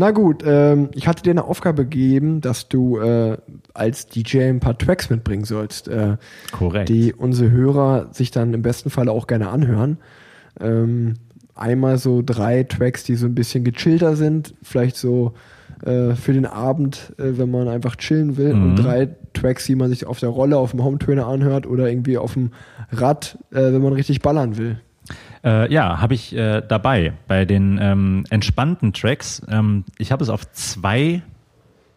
Na 0.00 0.12
gut, 0.12 0.44
ähm, 0.46 0.90
ich 0.94 1.08
hatte 1.08 1.24
dir 1.24 1.30
eine 1.32 1.44
Aufgabe 1.44 1.82
gegeben, 1.84 2.40
dass 2.40 2.68
du 2.68 2.98
äh, 3.00 3.36
als 3.74 4.06
DJ 4.06 4.42
ein 4.42 4.60
paar 4.60 4.78
Tracks 4.78 5.10
mitbringen 5.10 5.42
sollst, 5.44 5.88
äh, 5.88 6.16
Korrekt. 6.52 6.88
die 6.88 7.12
unsere 7.12 7.50
Hörer 7.50 8.08
sich 8.12 8.30
dann 8.30 8.54
im 8.54 8.62
besten 8.62 8.90
Fall 8.90 9.08
auch 9.08 9.26
gerne 9.26 9.48
anhören. 9.48 9.98
Ähm, 10.60 11.14
einmal 11.56 11.98
so 11.98 12.22
drei 12.24 12.62
Tracks, 12.62 13.02
die 13.02 13.16
so 13.16 13.26
ein 13.26 13.34
bisschen 13.34 13.64
gechillter 13.64 14.14
sind, 14.14 14.54
vielleicht 14.62 14.96
so 14.96 15.34
äh, 15.84 16.14
für 16.14 16.32
den 16.32 16.46
Abend, 16.46 17.12
äh, 17.18 17.36
wenn 17.38 17.50
man 17.50 17.66
einfach 17.66 17.96
chillen 17.96 18.36
will, 18.36 18.54
Mhm. 18.54 18.62
und 18.62 18.76
drei 18.76 19.08
Tracks, 19.40 19.66
die 19.66 19.74
man 19.74 19.90
sich 19.90 20.06
auf 20.06 20.20
der 20.20 20.28
Rolle, 20.30 20.56
auf 20.56 20.72
dem 20.72 20.82
Home-Trainer 20.82 21.26
anhört 21.26 21.66
oder 21.66 21.88
irgendwie 21.88 22.18
auf 22.18 22.34
dem 22.34 22.50
Rad, 22.90 23.38
äh, 23.50 23.56
wenn 23.56 23.82
man 23.82 23.92
richtig 23.92 24.20
ballern 24.20 24.56
will. 24.56 24.80
Äh, 25.44 25.72
ja, 25.72 26.00
habe 26.00 26.14
ich 26.14 26.34
äh, 26.34 26.62
dabei 26.66 27.12
bei 27.26 27.44
den 27.44 27.78
ähm, 27.80 28.24
entspannten 28.30 28.92
Tracks. 28.92 29.42
Ähm, 29.48 29.84
ich 29.98 30.12
habe 30.12 30.22
es 30.22 30.28
auf 30.28 30.50
zwei 30.52 31.22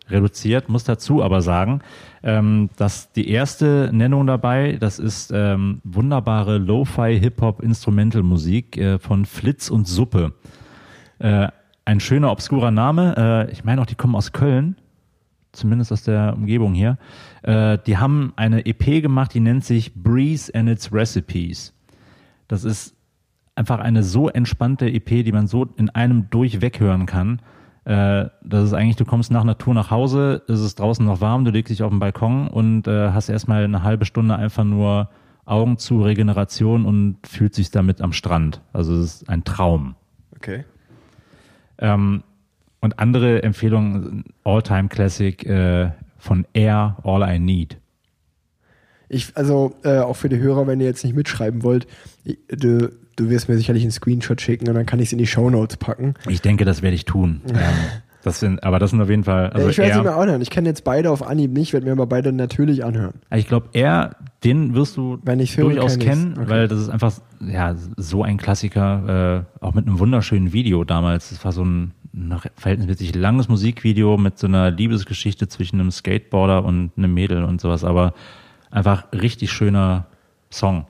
reduziert, 0.09 0.69
muss 0.69 0.83
dazu 0.83 1.23
aber 1.23 1.41
sagen, 1.41 1.81
ähm, 2.23 2.69
dass 2.77 3.11
die 3.13 3.29
erste 3.29 3.89
Nennung 3.93 4.27
dabei, 4.27 4.77
das 4.79 4.99
ist 4.99 5.31
ähm, 5.33 5.81
wunderbare 5.83 6.57
Lo-Fi 6.57 7.17
Hip-Hop 7.19 7.63
Instrumental 7.63 8.23
Musik 8.23 8.77
äh, 8.77 8.99
von 8.99 9.25
Flitz 9.25 9.69
und 9.69 9.87
Suppe. 9.87 10.33
Äh, 11.19 11.47
ein 11.85 11.99
schöner 11.99 12.31
obskurer 12.31 12.71
Name. 12.71 13.47
Äh, 13.47 13.51
ich 13.51 13.63
meine 13.63 13.81
auch, 13.81 13.85
die 13.85 13.95
kommen 13.95 14.15
aus 14.15 14.32
Köln, 14.33 14.75
zumindest 15.51 15.91
aus 15.91 16.03
der 16.03 16.33
Umgebung 16.36 16.73
hier. 16.73 16.97
Äh, 17.43 17.78
die 17.86 17.97
haben 17.97 18.33
eine 18.36 18.65
EP 18.65 19.01
gemacht, 19.01 19.33
die 19.33 19.39
nennt 19.39 19.63
sich 19.63 19.93
Breeze 19.93 20.53
and 20.53 20.69
its 20.69 20.93
Recipes. 20.93 21.73
Das 22.47 22.63
ist 22.63 22.95
einfach 23.55 23.79
eine 23.79 24.03
so 24.03 24.29
entspannte 24.29 24.89
EP, 24.89 25.23
die 25.23 25.32
man 25.32 25.47
so 25.47 25.67
in 25.75 25.89
einem 25.89 26.29
durchweg 26.29 26.79
hören 26.79 27.05
kann. 27.05 27.41
Äh, 27.83 28.29
das 28.43 28.65
ist 28.65 28.73
eigentlich, 28.73 28.95
du 28.95 29.05
kommst 29.05 29.32
nach 29.32 29.43
Tour 29.55 29.73
nach 29.73 29.91
Hause, 29.91 30.43
es 30.47 30.59
ist 30.61 30.79
draußen 30.79 31.05
noch 31.05 31.21
warm, 31.21 31.45
du 31.45 31.51
legst 31.51 31.71
dich 31.71 31.83
auf 31.83 31.89
den 31.89 31.99
Balkon 31.99 32.47
und 32.47 32.87
äh, 32.87 33.11
hast 33.11 33.29
erstmal 33.29 33.63
eine 33.63 33.83
halbe 33.83 34.05
Stunde 34.05 34.36
einfach 34.36 34.63
nur 34.63 35.09
Augen 35.45 35.78
zu, 35.78 36.01
Regeneration 36.03 36.86
und 36.86 37.17
fühlt 37.28 37.55
sich 37.55 37.71
damit 37.71 38.01
am 38.01 38.13
Strand. 38.13 38.61
Also 38.71 38.95
es 38.95 39.21
ist 39.21 39.29
ein 39.29 39.43
Traum. 39.43 39.95
Okay. 40.36 40.65
Ähm, 41.79 42.23
und 42.82 42.99
andere 42.99 43.43
Empfehlungen, 43.43 44.25
All-Time 44.43 44.89
Classic 44.89 45.45
äh, 45.45 45.91
von 46.17 46.45
Air, 46.53 46.97
All 47.03 47.36
I 47.36 47.39
Need. 47.39 47.78
Ich, 49.08 49.36
also 49.36 49.75
äh, 49.83 49.99
auch 49.99 50.16
für 50.16 50.29
die 50.29 50.39
Hörer, 50.39 50.67
wenn 50.67 50.79
ihr 50.79 50.87
jetzt 50.87 51.03
nicht 51.03 51.16
mitschreiben 51.16 51.63
wollt, 51.63 51.86
du, 52.47 52.91
du 53.16 53.29
wirst 53.29 53.49
mir 53.49 53.58
sicherlich 53.58 53.83
einen 53.83 53.91
Screenshot 53.91 54.39
schicken 54.41 54.67
und 54.67 54.75
dann 54.75 54.86
kann 54.86 54.99
ich 54.99 55.08
es 55.08 55.12
in 55.12 55.17
die 55.17 55.28
Shownotes 55.28 55.78
packen. 55.78 56.13
Ich 56.28 56.41
denke, 56.41 56.66
das 56.66 56.82
werde 56.82 56.95
ich 56.95 57.05
tun. 57.05 57.41
ähm, 57.49 57.55
das 58.24 58.39
sind, 58.39 58.63
aber 58.63 58.79
das 58.79 58.91
sind 58.91 59.01
auf 59.01 59.09
jeden 59.09 59.24
Fall. 59.24 59.49
Also 59.49 59.70
ich 59.70 59.78
werde 59.79 59.95
sie 59.95 60.01
mir 60.01 60.13
anhören. 60.13 60.41
Ich 60.41 60.49
kenne 60.49 60.70
jetzt 60.70 60.83
beide 60.83 61.09
auf 61.09 61.28
Anhieb 61.28 61.51
nicht, 61.51 61.74
werde 61.74 61.87
mir 61.87 61.91
aber 61.91 62.05
beide 62.05 62.32
natürlich 62.32 62.86
anhören. 62.86 63.16
Ich 63.36 63.47
glaube, 63.47 63.70
er, 63.74 64.16
den 64.43 64.75
wirst 64.75 64.95
du 64.95 65.20
höre, 65.25 65.63
durchaus 65.63 65.97
kennen, 65.97 66.36
Okay. 66.37 66.49
weil 66.49 66.67
das 66.67 66.79
ist 66.79 66.89
einfach 66.89 67.13
ja 67.41 67.75
so 67.97 68.24
ein 68.24 68.37
Klassiker, 68.37 69.45
äh, 69.59 69.66
auch 69.66 69.74
mit 69.74 69.87
einem 69.87 69.99
wunderschönen 69.99 70.53
Video 70.53 70.83
damals. 70.83 71.29
Das 71.29 71.43
war 71.43 71.51
so 71.51 71.66
ein 71.66 71.91
noch 72.13 72.46
verhältnismäßig 72.55 73.16
langes 73.16 73.47
Musikvideo 73.47 74.17
mit 74.17 74.38
so 74.38 74.47
einer 74.47 74.71
Liebesgeschichte 74.71 75.47
zwischen 75.47 75.79
einem 75.79 75.92
Skateboarder 75.92 76.63
und 76.66 76.92
einem 76.97 77.13
Mädel 77.13 77.43
und 77.43 77.62
sowas, 77.62 77.83
aber 77.83 78.13
einfach 78.70 79.05
richtig 79.13 79.51
schöner 79.51 80.08
Song. 80.51 80.86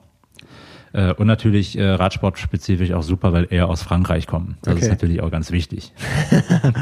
Äh, 0.92 1.12
und 1.14 1.26
natürlich 1.26 1.78
äh, 1.78 1.88
Radsport-spezifisch 1.88 2.92
auch 2.92 3.02
super, 3.02 3.32
weil 3.32 3.46
er 3.50 3.68
aus 3.68 3.82
Frankreich 3.82 4.26
kommt. 4.26 4.56
Das 4.62 4.74
Okay. 4.74 4.84
ist 4.84 4.90
natürlich 4.90 5.22
auch 5.22 5.30
ganz 5.30 5.50
wichtig. 5.52 5.92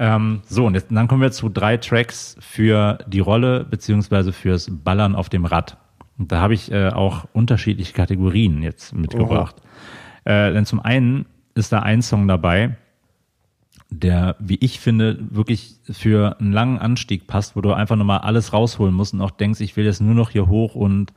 Ähm, 0.00 0.42
so, 0.46 0.64
und 0.64 0.74
jetzt, 0.74 0.92
dann 0.92 1.08
kommen 1.08 1.22
wir 1.22 1.32
zu 1.32 1.48
drei 1.48 1.76
Tracks 1.76 2.36
für 2.38 2.98
die 3.08 3.18
Rolle 3.18 3.64
beziehungsweise 3.68 4.32
fürs 4.32 4.70
Ballern 4.70 5.16
auf 5.16 5.28
dem 5.28 5.44
Rad. 5.44 5.76
Und 6.18 6.30
da 6.30 6.40
habe 6.40 6.54
ich 6.54 6.70
äh, 6.70 6.90
auch 6.90 7.26
unterschiedliche 7.32 7.92
Kategorien 7.94 8.62
jetzt 8.62 8.94
mitgebracht. 8.94 9.56
Äh, 10.24 10.52
denn 10.52 10.66
zum 10.66 10.78
einen 10.78 11.26
ist 11.56 11.72
da 11.72 11.80
ein 11.80 12.02
Song 12.02 12.28
dabei, 12.28 12.76
der, 13.90 14.36
wie 14.38 14.56
ich 14.60 14.80
finde, 14.80 15.18
wirklich 15.30 15.76
für 15.90 16.38
einen 16.40 16.52
langen 16.52 16.78
Anstieg 16.78 17.26
passt, 17.26 17.56
wo 17.56 17.60
du 17.60 17.72
einfach 17.72 17.96
nochmal 17.96 18.18
alles 18.18 18.52
rausholen 18.52 18.94
musst 18.94 19.14
und 19.14 19.20
auch 19.22 19.30
denkst, 19.30 19.60
ich 19.60 19.76
will 19.76 19.84
jetzt 19.86 20.00
nur 20.00 20.14
noch 20.14 20.30
hier 20.30 20.46
hoch 20.48 20.74
und 20.74 21.12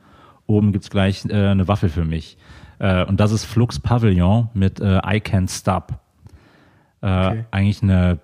oben 0.46 0.72
gibt's 0.72 0.90
gleich 0.90 1.24
äh, 1.26 1.48
eine 1.48 1.68
Waffel 1.68 1.88
für 1.90 2.04
mich. 2.04 2.36
Äh, 2.78 3.04
und 3.04 3.20
das 3.20 3.30
ist 3.32 3.44
Flux 3.44 3.78
Pavillon 3.78 4.48
mit 4.54 4.80
äh, 4.80 4.96
I 4.98 5.20
Can't 5.20 5.50
Stop. 5.50 5.92
Äh, 5.92 7.06
Okay. 7.06 7.44
Eigentlich 7.50 7.82
eine, 7.82 8.20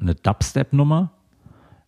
eine 0.00 0.14
Dubstep-Nummer, 0.14 1.10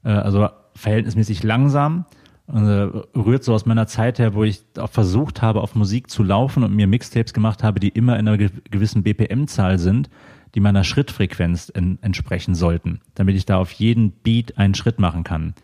äh, 0.04 0.08
also 0.10 0.48
verhältnismäßig 0.74 1.42
langsam. 1.42 2.06
Äh, 2.48 2.58
rührt 2.58 3.44
so 3.44 3.54
aus 3.54 3.64
meiner 3.66 3.86
Zeit 3.86 4.18
her, 4.18 4.34
wo 4.34 4.42
ich 4.44 4.62
auch 4.78 4.90
versucht 4.90 5.42
habe, 5.42 5.60
auf 5.62 5.74
Musik 5.74 6.10
zu 6.10 6.22
laufen 6.22 6.62
und 6.64 6.74
mir 6.74 6.86
Mixtapes 6.86 7.32
gemacht 7.32 7.62
habe, 7.62 7.78
die 7.80 7.88
immer 7.88 8.18
in 8.18 8.26
einer 8.28 8.36
ge- 8.36 8.50
gewissen 8.70 9.02
BPM-Zahl 9.02 9.78
sind, 9.78 10.10
die 10.54 10.60
meiner 10.60 10.84
Schrittfrequenz 10.84 11.70
en 11.74 11.98
entsprechen 12.02 12.54
sollten, 12.54 13.00
damit 13.14 13.36
ich 13.36 13.46
da 13.46 13.58
auf 13.58 13.72
jeden 13.72 14.12
Beat 14.12 14.58
einen 14.58 14.74
Schritt 14.74 14.98
machen 14.98 15.24
kann. 15.24 15.54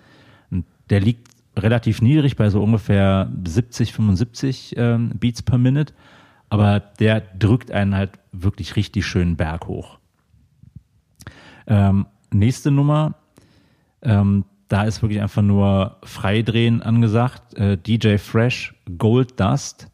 Und 0.51 0.65
der 0.91 1.01
liegt 1.01 1.29
relativ 1.57 2.03
niedrig 2.03 2.37
bei 2.37 2.51
so 2.51 2.63
ungefähr 2.63 3.31
70, 3.45 3.93
75 3.93 4.75
ähm, 4.77 5.13
Beats 5.19 5.43
per 5.43 5.59
Minute, 5.59 5.95
aber 6.49 6.81
der 6.81 7.21
drückt 7.21 7.71
einen 7.71 7.95
halt 7.95 8.13
wirklich 8.33 8.77
richtig 8.77 9.07
schön 9.07 9.37
Berg 9.37 9.67
hoch. 9.67 9.99
Ähm, 11.67 12.07
nächste 12.33 12.71
Nummer, 12.71 13.15
ähm, 14.03 14.45
da 14.69 14.85
ist 14.85 15.03
wirklich 15.03 15.21
einfach 15.21 15.43
nur 15.43 15.99
Freidrehen 16.05 16.83
angesagt. 16.83 17.55
Äh, 17.55 17.77
DJ 17.77 18.19
Fresh, 18.19 18.75
Gold 18.99 19.39
Dust. 19.39 19.89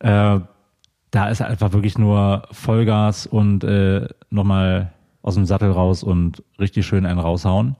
Äh, 0.00 0.40
da 1.12 1.28
ist 1.28 1.40
einfach 1.40 1.72
wirklich 1.72 1.98
nur 1.98 2.48
Vollgas 2.50 3.26
und 3.26 3.62
äh, 3.62 4.08
nochmal 4.30 4.92
aus 5.22 5.36
dem 5.36 5.46
Sattel 5.46 5.70
raus 5.70 6.02
und 6.02 6.42
richtig 6.58 6.84
schön 6.84 7.06
einen 7.06 7.20
raushauen. 7.20 7.76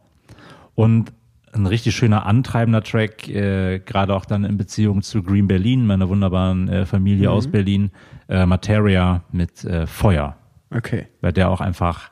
Und 0.75 1.13
ein 1.53 1.67
richtig 1.67 1.97
schöner 1.97 2.25
antreibender 2.25 2.83
Track, 2.83 3.29
äh, 3.29 3.81
gerade 3.81 4.15
auch 4.15 4.25
dann 4.25 4.45
in 4.45 4.57
Beziehung 4.57 5.03
zu 5.03 5.23
Green 5.23 5.49
Berlin, 5.49 5.87
meiner 5.87 6.09
wunderbaren 6.09 6.69
äh, 6.69 6.87
Familie 6.87 7.31
aus 7.31 7.49
Berlin, 7.49 7.91
äh, 8.29 8.47
Materia 8.47 9.23
mit 9.33 9.65
äh, 9.65 9.87
Feuer, 9.87 10.37
Okay, 10.75 11.07
weil 11.21 11.33
der 11.33 11.51
auch 11.51 11.61
einfach, 11.61 12.11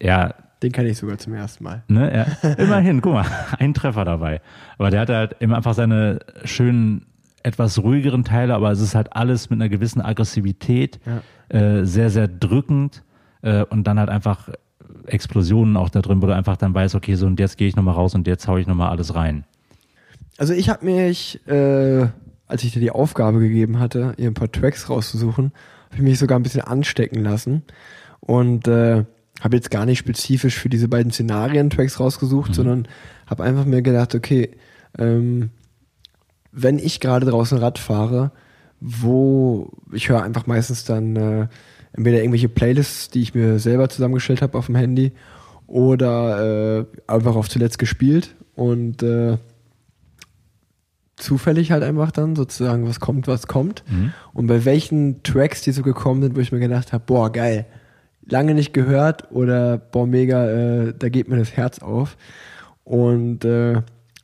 ja, 0.00 0.34
den 0.62 0.72
kenne 0.72 0.88
ich 0.88 0.96
sogar 0.96 1.18
zum 1.18 1.34
ersten 1.34 1.64
Mal. 1.64 1.82
Ne, 1.88 2.10
er, 2.10 2.58
immerhin, 2.58 3.02
guck 3.02 3.12
mal, 3.12 3.26
ein 3.58 3.74
Treffer 3.74 4.04
dabei. 4.04 4.40
Aber 4.78 4.90
der 4.90 5.00
hat 5.00 5.10
halt 5.10 5.36
immer 5.40 5.56
einfach 5.56 5.74
seine 5.74 6.20
schönen, 6.44 7.06
etwas 7.46 7.78
ruhigeren 7.80 8.24
Teile, 8.24 8.54
aber 8.54 8.72
es 8.72 8.80
ist 8.80 8.96
halt 8.96 9.14
alles 9.14 9.50
mit 9.50 9.60
einer 9.60 9.68
gewissen 9.68 10.02
Aggressivität, 10.02 10.98
äh, 11.48 11.84
sehr, 11.84 12.10
sehr 12.10 12.26
drückend 12.26 13.04
äh, 13.42 13.62
und 13.64 13.84
dann 13.84 14.00
halt 14.00 14.08
einfach 14.08 14.48
Explosionen 15.06 15.76
auch 15.76 15.88
da 15.88 16.02
drin, 16.02 16.20
wo 16.20 16.26
du 16.26 16.34
einfach 16.34 16.56
dann 16.56 16.74
weißt, 16.74 16.96
okay, 16.96 17.14
so 17.14 17.24
und 17.26 17.38
jetzt 17.38 17.56
gehe 17.56 17.68
ich 17.68 17.76
nochmal 17.76 17.94
raus 17.94 18.16
und 18.16 18.26
jetzt 18.26 18.48
hau 18.48 18.56
ich 18.56 18.66
nochmal 18.66 18.90
alles 18.90 19.14
rein. 19.14 19.44
Also 20.38 20.54
ich 20.54 20.68
habe 20.68 20.84
mich, 20.84 21.40
äh, 21.46 22.08
als 22.48 22.64
ich 22.64 22.72
dir 22.72 22.80
die 22.80 22.90
Aufgabe 22.90 23.38
gegeben 23.38 23.78
hatte, 23.78 24.14
ihr 24.16 24.28
ein 24.28 24.34
paar 24.34 24.50
Tracks 24.50 24.90
rauszusuchen, 24.90 25.52
habe 25.86 25.96
ich 25.96 26.02
mich 26.02 26.18
sogar 26.18 26.40
ein 26.40 26.42
bisschen 26.42 26.62
anstecken 26.62 27.22
lassen 27.22 27.62
und 28.18 28.66
äh, 28.66 29.04
habe 29.40 29.56
jetzt 29.56 29.70
gar 29.70 29.86
nicht 29.86 29.98
spezifisch 29.98 30.58
für 30.58 30.68
diese 30.68 30.88
beiden 30.88 31.12
Szenarien 31.12 31.70
Tracks 31.70 32.00
rausgesucht, 32.00 32.56
sondern 32.56 32.88
habe 33.28 33.44
einfach 33.44 33.66
mir 33.66 33.82
gedacht, 33.82 34.16
okay, 34.16 34.50
ähm, 34.98 35.50
wenn 36.56 36.78
ich 36.78 37.00
gerade 37.00 37.26
draußen 37.26 37.58
Rad 37.58 37.78
fahre, 37.78 38.32
wo 38.80 39.70
ich 39.92 40.08
höre 40.08 40.22
einfach 40.22 40.46
meistens 40.46 40.84
dann 40.84 41.14
äh, 41.16 41.48
entweder 41.92 42.18
irgendwelche 42.18 42.48
Playlists, 42.48 43.10
die 43.10 43.20
ich 43.20 43.34
mir 43.34 43.58
selber 43.58 43.90
zusammengestellt 43.90 44.40
habe 44.40 44.56
auf 44.56 44.66
dem 44.66 44.74
Handy 44.74 45.12
oder 45.66 46.80
äh, 46.80 46.84
einfach 47.06 47.36
auf 47.36 47.50
zuletzt 47.50 47.78
gespielt 47.78 48.34
und 48.54 49.02
äh, 49.02 49.36
zufällig 51.16 51.72
halt 51.72 51.82
einfach 51.82 52.10
dann 52.10 52.36
sozusagen, 52.36 52.88
was 52.88 53.00
kommt, 53.00 53.28
was 53.28 53.46
kommt. 53.46 53.84
Und 54.32 54.46
bei 54.46 54.64
welchen 54.64 55.22
Tracks, 55.22 55.60
die 55.60 55.72
so 55.72 55.82
gekommen 55.82 56.22
sind, 56.22 56.36
wo 56.36 56.40
ich 56.40 56.52
mir 56.52 56.60
gedacht 56.60 56.94
habe, 56.94 57.04
boah, 57.06 57.30
geil, 57.30 57.66
lange 58.24 58.54
nicht 58.54 58.72
gehört 58.72 59.30
oder 59.30 59.76
boah, 59.76 60.06
mega, 60.06 60.48
äh, 60.48 60.94
da 60.98 61.10
geht 61.10 61.28
mir 61.28 61.36
das 61.36 61.52
Herz 61.52 61.80
auf. 61.80 62.16
Und 62.84 63.44
äh, 63.44 63.82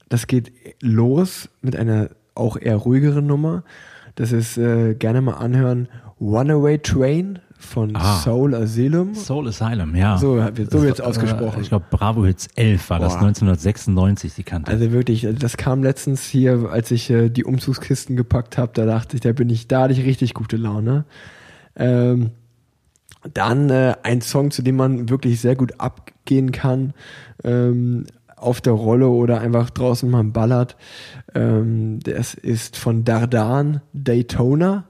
das 0.09 0.27
geht 0.27 0.53
los 0.81 1.49
mit 1.61 1.77
einer 1.77 2.11
auch 2.35 2.57
eher 2.57 2.77
ruhigeren 2.77 3.27
Nummer. 3.27 3.65
Das 4.15 4.33
ist 4.33 4.59
äh, 4.59 4.95
gerne 4.95 5.21
mal 5.23 5.35
anhören 5.35 5.89
Runaway 6.21 6.79
Train 6.79 7.39
von 7.59 7.95
Ah. 7.95 8.17
Soul 8.21 8.55
Asylum. 8.55 9.15
Soul 9.15 9.49
Asylum, 9.49 9.95
ja. 9.95 10.19
So 10.19 10.35
wird- 10.37 10.57
so 10.57 10.65
Das 10.65 10.83
wird's 10.83 10.99
war, 11.01 11.07
ausgesprochen. 11.07 11.59
Äh, 11.59 11.63
ich 11.63 11.69
glaube, 11.69 11.87
Bravo 11.91 12.25
Hits 12.27 12.49
11 12.57 12.91
war 12.91 12.99
das, 12.99 13.15
Boah. 13.15 13.21
1996, 13.29 14.35
die 14.35 14.43
Kante. 14.43 14.71
Also 14.71 14.91
wirklich, 14.93 15.27
also 15.27 15.39
das 15.39 15.57
kam 15.57 15.83
letztens 15.83 16.25
hier, 16.25 16.69
als 16.71 16.91
ich 16.91 17.09
äh, 17.11 17.29
die 17.31 17.45
Umzugskisten 17.45 18.17
gepackt 18.17 18.59
habe, 18.59 18.73
da 18.75 18.85
dachte 18.85 19.17
ich, 19.17 19.21
da 19.21 19.33
bin 19.33 19.49
ich, 19.49 19.69
da 19.69 19.83
hatte 19.83 19.93
ich 19.93 20.05
richtig 20.05 20.35
gute 20.35 20.57
Laune. 20.57 21.05
Ähm, 21.77 22.31
dann 23.33 23.71
äh, 23.71 23.95
ein 24.03 24.21
Song, 24.21 24.51
zu 24.51 24.63
dem 24.63 24.77
man 24.77 25.09
wirklich 25.09 25.41
sehr 25.41 25.55
gut 25.55 25.79
abgehen 25.81 26.51
kann, 26.51 26.93
ähm, 27.45 28.05
auf 28.43 28.60
der 28.60 28.73
Rolle 28.73 29.09
oder 29.09 29.40
einfach 29.40 29.70
draußen 29.70 30.10
mal 30.10 30.24
ballert. 30.24 30.77
Ähm, 31.35 32.01
das 32.01 32.35
ist 32.35 32.77
von 32.77 33.05
Dardan 33.05 33.81
Daytona. 33.93 34.85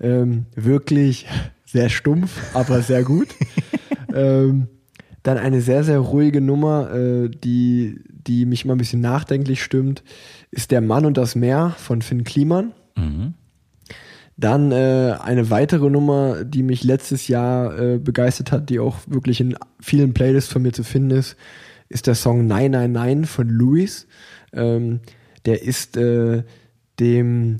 Ähm, 0.00 0.46
wirklich 0.54 1.26
sehr 1.64 1.88
stumpf, 1.88 2.54
aber 2.54 2.82
sehr 2.82 3.02
gut. 3.02 3.28
ähm, 4.14 4.68
dann 5.22 5.38
eine 5.38 5.60
sehr, 5.60 5.84
sehr 5.84 5.98
ruhige 5.98 6.40
Nummer, 6.40 6.92
äh, 6.92 7.28
die, 7.28 8.00
die 8.08 8.44
mich 8.44 8.64
mal 8.64 8.74
ein 8.74 8.78
bisschen 8.78 9.00
nachdenklich 9.00 9.62
stimmt, 9.62 10.02
ist 10.50 10.70
Der 10.70 10.80
Mann 10.80 11.06
und 11.06 11.16
das 11.16 11.34
Meer 11.34 11.74
von 11.78 12.02
Finn 12.02 12.24
Kliman. 12.24 12.72
Mhm. 12.96 13.34
Dann 14.36 14.72
äh, 14.72 15.16
eine 15.22 15.50
weitere 15.50 15.90
Nummer, 15.90 16.44
die 16.44 16.62
mich 16.62 16.82
letztes 16.82 17.28
Jahr 17.28 17.78
äh, 17.78 17.98
begeistert 17.98 18.50
hat, 18.50 18.70
die 18.70 18.80
auch 18.80 18.96
wirklich 19.06 19.40
in 19.40 19.56
vielen 19.80 20.14
Playlists 20.14 20.52
von 20.52 20.62
mir 20.62 20.72
zu 20.72 20.84
finden 20.84 21.10
ist, 21.10 21.36
ist 21.92 22.06
der 22.06 22.14
Song 22.14 22.46
999 22.46 23.30
von 23.30 23.48
Louis. 23.48 24.06
Ähm, 24.52 25.00
der 25.46 25.62
ist 25.62 25.96
äh, 25.96 26.42
dem 27.00 27.58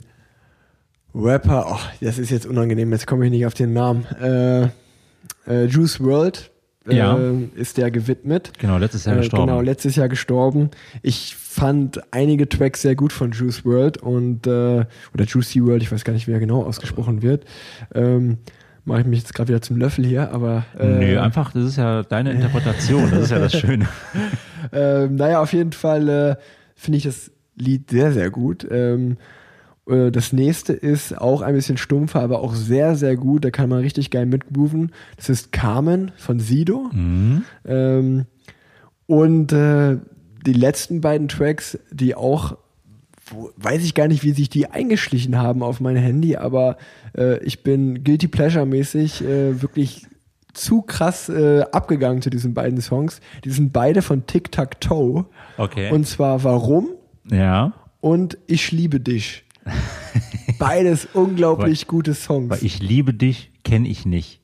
Rapper, 1.14 1.66
oh, 1.68 1.80
das 2.00 2.18
ist 2.18 2.30
jetzt 2.30 2.46
unangenehm, 2.46 2.90
jetzt 2.92 3.06
komme 3.06 3.26
ich 3.26 3.30
nicht 3.30 3.46
auf 3.46 3.54
den 3.54 3.72
Namen. 3.72 4.04
Äh, 4.20 4.62
äh, 5.46 5.64
Juice 5.66 6.00
World 6.00 6.50
äh, 6.88 6.96
Ja. 6.96 7.18
ist 7.54 7.76
der 7.76 7.90
gewidmet. 7.90 8.52
Genau, 8.58 8.78
letztes 8.78 9.04
Jahr 9.04 9.16
Äh, 9.16 9.18
gestorben. 9.20 9.46
Genau, 9.46 9.60
letztes 9.60 9.96
Jahr 9.96 10.08
gestorben. 10.08 10.70
Ich 11.02 11.36
fand 11.36 12.00
einige 12.12 12.48
Tracks 12.48 12.80
sehr 12.82 12.94
gut 12.94 13.12
von 13.12 13.32
Juice 13.32 13.64
World 13.66 13.98
und 13.98 14.46
äh, 14.46 14.50
oder 15.12 15.24
Juicy 15.26 15.62
World, 15.66 15.82
ich 15.82 15.92
weiß 15.92 16.04
gar 16.04 16.14
nicht, 16.14 16.26
wie 16.28 16.32
er 16.32 16.40
genau 16.40 16.62
ausgesprochen 16.64 17.20
wird. 17.22 17.44
Ähm, 17.94 18.38
Mache 18.84 19.02
ich 19.02 19.06
mich 19.06 19.20
jetzt 19.20 19.34
gerade 19.34 19.48
wieder 19.48 19.62
zum 19.62 19.76
Löffel 19.76 20.04
hier, 20.04 20.32
aber 20.32 20.64
äh, 20.78 20.86
Nö, 20.86 21.20
einfach, 21.20 21.52
das 21.52 21.64
ist 21.64 21.76
ja 21.76 22.02
deine 22.02 22.32
Interpretation, 22.32 23.10
das 23.10 23.24
ist 23.24 23.30
ja 23.30 23.38
das 23.38 23.56
Schöne. 23.56 23.86
ähm, 24.72 25.14
naja, 25.14 25.40
auf 25.40 25.52
jeden 25.52 25.72
Fall 25.72 26.08
äh, 26.08 26.36
finde 26.74 26.98
ich 26.98 27.04
das 27.04 27.30
Lied 27.54 27.90
sehr, 27.90 28.12
sehr 28.12 28.30
gut. 28.30 28.66
Ähm, 28.68 29.18
äh, 29.86 30.10
das 30.10 30.32
nächste 30.32 30.72
ist 30.72 31.16
auch 31.16 31.42
ein 31.42 31.54
bisschen 31.54 31.76
stumpfer, 31.76 32.20
aber 32.20 32.40
auch 32.40 32.54
sehr, 32.54 32.96
sehr 32.96 33.16
gut. 33.16 33.44
Da 33.44 33.50
kann 33.50 33.68
man 33.68 33.80
richtig 33.80 34.10
geil 34.10 34.26
mitgrooven. 34.26 34.92
Das 35.16 35.28
ist 35.28 35.52
Carmen 35.52 36.12
von 36.16 36.40
Sido. 36.40 36.90
Mhm. 36.92 37.44
Ähm, 37.64 38.26
und 39.06 39.52
äh, 39.52 39.98
die 40.46 40.52
letzten 40.52 41.00
beiden 41.00 41.28
Tracks, 41.28 41.78
die 41.90 42.14
auch, 42.14 42.56
wo, 43.26 43.50
weiß 43.56 43.84
ich 43.84 43.94
gar 43.94 44.08
nicht, 44.08 44.24
wie 44.24 44.32
sich 44.32 44.48
die 44.48 44.68
eingeschlichen 44.68 45.38
haben 45.38 45.62
auf 45.62 45.80
mein 45.80 45.96
Handy, 45.96 46.36
aber 46.36 46.76
äh, 47.16 47.38
ich 47.44 47.62
bin 47.62 48.02
Guilty 48.04 48.28
Pleasure-mäßig 48.28 49.22
äh, 49.22 49.60
wirklich 49.62 50.06
zu 50.52 50.82
krass 50.82 51.28
äh, 51.30 51.62
abgegangen 51.72 52.20
zu 52.22 52.28
diesen 52.30 52.52
beiden 52.54 52.80
Songs. 52.80 53.20
Die 53.44 53.50
sind 53.50 53.72
beide 53.72 54.02
von 54.02 54.26
Tic 54.26 54.52
Tac 54.52 54.80
Toe. 54.80 55.24
Okay. 55.56 55.90
Und 55.90 56.06
zwar 56.06 56.44
Warum 56.44 56.88
ja, 57.30 57.72
und 58.00 58.36
Ich 58.48 58.72
liebe 58.72 58.98
dich. 59.00 59.44
Beides 60.58 61.08
unglaublich 61.14 61.86
gute 61.86 62.14
Songs. 62.14 62.50
weil 62.50 62.64
ich 62.64 62.80
liebe 62.82 63.14
dich, 63.14 63.52
kenne 63.64 63.88
ich 63.88 64.04
nicht. 64.06 64.40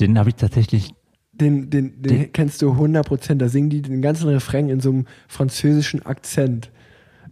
Den 0.00 0.18
habe 0.18 0.28
ich 0.30 0.34
tatsächlich, 0.34 0.92
Den, 1.32 1.70
den, 1.70 2.02
den, 2.02 2.18
Den- 2.20 2.32
kennst 2.32 2.62
du 2.62 2.72
100%. 2.72 3.36
Da 3.36 3.48
singen 3.48 3.70
die 3.70 3.80
den 3.82 4.02
ganzen 4.02 4.28
Refrain 4.28 4.68
in 4.68 4.80
so 4.80 4.90
einem 4.90 5.06
französischen 5.28 6.04
Akzent. 6.04 6.70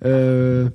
Äh, 0.01 0.71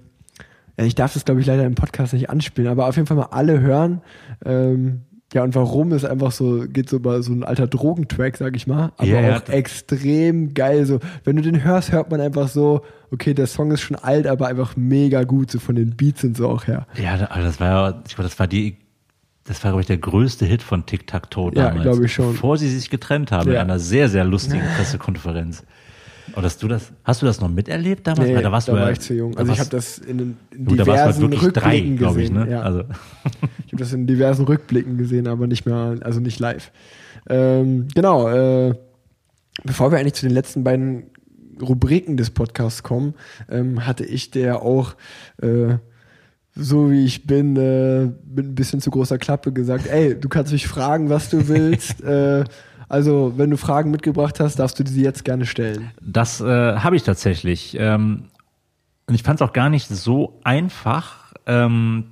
ich 0.85 0.95
darf 0.95 1.13
das, 1.13 1.25
glaube 1.25 1.41
ich, 1.41 1.47
leider 1.47 1.65
im 1.65 1.75
Podcast 1.75 2.13
nicht 2.13 2.29
anspielen, 2.29 2.69
aber 2.69 2.87
auf 2.87 2.95
jeden 2.95 3.07
Fall 3.07 3.17
mal 3.17 3.29
alle 3.31 3.59
hören. 3.61 4.01
Ähm, 4.45 5.01
ja, 5.33 5.43
und 5.43 5.55
warum 5.55 5.91
ist 5.91 6.05
einfach 6.05 6.31
so, 6.31 6.63
geht 6.69 6.87
so 6.89 6.97
über 6.97 7.21
so 7.21 7.33
ein 7.33 7.43
alter 7.43 7.67
Drogentrack, 7.67 8.37
sag 8.37 8.55
ich 8.55 8.65
mal, 8.65 8.93
aber 8.95 9.07
Ja, 9.07 9.19
ja. 9.21 9.37
auch 9.37 9.49
extrem 9.49 10.53
geil. 10.53 10.85
So, 10.85 10.99
wenn 11.25 11.35
du 11.35 11.41
den 11.41 11.63
hörst, 11.63 11.91
hört 11.91 12.09
man 12.11 12.21
einfach 12.21 12.47
so, 12.47 12.81
okay, 13.11 13.33
der 13.33 13.47
Song 13.47 13.71
ist 13.71 13.81
schon 13.81 13.97
alt, 13.97 14.25
aber 14.25 14.47
einfach 14.47 14.77
mega 14.77 15.23
gut, 15.23 15.51
so 15.51 15.59
von 15.59 15.75
den 15.75 15.97
Beats 15.97 16.23
und 16.23 16.37
so 16.37 16.47
auch 16.47 16.67
her. 16.67 16.87
ja, 17.01 17.17
das 17.17 17.59
war 17.59 17.67
ja, 17.67 18.01
ich 18.07 18.15
glaube, 18.15 18.29
das 18.29 18.39
war 18.39 18.47
die, 18.47 18.77
das 19.43 19.61
war, 19.63 19.71
glaube 19.71 19.81
ich, 19.81 19.87
der 19.87 19.97
größte 19.97 20.45
Hit 20.45 20.61
von 20.61 20.85
Tic 20.85 21.07
Tac 21.07 21.29
Toe 21.31 21.51
Ja, 21.55 21.69
damals. 21.69 21.81
glaube 21.83 22.05
ich 22.05 22.13
schon. 22.13 22.31
Bevor 22.33 22.57
sie 22.57 22.69
sich 22.69 22.89
getrennt 22.89 23.31
haben 23.31 23.47
in 23.49 23.55
Ja. 23.55 23.61
einer 23.61 23.79
sehr, 23.79 24.07
sehr 24.09 24.23
lustigen 24.25 24.63
Pressekonferenz. 24.77 25.63
Oder 26.37 26.45
hast 26.45 26.61
du 26.61 26.67
das, 26.67 26.91
hast 27.03 27.21
du 27.21 27.25
das 27.25 27.41
noch 27.41 27.49
miterlebt 27.49 28.05
damals? 28.05 28.29
Nee, 28.29 28.41
da 28.41 28.51
warst 28.51 28.67
da 28.67 28.73
du 28.73 28.77
ja- 28.77 28.83
war 28.85 28.91
ich 28.91 28.99
zu 28.99 29.13
jung. 29.15 29.31
da 29.31 29.39
Also 29.39 29.53
ich 29.53 29.59
habe 29.59 29.69
das 29.71 29.97
in, 29.97 30.17
den- 30.19 30.37
in 30.51 30.65
da 30.65 30.71
du 30.71 30.77
halt 30.77 30.79
diversen 30.87 31.31
drei, 31.31 31.37
Rückblicken 31.79 31.93
ich, 31.95 31.99
gesehen. 31.99 32.33
ne? 32.35 32.47
Ja. 32.51 32.61
Also, 32.61 32.81
Ich 33.65 33.73
habe 33.73 33.77
das 33.83 33.93
in 33.93 34.05
diversen 34.07 34.45
Rückblicken 34.45 34.97
gesehen, 34.97 35.27
aber 35.27 35.47
nicht 35.47 35.65
mehr, 35.65 35.95
also 36.01 36.19
nicht 36.19 36.39
live. 36.39 36.71
Ähm, 37.29 37.87
genau, 37.95 38.29
äh, 38.29 38.75
bevor 39.63 39.91
wir 39.91 39.97
eigentlich 39.97 40.13
zu 40.13 40.25
den 40.27 40.33
letzten 40.33 40.63
beiden 40.63 41.07
Rubriken 41.61 42.17
des 42.17 42.29
Podcasts 42.29 42.83
kommen, 42.83 43.15
ähm, 43.49 43.85
hatte 43.87 44.05
ich 44.05 44.29
der 44.31 44.61
auch, 44.61 44.95
äh, 45.41 45.77
so 46.55 46.91
wie 46.91 47.03
ich 47.05 47.25
bin, 47.27 47.55
äh, 47.57 48.05
mit 48.33 48.45
ein 48.45 48.55
bisschen 48.55 48.79
zu 48.79 48.89
großer 48.91 49.17
Klappe 49.17 49.51
gesagt, 49.51 49.87
ey, 49.87 50.13
du 50.19 50.29
kannst 50.29 50.51
mich 50.51 50.67
fragen, 50.67 51.09
was 51.09 51.29
du 51.29 51.47
willst. 51.47 52.01
äh, 52.03 52.43
also, 52.89 53.33
wenn 53.35 53.49
du 53.49 53.57
Fragen 53.57 53.91
mitgebracht 53.91 54.39
hast, 54.39 54.59
darfst 54.59 54.79
du 54.79 54.85
sie 54.85 55.03
jetzt 55.03 55.25
gerne 55.25 55.45
stellen. 55.45 55.91
Das 56.01 56.39
äh, 56.41 56.45
habe 56.77 56.95
ich 56.95 57.03
tatsächlich. 57.03 57.75
Ähm, 57.79 58.25
und 59.07 59.15
ich 59.15 59.23
fand 59.23 59.41
es 59.41 59.47
auch 59.47 59.53
gar 59.53 59.69
nicht 59.69 59.87
so 59.87 60.39
einfach, 60.43 61.33
ähm, 61.45 62.05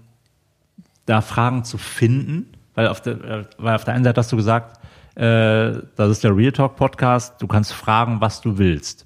da 1.05 1.21
Fragen 1.21 1.63
zu 1.63 1.77
finden, 1.77 2.47
weil 2.73 2.87
auf 2.87 3.01
der, 3.01 3.47
weil 3.57 3.75
auf 3.75 3.83
der 3.83 3.93
einen 3.93 4.03
Seite 4.03 4.19
hast 4.19 4.31
du 4.31 4.37
gesagt, 4.37 4.79
äh, 5.15 5.81
das 5.95 6.11
ist 6.11 6.23
der 6.23 6.35
Real 6.35 6.51
Talk 6.51 6.75
Podcast, 6.75 7.41
du 7.41 7.47
kannst 7.47 7.73
fragen, 7.73 8.19
was 8.21 8.41
du 8.41 8.57
willst. 8.57 9.05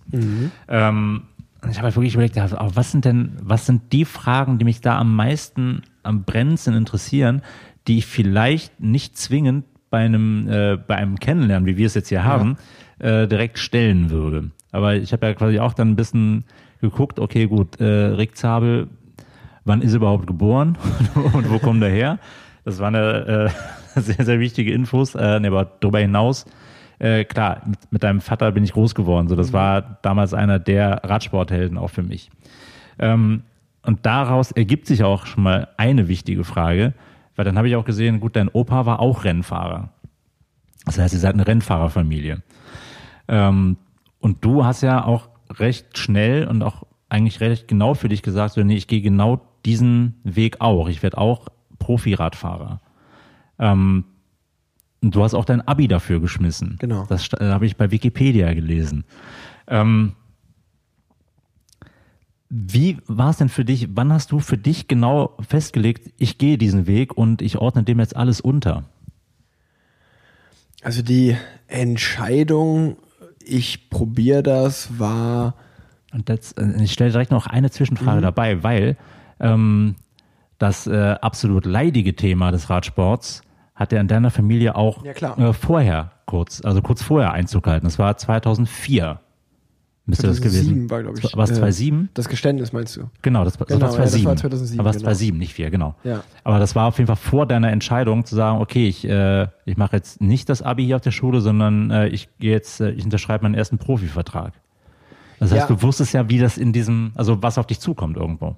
Ähm, 0.68 1.24
und 1.62 1.70
ich 1.70 1.78
habe 1.78 1.86
halt 1.86 1.96
wirklich 1.96 2.14
überlegt, 2.14 2.38
was 2.38 2.92
sind 2.92 3.06
denn, 3.06 3.38
was 3.42 3.66
sind 3.66 3.92
die 3.92 4.06
Fragen, 4.06 4.60
die 4.60 4.66
mich 4.66 4.82
da 4.82 4.98
am 4.98 5.16
meisten, 5.16 5.84
am 6.04 6.24
brennendsten 6.24 6.74
interessieren, 6.74 7.42
die 7.88 7.98
ich 7.98 8.06
vielleicht 8.06 8.80
nicht 8.80 9.18
zwingend 9.18 9.66
bei 9.90 10.00
einem, 10.00 10.48
äh, 10.50 10.78
bei 10.78 10.96
einem 10.96 11.20
Kennenlernen, 11.20 11.66
wie 11.66 11.78
wir 11.78 11.88
es 11.88 11.96
jetzt 11.96 12.10
hier 12.10 12.24
haben, 12.24 12.58
äh, 13.00 13.28
direkt 13.28 13.60
stellen 13.60 14.10
würde. 14.10 14.52
Aber 14.72 14.96
ich 14.96 15.14
habe 15.14 15.28
ja 15.28 15.34
quasi 15.34 15.60
auch 15.60 15.74
dann 15.74 15.90
ein 15.90 15.96
bisschen 15.96 16.44
geguckt, 16.82 17.20
okay, 17.20 17.48
gut, 17.48 17.80
äh, 17.80 17.86
Rick 17.86 18.38
Zabel, 18.38 18.88
wann 19.66 19.82
ist 19.82 19.94
er 19.94 19.98
überhaupt 19.98 20.28
geboren 20.28 20.78
und 21.34 21.50
wo 21.50 21.60
kommt 21.60 21.82
er 21.84 21.90
her? 21.90 22.20
Das 22.66 22.80
waren 22.80 22.96
äh, 22.96 23.50
sehr, 23.96 24.26
sehr 24.26 24.40
wichtige 24.40 24.72
Infos. 24.72 25.16
Äh, 25.16 25.40
nee, 25.40 25.48
aber 25.48 25.72
darüber 25.80 26.00
hinaus, 26.00 26.46
äh, 27.00 27.24
klar, 27.24 27.62
mit, 27.66 27.80
mit 27.92 28.04
deinem 28.04 28.22
Vater 28.22 28.52
bin 28.52 28.64
ich 28.64 28.74
groß 28.74 28.94
geworden. 28.96 29.28
So, 29.28 29.36
das 29.36 29.54
war 29.54 29.98
damals 30.02 30.34
einer 30.34 30.60
der 30.60 31.02
Radsporthelden 31.04 31.78
auch 31.78 31.90
für 31.90 32.04
mich. 32.04 32.30
Ähm, 33.00 33.44
und 33.84 34.06
daraus 34.06 34.52
ergibt 34.52 34.88
sich 34.88 35.04
auch 35.04 35.26
schon 35.26 35.44
mal 35.44 35.70
eine 35.78 36.08
wichtige 36.08 36.44
Frage, 36.44 36.94
weil 37.40 37.46
dann 37.46 37.58
habe 37.58 37.70
ich 37.70 37.78
auch 37.78 37.86
gesehen, 37.86 38.20
gut, 38.20 38.36
dein 38.36 38.50
Opa 38.50 38.86
war 38.86 39.00
auch 39.00 39.24
Rennfahrer. 39.24 39.94
Das 40.84 41.00
heißt, 41.00 41.14
ihr 41.14 41.22
seid 41.22 41.36
eine 41.36 41.48
Rennfahrerfamilie. 41.48 42.44
Ähm, 43.30 43.78
und 44.20 44.44
du 44.44 44.66
hast 44.66 44.82
ja 44.82 45.06
auch 45.06 45.30
recht 45.50 45.98
schnell 45.98 46.50
und 46.50 46.62
auch 46.64 46.86
eigentlich 47.08 47.40
recht 47.40 47.70
genau 47.70 47.94
für 47.94 48.10
dich 48.10 48.24
gesagt, 48.24 48.56
so, 48.56 48.62
nee, 48.62 48.76
ich 48.76 48.88
gehe 48.88 49.00
genau 49.00 49.40
diesen 49.64 50.16
Weg 50.26 50.60
auch. 50.60 50.90
Ich 50.90 51.02
werde 51.02 51.18
auch 51.18 51.48
Profiradfahrer. 51.78 52.82
Ähm, 53.58 54.04
und 55.02 55.16
du 55.16 55.24
hast 55.24 55.34
auch 55.34 55.46
dein 55.46 55.66
Abi 55.66 55.88
dafür 55.88 56.20
geschmissen. 56.20 56.76
Genau. 56.80 57.06
Das 57.08 57.32
äh, 57.40 57.52
habe 57.52 57.66
ich 57.66 57.78
bei 57.78 57.90
Wikipedia 57.90 58.54
gelesen. 58.54 59.06
Ähm, 59.68 60.12
wie 62.50 62.98
war 63.06 63.30
es 63.30 63.38
denn 63.38 63.50
für 63.50 63.64
dich? 63.64 63.90
Wann 63.96 64.12
hast 64.12 64.32
du 64.32 64.40
für 64.40 64.58
dich 64.58 64.88
genau 64.88 65.38
festgelegt, 65.48 66.12
ich 66.18 66.38
gehe 66.38 66.58
diesen 66.58 66.88
Weg 66.88 67.16
und 67.16 67.42
ich 67.42 67.58
ordne 67.58 67.84
dem 67.84 68.00
jetzt 68.00 68.16
alles 68.16 68.42
unter? 68.42 68.86
Also 70.82 71.02
die 71.02 71.38
Entscheidung, 71.68 72.98
ich 73.44 73.90
probiere 73.90 74.44
das, 74.44 74.98
war 75.00 75.56
Und 76.12 76.30
das, 76.30 76.54
äh, 76.54 76.84
ich 76.84 76.94
stelle 76.94 77.12
direkt 77.12 77.32
noch 77.32 77.46
eine 77.46 77.68
Mhm. 77.68 77.72
Zwischenfrage 77.72 78.22
dabei, 78.22 78.64
weil 78.64 78.98
ähm, 79.40 79.96
das 80.58 80.88
äh, 80.88 81.16
absolut 81.22 81.66
leidige 81.66 82.16
Thema 82.16 82.52
des 82.52 82.70
Radsports 82.70 83.44
hat 83.76 83.92
ja 83.92 84.02
in 84.02 84.08
deiner 84.08 84.32
Familie 84.32 84.76
auch 84.76 85.04
Ja. 85.06 85.38
Äh, 85.38 85.54
vorher 85.54 86.12
kurz, 86.26 86.62
also 86.66 86.82
kurz 86.82 87.04
vorher 87.04 87.32
Einzug 87.32 87.64
gehalten. 87.64 87.86
Das 87.86 88.00
war 88.00 88.18
2004. 88.18 89.20
Müsste 90.10 90.28
das 90.28 90.38
2007 90.38 90.74
gewesen 90.74 90.90
war, 90.90 91.02
glaube 91.04 91.20
ich. 91.20 91.36
War 91.38 91.44
es 91.44 91.52
äh, 91.52 91.56
2007? 91.56 92.10
Das 92.14 92.28
Geständnis 92.30 92.74
meinst 92.74 92.98
du? 92.98 93.10
Genau, 93.22 93.44
das, 93.44 93.58
das 93.58 93.68
Genau, 93.68 93.82
war 93.82 93.92
ja, 93.94 93.98
das 94.02 94.12
2007. 94.12 94.26
war 94.28 94.36
2007, 94.36 94.78
Da 94.78 94.84
war 94.84 94.90
es 94.92 94.98
genau. 94.98 95.06
2007, 95.08 95.38
nicht 95.40 95.54
4, 95.54 95.70
genau. 95.72 95.96
Ja. 96.04 96.24
Aber 96.44 96.60
das 96.60 96.76
war 96.76 96.88
auf 96.88 96.98
jeden 96.98 97.08
Fall 97.08 97.16
vor 97.16 97.46
deiner 97.46 97.72
Entscheidung 97.72 98.26
zu 98.26 98.36
sagen, 98.36 98.60
okay, 98.62 98.88
ich, 98.88 99.08
äh, 99.08 99.48
ich 99.66 99.78
mache 99.78 99.96
jetzt 99.96 100.20
nicht 100.22 100.50
das 100.50 100.62
Abi 100.62 100.86
hier 100.86 100.96
auf 100.98 101.02
der 101.02 101.12
Schule, 101.12 101.42
sondern 101.42 101.92
äh, 101.92 102.08
ich 102.08 102.30
gehe 102.40 102.52
jetzt, 102.52 102.82
äh, 102.82 102.92
ich 102.92 103.04
unterschreibe 103.06 103.44
meinen 103.44 103.56
ersten 103.56 103.78
Profivertrag. 103.78 104.54
Das 105.40 105.52
heißt, 105.52 105.70
Ja. 105.70 105.76
du 105.76 105.82
wusstest 105.82 106.14
ja, 106.14 106.28
wie 106.30 106.38
das 106.40 106.58
in 106.58 106.74
diesem, 106.74 107.12
also 107.16 107.42
was 107.42 107.58
auf 107.58 107.66
dich 107.68 107.80
zukommt 107.80 108.18
irgendwo. 108.18 108.58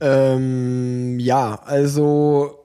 Ähm, 0.00 1.18
ja, 1.20 1.60
also, 1.64 2.58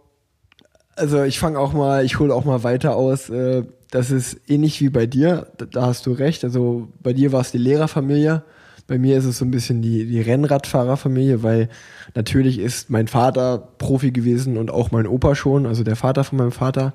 also 0.95 1.23
ich 1.23 1.39
fange 1.39 1.59
auch 1.59 1.73
mal, 1.73 2.03
ich 2.03 2.19
hole 2.19 2.33
auch 2.33 2.43
mal 2.45 2.63
weiter 2.63 2.95
aus. 2.95 3.29
Äh, 3.29 3.63
das 3.91 4.09
ist 4.09 4.39
ähnlich 4.47 4.81
wie 4.81 4.89
bei 4.89 5.05
dir, 5.05 5.47
da, 5.71 5.85
hast 5.85 6.05
du 6.05 6.13
recht. 6.13 6.43
Also 6.43 6.87
bei 7.03 7.13
dir 7.13 7.31
war 7.31 7.41
es 7.41 7.51
die 7.51 7.57
Lehrerfamilie. 7.57 8.43
Bei 8.87 8.97
mir 8.97 9.17
ist 9.17 9.25
es 9.25 9.37
so 9.37 9.45
ein 9.45 9.51
bisschen 9.51 9.81
die, 9.81 10.05
die 10.05 10.21
Rennradfahrerfamilie, 10.21 11.43
weil 11.43 11.69
natürlich 12.15 12.57
ist 12.57 12.89
mein 12.89 13.07
Vater 13.07 13.69
Profi 13.77 14.11
gewesen 14.11 14.57
und 14.57 14.71
auch 14.71 14.91
mein 14.91 15.07
Opa 15.07 15.35
schon, 15.35 15.65
also 15.65 15.83
der 15.83 15.95
Vater 15.95 16.23
von 16.23 16.37
meinem 16.37 16.51
Vater. 16.51 16.93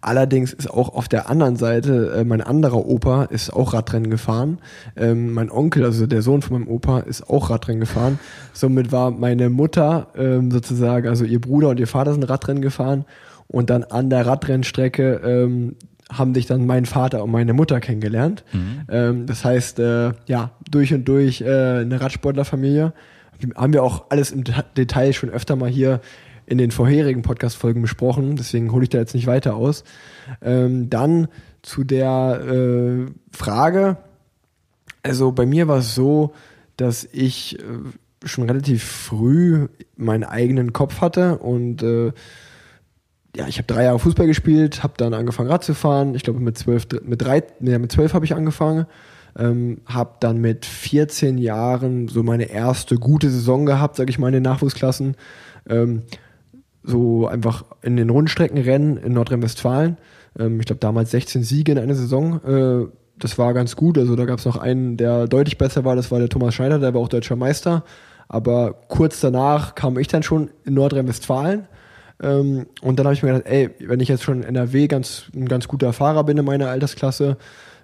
Allerdings 0.00 0.52
ist 0.52 0.70
auch 0.70 0.94
auf 0.94 1.06
der 1.08 1.30
anderen 1.30 1.56
Seite 1.56 2.12
äh, 2.16 2.24
mein 2.24 2.40
anderer 2.40 2.86
Opa 2.86 3.24
ist 3.24 3.50
auch 3.50 3.72
Radrennen 3.72 4.10
gefahren. 4.10 4.58
Ähm, 4.96 5.32
mein 5.32 5.50
Onkel, 5.50 5.84
also 5.84 6.06
der 6.06 6.22
Sohn 6.22 6.42
von 6.42 6.58
meinem 6.58 6.68
Opa, 6.68 7.00
ist 7.00 7.28
auch 7.28 7.50
Radrennen 7.50 7.80
gefahren. 7.80 8.18
Somit 8.52 8.90
war 8.90 9.10
meine 9.10 9.48
Mutter 9.48 10.08
ähm, 10.16 10.50
sozusagen, 10.50 11.08
also 11.08 11.24
ihr 11.24 11.40
Bruder 11.40 11.68
und 11.68 11.80
ihr 11.80 11.86
Vater 11.86 12.12
sind 12.12 12.24
Radrennen 12.24 12.62
gefahren 12.62 13.04
und 13.46 13.70
dann 13.70 13.84
an 13.84 14.10
der 14.10 14.26
Radrennstrecke 14.26 15.20
ähm, 15.24 15.76
haben 16.10 16.34
sich 16.34 16.46
dann 16.46 16.66
mein 16.66 16.86
Vater 16.86 17.22
und 17.22 17.30
meine 17.30 17.52
Mutter 17.52 17.80
kennengelernt. 17.80 18.44
Ähm, 18.88 19.26
das 19.26 19.44
heißt, 19.44 19.78
äh, 19.78 20.12
ja, 20.26 20.52
durch 20.70 20.92
und 20.94 21.04
durch 21.06 21.40
äh, 21.42 21.80
eine 21.80 22.00
Radsportlerfamilie. 22.00 22.92
Haben 23.54 23.72
wir 23.72 23.82
auch 23.82 24.06
alles 24.10 24.30
im 24.30 24.42
Det- 24.44 24.64
Detail 24.76 25.12
schon 25.12 25.30
öfter 25.30 25.54
mal 25.54 25.68
hier 25.70 26.00
in 26.46 26.56
den 26.58 26.70
vorherigen 26.70 27.20
Podcast-Folgen 27.22 27.82
besprochen, 27.82 28.36
deswegen 28.36 28.72
hole 28.72 28.82
ich 28.84 28.88
da 28.88 28.98
jetzt 28.98 29.14
nicht 29.14 29.26
weiter 29.26 29.54
aus. 29.54 29.84
Ähm, 30.40 30.88
dann 30.88 31.28
zu 31.60 31.84
der 31.84 32.40
äh, 32.48 33.10
Frage, 33.30 33.98
also 35.02 35.30
bei 35.32 35.44
mir 35.44 35.68
war 35.68 35.78
es 35.78 35.94
so, 35.94 36.32
dass 36.78 37.06
ich 37.12 37.58
äh, 37.58 37.62
schon 38.26 38.48
relativ 38.48 38.82
früh 38.82 39.68
meinen 39.96 40.24
eigenen 40.24 40.72
Kopf 40.72 41.02
hatte 41.02 41.38
und 41.38 41.82
äh, 41.82 42.12
ja, 43.36 43.46
ich 43.46 43.58
habe 43.58 43.66
drei 43.66 43.84
Jahre 43.84 43.98
Fußball 43.98 44.26
gespielt, 44.26 44.82
habe 44.82 44.94
dann 44.96 45.14
angefangen 45.14 45.50
Rad 45.50 45.64
zu 45.64 45.74
fahren. 45.74 46.14
Ich 46.14 46.22
glaube 46.22 46.40
mit 46.40 46.58
zwölf, 46.58 46.86
mit 47.04 47.22
drei, 47.22 47.42
nee, 47.60 47.78
mit 47.78 47.92
zwölf 47.92 48.14
habe 48.14 48.24
ich 48.24 48.34
angefangen. 48.34 48.86
Ähm, 49.38 49.82
habe 49.86 50.14
dann 50.20 50.38
mit 50.38 50.64
14 50.64 51.38
Jahren 51.38 52.08
so 52.08 52.22
meine 52.22 52.50
erste 52.50 52.96
gute 52.96 53.30
Saison 53.30 53.66
gehabt, 53.66 53.96
sage 53.96 54.10
ich 54.10 54.18
mal 54.18 54.28
in 54.28 54.34
den 54.34 54.42
Nachwuchsklassen. 54.42 55.16
Ähm, 55.68 56.02
so 56.82 57.28
einfach 57.28 57.64
in 57.82 57.96
den 57.96 58.10
Rundstreckenrennen 58.10 58.96
in 58.96 59.12
Nordrhein-Westfalen. 59.12 59.98
Ähm, 60.38 60.58
ich 60.58 60.66
glaube 60.66 60.80
damals 60.80 61.10
16 61.10 61.44
Siege 61.44 61.72
in 61.72 61.78
einer 61.78 61.94
Saison. 61.94 62.40
Äh, 62.42 62.88
das 63.18 63.38
war 63.38 63.52
ganz 63.54 63.76
gut. 63.76 63.98
Also 63.98 64.16
da 64.16 64.24
gab 64.24 64.38
es 64.38 64.44
noch 64.44 64.56
einen, 64.56 64.96
der 64.96 65.28
deutlich 65.28 65.58
besser 65.58 65.84
war. 65.84 65.94
Das 65.94 66.10
war 66.10 66.18
der 66.18 66.28
Thomas 66.28 66.54
Schneider, 66.54 66.78
der 66.78 66.94
war 66.94 67.00
auch 67.00 67.08
deutscher 67.08 67.36
Meister. 67.36 67.84
Aber 68.28 68.74
kurz 68.88 69.20
danach 69.20 69.74
kam 69.74 69.98
ich 69.98 70.08
dann 70.08 70.22
schon 70.22 70.50
in 70.64 70.74
Nordrhein-Westfalen. 70.74 71.68
Ähm, 72.22 72.66
und 72.82 72.98
dann 72.98 73.06
habe 73.06 73.14
ich 73.14 73.22
mir 73.22 73.32
gedacht, 73.32 73.50
ey, 73.50 73.70
wenn 73.80 74.00
ich 74.00 74.08
jetzt 74.08 74.22
schon 74.22 74.42
in 74.42 74.48
NRW 74.48 74.88
ganz, 74.88 75.24
ein 75.34 75.48
ganz 75.48 75.68
guter 75.68 75.92
Fahrer 75.92 76.24
bin 76.24 76.38
in 76.38 76.44
meiner 76.44 76.68
Altersklasse, 76.68 77.36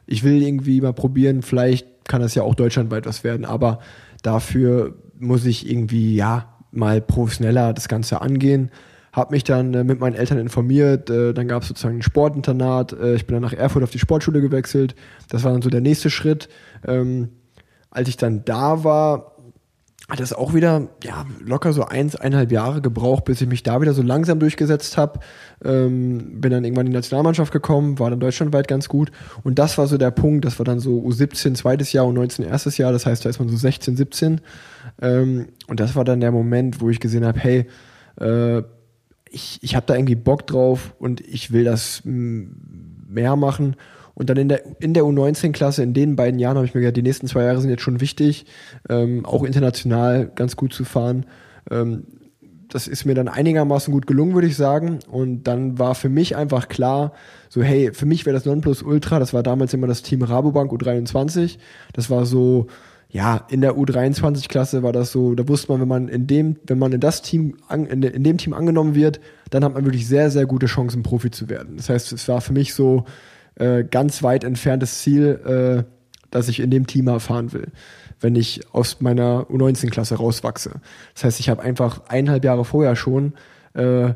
ich 0.06 0.24
will 0.24 0.43
irgendwie 0.43 0.81
mal 0.81 0.93
probieren, 0.93 1.43
vielleicht 1.43 1.86
kann 2.05 2.20
das 2.20 2.35
ja 2.35 2.43
auch 2.43 2.55
deutschlandweit 2.55 3.06
was 3.06 3.24
werden, 3.24 3.44
aber 3.44 3.78
dafür 4.23 4.94
muss 5.19 5.47
ich 5.47 5.70
irgendwie, 5.70 6.15
ja, 6.16 6.51
mal 6.70 7.01
professioneller 7.01 7.73
das 7.73 7.89
Ganze 7.89 8.20
angehen. 8.20 8.70
Hab 9.12 9.31
mich 9.31 9.44
dann 9.44 9.73
äh, 9.74 9.85
mit 9.85 10.01
meinen 10.01 10.16
Eltern 10.16 10.39
informiert, 10.39 11.09
äh, 11.09 11.32
dann 11.32 11.47
gab 11.47 11.62
es 11.62 11.69
sozusagen 11.69 11.98
ein 11.98 12.02
Sportinternat, 12.02 12.93
äh, 12.93 13.15
ich 13.15 13.27
bin 13.27 13.35
dann 13.35 13.43
nach 13.43 13.52
Erfurt 13.52 13.85
auf 13.85 13.90
die 13.90 14.01
Sportschule 14.01 14.40
gewechselt, 14.40 14.97
das 15.28 15.44
war 15.44 15.52
dann 15.52 15.62
so 15.62 15.70
der 15.70 15.81
nächste 15.81 16.11
Schritt. 16.11 16.48
Ähm, 16.86 17.28
als 17.90 18.09
ich 18.09 18.16
dann 18.16 18.44
da 18.44 18.82
war, 18.82 19.34
hat 20.09 20.20
es 20.20 20.35
auch 20.35 20.52
wieder 20.52 20.89
ja, 21.02 21.24
locker 21.40 21.72
so 21.72 21.85
eins, 21.86 22.14
eineinhalb 22.14 22.52
Jahre 22.52 22.82
gebraucht, 22.82 23.24
bis 23.24 23.40
ich 23.40 23.48
mich 23.48 23.62
da 23.62 23.81
wieder 23.81 23.94
so 23.94 24.02
langsam 24.02 24.39
durchgesetzt 24.39 24.98
habe. 24.98 25.20
Ähm, 25.64 26.40
bin 26.40 26.51
dann 26.51 26.62
irgendwann 26.62 26.86
in 26.86 26.93
die 26.93 26.97
Nationalmannschaft 26.97 27.52
gekommen, 27.52 27.98
war 27.98 28.10
dann 28.10 28.20
deutschlandweit 28.20 28.68
ganz 28.68 28.89
gut. 28.89 29.10
Und 29.44 29.59
das 29.59 29.78
war 29.78 29.86
so 29.86 29.97
der 29.97 30.10
Punkt, 30.10 30.44
das 30.44 30.59
war 30.59 30.64
dann 30.64 30.78
so 30.78 31.01
U17 31.01 31.55
zweites 31.55 31.93
Jahr 31.94 32.06
und 32.06 32.14
19 32.14 32.44
erstes 32.44 32.76
Jahr, 32.76 32.93
das 32.93 33.06
heißt, 33.06 33.24
da 33.24 33.31
ist 33.31 33.39
man 33.39 33.48
so 33.48 33.56
16, 33.56 33.97
17. 33.97 34.40
Ähm, 35.01 35.48
und 35.68 35.81
das 35.81 35.97
war 35.97 36.05
dann 36.05 36.20
der 36.20 36.32
Moment, 36.32 36.82
wo 36.82 36.90
ich 36.90 37.01
gesehen 37.01 37.24
habe, 37.24 37.40
hey, 37.40 37.66
äh, 38.20 38.62
ich, 39.31 39.59
ich 39.62 39.74
habe 39.74 39.86
da 39.86 39.97
irgendwie 39.97 40.16
Bock 40.16 40.47
drauf 40.47 40.94
und 40.98 41.20
ich 41.22 41.51
will 41.51 41.64
das 41.64 42.02
mehr 42.05 43.36
machen. 43.36 43.76
Und 44.15 44.31
dann 44.31 44.36
in 44.36 44.49
der, 44.49 44.62
in 44.81 44.95
der 44.95 45.05
U19-Klasse, 45.05 45.82
in 45.82 45.93
den 45.93 46.16
beiden 46.16 46.39
Jahren 46.39 46.57
habe 46.57 46.66
ich 46.66 46.74
mir 46.74 46.81
gedacht, 46.81 46.97
die 46.97 47.03
nächsten 47.03 47.27
zwei 47.27 47.45
Jahre 47.45 47.61
sind 47.61 47.70
jetzt 47.70 47.82
schon 47.82 48.01
wichtig, 48.01 48.47
ähm, 48.89 49.27
auch 49.27 49.43
international 49.43 50.31
ganz 50.35 50.57
gut 50.57 50.73
zu 50.73 50.85
fahren. 50.85 51.27
Ähm, 51.70 52.05
das 52.69 52.89
ist 52.89 53.05
mir 53.05 53.15
dann 53.15 53.28
einigermaßen 53.28 53.93
gut 53.93 54.07
gelungen, 54.07 54.35
würde 54.35 54.49
ich 54.49 54.57
sagen. 54.57 54.99
Und 55.09 55.45
dann 55.45 55.78
war 55.78 55.95
für 55.95 56.09
mich 56.09 56.36
einfach 56.36 56.69
klar, 56.69 57.12
so 57.49 57.62
hey, 57.62 57.93
für 57.93 58.07
mich 58.07 58.27
wäre 58.27 58.35
das 58.35 58.47
Nonplusultra, 58.47 59.19
das 59.19 59.32
war 59.32 59.43
damals 59.43 59.74
immer 59.74 59.86
das 59.86 60.03
Team 60.03 60.23
Rabobank 60.23 60.73
U23. 60.73 61.59
Das 61.93 62.11
war 62.11 62.27
so, 62.27 62.66
ja, 63.09 63.47
in 63.49 63.61
der 63.61 63.77
U23-Klasse 63.77 64.82
war 64.82 64.93
das 64.93 65.12
so, 65.12 65.36
da 65.36 65.47
wusste 65.47 65.70
man, 65.70 65.81
wenn 65.81 65.89
man 65.89 66.09
in 66.09 66.27
dem, 66.27 66.57
wenn 66.66 66.78
man 66.78 66.93
in 66.93 67.01
das 67.01 67.23
Team, 67.23 67.57
in, 67.70 68.03
in 68.03 68.24
dem 68.24 68.39
Team 68.39 68.53
angenommen 68.53 68.97
wird, 68.97 69.20
dann 69.51 69.65
hat 69.65 69.74
man 69.74 69.85
wirklich 69.85 70.09
sehr, 70.09 70.31
sehr 70.31 70.47
gute 70.47 70.66
Chancen, 70.66 71.05
Profi 71.05 71.31
zu 71.31 71.49
werden. 71.49 71.77
Das 71.77 71.89
heißt, 71.89 72.12
es 72.12 72.27
war 72.27 72.41
für 72.41 72.53
mich 72.53 72.74
so 72.74 73.05
äh, 73.56 73.85
ganz 73.85 74.22
weit 74.22 74.44
entferntes 74.44 75.01
Ziel, 75.01 75.85
äh, 75.86 75.90
dass 76.31 76.48
ich 76.48 76.60
in 76.60 76.70
dem 76.70 76.86
Team 76.86 77.09
erfahren 77.09 77.52
will, 77.52 77.68
wenn 78.20 78.35
ich 78.35 78.62
aus 78.72 79.01
meiner 79.01 79.47
U19-Klasse 79.51 80.16
rauswachse. 80.16 80.81
Das 81.14 81.24
heißt, 81.24 81.40
ich 81.40 81.48
habe 81.48 81.62
einfach 81.62 82.02
eineinhalb 82.09 82.44
Jahre 82.44 82.64
vorher 82.64 82.97
schon 82.97 83.35
äh, 83.74 84.14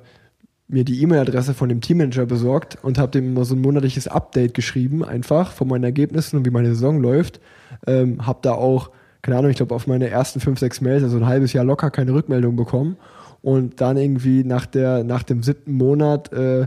mir 0.70 0.84
die 0.84 1.00
E-Mail-Adresse 1.02 1.54
von 1.54 1.68
dem 1.68 1.80
Teammanager 1.80 2.26
besorgt 2.26 2.78
und 2.82 2.98
habe 2.98 3.12
dem 3.12 3.28
immer 3.28 3.44
so 3.44 3.54
ein 3.54 3.60
monatliches 3.60 4.08
Update 4.08 4.54
geschrieben, 4.54 5.04
einfach 5.04 5.52
von 5.52 5.68
meinen 5.68 5.84
Ergebnissen 5.84 6.36
und 6.36 6.46
wie 6.46 6.50
meine 6.50 6.68
Saison 6.68 7.00
läuft 7.00 7.40
ähm, 7.86 8.26
habe 8.26 8.40
da 8.42 8.52
auch, 8.52 8.90
keine 9.22 9.38
Ahnung, 9.38 9.50
ich 9.50 9.56
glaube 9.56 9.74
auf 9.74 9.86
meine 9.86 10.08
ersten 10.08 10.40
fünf, 10.40 10.58
sechs 10.58 10.80
Mails, 10.80 11.02
also 11.02 11.16
ein 11.16 11.26
halbes 11.26 11.52
Jahr 11.52 11.64
locker 11.64 11.90
keine 11.90 12.12
Rückmeldung 12.12 12.56
bekommen. 12.56 12.96
Und 13.40 13.80
dann 13.80 13.96
irgendwie 13.96 14.42
nach, 14.42 14.66
der, 14.66 15.04
nach 15.04 15.22
dem 15.22 15.42
siebten 15.42 15.72
Monat 15.72 16.32
äh, 16.32 16.66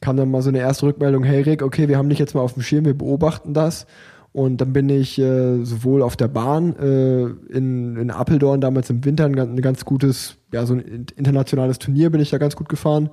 kam 0.00 0.16
dann 0.16 0.30
mal 0.30 0.42
so 0.42 0.48
eine 0.48 0.58
erste 0.58 0.86
Rückmeldung, 0.86 1.24
hey 1.24 1.42
Rick, 1.42 1.62
okay, 1.62 1.88
wir 1.88 1.98
haben 1.98 2.08
dich 2.08 2.18
jetzt 2.18 2.34
mal 2.34 2.40
auf 2.40 2.54
dem 2.54 2.62
Schirm, 2.62 2.84
wir 2.84 2.96
beobachten 2.96 3.54
das. 3.54 3.86
Und 4.32 4.60
dann 4.60 4.72
bin 4.72 4.88
ich 4.88 5.18
äh, 5.18 5.64
sowohl 5.64 6.02
auf 6.02 6.16
der 6.16 6.28
Bahn 6.28 6.76
äh, 6.76 7.24
in, 7.52 7.96
in 7.96 8.10
Appeldorn 8.10 8.60
damals 8.60 8.88
im 8.88 9.04
Winter 9.04 9.24
ein, 9.24 9.36
ein 9.36 9.60
ganz 9.60 9.84
gutes, 9.84 10.36
ja, 10.52 10.64
so 10.66 10.74
ein 10.74 11.06
internationales 11.16 11.80
Turnier 11.80 12.10
bin 12.10 12.20
ich 12.20 12.30
da 12.30 12.38
ganz 12.38 12.54
gut 12.54 12.68
gefahren, 12.68 13.10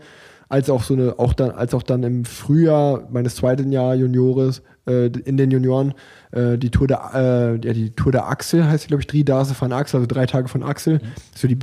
als 0.47 0.69
auch 0.69 0.83
so 0.83 0.93
eine, 0.93 1.17
auch 1.17 1.33
dann, 1.33 1.51
als 1.51 1.73
auch 1.73 1.81
dann 1.81 2.03
im 2.03 2.23
Frühjahr 2.23 3.07
meines 3.11 3.35
zweiten 3.35 3.71
Jahr 3.71 3.95
Juniores, 3.95 4.61
äh, 4.87 5.07
in 5.07 5.37
den 5.37 5.49
Junioren, 5.49 5.95
äh, 6.31 6.59
die 6.59 6.69
Tour 6.69 6.87
der, 6.87 7.11
äh, 7.13 7.67
ja, 7.67 7.73
die 7.73 7.89
Tour 7.95 8.11
der 8.11 8.27
Axel 8.27 8.65
heißt 8.65 8.87
glaube 8.87 9.03
ich, 9.03 9.25
Dase 9.25 9.55
von 9.55 9.73
Axel, 9.73 9.97
also 9.97 10.07
drei 10.07 10.27
Tage 10.27 10.47
von 10.47 10.61
Axel. 10.61 10.95
Mhm. 10.95 10.99
So 11.35 11.47
die, 11.47 11.57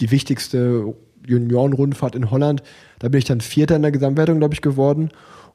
die 0.00 0.10
wichtigste 0.10 0.94
Juniorenrundfahrt 1.28 2.14
in 2.14 2.30
Holland. 2.30 2.62
Da 2.98 3.08
bin 3.08 3.18
ich 3.18 3.24
dann 3.24 3.40
Vierter 3.40 3.76
in 3.76 3.82
der 3.82 3.92
Gesamtwertung, 3.92 4.38
glaube 4.38 4.54
ich, 4.54 4.62
geworden. 4.62 5.10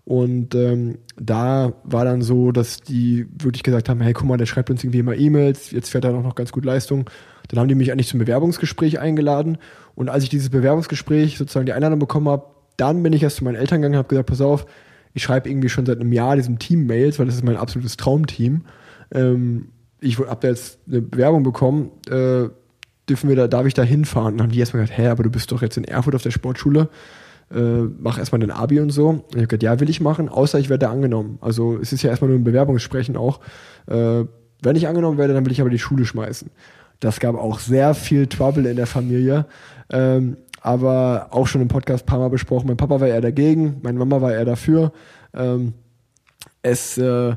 Und 0.06 0.54
ähm, 0.54 0.98
da 1.16 1.74
war 1.84 2.04
dann 2.04 2.22
so, 2.22 2.52
dass 2.52 2.82
die 2.82 3.26
wirklich 3.42 3.64
gesagt 3.64 3.88
haben, 3.88 4.02
hey, 4.02 4.14
guck 4.14 4.28
mal, 4.28 4.38
der 4.38 4.46
schreibt 4.46 4.70
uns 4.70 4.84
irgendwie 4.84 5.00
immer 5.00 5.16
E-Mails, 5.16 5.72
jetzt 5.72 5.90
fährt 5.90 6.04
er 6.04 6.14
auch 6.14 6.24
noch 6.24 6.36
ganz 6.36 6.52
gut 6.52 6.66
Leistung. 6.66 7.10
Dann 7.48 7.60
haben 7.60 7.70
die 7.70 7.76
mich 7.76 7.92
eigentlich 7.92 8.10
zum 8.10 8.20
Bewerbungsgespräch 8.20 9.00
eingeladen. 9.00 9.58
Und 9.96 10.10
als 10.10 10.24
ich 10.24 10.30
dieses 10.30 10.50
Bewerbungsgespräch 10.50 11.38
sozusagen 11.38 11.66
die 11.66 11.74
Einladung 11.74 12.00
bekommen 12.00 12.28
habe, 12.28 12.48
dann 12.78 13.04
bin 13.04 13.14
ich 13.14 13.24
erst 13.24 13.38
zu 13.38 13.44
meinen 13.44 13.56
Eltern 13.56 13.82
gegangen 13.82 13.96
und 13.96 14.00
habe 14.00 14.10
gesagt, 14.10 14.30
pass 14.30 14.42
auf, 14.42 14.66
ich 15.14 15.24
schreibe 15.24 15.50
irgendwie 15.50 15.70
schon 15.70 15.86
seit 15.86 16.00
einem 16.00 16.12
Jahr 16.12 16.36
diesem 16.36 16.60
Team 16.60 16.86
Mails, 16.86 17.20
weil 17.20 17.28
das 17.28 17.36
ist 17.36 17.44
mein 17.44 17.56
absolutes 17.56 17.98
Traumteam. 17.98 18.66
Ähm, 19.14 19.70
ich 20.02 20.20
habe 20.20 20.38
da 20.42 20.48
jetzt 20.50 20.80
eine 20.88 21.02
Bewerbung 21.02 21.44
bekommen, 21.44 21.92
äh, 22.10 22.50
dürfen 23.10 23.30
wir 23.30 23.36
da, 23.36 23.48
darf 23.48 23.66
ich 23.66 23.74
da 23.74 23.84
hinfahren? 23.84 24.34
Und 24.34 24.38
dann 24.38 24.48
haben 24.48 24.52
die 24.52 24.60
erstmal 24.60 24.84
gesagt, 24.84 24.98
hä, 24.98 25.08
aber 25.08 25.24
du 25.24 25.30
bist 25.30 25.52
doch 25.52 25.62
jetzt 25.62 25.78
in 25.78 25.84
Erfurt 25.84 26.16
auf 26.16 26.24
der 26.24 26.32
Sportschule, 26.32 26.90
äh, 27.54 27.84
mach 28.00 28.18
erstmal 28.18 28.40
den 28.40 28.52
Abi 28.52 28.80
und 28.80 28.90
so. 28.90 29.10
Und 29.10 29.26
ich 29.30 29.36
habe 29.36 29.48
gesagt, 29.48 29.64
ja, 29.64 29.80
will 29.80 29.90
ich 29.90 30.02
machen, 30.02 30.30
außer 30.30 30.60
ich 30.60 30.70
werde 30.70 30.90
angenommen. 30.90 31.38
Also 31.42 31.78
es 31.78 31.94
ist 31.94 32.04
ja 32.04 32.10
erstmal 32.10 32.30
nur 32.30 32.40
ein 32.40 32.44
Bewerbungssprechen 32.44 33.18
auch. 33.18 33.40
Äh, 33.88 34.26
wenn 34.62 34.76
ich 34.76 34.88
angenommen 34.88 35.18
werde, 35.18 35.34
dann 35.34 35.46
will 35.46 35.52
ich 35.52 35.62
aber 35.62 35.70
die 35.70 35.80
Schule 35.80 36.06
schmeißen. 36.06 36.50
Das 37.00 37.20
gab 37.20 37.36
auch 37.36 37.60
sehr 37.60 37.94
viel 37.94 38.28
Trouble 38.28 38.66
in 38.66 38.78
der 38.78 38.88
Familie. 38.88 39.46
Ähm, 39.92 40.38
aber 40.62 41.28
auch 41.32 41.46
schon 41.46 41.62
im 41.62 41.68
Podcast 41.68 42.06
ein 42.06 42.08
paar 42.08 42.20
Mal 42.20 42.30
besprochen. 42.30 42.68
Mein 42.68 42.78
Papa 42.78 43.02
war 43.02 43.08
eher 43.08 43.20
dagegen, 43.20 43.82
meine 43.84 44.00
Mama 44.00 44.22
war 44.22 44.32
eher 44.32 44.46
dafür. 44.46 44.94
Ähm, 45.34 45.74
es, 46.62 46.98
äh, 46.98 47.36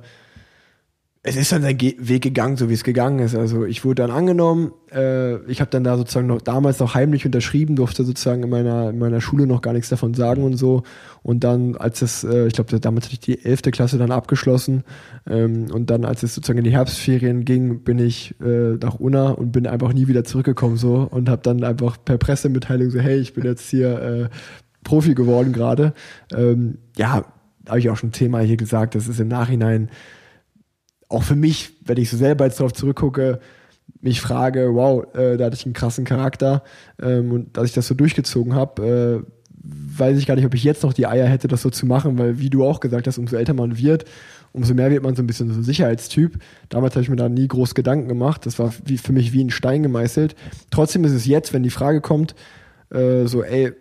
es 1.29 1.35
ist 1.35 1.51
dann 1.51 1.63
der 1.63 1.75
Ge 1.75 1.97
Weg 1.99 2.23
gegangen, 2.23 2.57
so 2.57 2.69
wie 2.71 2.75
es 2.75 2.85
gegangen 2.85 3.19
ist. 3.19 3.35
Also 3.35 3.65
ich 3.65 3.85
wurde 3.85 4.03
dann 4.03 4.13
angenommen, 4.13 4.71
äh, 4.93 5.39
ich 5.51 5.61
habe 5.61 5.71
dann 5.73 5.83
da 5.83 5.97
sozusagen 5.97 6.29
noch 6.29 6.41
damals 6.41 6.79
noch 6.79 6.95
heimlich 6.95 7.27
unterschrieben, 7.27 7.75
durfte 7.75 8.05
sozusagen 8.05 8.45
in 8.45 8.49
meiner, 8.49 8.91
in 8.91 8.99
meiner 8.99 9.21
Schule 9.21 9.49
noch 9.49 9.61
gar 9.61 9.73
nichts 9.73 9.89
davon 9.89 10.15
sagen 10.15 10.45
und 10.45 10.57
so. 10.57 10.85
Und 11.25 11.43
dann, 11.43 11.77
als 11.77 12.01
es, 12.01 12.23
äh, 12.23 12.47
ich 12.47 12.53
glaube, 12.53 12.79
damals 12.79 13.07
hatte 13.07 13.15
ich 13.15 13.21
die 13.21 13.45
elfte 13.45 13.73
Klasse 13.73 13.99
dann 13.99 14.13
abgeschlossen. 14.13 14.85
Ähm, 15.29 15.67
und 15.73 15.91
dann, 15.91 16.05
als 16.05 16.23
es 16.23 16.33
sozusagen 16.33 16.59
in 16.59 16.65
die 16.65 16.73
Herbstferien 16.73 17.45
ging, 17.45 17.83
bin 17.83 17.99
ich 17.99 18.37
äh, 18.41 18.75
nach 18.81 18.95
Unna 18.95 19.31
und 19.31 19.51
bin 19.51 19.67
einfach 19.67 19.93
nie 19.93 20.07
wieder 20.07 20.23
zurückgekommen 20.23 20.77
so 20.77 21.09
und 21.11 21.29
habe 21.29 21.43
dann 21.43 21.65
einfach 21.65 21.97
per 22.05 22.19
Pressemitteilung 22.19 22.91
so, 22.91 23.01
hey, 23.01 23.19
ich 23.19 23.35
bin 23.35 23.45
jetzt 23.45 23.69
hier 23.69 24.01
äh, 24.01 24.29
Profi 24.85 25.15
geworden 25.15 25.53
gerade. 25.53 25.93
Ähm, 26.33 26.79
ja, 26.97 27.25
habe 27.69 27.79
ich 27.81 27.91
auch 27.91 27.97
schon 27.97 28.13
Thema 28.13 28.39
hier 28.41 28.57
gesagt, 28.57 28.95
das 28.95 29.09
ist 29.09 29.19
im 29.19 29.27
Nachhinein 29.27 29.91
auch 31.09 31.23
für 31.23 31.37
mich, 31.37 31.73
wenn 31.85 31.99
ich 31.99 32.11
so 32.11 32.17
selber 32.17 32.45
jetzt 32.45 32.61
darauf 32.61 32.73
zurückgucke, 32.73 33.41
mich 34.01 34.21
frage, 34.21 34.75
wow, 34.75 35.05
äh, 35.15 35.37
da 35.37 35.47
hatte 35.47 35.57
ich 35.57 35.65
einen 35.65 35.75
krassen 35.75 36.05
Charakter 36.05 36.63
ähm, 37.01 37.33
und 37.33 37.57
dass 37.57 37.67
ich 37.67 37.73
das 37.73 37.87
so 37.87 37.95
durchgezogen 37.95 38.55
habe, 38.55 39.25
äh, 39.25 39.33
weiß 39.63 40.19
ich 40.19 40.27
gar 40.27 40.37
nicht, 40.37 40.47
ob 40.47 40.55
ich 40.55 40.65
jetzt 40.65 40.83
noch 40.83 40.93
die 40.93 41.07
Eier 41.07 41.27
hätte, 41.27 41.49
das 41.49 41.63
so 41.63 41.71
zu 41.71 41.87
machen, 41.87 42.19
weil 42.19 42.39
wie 42.39 42.51
du 42.51 42.65
auch 42.65 42.81
gesagt 42.81 43.07
hast, 43.07 43.19
umso 43.19 43.37
älter 43.37 43.55
man 43.55 43.79
wird, 43.79 44.05
umso 44.53 44.75
mehr 44.75 44.91
wird 44.91 45.03
man 45.03 45.17
so 45.17 45.23
ein 45.23 45.27
bisschen 45.27 45.53
so 45.53 45.61
ein 45.61 45.65
Sicherheitstyp. 45.65 46.39
Damals 46.69 46.95
habe 46.95 47.03
ich 47.03 47.09
mir 47.09 47.17
da 47.17 47.29
nie 47.29 47.49
groß 47.49 47.75
Gedanken 47.75 48.09
gemacht. 48.09 48.47
Das 48.47 48.59
war 48.59 48.73
wie, 48.85 48.97
für 48.97 49.13
mich 49.13 49.33
wie 49.33 49.45
ein 49.45 49.51
Stein 49.51 49.83
gemeißelt. 49.83 50.35
Trotzdem 50.71 51.05
ist 51.05 51.13
es 51.13 51.27
jetzt, 51.27 51.53
wenn 51.53 51.63
die 51.63 51.71
Frage 51.71 52.01
kommt, 52.01 52.35
äh, 52.91 53.27
so, 53.27 53.43
ey, 53.43 53.73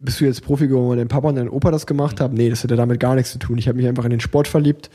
bist 0.00 0.20
du 0.20 0.24
jetzt 0.24 0.42
Profi 0.42 0.68
geworden, 0.68 0.90
weil 0.90 0.96
dein 0.96 1.08
Papa 1.08 1.28
und 1.28 1.34
dein 1.34 1.48
Opa 1.48 1.70
das 1.70 1.86
gemacht 1.86 2.20
haben? 2.20 2.34
Nee, 2.34 2.50
das 2.50 2.62
hätte 2.62 2.76
damit 2.76 3.00
gar 3.00 3.16
nichts 3.16 3.32
zu 3.32 3.38
tun. 3.38 3.58
Ich 3.58 3.66
habe 3.66 3.76
mich 3.76 3.88
einfach 3.88 4.04
in 4.04 4.10
den 4.10 4.20
Sport 4.20 4.46
verliebt 4.46 4.90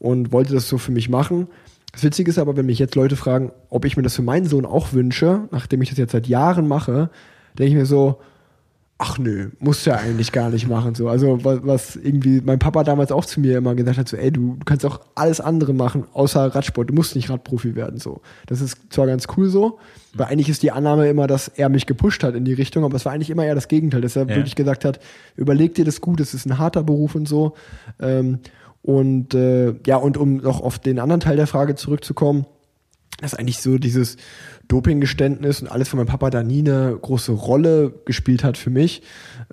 und 0.00 0.32
wollte 0.32 0.54
das 0.54 0.68
so 0.68 0.78
für 0.78 0.90
mich 0.90 1.08
machen. 1.08 1.46
Das 1.92 2.02
Witzige 2.02 2.30
ist 2.30 2.38
aber, 2.38 2.56
wenn 2.56 2.66
mich 2.66 2.78
jetzt 2.80 2.96
Leute 2.96 3.14
fragen, 3.14 3.52
ob 3.68 3.84
ich 3.84 3.96
mir 3.96 4.02
das 4.02 4.16
für 4.16 4.22
meinen 4.22 4.46
Sohn 4.46 4.66
auch 4.66 4.92
wünsche, 4.92 5.48
nachdem 5.52 5.82
ich 5.82 5.90
das 5.90 5.98
jetzt 5.98 6.12
seit 6.12 6.26
Jahren 6.26 6.66
mache, 6.66 7.10
denke 7.56 7.70
ich 7.70 7.76
mir 7.76 7.86
so, 7.86 8.18
ach 9.02 9.18
nö, 9.18 9.48
musst 9.60 9.86
du 9.86 9.90
ja 9.90 9.96
eigentlich 9.96 10.30
gar 10.30 10.50
nicht 10.50 10.68
machen. 10.68 10.94
So. 10.94 11.08
Also 11.08 11.42
was, 11.42 11.60
was 11.62 11.96
irgendwie 11.96 12.42
mein 12.42 12.58
Papa 12.58 12.84
damals 12.84 13.10
auch 13.12 13.24
zu 13.24 13.40
mir 13.40 13.56
immer 13.56 13.74
gesagt 13.74 13.96
hat, 13.96 14.08
so, 14.08 14.16
ey, 14.16 14.30
du, 14.30 14.58
kannst 14.66 14.84
auch 14.84 15.00
alles 15.14 15.40
andere 15.40 15.72
machen, 15.72 16.04
außer 16.12 16.54
Radsport, 16.54 16.90
du 16.90 16.94
musst 16.94 17.16
nicht 17.16 17.30
Radprofi 17.30 17.74
werden. 17.74 17.98
So. 17.98 18.20
Das 18.46 18.60
ist 18.60 18.76
zwar 18.90 19.06
ganz 19.06 19.26
cool 19.36 19.48
so, 19.48 19.78
weil 20.12 20.26
eigentlich 20.26 20.50
ist 20.50 20.62
die 20.62 20.70
Annahme 20.70 21.08
immer, 21.08 21.26
dass 21.26 21.48
er 21.48 21.70
mich 21.70 21.86
gepusht 21.86 22.22
hat 22.22 22.34
in 22.34 22.44
die 22.44 22.52
Richtung, 22.52 22.84
aber 22.84 22.94
es 22.94 23.06
war 23.06 23.12
eigentlich 23.12 23.30
immer 23.30 23.44
eher 23.44 23.54
das 23.54 23.68
Gegenteil, 23.68 24.02
dass 24.02 24.16
er 24.16 24.28
ja. 24.28 24.36
wirklich 24.36 24.54
gesagt 24.54 24.84
hat, 24.84 25.00
überleg 25.34 25.74
dir 25.74 25.86
das 25.86 26.02
gut, 26.02 26.20
es 26.20 26.34
ist 26.34 26.44
ein 26.44 26.58
harter 26.58 26.82
Beruf 26.82 27.14
und 27.14 27.26
so. 27.26 27.54
Ähm, 28.00 28.40
und 28.82 29.34
äh, 29.34 29.74
ja, 29.86 29.96
und 29.96 30.16
um 30.16 30.38
noch 30.38 30.60
auf 30.60 30.78
den 30.78 30.98
anderen 30.98 31.20
Teil 31.20 31.36
der 31.36 31.46
Frage 31.46 31.74
zurückzukommen, 31.74 32.46
dass 33.20 33.34
eigentlich 33.34 33.60
so 33.60 33.78
dieses 33.78 34.16
Dopinggeständnis 34.68 35.60
und 35.60 35.68
alles 35.68 35.88
von 35.88 35.98
meinem 35.98 36.06
Papa 36.06 36.30
da 36.30 36.42
nie 36.42 36.60
eine 36.60 36.96
große 37.00 37.32
Rolle 37.32 37.92
gespielt 38.04 38.44
hat 38.44 38.56
für 38.56 38.70
mich. 38.70 39.02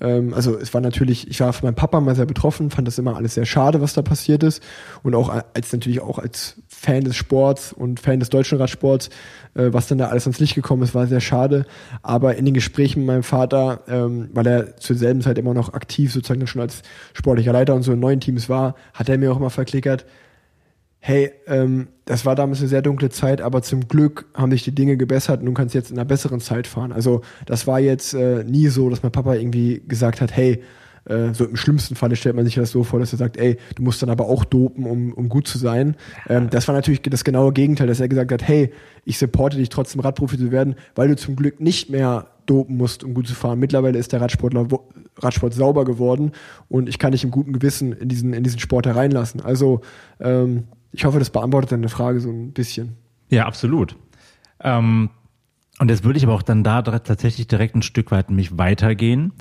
Ähm, 0.01 0.33
also 0.33 0.57
es 0.57 0.73
war 0.73 0.81
natürlich, 0.81 1.27
ich 1.27 1.39
war 1.39 1.53
von 1.53 1.67
meinem 1.67 1.75
Papa 1.75 1.99
mal 1.99 2.15
sehr 2.15 2.25
betroffen, 2.25 2.69
fand 2.69 2.87
das 2.87 2.97
immer 2.97 3.15
alles 3.15 3.33
sehr 3.33 3.45
schade, 3.45 3.81
was 3.81 3.93
da 3.93 4.01
passiert 4.01 4.43
ist. 4.43 4.61
Und 5.03 5.15
auch 5.15 5.29
als 5.53 5.73
natürlich 5.73 6.01
auch 6.01 6.19
als 6.19 6.61
Fan 6.67 7.03
des 7.03 7.15
Sports 7.15 7.73
und 7.73 7.99
Fan 7.99 8.19
des 8.19 8.29
deutschen 8.29 8.57
Radsports, 8.57 9.09
äh, 9.55 9.73
was 9.73 9.87
dann 9.87 9.97
da 9.97 10.07
alles 10.07 10.25
ans 10.25 10.39
Licht 10.39 10.55
gekommen 10.55 10.83
ist, 10.83 10.95
war 10.95 11.07
sehr 11.07 11.21
schade. 11.21 11.65
Aber 12.01 12.35
in 12.35 12.45
den 12.45 12.53
Gesprächen 12.53 12.99
mit 12.99 13.07
meinem 13.07 13.23
Vater, 13.23 13.81
ähm, 13.87 14.29
weil 14.33 14.47
er 14.47 14.77
zur 14.77 14.95
selben 14.95 15.21
Zeit 15.21 15.37
immer 15.37 15.53
noch 15.53 15.73
aktiv 15.73 16.13
sozusagen 16.13 16.45
schon 16.47 16.61
als 16.61 16.81
sportlicher 17.13 17.53
Leiter 17.53 17.73
und 17.75 17.83
so 17.83 17.93
in 17.93 17.99
neuen 17.99 18.19
Teams 18.19 18.49
war, 18.49 18.75
hat 18.93 19.09
er 19.09 19.17
mir 19.17 19.31
auch 19.31 19.37
immer 19.37 19.49
verklickert, 19.49 20.05
hey, 21.07 21.31
ähm, 21.47 21.87
das 22.03 22.25
war 22.25 22.35
damals 22.35 22.59
eine 22.59 22.67
sehr 22.67 22.81
dunkle 22.81 23.09
Zeit, 23.09 23.39
aber 23.39 23.61
zum 23.61 23.87
Glück 23.87 24.25
haben 24.33 24.51
sich 24.51 24.63
die 24.63 24.75
Dinge 24.75 24.97
gebessert 24.97 25.39
und 25.39 25.45
du 25.45 25.53
kannst 25.53 25.73
jetzt 25.73 25.89
in 25.89 25.97
einer 25.97 26.03
besseren 26.03 26.41
Zeit 26.41 26.67
fahren. 26.67 26.91
Also 26.91 27.21
das 27.45 27.65
war 27.65 27.79
jetzt 27.79 28.13
äh, 28.13 28.43
nie 28.43 28.67
so, 28.67 28.89
dass 28.89 29.03
mein 29.03 29.13
Papa 29.13 29.35
irgendwie 29.35 29.81
gesagt 29.87 30.19
hat, 30.19 30.35
hey, 30.35 30.61
äh, 31.05 31.33
so 31.33 31.45
im 31.45 31.55
schlimmsten 31.55 31.95
Falle 31.95 32.17
stellt 32.17 32.35
man 32.35 32.43
sich 32.43 32.55
das 32.55 32.71
so 32.71 32.83
vor, 32.83 32.99
dass 32.99 33.13
er 33.13 33.19
sagt, 33.19 33.37
ey, 33.37 33.55
du 33.75 33.83
musst 33.83 34.01
dann 34.01 34.09
aber 34.09 34.27
auch 34.27 34.43
dopen, 34.43 34.85
um, 34.85 35.13
um 35.13 35.29
gut 35.29 35.47
zu 35.47 35.57
sein. 35.57 35.95
Ähm, 36.27 36.49
das 36.49 36.67
war 36.67 36.75
natürlich 36.75 37.01
das 37.03 37.23
genaue 37.23 37.53
Gegenteil, 37.53 37.87
dass 37.87 38.01
er 38.01 38.09
gesagt 38.09 38.33
hat, 38.33 38.45
hey, 38.45 38.73
ich 39.05 39.17
supporte 39.17 39.55
dich 39.55 39.69
trotzdem 39.69 40.01
Radprofi 40.01 40.37
zu 40.37 40.51
werden, 40.51 40.75
weil 40.95 41.07
du 41.07 41.15
zum 41.15 41.37
Glück 41.37 41.61
nicht 41.61 41.89
mehr 41.89 42.27
dopen 42.47 42.75
musst, 42.75 43.05
um 43.05 43.13
gut 43.13 43.29
zu 43.29 43.33
fahren. 43.33 43.59
Mittlerweile 43.59 43.97
ist 43.97 44.11
der 44.11 44.19
Radsportler 44.19 44.67
Radsport 45.19 45.53
sauber 45.53 45.85
geworden 45.85 46.31
und 46.69 46.89
ich 46.89 46.99
kann 46.99 47.11
dich 47.11 47.23
im 47.23 47.31
guten 47.31 47.53
Gewissen 47.53 47.93
in 47.93 48.09
diesen, 48.09 48.33
in 48.33 48.43
diesen 48.43 48.59
Sport 48.59 48.85
hereinlassen. 48.85 49.41
Also 49.41 49.81
ähm, 50.19 50.65
ich 50.91 51.05
hoffe, 51.05 51.19
das 51.19 51.29
beantwortet 51.29 51.71
deine 51.71 51.89
Frage 51.89 52.19
so 52.19 52.29
ein 52.29 52.53
bisschen. 52.53 52.97
Ja, 53.29 53.45
absolut. 53.45 53.95
Ähm, 54.61 55.09
und 55.79 55.89
jetzt 55.89 56.03
würde 56.03 56.17
ich 56.17 56.25
aber 56.25 56.33
auch 56.33 56.41
dann 56.41 56.63
da 56.63 56.81
tatsächlich 56.81 57.47
direkt 57.47 57.75
ein 57.75 57.81
Stück 57.81 58.11
weit 58.11 58.31
mich 58.31 58.57
weitergehen. 58.57 59.33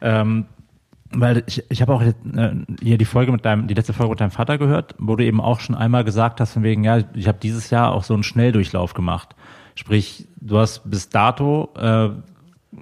Ähm, 0.00 0.46
weil 1.14 1.44
ich, 1.46 1.62
ich 1.68 1.82
habe 1.82 1.92
auch 1.92 2.02
äh, 2.02 2.14
hier 2.80 2.96
die 2.96 3.04
Folge 3.04 3.32
mit 3.32 3.44
deinem, 3.44 3.66
die 3.66 3.74
letzte 3.74 3.92
Folge 3.92 4.10
mit 4.10 4.20
deinem 4.20 4.30
Vater 4.30 4.56
gehört, 4.56 4.94
wo 4.98 5.16
du 5.16 5.24
eben 5.24 5.40
auch 5.40 5.60
schon 5.60 5.74
einmal 5.74 6.04
gesagt 6.04 6.40
hast, 6.40 6.54
von 6.54 6.62
wegen, 6.62 6.84
ja, 6.84 7.00
ich 7.14 7.28
habe 7.28 7.38
dieses 7.40 7.70
Jahr 7.70 7.92
auch 7.92 8.04
so 8.04 8.14
einen 8.14 8.22
Schnelldurchlauf 8.22 8.94
gemacht. 8.94 9.36
Sprich, 9.74 10.26
du 10.40 10.58
hast 10.58 10.90
bis 10.90 11.08
dato, 11.10 11.70
äh, 11.76 12.10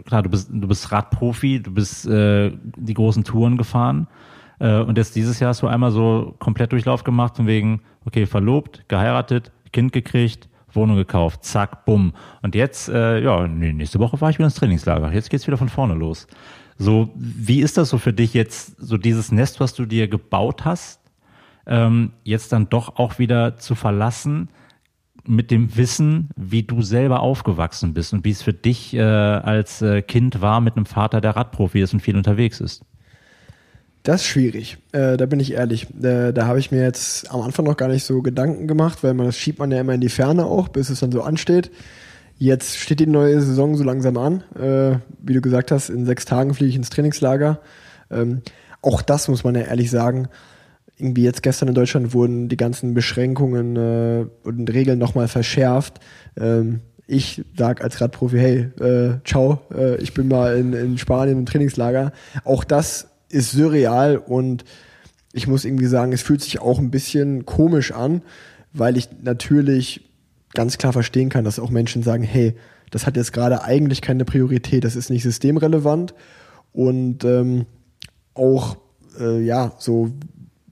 klar, 0.05 0.23
du 0.23 0.31
bist, 0.31 0.51
du 0.53 0.69
bist 0.69 0.93
Radprofi, 0.93 1.61
du 1.61 1.73
bist 1.73 2.07
äh, 2.07 2.53
die 2.77 2.95
großen 2.95 3.25
Touren 3.25 3.57
gefahren. 3.57 4.07
Äh, 4.61 4.81
und 4.81 4.97
jetzt 4.97 5.17
dieses 5.17 5.41
Jahr 5.41 5.51
hast 5.51 5.63
du 5.63 5.67
einmal 5.67 5.91
so 5.91 6.37
komplett 6.39 6.73
Durchlauf 6.73 7.03
gemacht, 7.03 7.37
von 7.37 7.47
wegen, 7.47 7.81
okay, 8.05 8.27
verlobt, 8.27 8.89
geheiratet, 8.89 9.53
Kind 9.73 9.93
gekriegt, 9.93 10.49
Wohnung 10.73 10.97
gekauft, 10.97 11.45
zack, 11.45 11.85
bumm. 11.85 12.13
Und 12.43 12.55
jetzt, 12.55 12.89
äh, 12.89 13.21
ja, 13.21 13.47
nächste 13.47 13.99
Woche 13.99 14.17
fahre 14.17 14.31
ich 14.31 14.39
wieder 14.39 14.47
ins 14.47 14.55
Trainingslager. 14.55 15.13
Jetzt 15.13 15.31
geht's 15.31 15.47
wieder 15.47 15.57
von 15.57 15.69
vorne 15.69 15.95
los. 15.95 16.27
So, 16.79 17.11
wie 17.15 17.61
ist 17.61 17.77
das 17.77 17.91
so 17.91 17.99
für 17.99 18.13
dich 18.13 18.35
jetzt, 18.35 18.77
so 18.81 18.97
dieses 18.97 19.33
Nest, 19.33 19.61
was 19.61 19.75
du 19.75 19.85
dir 19.85 20.09
gebaut 20.09 20.65
hast, 20.65 21.01
ähm, 21.67 22.13
jetzt 22.25 22.53
dann 22.53 22.69
doch 22.69 22.97
auch 22.97 23.19
wieder 23.19 23.57
zu 23.59 23.75
verlassen 23.75 24.49
mit 25.27 25.51
dem 25.51 25.77
Wissen, 25.77 26.31
wie 26.37 26.63
du 26.63 26.81
selber 26.83 27.21
aufgewachsen 27.21 27.93
bist 27.93 28.13
und 28.15 28.25
wie 28.25 28.31
es 28.31 28.43
für 28.43 28.55
dich 28.55 28.95
äh, 28.95 29.03
als 29.03 29.83
äh, 29.83 30.01
Kind 30.03 30.41
war 30.41 30.61
mit 30.61 30.77
einem 30.77 30.87
Vater, 30.87 31.21
der 31.21 31.37
Radprofi 31.37 31.83
ist 31.83 31.93
und 31.93 32.01
viel 32.01 32.17
unterwegs 32.17 32.61
ist? 32.61 32.83
Das 34.03 34.23
ist 34.23 34.29
schwierig, 34.29 34.79
äh, 34.93 35.19
da 35.19 35.27
bin 35.27 35.41
ich 35.41 35.53
ehrlich. 35.53 35.89
Äh, 36.03 36.33
da 36.33 36.47
habe 36.47 36.59
ich 36.59 36.71
mir 36.71 36.83
jetzt 36.83 37.31
am 37.31 37.43
Anfang 37.43 37.67
noch 37.67 37.77
gar 37.77 37.89
nicht 37.89 38.05
so 38.05 38.23
Gedanken 38.23 38.67
gemacht, 38.67 39.03
weil 39.03 39.13
man 39.13 39.27
das 39.27 39.37
schiebt 39.37 39.59
man 39.59 39.71
ja 39.71 39.81
immer 39.81 39.93
in 39.93 40.01
die 40.01 40.09
Ferne 40.09 40.47
auch, 40.47 40.69
bis 40.69 40.89
es 40.89 41.01
dann 41.01 41.13
so 41.13 41.23
ansteht. 41.23 41.71
Jetzt 42.39 42.79
steht 42.79 43.01
die 43.01 43.07
neue 43.07 43.43
Saison 43.43 43.77
so 43.77 43.85
langsam 43.85 44.17
an. 44.17 44.43
Äh, 44.59 44.99
wie 45.23 45.35
du 45.35 45.43
gesagt 45.43 45.71
hast, 45.71 45.91
in 45.91 46.07
sechs 46.07 46.25
Tagen 46.25 46.55
fliege 46.55 46.71
ich 46.71 46.77
ins 46.77 46.89
Trainingslager. 46.89 47.61
Ähm, 48.11 48.41
auch 48.81 49.03
das 49.03 49.29
muss 49.29 49.45
man 49.45 49.55
ja 49.55 49.63
ehrlich 49.63 49.91
sagen. 49.91 50.29
Irgendwie 50.97 51.25
jetzt 51.25 51.43
gestern 51.43 51.69
in 51.69 51.75
Deutschland 51.75 52.15
wurden 52.15 52.49
die 52.49 52.57
ganzen 52.57 52.95
Beschränkungen 52.95 53.77
äh, 53.77 54.27
und 54.45 54.73
Regeln 54.73 54.99
nochmal 54.99 55.29
verschärft. 55.29 56.01
Ähm, 56.39 56.81
ich 57.07 57.45
sag 57.59 57.83
als 57.83 58.01
Radprofi, 58.01 58.39
hey, 58.39 58.59
äh, 58.81 59.19
ciao, 59.27 59.61
äh, 59.75 59.97
ich 59.97 60.15
bin 60.15 60.29
mal 60.29 60.57
in, 60.57 60.73
in 60.73 60.97
Spanien 60.97 61.39
im 61.39 61.45
Trainingslager. 61.47 62.13
Auch 62.45 62.65
das 62.65 63.10
ist 63.31 63.53
surreal 63.53 64.19
und 64.19 64.65
ich 65.33 65.47
muss 65.47 65.65
irgendwie 65.65 65.87
sagen, 65.87 66.13
es 66.13 66.23
fühlt 66.23 66.43
sich 66.43 66.61
auch 66.61 66.79
ein 66.79 66.91
bisschen 66.91 67.47
komisch 67.47 67.93
an, 67.93 68.23
weil 68.73 68.97
ich 68.97 69.09
natürlich 69.23 70.09
ganz 70.53 70.79
klar 70.79 70.93
verstehen 70.93 71.29
kann, 71.29 71.45
dass 71.45 71.59
auch 71.59 71.71
Menschen 71.71 72.03
sagen, 72.03 72.25
hey, 72.25 72.57
das 72.91 73.07
hat 73.07 73.17
jetzt 73.17 73.33
gerade 73.33 73.63
eigentlich 73.63 74.03
keine 74.03 74.25
Priorität, 74.25 74.85
das 74.85 74.97
ist 74.97 75.11
nicht 75.11 75.23
systemrelevant 75.23 76.15
und 76.73 77.25
ähm, 77.25 77.67
auch 78.35 78.77
äh, 79.19 79.41
ja, 79.41 79.73
so 79.79 80.11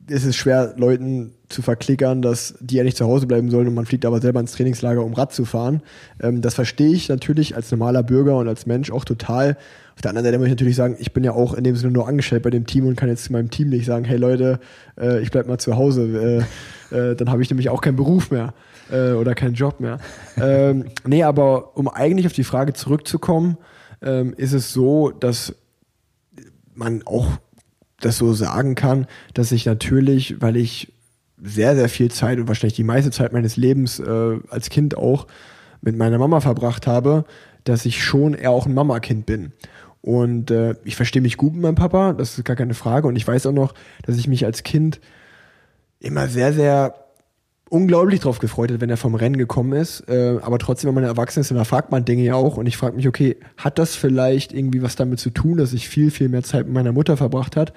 ist 0.09 0.25
es 0.25 0.37
schwer, 0.37 0.75
Leuten 0.77 1.35
zu 1.49 1.63
verklickern, 1.63 2.23
dass 2.23 2.55
die 2.61 2.77
ja 2.77 2.85
nicht 2.85 2.97
zu 2.97 3.07
Hause 3.07 3.27
bleiben 3.27 3.51
sollen 3.51 3.69
und 3.69 3.75
man 3.75 3.87
fliegt 3.87 4.05
aber 4.05 4.21
selber 4.21 4.41
ins 4.41 4.53
Trainingslager, 4.53 5.03
um 5.03 5.15
Rad 5.15 5.33
zu 5.33 5.45
fahren. 5.45 5.83
Ähm, 6.21 6.43
das 6.43 6.55
verstehe 6.55 6.93
ich 6.93 7.09
natürlich 7.09 7.57
als 7.57 7.71
normaler 7.71 8.03
Bürger 8.03 8.37
und 8.37 8.49
als 8.49 8.67
Mensch 8.67 8.91
auch 8.91 9.05
total. 9.05 9.57
Auf 9.95 10.03
der 10.03 10.11
anderen 10.11 10.27
Seite 10.27 10.39
muss 10.39 10.47
ich 10.47 10.53
natürlich 10.53 10.77
sagen, 10.77 10.97
ich 10.99 11.13
bin 11.13 11.25
ja 11.25 11.33
auch 11.33 11.55
in 11.55 11.65
dem 11.65 11.75
Sinne 11.75 11.93
nur 11.93 12.07
angestellt 12.07 12.43
bei 12.43 12.51
dem 12.51 12.67
Team 12.67 12.87
und 12.87 12.97
kann 12.97 13.09
jetzt 13.09 13.25
zu 13.25 13.33
meinem 13.33 13.51
Team 13.51 13.71
nicht 13.71 13.87
sagen, 13.87 14.05
hey 14.05 14.19
Leute, 14.19 14.61
äh, 15.01 15.21
ich 15.21 15.31
bleib 15.31 15.49
mal 15.49 15.59
zu 15.59 15.77
Hause. 15.77 16.45
Äh, 16.93 16.97
äh, 16.97 17.17
dann 17.17 17.31
habe 17.31 17.43
ich 17.43 17.51
nämlich 17.51 17.69
auch 17.71 17.81
keinen 17.81 17.97
Beruf 17.97 18.31
mehr 18.31 18.55
äh, 18.91 19.13
oder 19.13 19.35
keinen 19.35 19.55
Job 19.55 19.81
mehr. 19.81 19.99
ähm, 20.41 20.85
nee, 21.07 21.23
aber 21.23 21.77
um 21.77 21.89
eigentlich 21.89 22.27
auf 22.27 22.33
die 22.33 22.45
Frage 22.45 22.75
zurückzukommen, 22.75 23.57
ähm, 24.03 24.35
ist 24.37 24.53
es 24.53 24.73
so, 24.73 25.11
dass 25.11 25.55
man 26.75 27.03
auch 27.05 27.27
das 28.01 28.19
so 28.19 28.33
sagen 28.33 28.75
kann, 28.75 29.07
dass 29.35 29.51
ich 29.51 29.67
natürlich, 29.67 30.41
weil 30.41 30.57
ich 30.57 30.93
sehr, 31.43 31.77
sehr 31.77 31.89
viel 31.89 32.11
Zeit 32.11 32.39
und 32.39 32.49
wahrscheinlich 32.49 32.77
die 32.77 32.85
meiste 32.85 33.11
Zeit 33.11 33.33
meines 33.33 33.57
Lebens 33.57 34.01
äh, 34.01 34.39
als 34.51 34.71
Kind 34.71 34.97
auch 34.97 35.27
mit 35.81 35.97
meiner 35.97 36.19
Mama 36.19 36.41
verbracht 36.41 36.87
habe, 36.87 37.25
dass 37.65 37.87
ich 37.87 38.03
schon 38.03 38.35
eher 38.35 38.51
auch 38.51 38.67
ein 38.67 38.75
Mama-Kind 38.75 39.27
bin. 39.27 39.53
Und 40.01 40.51
äh, 40.51 40.75
ich 40.85 40.97
verstehe 40.97 41.23
mich 41.23 41.37
gut 41.37 41.53
mit 41.53 41.63
meinem 41.63 41.75
Papa, 41.75 42.13
das 42.13 42.39
ist 42.39 42.45
gar 42.45 42.57
keine 42.57 42.75
Frage. 42.75 43.07
Und 43.09 43.17
ich 43.17 43.27
weiß 43.27 43.47
auch 43.47 43.53
noch, 43.53 43.75
dass 44.05 44.17
ich 44.17 44.29
mich 44.29 44.45
als 44.45 44.63
Kind 44.63 45.01
immer 46.01 46.29
sehr, 46.29 46.53
sehr 46.53 46.95
unglaublich 47.69 48.21
drauf 48.21 48.39
gefreut 48.39 48.73
hat, 48.73 48.81
wenn 48.81 48.91
er 48.91 48.97
vom 48.97 49.15
Rennen 49.15 49.37
gekommen 49.37 49.73
ist. 49.73 50.09
Äh, 50.09 50.39
aber 50.41 50.59
trotzdem, 50.59 50.89
wenn 50.89 50.95
man 50.95 51.05
erwachsen 51.05 51.41
ist, 51.41 51.51
dann 51.51 51.65
fragt 51.65 51.91
man 51.91 52.05
Dinge 52.05 52.23
ja 52.23 52.35
auch. 52.35 52.57
Und 52.57 52.67
ich 52.67 52.77
frage 52.77 52.97
mich, 52.97 53.07
okay, 53.07 53.37
hat 53.57 53.79
das 53.79 53.95
vielleicht 53.95 54.53
irgendwie 54.53 54.83
was 54.83 54.97
damit 54.97 55.21
zu 55.21 55.31
tun, 55.31 55.59
dass 55.59 55.73
ich 55.73 55.89
viel, 55.89 56.11
viel 56.11 56.29
mehr 56.29 56.43
Zeit 56.43 56.67
mit 56.67 56.75
meiner 56.75 56.93
Mutter 56.93 57.17
verbracht 57.17 57.57
hat, 57.57 57.73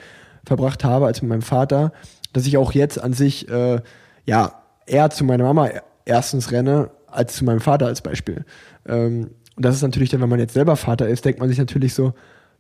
verbracht 0.46 0.84
habe 0.84 1.08
als 1.08 1.22
mit 1.22 1.30
meinem 1.30 1.42
Vater, 1.42 1.92
dass 2.34 2.46
ich 2.46 2.58
auch 2.58 2.72
jetzt 2.74 3.02
an 3.02 3.14
sich 3.14 3.50
äh, 3.50 3.82
ja 4.26 4.62
eher 4.86 5.10
zu 5.10 5.24
meiner 5.24 5.44
Mama 5.44 5.70
erstens 6.06 6.52
renne 6.52 6.92
als 7.08 7.36
zu 7.36 7.46
meinem 7.46 7.60
Vater 7.60 7.88
als 7.88 8.02
Beispiel. 8.02 8.46
Ähm, 8.88 9.32
und 9.56 9.66
das 9.66 9.76
ist 9.76 9.82
natürlich 9.82 10.10
dann, 10.10 10.22
wenn 10.22 10.30
man 10.30 10.40
jetzt 10.40 10.54
selber 10.54 10.76
Vater 10.76 11.08
ist, 11.08 11.26
denkt 11.26 11.40
man 11.40 11.50
sich 11.50 11.58
natürlich 11.58 11.94
so, 11.94 12.14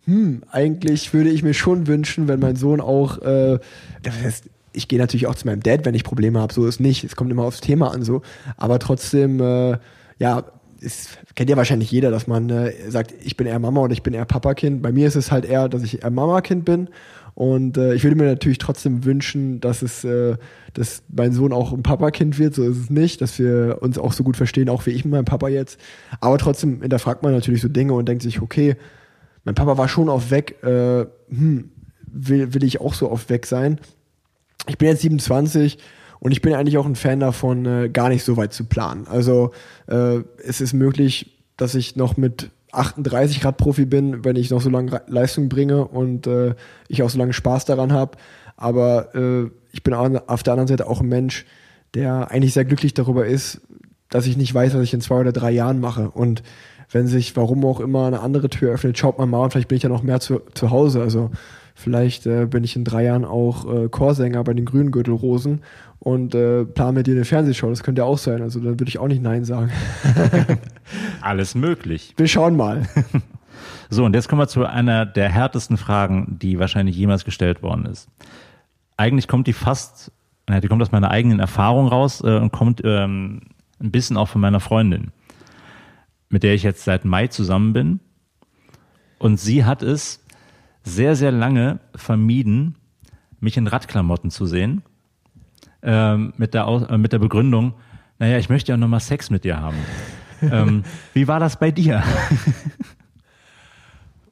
hm, 0.05 0.43
eigentlich 0.51 1.13
würde 1.13 1.29
ich 1.29 1.43
mir 1.43 1.53
schon 1.53 1.87
wünschen, 1.87 2.27
wenn 2.27 2.39
mein 2.39 2.55
Sohn 2.55 2.81
auch, 2.81 3.19
äh, 3.19 3.59
das 4.03 4.15
heißt, 4.23 4.49
ich 4.73 4.87
gehe 4.87 4.99
natürlich 4.99 5.27
auch 5.27 5.35
zu 5.35 5.47
meinem 5.47 5.61
Dad, 5.61 5.85
wenn 5.85 5.95
ich 5.95 6.03
Probleme 6.03 6.39
habe, 6.39 6.53
so 6.53 6.65
ist 6.65 6.79
nicht. 6.79 7.03
Es 7.03 7.15
kommt 7.15 7.31
immer 7.31 7.43
aufs 7.43 7.61
Thema 7.61 7.91
an, 7.91 8.03
so. 8.03 8.21
Aber 8.57 8.79
trotzdem, 8.79 9.39
äh, 9.41 9.77
ja, 10.17 10.45
es 10.83 11.09
kennt 11.35 11.49
ja 11.49 11.57
wahrscheinlich 11.57 11.91
jeder, 11.91 12.09
dass 12.09 12.27
man 12.27 12.49
äh, 12.49 12.73
sagt, 12.89 13.13
ich 13.23 13.37
bin 13.37 13.47
eher 13.47 13.59
Mama 13.59 13.81
oder 13.81 13.93
ich 13.93 14.01
bin 14.01 14.13
eher 14.13 14.25
Papakind. 14.25 14.81
Bei 14.81 14.91
mir 14.91 15.07
ist 15.07 15.15
es 15.15 15.31
halt 15.31 15.45
eher, 15.45 15.69
dass 15.69 15.83
ich 15.83 16.03
eher 16.03 16.09
Mama-Kind 16.09 16.65
bin. 16.65 16.89
Und 17.41 17.75
äh, 17.75 17.95
ich 17.95 18.03
würde 18.03 18.15
mir 18.15 18.25
natürlich 18.25 18.59
trotzdem 18.59 19.03
wünschen, 19.03 19.61
dass 19.61 19.81
es, 19.81 20.03
äh, 20.03 20.37
dass 20.75 21.01
mein 21.09 21.33
Sohn 21.33 21.53
auch 21.53 21.73
ein 21.73 21.81
Papakind 21.81 22.37
wird. 22.37 22.53
So 22.53 22.61
ist 22.61 22.77
es 22.77 22.89
nicht, 22.91 23.19
dass 23.19 23.39
wir 23.39 23.79
uns 23.81 23.97
auch 23.97 24.13
so 24.13 24.23
gut 24.23 24.37
verstehen, 24.37 24.69
auch 24.69 24.85
wie 24.85 24.91
ich 24.91 25.05
mit 25.05 25.13
meinem 25.13 25.25
Papa 25.25 25.47
jetzt. 25.47 25.79
Aber 26.19 26.37
trotzdem 26.37 26.83
hinterfragt 26.83 27.23
man 27.23 27.33
natürlich 27.33 27.61
so 27.61 27.67
Dinge 27.67 27.93
und 27.93 28.07
denkt 28.07 28.21
sich, 28.21 28.43
okay, 28.43 28.75
mein 29.43 29.55
Papa 29.55 29.79
war 29.79 29.87
schon 29.87 30.07
auf 30.07 30.29
weg. 30.29 30.61
Äh, 30.61 31.07
hm, 31.29 31.71
will, 32.05 32.53
will 32.53 32.63
ich 32.63 32.79
auch 32.79 32.93
so 32.93 33.09
auf 33.09 33.27
weg 33.31 33.47
sein? 33.47 33.79
ich 34.67 34.77
bin 34.77 34.89
jetzt 34.89 35.01
27 35.01 35.79
und 36.19 36.31
ich 36.31 36.43
bin 36.43 36.53
eigentlich 36.53 36.77
auch 36.77 36.85
ein 36.85 36.95
Fan 36.95 37.19
davon, 37.19 37.65
äh, 37.65 37.89
gar 37.89 38.09
nicht 38.09 38.23
so 38.23 38.37
weit 38.37 38.53
zu 38.53 38.65
planen. 38.65 39.07
Also 39.07 39.49
äh, 39.87 40.19
es 40.45 40.61
ist 40.61 40.73
möglich, 40.73 41.41
dass 41.57 41.73
ich 41.73 41.95
noch 41.95 42.17
mit 42.17 42.51
38 42.71 43.41
Grad 43.41 43.57
Profi 43.57 43.85
bin, 43.85 44.23
wenn 44.23 44.35
ich 44.35 44.49
noch 44.49 44.61
so 44.61 44.69
lange 44.69 45.01
Leistung 45.07 45.49
bringe 45.49 45.85
und 45.85 46.27
äh, 46.27 46.55
ich 46.87 47.03
auch 47.03 47.09
so 47.09 47.17
lange 47.17 47.33
Spaß 47.33 47.65
daran 47.65 47.91
habe. 47.91 48.17
Aber 48.57 49.15
äh, 49.15 49.49
ich 49.71 49.83
bin 49.83 49.93
auf 49.93 50.43
der 50.43 50.53
anderen 50.53 50.67
Seite 50.67 50.87
auch 50.87 51.01
ein 51.01 51.09
Mensch, 51.09 51.45
der 51.93 52.31
eigentlich 52.31 52.53
sehr 52.53 52.65
glücklich 52.65 52.93
darüber 52.93 53.25
ist, 53.25 53.61
dass 54.09 54.27
ich 54.27 54.37
nicht 54.37 54.53
weiß, 54.53 54.73
was 54.75 54.83
ich 54.83 54.93
in 54.93 55.01
zwei 55.01 55.19
oder 55.19 55.31
drei 55.31 55.51
Jahren 55.51 55.79
mache. 55.79 56.09
Und 56.09 56.43
wenn 56.91 57.07
sich, 57.07 57.35
warum 57.35 57.65
auch 57.65 57.79
immer, 57.79 58.05
eine 58.05 58.19
andere 58.19 58.49
Tür 58.49 58.73
öffnet, 58.73 58.97
schaut 58.97 59.17
man 59.17 59.29
mal 59.29 59.43
und 59.43 59.51
vielleicht 59.51 59.69
bin 59.69 59.77
ich 59.77 59.83
ja 59.83 59.89
noch 59.89 60.03
mehr 60.03 60.19
zu, 60.19 60.41
zu 60.53 60.69
Hause. 60.71 61.01
Also 61.01 61.31
Vielleicht 61.81 62.27
äh, 62.27 62.45
bin 62.45 62.63
ich 62.63 62.75
in 62.75 62.83
drei 62.83 63.05
Jahren 63.05 63.25
auch 63.25 63.65
äh, 63.71 63.89
Chorsänger 63.89 64.43
bei 64.43 64.53
den 64.53 64.65
Grünen 64.65 64.91
Gürtelrosen 64.91 65.61
und 65.99 66.35
äh, 66.35 66.63
plane 66.63 66.93
mit 66.93 67.07
dir 67.07 67.15
eine 67.15 67.25
Fernsehshow. 67.25 67.69
Das 67.69 67.83
könnte 67.83 68.01
ja 68.01 68.05
auch 68.05 68.17
sein. 68.17 68.41
Also 68.41 68.59
dann 68.59 68.79
würde 68.79 68.89
ich 68.89 68.99
auch 68.99 69.07
nicht 69.07 69.21
Nein 69.21 69.45
sagen. 69.45 69.71
Alles 71.21 71.55
möglich. 71.55 72.13
Wir 72.17 72.27
schauen 72.27 72.55
mal. 72.55 72.83
So, 73.93 74.05
und 74.05 74.15
jetzt 74.15 74.29
kommen 74.29 74.41
wir 74.41 74.47
zu 74.47 74.65
einer 74.65 75.05
der 75.05 75.27
härtesten 75.27 75.75
Fragen, 75.75 76.37
die 76.41 76.59
wahrscheinlich 76.59 76.95
jemals 76.95 77.25
gestellt 77.25 77.61
worden 77.61 77.85
ist. 77.85 78.07
Eigentlich 78.95 79.27
kommt 79.27 79.47
die 79.47 79.53
fast, 79.53 80.13
die 80.49 80.67
kommt 80.69 80.81
aus 80.81 80.93
meiner 80.93 81.11
eigenen 81.11 81.39
Erfahrung 81.39 81.87
raus 81.87 82.21
äh, 82.23 82.37
und 82.37 82.53
kommt 82.53 82.81
ähm, 82.85 83.41
ein 83.81 83.91
bisschen 83.91 84.15
auch 84.15 84.29
von 84.29 84.39
meiner 84.39 84.61
Freundin, 84.61 85.11
mit 86.29 86.43
der 86.43 86.53
ich 86.53 86.63
jetzt 86.63 86.85
seit 86.85 87.03
Mai 87.03 87.27
zusammen 87.27 87.73
bin. 87.73 87.99
Und 89.19 89.41
sie 89.41 89.65
hat 89.65 89.83
es 89.83 90.20
sehr, 90.83 91.15
sehr 91.15 91.31
lange 91.31 91.79
vermieden, 91.95 92.75
mich 93.39 93.57
in 93.57 93.67
Radklamotten 93.67 94.31
zu 94.31 94.45
sehen. 94.45 94.83
Ähm, 95.83 96.33
mit, 96.37 96.53
der, 96.53 96.67
äh, 96.89 96.97
mit 96.97 97.11
der 97.11 97.19
Begründung, 97.19 97.73
naja, 98.19 98.37
ich 98.37 98.49
möchte 98.49 98.71
ja 98.71 98.77
nochmal 98.77 98.99
Sex 98.99 99.31
mit 99.31 99.43
dir 99.43 99.59
haben. 99.59 99.77
ähm, 100.41 100.83
wie 101.13 101.27
war 101.27 101.39
das 101.39 101.57
bei 101.57 101.71
dir? 101.71 102.03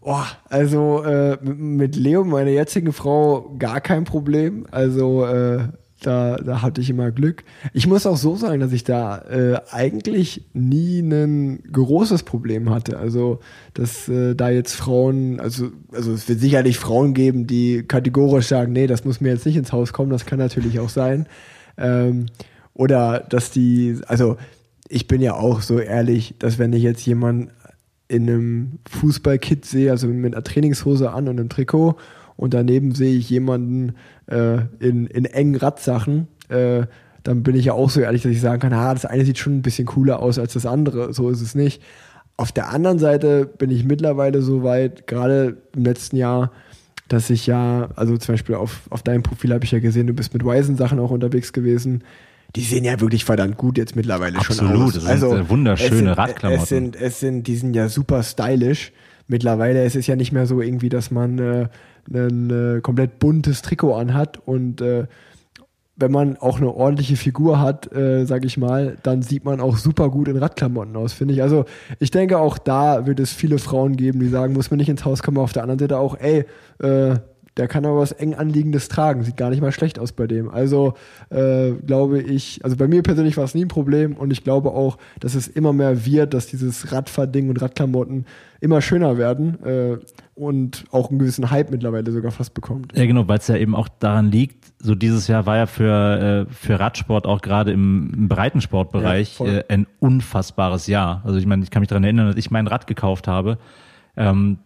Oh, 0.01 0.23
also 0.49 1.03
äh, 1.03 1.37
mit 1.43 1.95
Leo, 1.95 2.23
meiner 2.23 2.51
jetzigen 2.51 2.93
Frau, 2.93 3.55
gar 3.59 3.81
kein 3.81 4.05
Problem. 4.05 4.65
Also 4.71 5.25
äh, 5.25 5.67
da, 6.01 6.37
da 6.37 6.61
hatte 6.61 6.81
ich 6.81 6.89
immer 6.89 7.11
Glück. 7.11 7.43
Ich 7.73 7.87
muss 7.87 8.05
auch 8.05 8.17
so 8.17 8.35
sagen, 8.35 8.59
dass 8.59 8.71
ich 8.71 8.83
da 8.83 9.19
äh, 9.29 9.59
eigentlich 9.71 10.45
nie 10.53 10.99
ein 10.99 11.63
großes 11.71 12.23
Problem 12.23 12.69
hatte. 12.69 12.97
Also, 12.97 13.39
dass 13.73 14.07
äh, 14.07 14.35
da 14.35 14.49
jetzt 14.49 14.75
Frauen, 14.75 15.39
also, 15.39 15.71
also 15.91 16.13
es 16.13 16.27
wird 16.29 16.39
sicherlich 16.39 16.77
Frauen 16.77 17.13
geben, 17.13 17.47
die 17.47 17.83
kategorisch 17.83 18.47
sagen, 18.47 18.73
nee, 18.73 18.87
das 18.87 19.05
muss 19.05 19.21
mir 19.21 19.29
jetzt 19.29 19.45
nicht 19.45 19.57
ins 19.57 19.71
Haus 19.71 19.93
kommen, 19.93 20.09
das 20.09 20.25
kann 20.25 20.39
natürlich 20.39 20.79
auch 20.79 20.89
sein. 20.89 21.27
Ähm, 21.77 22.27
oder 22.73 23.19
dass 23.19 23.51
die, 23.51 23.99
also 24.07 24.37
ich 24.87 25.07
bin 25.07 25.21
ja 25.21 25.33
auch 25.35 25.61
so 25.61 25.79
ehrlich, 25.79 26.35
dass 26.39 26.57
wenn 26.57 26.73
ich 26.73 26.83
jetzt 26.83 27.05
jemand 27.05 27.51
in 28.07 28.27
einem 28.27 28.79
Fußballkit 28.89 29.65
sehe, 29.65 29.91
also 29.91 30.07
mit 30.07 30.33
einer 30.33 30.43
Trainingshose 30.43 31.11
an 31.11 31.27
und 31.27 31.39
einem 31.39 31.49
Trikot 31.49 31.95
und 32.39 32.53
daneben 32.53 32.95
sehe 32.95 33.17
ich 33.17 33.29
jemanden 33.29 33.95
äh, 34.27 34.59
in, 34.79 35.07
in 35.07 35.25
engen 35.25 35.55
Radsachen, 35.55 36.27
äh, 36.47 36.83
dann 37.23 37.43
bin 37.43 37.53
ich 37.57 37.65
ja 37.65 37.73
auch 37.73 37.89
so 37.89 37.99
ehrlich, 37.99 38.21
dass 38.21 38.31
ich 38.31 38.39
sagen 38.39 38.61
kann, 38.61 38.71
ah, 38.71 38.93
das 38.93 39.05
eine 39.05 39.25
sieht 39.25 39.37
schon 39.37 39.57
ein 39.57 39.61
bisschen 39.61 39.85
cooler 39.85 40.21
aus 40.21 40.39
als 40.39 40.53
das 40.53 40.65
andere. 40.65 41.13
So 41.13 41.29
ist 41.29 41.41
es 41.41 41.53
nicht. 41.53 41.81
Auf 42.37 42.53
der 42.53 42.69
anderen 42.69 42.97
Seite 42.97 43.45
bin 43.45 43.69
ich 43.69 43.83
mittlerweile 43.83 44.41
so 44.41 44.63
weit, 44.63 45.05
gerade 45.05 45.57
im 45.75 45.83
letzten 45.83 46.15
Jahr, 46.15 46.53
dass 47.09 47.29
ich 47.29 47.45
ja, 47.45 47.89
also 47.97 48.15
zum 48.15 48.35
Beispiel 48.35 48.55
auf, 48.55 48.83
auf 48.89 49.03
deinem 49.03 49.21
Profil 49.21 49.53
habe 49.53 49.65
ich 49.65 49.71
ja 49.71 49.79
gesehen, 49.79 50.07
du 50.07 50.13
bist 50.13 50.33
mit 50.33 50.45
Wisen-Sachen 50.45 50.97
auch 50.97 51.11
unterwegs 51.11 51.51
gewesen. 51.51 52.05
Die 52.55 52.61
sehen 52.61 52.85
ja 52.85 53.01
wirklich 53.01 53.25
verdammt 53.25 53.57
gut 53.57 53.77
jetzt 53.77 53.97
mittlerweile 53.97 54.39
Absolut, 54.39 54.71
schon 54.71 54.81
aus. 54.81 54.93
das 54.93 55.03
sind 55.03 55.11
also, 55.11 55.49
wunderschöne 55.49 55.95
sind, 55.97 56.07
Radklamotten. 56.07 56.63
Es 56.63 56.69
sind, 56.69 56.95
es 56.95 57.19
sind, 57.19 57.47
die 57.47 57.57
sind 57.57 57.75
ja 57.75 57.89
super 57.89 58.23
stylisch. 58.23 58.93
Mittlerweile 59.27 59.83
ist 59.83 59.97
es 59.97 60.07
ja 60.07 60.15
nicht 60.15 60.31
mehr 60.31 60.45
so 60.45 60.61
irgendwie, 60.61 60.87
dass 60.87 61.11
man 61.11 61.37
äh, 61.37 61.67
ein 62.11 62.49
äh, 62.77 62.81
komplett 62.81 63.19
buntes 63.19 63.61
Trikot 63.61 63.95
anhat 63.95 64.39
und 64.45 64.81
äh, 64.81 65.05
wenn 65.99 66.11
man 66.11 66.37
auch 66.37 66.57
eine 66.57 66.73
ordentliche 66.73 67.17
Figur 67.17 67.59
hat, 67.59 67.91
äh, 67.93 68.25
sage 68.25 68.47
ich 68.47 68.57
mal, 68.57 68.95
dann 69.03 69.21
sieht 69.21 69.43
man 69.43 69.59
auch 69.59 69.75
super 69.77 70.09
gut 70.09 70.29
in 70.29 70.37
Radklamotten 70.37 70.95
aus, 70.95 71.11
finde 71.11 71.33
ich. 71.33 71.41
Also 71.41 71.65
ich 71.99 72.09
denke, 72.09 72.39
auch 72.39 72.57
da 72.57 73.05
wird 73.05 73.19
es 73.19 73.33
viele 73.33 73.59
Frauen 73.59 73.97
geben, 73.97 74.19
die 74.19 74.29
sagen, 74.29 74.53
muss 74.53 74.71
man 74.71 74.77
nicht 74.77 74.89
ins 74.89 75.03
Haus 75.03 75.21
kommen. 75.21 75.37
Auf 75.37 75.51
der 75.51 75.63
anderen 75.63 75.79
Seite 75.79 75.97
auch, 75.97 76.17
ey, 76.17 76.45
äh, 76.81 77.15
der 77.59 77.67
kann 77.67 77.85
aber 77.85 77.97
was 77.97 78.13
eng 78.13 78.35
anliegendes 78.35 78.87
tragen. 78.87 79.23
Sieht 79.23 79.35
gar 79.35 79.49
nicht 79.49 79.61
mal 79.61 79.73
schlecht 79.73 79.99
aus 79.99 80.13
bei 80.13 80.27
dem. 80.27 80.49
Also 80.49 80.93
äh, 81.29 81.71
glaube 81.71 82.21
ich, 82.21 82.63
also 82.63 82.77
bei 82.77 82.87
mir 82.87 83.03
persönlich 83.03 83.35
war 83.35 83.43
es 83.43 83.53
nie 83.53 83.65
ein 83.65 83.67
Problem 83.67 84.15
und 84.15 84.31
ich 84.31 84.45
glaube 84.45 84.71
auch, 84.71 84.97
dass 85.19 85.35
es 85.35 85.49
immer 85.49 85.73
mehr 85.73 86.05
wird, 86.05 86.33
dass 86.33 86.47
dieses 86.47 86.93
Radfahrding 86.93 87.49
und 87.49 87.61
Radklamotten 87.61 88.25
immer 88.61 88.81
schöner 88.81 89.17
werden 89.17 89.61
äh, 89.65 89.97
und 90.35 90.85
auch 90.91 91.09
einen 91.09 91.19
gewissen 91.19 91.51
Hype 91.51 91.69
mittlerweile 91.69 92.09
sogar 92.13 92.31
fast 92.31 92.53
bekommt. 92.53 92.97
Ja, 92.97 93.05
genau, 93.05 93.27
weil 93.27 93.39
es 93.39 93.47
ja 93.49 93.57
eben 93.57 93.75
auch 93.75 93.89
daran 93.89 94.31
liegt, 94.31 94.71
so 94.79 94.95
dieses 94.95 95.27
Jahr 95.27 95.45
war 95.45 95.57
ja 95.57 95.65
für, 95.65 96.47
äh, 96.47 96.53
für 96.53 96.79
Radsport 96.79 97.25
auch 97.25 97.41
gerade 97.41 97.73
im, 97.73 98.13
im 98.15 98.29
Breitensportbereich 98.29 99.37
ja, 99.39 99.45
äh, 99.45 99.63
ein 99.67 99.85
unfassbares 99.99 100.87
Jahr. 100.87 101.21
Also 101.25 101.37
ich 101.37 101.45
meine, 101.45 101.63
ich 101.63 101.71
kann 101.71 101.81
mich 101.81 101.89
daran 101.89 102.05
erinnern, 102.05 102.27
dass 102.27 102.37
ich 102.37 102.51
mein 102.51 102.67
Rad 102.67 102.87
gekauft 102.87 103.27
habe. 103.27 103.57
Ähm, 104.15 104.59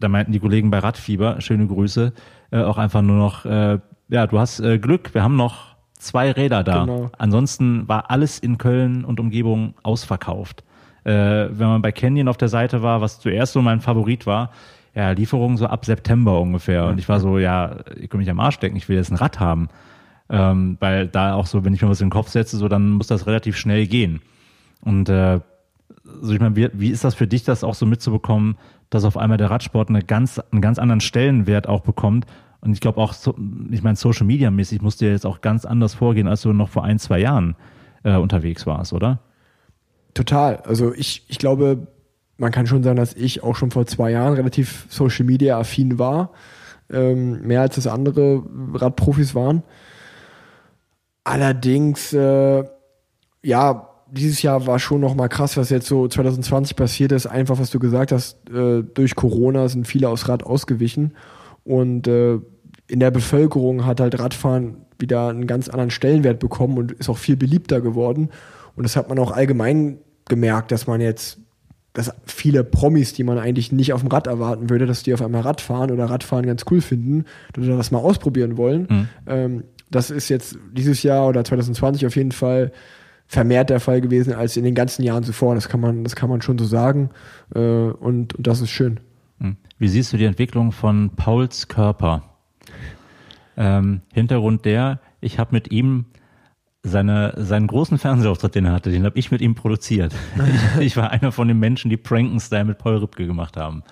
da 0.00 0.08
meinten 0.08 0.32
die 0.32 0.40
Kollegen 0.40 0.70
bei 0.70 0.78
Radfieber, 0.78 1.40
schöne 1.40 1.66
Grüße, 1.66 2.12
äh, 2.50 2.62
auch 2.62 2.78
einfach 2.78 3.02
nur 3.02 3.16
noch, 3.16 3.44
äh, 3.44 3.78
ja, 4.08 4.26
du 4.26 4.38
hast 4.38 4.60
äh, 4.60 4.78
Glück, 4.78 5.14
wir 5.14 5.22
haben 5.22 5.36
noch 5.36 5.76
zwei 5.98 6.32
Räder 6.32 6.64
da. 6.64 6.84
Genau. 6.84 7.10
Ansonsten 7.18 7.86
war 7.86 8.10
alles 8.10 8.38
in 8.38 8.58
Köln 8.58 9.04
und 9.04 9.20
Umgebung 9.20 9.74
ausverkauft. 9.82 10.64
Äh, 11.04 11.12
wenn 11.12 11.68
man 11.68 11.82
bei 11.82 11.92
Canyon 11.92 12.28
auf 12.28 12.36
der 12.36 12.48
Seite 12.48 12.82
war, 12.82 13.00
was 13.00 13.20
zuerst 13.20 13.52
so 13.52 13.62
mein 13.62 13.80
Favorit 13.80 14.26
war, 14.26 14.50
ja, 14.94 15.12
Lieferung 15.12 15.56
so 15.56 15.66
ab 15.66 15.84
September 15.84 16.40
ungefähr. 16.40 16.86
Und 16.86 16.98
ich 16.98 17.08
war 17.08 17.20
so, 17.20 17.38
ja, 17.38 17.76
ich 17.96 18.10
kann 18.10 18.18
mich 18.18 18.30
am 18.30 18.40
Arsch 18.40 18.56
stecken, 18.56 18.76
ich 18.76 18.88
will 18.88 18.96
jetzt 18.96 19.10
ein 19.10 19.16
Rad 19.16 19.38
haben. 19.38 19.68
Ähm, 20.28 20.76
weil 20.80 21.06
da 21.08 21.34
auch 21.34 21.46
so, 21.46 21.64
wenn 21.64 21.74
ich 21.74 21.82
mir 21.82 21.88
was 21.88 22.00
in 22.00 22.06
den 22.06 22.12
Kopf 22.12 22.28
setze, 22.28 22.56
so 22.56 22.68
dann 22.68 22.90
muss 22.90 23.06
das 23.06 23.26
relativ 23.26 23.56
schnell 23.56 23.86
gehen. 23.86 24.20
Und 24.82 25.08
äh, 25.08 25.40
also 26.20 26.32
ich 26.32 26.40
meine, 26.40 26.56
wie, 26.56 26.68
wie 26.72 26.90
ist 26.90 27.04
das 27.04 27.14
für 27.14 27.26
dich, 27.26 27.44
das 27.44 27.64
auch 27.64 27.74
so 27.74 27.86
mitzubekommen, 27.86 28.56
dass 28.90 29.04
auf 29.04 29.16
einmal 29.16 29.38
der 29.38 29.50
Radsport 29.50 29.88
eine 29.88 30.02
ganz, 30.02 30.38
einen 30.38 30.60
ganz 30.60 30.78
anderen 30.78 31.00
Stellenwert 31.00 31.68
auch 31.68 31.80
bekommt? 31.80 32.26
Und 32.60 32.72
ich 32.72 32.80
glaube 32.80 33.00
auch, 33.00 33.14
ich 33.70 33.82
meine, 33.82 33.96
Social 33.96 34.26
Media 34.26 34.50
mäßig 34.50 34.82
musst 34.82 35.00
du 35.00 35.06
ja 35.06 35.12
jetzt 35.12 35.24
auch 35.24 35.40
ganz 35.40 35.64
anders 35.64 35.94
vorgehen, 35.94 36.28
als 36.28 36.42
du 36.42 36.52
noch 36.52 36.68
vor 36.68 36.84
ein, 36.84 36.98
zwei 36.98 37.18
Jahren 37.18 37.56
äh, 38.02 38.16
unterwegs 38.16 38.66
warst, 38.66 38.92
oder? 38.92 39.20
Total. 40.14 40.56
Also 40.66 40.92
ich, 40.92 41.24
ich 41.28 41.38
glaube, 41.38 41.86
man 42.36 42.52
kann 42.52 42.66
schon 42.66 42.82
sagen, 42.82 42.96
dass 42.96 43.14
ich 43.14 43.42
auch 43.42 43.56
schon 43.56 43.70
vor 43.70 43.86
zwei 43.86 44.10
Jahren 44.10 44.34
relativ 44.34 44.86
Social 44.88 45.24
Media 45.24 45.58
affin 45.58 45.98
war. 45.98 46.30
Ähm, 46.90 47.42
mehr 47.42 47.60
als 47.60 47.76
das 47.76 47.86
andere 47.86 48.42
Radprofis 48.74 49.34
waren. 49.34 49.62
Allerdings, 51.22 52.12
äh, 52.12 52.64
ja, 53.42 53.89
dieses 54.12 54.42
Jahr 54.42 54.66
war 54.66 54.78
schon 54.78 55.00
noch 55.00 55.14
mal 55.14 55.28
krass, 55.28 55.56
was 55.56 55.70
jetzt 55.70 55.86
so 55.86 56.08
2020 56.08 56.76
passiert 56.76 57.12
ist. 57.12 57.26
Einfach, 57.26 57.58
was 57.58 57.70
du 57.70 57.78
gesagt 57.78 58.12
hast, 58.12 58.36
äh, 58.50 58.82
durch 58.82 59.14
Corona 59.14 59.68
sind 59.68 59.86
viele 59.86 60.08
aus 60.08 60.28
Rad 60.28 60.42
ausgewichen. 60.42 61.14
Und 61.64 62.06
äh, 62.08 62.38
in 62.88 63.00
der 63.00 63.10
Bevölkerung 63.10 63.86
hat 63.86 64.00
halt 64.00 64.18
Radfahren 64.18 64.76
wieder 64.98 65.28
einen 65.28 65.46
ganz 65.46 65.68
anderen 65.68 65.90
Stellenwert 65.90 66.38
bekommen 66.38 66.78
und 66.78 66.92
ist 66.92 67.08
auch 67.08 67.18
viel 67.18 67.36
beliebter 67.36 67.80
geworden. 67.80 68.30
Und 68.76 68.82
das 68.84 68.96
hat 68.96 69.08
man 69.08 69.18
auch 69.18 69.30
allgemein 69.30 69.98
gemerkt, 70.28 70.72
dass 70.72 70.86
man 70.86 71.00
jetzt, 71.00 71.38
dass 71.92 72.12
viele 72.26 72.64
Promis, 72.64 73.12
die 73.12 73.24
man 73.24 73.38
eigentlich 73.38 73.72
nicht 73.72 73.92
auf 73.92 74.00
dem 74.00 74.08
Rad 74.08 74.26
erwarten 74.26 74.70
würde, 74.70 74.86
dass 74.86 75.02
die 75.02 75.14
auf 75.14 75.22
einmal 75.22 75.42
Rad 75.42 75.60
fahren 75.60 75.90
oder 75.90 76.06
Radfahren 76.06 76.46
ganz 76.46 76.64
cool 76.70 76.80
finden 76.80 77.24
oder 77.56 77.76
das 77.76 77.90
mal 77.90 77.98
ausprobieren 77.98 78.56
wollen. 78.56 78.86
Mhm. 78.88 79.08
Ähm, 79.26 79.64
das 79.90 80.10
ist 80.10 80.28
jetzt 80.28 80.56
dieses 80.72 81.02
Jahr 81.02 81.28
oder 81.28 81.44
2020 81.44 82.06
auf 82.06 82.16
jeden 82.16 82.32
Fall 82.32 82.72
vermehrt 83.30 83.70
der 83.70 83.78
Fall 83.78 84.00
gewesen 84.00 84.32
als 84.32 84.56
in 84.56 84.64
den 84.64 84.74
ganzen 84.74 85.04
Jahren 85.04 85.22
zuvor. 85.22 85.54
Das 85.54 85.68
kann 85.68 85.78
man, 85.78 86.02
das 86.02 86.16
kann 86.16 86.28
man 86.28 86.42
schon 86.42 86.58
so 86.58 86.64
sagen. 86.64 87.10
Äh, 87.54 87.60
und, 87.60 88.34
und 88.34 88.46
das 88.46 88.60
ist 88.60 88.70
schön. 88.70 88.98
Hm. 89.38 89.56
Wie 89.78 89.86
siehst 89.86 90.12
du 90.12 90.16
die 90.16 90.24
Entwicklung 90.24 90.72
von 90.72 91.10
Pauls 91.14 91.68
Körper? 91.68 92.24
Ähm, 93.56 94.00
Hintergrund 94.12 94.64
der, 94.64 94.98
ich 95.20 95.38
habe 95.38 95.52
mit 95.52 95.70
ihm 95.70 96.06
seine, 96.82 97.34
seinen 97.36 97.68
großen 97.68 97.98
Fernsehauftritt, 97.98 98.56
den 98.56 98.64
er 98.64 98.72
hatte, 98.72 98.90
den 98.90 99.04
habe 99.04 99.16
ich 99.16 99.30
mit 99.30 99.40
ihm 99.42 99.54
produziert. 99.54 100.12
ich, 100.76 100.86
ich, 100.86 100.96
war 100.96 101.10
einer 101.10 101.30
von 101.30 101.46
den 101.46 101.60
Menschen, 101.60 101.88
die 101.88 101.96
Prankenstyle 101.96 102.64
mit 102.64 102.78
Paul 102.78 102.96
Ripke 102.96 103.28
gemacht 103.28 103.56
haben. 103.56 103.84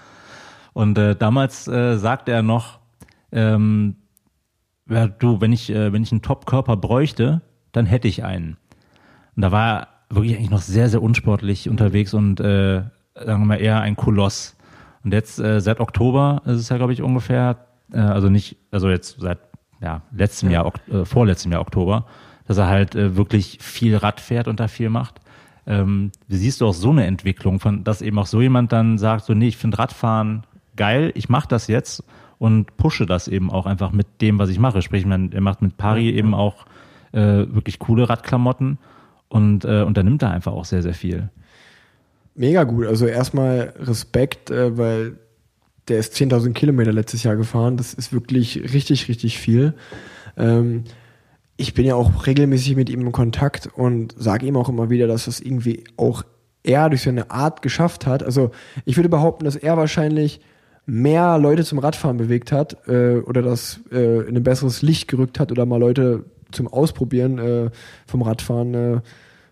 Und 0.72 0.98
äh, 0.98 1.14
damals 1.14 1.68
äh, 1.68 1.96
sagte 1.96 2.32
er 2.32 2.42
noch, 2.42 2.80
ähm, 3.30 3.94
ja, 4.90 5.06
du, 5.06 5.40
wenn 5.40 5.52
ich, 5.52 5.70
äh, 5.70 5.92
wenn 5.92 6.02
ich 6.02 6.10
einen 6.10 6.22
Top-Körper 6.22 6.76
bräuchte, 6.76 7.42
dann 7.70 7.86
hätte 7.86 8.08
ich 8.08 8.24
einen. 8.24 8.56
Und 9.38 9.42
da 9.42 9.52
war 9.52 9.68
er 9.68 9.88
wirklich 10.10 10.34
eigentlich 10.34 10.50
noch 10.50 10.62
sehr, 10.62 10.88
sehr 10.88 11.00
unsportlich 11.00 11.68
unterwegs 11.68 12.12
und 12.12 12.40
äh, 12.40 12.82
sagen 13.14 13.42
wir 13.42 13.46
mal 13.46 13.60
eher 13.60 13.80
ein 13.80 13.94
Koloss. 13.94 14.56
Und 15.04 15.14
jetzt 15.14 15.38
äh, 15.38 15.60
seit 15.60 15.78
Oktober 15.78 16.42
ist 16.44 16.56
es 16.56 16.70
ja, 16.70 16.76
glaube 16.76 16.92
ich, 16.92 17.02
ungefähr, 17.02 17.56
äh, 17.92 18.00
also 18.00 18.30
nicht, 18.30 18.56
also 18.72 18.90
jetzt 18.90 19.20
seit 19.20 19.38
ja, 19.80 20.02
letztem 20.10 20.50
ja. 20.50 20.64
Jahr, 20.64 20.72
äh, 20.90 21.04
vorletztem 21.04 21.52
Jahr 21.52 21.60
Oktober, 21.60 22.06
dass 22.48 22.58
er 22.58 22.66
halt 22.66 22.96
äh, 22.96 23.14
wirklich 23.14 23.58
viel 23.60 23.94
Rad 23.94 24.20
fährt 24.20 24.48
und 24.48 24.58
da 24.58 24.66
viel 24.66 24.90
macht. 24.90 25.20
Ähm, 25.68 26.10
wie 26.26 26.36
siehst 26.36 26.60
du 26.60 26.66
auch 26.66 26.74
so 26.74 26.90
eine 26.90 27.06
Entwicklung, 27.06 27.60
von 27.60 27.84
dass 27.84 28.02
eben 28.02 28.18
auch 28.18 28.26
so 28.26 28.42
jemand 28.42 28.72
dann 28.72 28.98
sagt, 28.98 29.24
so 29.24 29.34
nee, 29.34 29.46
ich 29.46 29.56
finde 29.56 29.78
Radfahren 29.78 30.48
geil, 30.74 31.12
ich 31.14 31.28
mache 31.28 31.46
das 31.46 31.68
jetzt 31.68 32.02
und 32.38 32.76
pushe 32.76 33.06
das 33.06 33.28
eben 33.28 33.52
auch 33.52 33.66
einfach 33.66 33.92
mit 33.92 34.20
dem, 34.20 34.40
was 34.40 34.48
ich 34.48 34.58
mache. 34.58 34.82
Sprich, 34.82 35.06
man, 35.06 35.30
er 35.30 35.42
macht 35.42 35.62
mit 35.62 35.76
Pari 35.76 36.10
eben 36.10 36.34
auch 36.34 36.66
äh, 37.12 37.20
wirklich 37.20 37.78
coole 37.78 38.08
Radklamotten 38.08 38.78
und 39.28 39.64
äh, 39.64 39.82
unternimmt 39.82 40.22
da 40.22 40.30
einfach 40.30 40.52
auch 40.52 40.64
sehr, 40.64 40.82
sehr 40.82 40.94
viel. 40.94 41.28
Mega 42.34 42.64
gut. 42.64 42.86
Also 42.86 43.06
erstmal 43.06 43.74
Respekt, 43.78 44.50
äh, 44.50 44.76
weil 44.76 45.18
der 45.88 45.98
ist 45.98 46.14
10.000 46.14 46.52
Kilometer 46.52 46.92
letztes 46.92 47.22
Jahr 47.22 47.36
gefahren. 47.36 47.76
Das 47.76 47.94
ist 47.94 48.12
wirklich 48.12 48.72
richtig, 48.72 49.08
richtig 49.08 49.38
viel. 49.38 49.74
Ähm, 50.36 50.84
ich 51.56 51.74
bin 51.74 51.84
ja 51.84 51.94
auch 51.94 52.26
regelmäßig 52.26 52.76
mit 52.76 52.88
ihm 52.88 53.00
in 53.00 53.12
Kontakt 53.12 53.68
und 53.74 54.14
sage 54.16 54.46
ihm 54.46 54.56
auch 54.56 54.68
immer 54.68 54.90
wieder, 54.90 55.06
dass 55.06 55.24
das 55.24 55.40
irgendwie 55.40 55.84
auch 55.96 56.22
er 56.62 56.88
durch 56.88 57.02
seine 57.02 57.30
Art 57.30 57.62
geschafft 57.62 58.06
hat. 58.06 58.22
Also 58.22 58.52
ich 58.84 58.96
würde 58.96 59.08
behaupten, 59.08 59.44
dass 59.44 59.56
er 59.56 59.76
wahrscheinlich 59.76 60.40
mehr 60.86 61.38
Leute 61.38 61.64
zum 61.64 61.78
Radfahren 61.78 62.16
bewegt 62.16 62.52
hat 62.52 62.88
äh, 62.88 63.16
oder 63.18 63.42
das 63.42 63.80
äh, 63.90 64.28
in 64.28 64.36
ein 64.36 64.42
besseres 64.42 64.82
Licht 64.82 65.08
gerückt 65.08 65.40
hat 65.40 65.50
oder 65.50 65.66
mal 65.66 65.78
Leute 65.78 66.24
zum 66.52 66.68
Ausprobieren 66.68 67.38
äh, 67.38 67.70
vom 68.06 68.22
Radfahren 68.22 68.74
äh, 68.74 69.00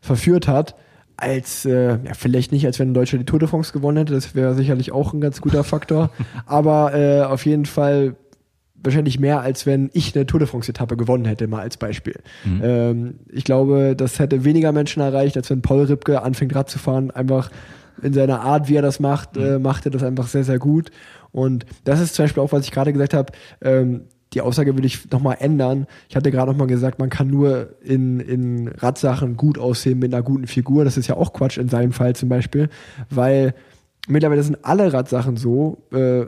verführt 0.00 0.48
hat, 0.48 0.74
als 1.16 1.64
äh, 1.64 1.98
ja, 2.04 2.14
vielleicht 2.14 2.52
nicht, 2.52 2.66
als 2.66 2.78
wenn 2.78 2.90
ein 2.90 2.94
Deutscher 2.94 3.18
die 3.18 3.24
Tour 3.24 3.38
de 3.38 3.48
France 3.48 3.72
gewonnen 3.72 3.98
hätte, 3.98 4.12
das 4.12 4.34
wäre 4.34 4.54
sicherlich 4.54 4.92
auch 4.92 5.12
ein 5.12 5.20
ganz 5.20 5.40
guter 5.40 5.64
Faktor, 5.64 6.10
aber 6.46 6.94
äh, 6.94 7.22
auf 7.22 7.46
jeden 7.46 7.66
Fall 7.66 8.16
wahrscheinlich 8.82 9.18
mehr, 9.18 9.40
als 9.40 9.66
wenn 9.66 9.90
ich 9.94 10.14
eine 10.14 10.26
Tour 10.26 10.40
de 10.40 10.48
France-Etappe 10.48 10.96
gewonnen 10.96 11.24
hätte, 11.24 11.48
mal 11.48 11.60
als 11.60 11.76
Beispiel. 11.76 12.20
Mhm. 12.44 12.60
Ähm, 12.62 13.14
ich 13.30 13.44
glaube, 13.44 13.94
das 13.96 14.18
hätte 14.18 14.44
weniger 14.44 14.72
Menschen 14.72 15.02
erreicht, 15.02 15.36
als 15.36 15.50
wenn 15.50 15.62
Paul 15.62 15.84
Ripke 15.84 16.22
anfängt 16.22 16.54
Rad 16.54 16.70
zu 16.70 16.78
fahren, 16.78 17.10
einfach 17.10 17.50
in 18.02 18.12
seiner 18.12 18.42
Art, 18.42 18.68
wie 18.68 18.76
er 18.76 18.82
das 18.82 19.00
macht, 19.00 19.36
mhm. 19.36 19.42
äh, 19.42 19.58
macht 19.58 19.86
er 19.86 19.90
das 19.90 20.02
einfach 20.02 20.28
sehr, 20.28 20.44
sehr 20.44 20.58
gut. 20.58 20.90
Und 21.32 21.66
das 21.84 22.00
ist 22.00 22.14
zum 22.14 22.24
Beispiel 22.24 22.42
auch, 22.42 22.52
was 22.52 22.64
ich 22.64 22.70
gerade 22.70 22.92
gesagt 22.92 23.14
habe, 23.14 23.32
ähm, 23.62 24.02
die 24.36 24.42
Aussage 24.42 24.74
würde 24.74 24.86
ich 24.86 25.10
nochmal 25.10 25.38
ändern. 25.40 25.86
Ich 26.10 26.14
hatte 26.14 26.30
gerade 26.30 26.50
nochmal 26.50 26.66
gesagt, 26.66 26.98
man 26.98 27.08
kann 27.08 27.28
nur 27.28 27.70
in, 27.82 28.20
in 28.20 28.68
Radsachen 28.68 29.38
gut 29.38 29.58
aussehen 29.58 29.98
mit 29.98 30.12
einer 30.12 30.22
guten 30.22 30.46
Figur. 30.46 30.84
Das 30.84 30.98
ist 30.98 31.06
ja 31.06 31.16
auch 31.16 31.32
Quatsch 31.32 31.56
in 31.56 31.70
seinem 31.70 31.92
Fall 31.92 32.14
zum 32.14 32.28
Beispiel, 32.28 32.68
weil 33.08 33.54
mittlerweile 34.08 34.42
sind 34.42 34.62
alle 34.62 34.92
Radsachen 34.92 35.38
so, 35.38 35.78
äh, 35.90 36.26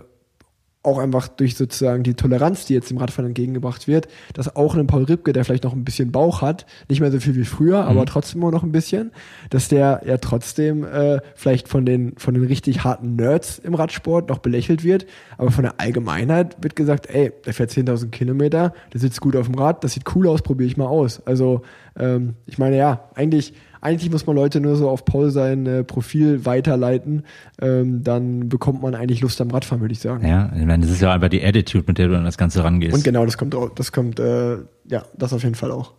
auch 0.89 0.99
einfach 0.99 1.29
durch 1.29 1.57
sozusagen 1.57 2.03
die 2.03 2.15
Toleranz, 2.15 2.65
die 2.67 2.75
jetzt 2.75 2.91
dem 2.91 2.99
Radfahren 2.99 3.27
entgegengebracht 3.27 3.87
wird, 3.87 4.09
dass 4.35 4.57
auch 4.57 4.75
ein 4.75 4.87
Paul 4.87 5.05
Ripke, 5.05 5.33
der 5.33 5.45
vielleicht 5.45 5.65
noch 5.65 5.75
ein 5.75 5.85
bisschen 5.85 6.11
Bauch 6.11 6.43
hat, 6.43 6.67
nicht 6.89 7.01
mehr 7.01 7.13
so 7.13 7.21
viel 7.21 7.37
wie 7.37 7.45
früher, 7.45 7.83
mhm. 7.83 7.89
aber 7.89 8.07
trotzdem 8.07 8.41
immer 8.41 8.51
noch 8.51 8.63
ein 8.63 8.73
bisschen, 8.73 9.13
dass 9.51 9.69
der 9.69 10.03
ja 10.07 10.17
trotzdem 10.17 10.85
äh, 10.85 11.21
vielleicht 11.35 11.69
von 11.69 11.85
den, 11.85 12.15
von 12.17 12.35
den 12.35 12.45
richtig 12.45 12.85
harten 12.85 13.17
Nerds 13.17 13.59
im 13.59 13.75
Radsport 13.75 14.29
noch 14.29 14.39
belächelt 14.39 14.83
wird, 14.83 15.07
aber 15.37 15.51
von 15.51 15.65
der 15.65 15.79
Allgemeinheit 15.79 16.57
wird 16.63 16.75
gesagt, 16.75 17.09
ey, 17.11 17.33
der 17.45 17.55
fährt 17.55 17.71
10.000 17.71 18.11
Kilometer, 18.11 18.73
der 18.93 19.01
sitzt 19.01 19.21
gut 19.21 19.37
auf 19.37 19.47
dem 19.47 19.57
Rad, 19.57 19.85
das 19.85 19.93
sieht 19.93 20.05
cool 20.15 20.27
aus, 20.27 20.43
probiere 20.43 20.69
ich 20.69 20.77
mal 20.77 20.87
aus. 20.87 21.23
Also 21.27 21.63
ähm, 21.99 22.35
ich 22.47 22.59
meine, 22.59 22.77
ja, 22.77 23.09
eigentlich 23.15 23.53
eigentlich 23.81 24.11
muss 24.11 24.27
man 24.27 24.37
Leute 24.37 24.61
nur 24.61 24.77
so 24.77 24.89
auf 24.89 25.05
Paul 25.05 25.31
sein 25.31 25.67
äh, 25.67 25.85
Profil 25.85 26.45
weiterleiten, 26.45 27.25
ähm, 27.61 28.03
dann 28.03 28.49
bekommt 28.49 28.83
man 28.83 28.95
eigentlich 28.95 29.21
Lust 29.21 29.41
am 29.41 29.51
Radfahren, 29.51 29.81
würde 29.81 29.93
ich 29.93 30.01
sagen. 30.01 30.27
Ja, 30.27 30.51
ich 30.57 30.65
meine, 30.65 30.85
das 30.85 30.93
ist 30.93 31.01
ja 31.01 31.13
einfach 31.13 31.29
die 31.29 31.45
Attitude, 31.45 31.85
mit 31.87 31.99
der 31.99 32.09
du 32.09 32.17
an 32.17 32.25
das 32.25 32.39
Ganze 32.39 32.65
rangehst. 32.65 32.95
Und 32.95 33.05
genau, 33.05 33.25
das 33.25 33.39
kommt, 33.39 33.57
das 33.77 33.93
kommt, 33.93 34.21
äh, 34.21 34.57
ja, 34.89 35.05
das 35.17 35.33
auf 35.33 35.43
jeden 35.43 35.55
Fall 35.55 35.71
auch. 35.71 35.93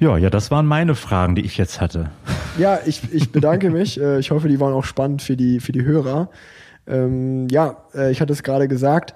Ja, 0.00 0.16
ja, 0.16 0.30
das 0.30 0.50
waren 0.50 0.66
meine 0.66 0.94
Fragen, 0.94 1.34
die 1.34 1.42
ich 1.42 1.58
jetzt 1.58 1.80
hatte. 1.80 2.10
Ja, 2.58 2.78
ich, 2.86 3.12
ich 3.12 3.32
bedanke 3.32 3.70
mich. 3.70 4.00
Äh, 4.00 4.18
ich 4.18 4.30
hoffe, 4.30 4.48
die 4.48 4.58
waren 4.58 4.72
auch 4.72 4.84
spannend 4.84 5.22
für 5.22 5.36
die, 5.36 5.60
für 5.60 5.72
die 5.72 5.84
Hörer. 5.84 6.30
Ähm, 6.86 7.48
ja, 7.50 7.76
äh, 7.94 8.10
ich 8.10 8.20
hatte 8.20 8.32
es 8.32 8.42
gerade 8.42 8.66
gesagt. 8.66 9.14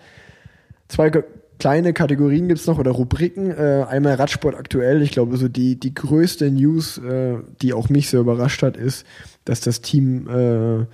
Zwei 0.89 1.11
kleine 1.59 1.93
Kategorien 1.93 2.49
gibt's 2.49 2.67
noch 2.67 2.79
oder 2.79 2.91
Rubriken. 2.91 3.51
Äh, 3.51 3.87
einmal 3.89 4.15
Radsport 4.15 4.55
aktuell. 4.55 5.03
Ich 5.03 5.11
glaube, 5.11 5.37
so 5.37 5.49
die, 5.49 5.79
die 5.79 5.95
größte 5.95 6.51
News, 6.51 6.99
äh, 6.99 7.37
die 7.63 7.73
auch 7.73 7.89
mich 7.89 8.09
sehr 8.09 8.21
überrascht 8.21 8.63
hat, 8.63 8.77
ist, 8.77 9.07
dass 9.45 9.61
das 9.61 9.81
Team 9.81 10.29
äh, 10.29 10.87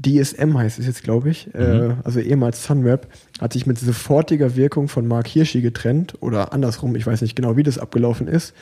DSM 0.00 0.56
heißt 0.56 0.78
es 0.78 0.86
jetzt, 0.86 1.02
glaube 1.02 1.30
ich, 1.30 1.54
äh, 1.54 1.88
mhm. 1.88 1.94
also 2.04 2.20
ehemals 2.20 2.64
Sunweb, 2.64 3.08
hat 3.40 3.52
sich 3.52 3.66
mit 3.66 3.78
sofortiger 3.78 4.56
Wirkung 4.56 4.88
von 4.88 5.06
Mark 5.06 5.26
Hirschi 5.26 5.60
getrennt 5.60 6.14
oder 6.20 6.52
andersrum, 6.52 6.96
ich 6.96 7.06
weiß 7.06 7.20
nicht 7.20 7.36
genau, 7.36 7.56
wie 7.56 7.62
das 7.62 7.78
abgelaufen 7.78 8.26
ist. 8.26 8.54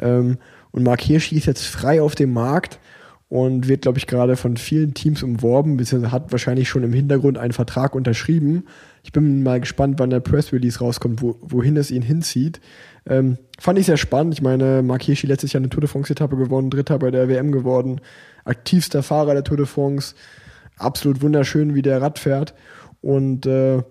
Ähm, 0.00 0.38
und 0.72 0.82
Mark 0.82 1.02
Hirschi 1.02 1.36
ist 1.36 1.46
jetzt 1.46 1.66
frei 1.66 2.02
auf 2.02 2.14
dem 2.14 2.32
Markt 2.32 2.80
und 3.28 3.68
wird, 3.68 3.82
glaube 3.82 3.98
ich, 3.98 4.06
gerade 4.06 4.36
von 4.36 4.56
vielen 4.56 4.94
Teams 4.94 5.22
umworben, 5.22 5.76
beziehungsweise 5.76 6.12
hat 6.12 6.32
wahrscheinlich 6.32 6.68
schon 6.68 6.82
im 6.82 6.92
Hintergrund 6.92 7.38
einen 7.38 7.52
Vertrag 7.52 7.94
unterschrieben. 7.94 8.64
Ich 9.02 9.12
bin 9.12 9.42
mal 9.42 9.60
gespannt, 9.60 9.98
wann 9.98 10.10
der 10.10 10.20
Press 10.20 10.52
Release 10.52 10.78
rauskommt, 10.78 11.22
wo, 11.22 11.36
wohin 11.40 11.76
es 11.76 11.90
ihn 11.90 12.02
hinzieht. 12.02 12.60
Ähm, 13.06 13.38
fand 13.58 13.78
ich 13.78 13.86
sehr 13.86 13.96
spannend. 13.96 14.34
Ich 14.34 14.42
meine, 14.42 14.82
Mark 14.82 15.02
Hirschi 15.02 15.26
letztes 15.26 15.52
Jahr 15.52 15.60
eine 15.60 15.70
Tour 15.70 15.80
de 15.80 15.88
France-Etappe 15.88 16.36
gewonnen, 16.36 16.70
Dritter 16.70 16.98
bei 16.98 17.10
der 17.10 17.28
WM 17.28 17.52
geworden, 17.52 18.00
aktivster 18.44 19.02
Fahrer 19.02 19.34
der 19.34 19.44
Tour 19.44 19.56
de 19.56 19.66
France. 19.66 20.14
Absolut 20.76 21.22
wunderschön, 21.22 21.74
wie 21.74 21.82
der 21.82 22.02
Rad 22.02 22.18
fährt. 22.18 22.54
Und 23.00 23.46
äh, 23.46 23.82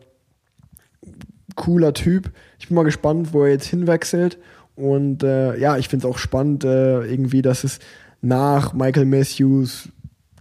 cooler 1.56 1.94
Typ. 1.94 2.32
Ich 2.60 2.68
bin 2.68 2.76
mal 2.76 2.84
gespannt, 2.84 3.34
wo 3.34 3.44
er 3.44 3.52
jetzt 3.52 3.68
hinwechselt. 3.68 4.38
Und 4.76 5.24
äh, 5.24 5.58
ja, 5.60 5.78
ich 5.78 5.90
finde 5.90 6.08
es 6.08 6.14
auch 6.14 6.18
spannend, 6.18 6.64
äh, 6.64 7.04
irgendwie, 7.04 7.42
dass 7.42 7.64
es 7.64 7.80
nach 8.22 8.74
Michael 8.74 9.06
Matthews, 9.06 9.90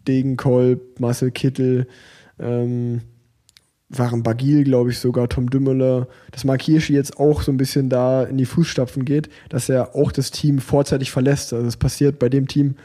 Degenkolb, 0.07 1.01
Marcel 1.01 1.31
Kittel, 1.31 1.87
ähm, 2.39 3.03
waren 3.91 4.23
Bagil, 4.23 4.65
glaube 4.65 4.91
ich, 4.91 4.99
sogar 4.99 5.29
Tom 5.29 5.49
Dümmeler, 5.49 6.09
dass 6.31 6.45
Mark 6.45 6.63
Hirschi 6.63 6.95
jetzt 6.95 7.19
auch 7.19 7.43
so 7.43 7.51
ein 7.51 7.57
bisschen 7.57 7.89
da 7.89 8.25
in 8.25 8.37
die 8.37 8.45
Fußstapfen 8.45 9.05
geht, 9.05 9.29
dass 9.49 9.69
er 9.69 9.95
auch 9.95 10.13
das 10.13 10.31
Team 10.31 10.59
vorzeitig 10.59 11.11
verlässt. 11.11 11.53
Also 11.53 11.65
das 11.65 11.77
passiert 11.79 12.19
bei 12.19 12.29
dem 12.29 12.49
Team, 12.49 12.77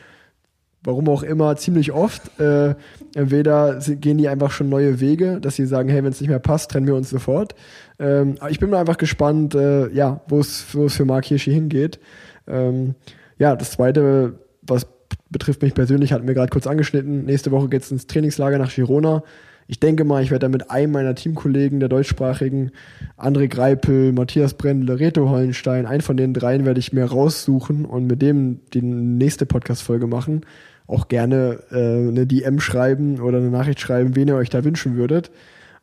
warum 0.83 1.09
auch 1.09 1.23
immer, 1.23 1.55
ziemlich 1.57 1.91
oft. 1.91 2.39
Äh, 2.39 2.75
entweder 3.15 3.79
gehen 3.79 4.17
die 4.17 4.29
einfach 4.29 4.51
schon 4.51 4.69
neue 4.69 5.01
Wege, 5.01 5.39
dass 5.41 5.57
sie 5.57 5.65
sagen, 5.65 5.89
hey, 5.89 6.03
wenn 6.03 6.11
es 6.11 6.21
nicht 6.21 6.29
mehr 6.29 6.39
passt, 6.39 6.71
trennen 6.71 6.87
wir 6.87 6.95
uns 6.95 7.09
sofort. 7.09 7.53
Ähm, 7.99 8.35
ich 8.49 8.59
bin 8.59 8.69
mal 8.69 8.79
einfach 8.79 8.97
gespannt, 8.97 9.55
äh, 9.55 9.89
ja, 9.89 10.21
wo 10.27 10.39
es 10.39 10.61
für 10.61 11.05
Mark 11.05 11.25
Hirschi 11.25 11.51
hingeht. 11.51 11.99
Ähm, 12.47 12.95
ja, 13.37 13.55
das 13.55 13.71
zweite 13.71 14.39
was 14.65 14.87
betrifft 15.29 15.61
mich 15.61 15.73
persönlich, 15.73 16.13
hatten 16.13 16.27
wir 16.27 16.33
gerade 16.33 16.49
kurz 16.49 16.67
angeschnitten. 16.67 17.25
Nächste 17.25 17.51
Woche 17.51 17.69
geht 17.69 17.83
es 17.83 17.91
ins 17.91 18.07
Trainingslager 18.07 18.57
nach 18.57 18.73
Girona. 18.73 19.23
Ich 19.67 19.79
denke 19.79 20.03
mal, 20.03 20.21
ich 20.23 20.31
werde 20.31 20.45
da 20.45 20.49
mit 20.49 20.69
einem 20.71 20.91
meiner 20.91 21.15
Teamkollegen, 21.15 21.79
der 21.79 21.89
deutschsprachigen, 21.89 22.71
André 23.17 23.47
Greipel, 23.47 24.11
Matthias 24.11 24.53
Brendle, 24.55 24.99
Reto 24.99 25.29
Hollenstein, 25.29 25.85
einen 25.85 26.01
von 26.01 26.17
den 26.17 26.33
dreien 26.33 26.65
werde 26.65 26.79
ich 26.79 26.93
mir 26.93 27.05
raussuchen 27.05 27.85
und 27.85 28.07
mit 28.07 28.21
dem 28.21 28.59
die 28.73 28.81
nächste 28.81 29.45
Podcast-Folge 29.45 30.07
machen. 30.07 30.41
Auch 30.85 31.07
gerne 31.07 31.59
äh, 31.71 32.09
eine 32.09 32.27
DM 32.27 32.59
schreiben 32.59 33.21
oder 33.21 33.37
eine 33.37 33.49
Nachricht 33.49 33.79
schreiben, 33.79 34.15
wen 34.15 34.27
ihr 34.27 34.35
euch 34.35 34.49
da 34.49 34.63
wünschen 34.63 34.97
würdet. 34.97 35.31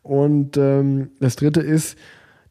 Und 0.03 0.57
ähm, 0.57 1.11
das 1.21 1.37
dritte 1.37 1.61
ist, 1.61 1.97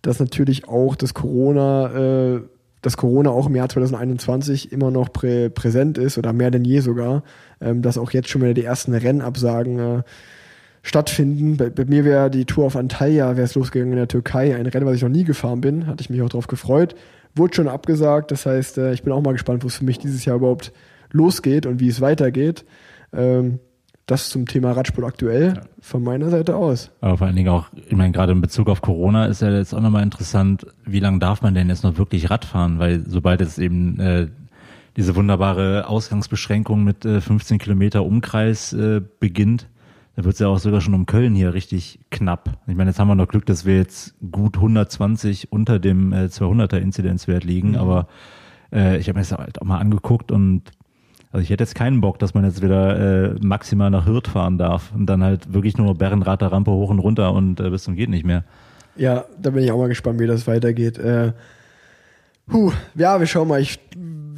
dass 0.02 0.20
natürlich 0.20 0.68
auch 0.68 0.96
das 0.96 1.14
Corona 1.14 2.36
äh, 2.36 2.42
dass 2.82 2.98
Corona 2.98 3.30
auch 3.30 3.48
im 3.48 3.56
Jahr 3.56 3.68
2021 3.70 4.72
immer 4.72 4.92
noch 4.92 5.12
prä 5.12 5.50
präsent 5.50 5.98
ist 5.98 6.18
oder 6.18 6.34
mehr 6.34 6.52
denn 6.52 6.64
je 6.64 6.80
sogar, 6.80 7.24
ähm, 7.60 7.82
dass 7.82 7.98
auch 7.98 8.12
jetzt 8.12 8.30
schon 8.30 8.42
wieder 8.42 8.54
die 8.54 8.64
ersten 8.64 8.94
Rennabsagen 8.94 9.80
äh, 9.80 10.04
stattfinden. 10.84 11.58
Bei, 11.58 11.70
bei 11.70 11.86
mir 11.86 12.06
wäre 12.06 12.30
die 12.30 12.46
Tour 12.46 12.66
auf 12.66 12.76
Antalya, 12.76 13.36
wäre 13.36 13.46
es 13.46 13.56
losgegangen 13.56 13.94
in 13.94 13.98
der 13.98 14.08
Türkei, 14.08 14.56
ein 14.56 14.66
Rennen, 14.66 14.86
was 14.86 14.96
ich 14.96 15.02
noch 15.02 15.10
nie 15.10 15.24
gefahren 15.24 15.62
bin, 15.62 15.88
hatte 15.88 16.02
ich 16.02 16.10
mich 16.10 16.22
auch 16.22 16.30
darauf 16.30 16.48
gefreut. 16.48 16.96
Wurde 17.36 17.56
schon 17.56 17.68
abgesagt, 17.68 18.32
das 18.32 18.46
heißt, 18.46 18.78
äh, 18.78 18.94
ich 18.94 19.04
bin 19.04 19.14
auch 19.14 19.22
mal 19.22 19.34
gespannt, 19.34 19.64
wo 19.64 19.68
es 19.68 19.78
für 19.78 19.86
mich 19.86 20.00
dieses 20.00 20.26
Jahr 20.26 20.38
überhaupt 20.38 20.72
losgeht 21.12 21.66
und 21.66 21.80
wie 21.80 21.88
es 21.88 22.02
weitergeht. 22.02 22.66
Ähm, 23.14 23.60
das 24.10 24.30
zum 24.30 24.48
Thema 24.48 24.72
Radsport 24.72 25.06
aktuell 25.06 25.54
ja. 25.56 25.62
von 25.80 26.04
meiner 26.04 26.30
Seite 26.30 26.56
aus. 26.56 26.90
Aber 27.00 27.20
vor 27.20 27.28
allen 27.28 27.36
Dingen 27.36 27.50
auch, 27.50 27.68
ich 27.76 27.96
meine, 27.96 28.12
gerade 28.12 28.32
in 28.32 28.42
Bezug 28.42 28.68
auf 28.68 28.82
Corona 28.82 29.28
ist 29.28 29.42
ja 29.42 29.52
jetzt 29.52 29.74
auch 29.74 29.82
nochmal 29.82 30.04
interessant, 30.04 30.66
wie 30.86 31.00
lange 31.00 31.20
darf 31.20 31.44
man 31.44 31.54
denn 31.54 31.70
jetzt 31.70 31.84
noch 31.84 31.98
wirklich 31.98 32.30
Radfahren? 32.30 32.80
Weil 32.80 33.04
sobald 33.08 33.42
es 33.42 33.60
eben 33.60 34.00
äh, 34.00 34.28
diese 34.98 35.16
wunderbare 35.16 35.88
Ausgangsbeschränkung 35.88 36.84
mit 36.84 37.06
äh, 37.06 37.22
15 37.22 37.60
Kilometer 37.60 38.04
Umkreis 38.04 38.74
äh, 38.74 39.02
beginnt, 39.20 39.68
da 40.16 40.24
wird 40.24 40.34
es 40.34 40.40
ja 40.40 40.48
auch 40.48 40.60
sogar 40.60 40.82
schon 40.82 40.94
um 40.94 41.06
Köln 41.06 41.36
hier 41.36 41.54
richtig 41.54 42.00
knapp. 42.12 42.58
Ich 42.68 42.76
meine, 42.76 42.90
jetzt 42.90 43.00
haben 43.00 43.08
wir 43.08 43.16
noch 43.16 43.28
Glück, 43.28 43.46
dass 43.46 43.66
wir 43.66 43.78
jetzt 43.78 44.16
gut 44.32 44.58
120 44.58 45.52
unter 45.52 45.80
dem 45.80 46.14
äh, 46.14 46.26
200er 46.26 46.78
Inzidenzwert 46.78 47.44
liegen, 47.44 47.70
mhm. 47.70 47.78
aber 47.78 48.08
äh, 48.72 48.98
ich 48.98 49.08
habe 49.08 49.18
mir 49.18 49.24
das 49.24 49.32
halt 49.32 49.62
auch 49.62 49.66
mal 49.66 49.78
angeguckt 49.78 50.32
und 50.32 50.64
also 51.32 51.44
ich 51.44 51.50
hätte 51.52 51.64
jetzt 51.64 51.76
keinen 51.76 52.02
Bock, 52.02 52.18
dass 52.18 52.34
man 52.34 52.44
jetzt 52.44 52.64
wieder 52.64 53.34
äh, 53.34 53.36
maximal 53.40 53.92
nach 53.92 54.08
Hürth 54.08 54.28
fahren 54.28 54.58
darf 54.58 54.92
und 54.96 55.06
dann 55.06 55.24
halt 55.24 55.54
wirklich 55.54 55.78
nur 55.78 55.96
Bärenrad 55.96 56.42
der 56.42 56.52
Rampe 56.52 56.72
hoch 56.72 56.90
und 56.90 57.00
runter 57.00 57.34
und 57.34 57.60
äh, 57.60 57.70
bis 57.70 57.84
zum 57.84 57.96
geht 57.96 58.10
nicht 58.10 58.26
mehr. 58.26 58.44
Ja, 58.96 59.26
da 59.40 59.52
bin 59.52 59.64
ich 59.64 59.72
auch 59.72 59.78
mal 59.78 59.88
gespannt, 59.88 60.20
wie 60.20 60.28
das 60.28 60.48
weitergeht. 60.48 60.98
Äh, 60.98 61.34
huh, 62.52 62.72
ja, 62.96 63.20
wir 63.20 63.28
schauen 63.28 63.48
mal. 63.48 63.62
Ich 63.62 63.80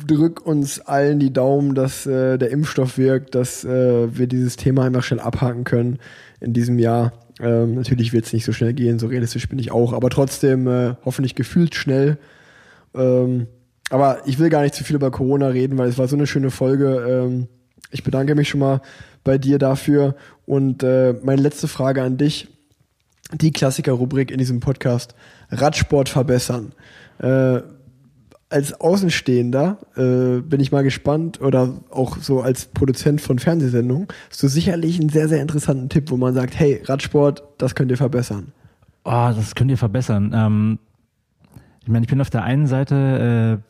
drück 0.08 0.46
uns 0.46 0.80
allen 0.80 1.20
die 1.20 1.32
Daumen, 1.32 1.76
dass 1.76 2.06
äh, 2.06 2.38
der 2.38 2.52
Impfstoff 2.52 2.98
wirkt, 2.98 3.36
dass 3.36 3.64
äh, 3.64 4.18
wir 4.18 4.28
dieses 4.28 4.56
Thema 4.56 4.84
einfach 4.86 5.04
schnell 5.04 5.20
abhaken 5.20 5.64
können 5.64 6.00
in 6.40 6.54
diesem 6.54 6.80
Jahr. 6.80 7.14
Ähm, 7.40 7.76
natürlich 7.76 8.14
wird 8.14 8.26
es 8.26 8.34
nicht 8.34 8.46
so 8.46 8.52
schnell 8.54 8.74
gehen, 8.74 9.00
so 9.00 9.08
realistisch 9.08 9.48
bin 9.48 9.60
ich 9.60 9.72
auch, 9.72 9.94
aber 9.94 10.10
trotzdem 10.10 10.68
äh, 10.68 10.96
hoffentlich 11.06 11.36
gefühlt 11.36 11.76
schnell. 11.76 12.18
Ähm, 12.94 13.48
aber 13.90 14.20
ich 14.26 14.40
will 14.40 14.50
gar 14.50 14.62
nicht 14.62 14.76
zu 14.76 14.84
viel 14.84 14.96
über 14.96 15.12
Corona 15.12 15.48
reden, 15.48 15.78
weil 15.78 15.90
es 15.90 15.98
war 15.98 16.08
so 16.08 16.16
eine 16.16 16.28
schöne 16.28 16.52
Folge. 16.52 17.06
Ähm, 17.08 17.48
ich 17.92 18.04
bedanke 18.04 18.36
mich 18.36 18.50
schon 18.50 18.60
mal 18.60 18.82
bei 19.24 19.38
dir 19.38 19.60
dafür. 19.60 20.16
Und 20.46 20.84
äh, 20.84 21.14
meine 21.24 21.42
letzte 21.42 21.68
Frage 21.68 22.02
an 22.04 22.18
dich. 22.18 22.48
Die 23.34 23.52
Klassiker-Rubrik 23.52 24.30
in 24.32 24.38
diesem 24.38 24.60
Podcast. 24.60 25.16
Radsport 25.50 26.10
verbessern. 26.10 26.74
Als 28.52 28.80
Außenstehender 28.80 29.78
äh, 29.96 30.42
bin 30.42 30.60
ich 30.60 30.72
mal 30.72 30.84
gespannt 30.84 31.40
oder 31.40 31.74
auch 31.90 32.18
so 32.18 32.42
als 32.42 32.66
Produzent 32.66 33.22
von 33.22 33.40
Fernsehsendungen 33.40 34.08
hast 34.30 34.44
du 34.44 34.50
sicherlich 34.50 35.00
einen 35.00 35.10
sehr, 35.10 35.30
sehr 35.30 35.42
interessanten 35.42 35.88
Tipp, 35.88 36.12
wo 36.12 36.18
man 36.18 36.34
sagt, 36.34 36.60
hey, 36.60 36.82
Radsport, 36.84 37.44
das 37.58 37.76
könnt 37.76 37.92
ihr 37.92 37.98
verbessern. 37.98 38.52
Oh, 39.06 39.32
das 39.36 39.56
könnt 39.56 39.72
ihr 39.72 39.78
verbessern. 39.78 40.34
Ähm, 40.36 40.80
ich 41.82 41.88
meine, 41.88 42.04
ich 42.04 42.10
bin 42.10 42.20
auf 42.20 42.30
der 42.30 42.44
einen 42.44 42.68
Seite 42.68 43.62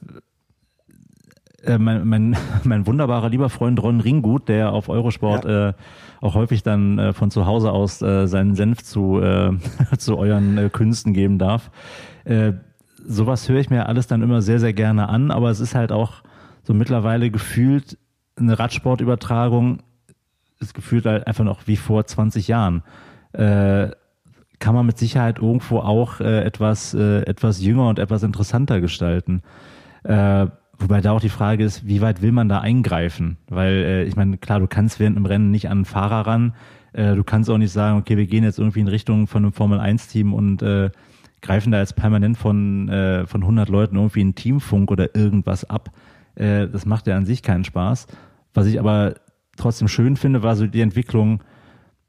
äh, 1.63 1.73
äh, 1.73 1.77
mein, 1.77 2.07
mein, 2.07 2.37
mein 2.63 2.87
wunderbarer 2.87 3.29
lieber 3.29 3.49
Freund 3.49 3.81
Ron 3.81 4.01
Ringgut, 4.01 4.49
der 4.49 4.73
auf 4.73 4.89
Eurosport 4.89 5.45
ja. 5.45 5.69
äh, 5.69 5.73
auch 6.21 6.35
häufig 6.35 6.63
dann 6.63 6.99
äh, 6.99 7.13
von 7.13 7.31
zu 7.31 7.45
Hause 7.45 7.71
aus 7.71 8.01
äh, 8.01 8.27
seinen 8.27 8.55
Senf 8.55 8.83
zu, 8.83 9.19
äh, 9.19 9.51
zu 9.97 10.17
euren 10.17 10.57
äh, 10.57 10.69
Künsten 10.69 11.13
geben 11.13 11.37
darf. 11.37 11.71
Äh, 12.23 12.53
sowas 13.05 13.47
höre 13.49 13.59
ich 13.59 13.69
mir 13.69 13.87
alles 13.87 14.07
dann 14.07 14.21
immer 14.21 14.41
sehr, 14.41 14.59
sehr 14.59 14.73
gerne 14.73 15.09
an, 15.09 15.31
aber 15.31 15.49
es 15.49 15.59
ist 15.59 15.75
halt 15.75 15.91
auch 15.91 16.23
so 16.63 16.73
mittlerweile 16.73 17.31
gefühlt 17.31 17.97
eine 18.35 18.57
Radsportübertragung 18.57 19.83
ist 20.61 20.73
gefühlt 20.73 21.05
halt 21.05 21.27
einfach 21.27 21.43
noch 21.43 21.67
wie 21.67 21.75
vor 21.75 22.05
20 22.05 22.47
Jahren. 22.47 22.83
Äh, 23.33 23.89
kann 24.59 24.75
man 24.75 24.85
mit 24.85 24.97
Sicherheit 24.97 25.39
irgendwo 25.39 25.79
auch 25.79 26.19
äh, 26.19 26.43
etwas, 26.43 26.93
äh, 26.93 27.21
etwas 27.23 27.61
jünger 27.61 27.89
und 27.89 27.97
etwas 27.97 28.21
interessanter 28.21 28.79
gestalten. 28.79 29.41
Äh, 30.03 30.47
wobei 30.77 31.01
da 31.01 31.13
auch 31.13 31.19
die 31.19 31.29
Frage 31.29 31.63
ist, 31.63 31.87
wie 31.87 32.01
weit 32.01 32.21
will 32.21 32.31
man 32.31 32.47
da 32.47 32.59
eingreifen? 32.59 33.37
Weil 33.49 33.73
äh, 33.73 34.03
ich 34.03 34.15
meine, 34.15 34.37
klar, 34.37 34.59
du 34.59 34.67
kannst 34.67 34.99
während 34.99 35.17
einem 35.17 35.25
Rennen 35.25 35.49
nicht 35.49 35.67
an 35.67 35.79
einen 35.79 35.85
Fahrer 35.85 36.27
ran, 36.27 36.53
Äh, 36.93 37.15
du 37.15 37.23
kannst 37.23 37.49
auch 37.49 37.57
nicht 37.57 37.71
sagen, 37.71 37.97
okay, 37.97 38.17
wir 38.17 38.27
gehen 38.27 38.43
jetzt 38.43 38.59
irgendwie 38.59 38.81
in 38.81 38.89
Richtung 38.89 39.25
von 39.25 39.43
einem 39.43 39.53
Formel-1-Team 39.53 40.33
und 40.33 40.61
greifen 41.41 41.71
da 41.71 41.79
jetzt 41.79 41.95
permanent 41.95 42.37
von, 42.37 42.89
äh, 42.89 43.25
von 43.25 43.41
100 43.41 43.69
Leuten 43.69 43.95
irgendwie 43.95 44.21
einen 44.21 44.35
Teamfunk 44.35 44.91
oder 44.91 45.15
irgendwas 45.15 45.69
ab. 45.69 45.91
Äh, 46.35 46.67
das 46.67 46.85
macht 46.85 47.07
ja 47.07 47.17
an 47.17 47.25
sich 47.25 47.41
keinen 47.41 47.63
Spaß. 47.63 48.07
Was 48.53 48.67
ich 48.67 48.79
aber 48.79 49.15
trotzdem 49.57 49.87
schön 49.87 50.15
finde, 50.15 50.43
war 50.43 50.55
so 50.55 50.67
die 50.67 50.81
Entwicklung, 50.81 51.43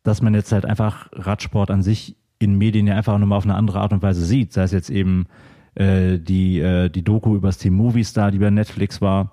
dass 0.03 0.23
man 0.23 0.35
jetzt 0.35 0.53
halt 0.53 0.65
einfach 0.65 1.09
Radsport 1.13 1.71
an 1.71 1.83
sich 1.83 2.17
in 2.39 2.59
Medien 2.59 2.87
ja 2.87 2.97
einfach 2.97 3.19
nochmal 3.19 3.39
auf 3.39 3.45
eine 3.45 3.55
andere 3.55 3.81
Art 3.81 3.93
und 3.93 4.03
Weise 4.03 4.25
sieht. 4.25 4.53
Sei 4.53 4.65
es 4.65 4.73
jetzt 4.73 4.91
eben 4.91 5.27
äh, 5.75 6.19
die, 6.19 6.59
äh, 6.59 6.89
die 6.89 7.05
Doku 7.05 7.37
über 7.37 7.49
das 7.49 7.59
Team 7.59 7.75
Movistar, 7.75 8.31
die 8.31 8.39
bei 8.39 8.51
Netflix 8.51 9.01
war, 9.01 9.33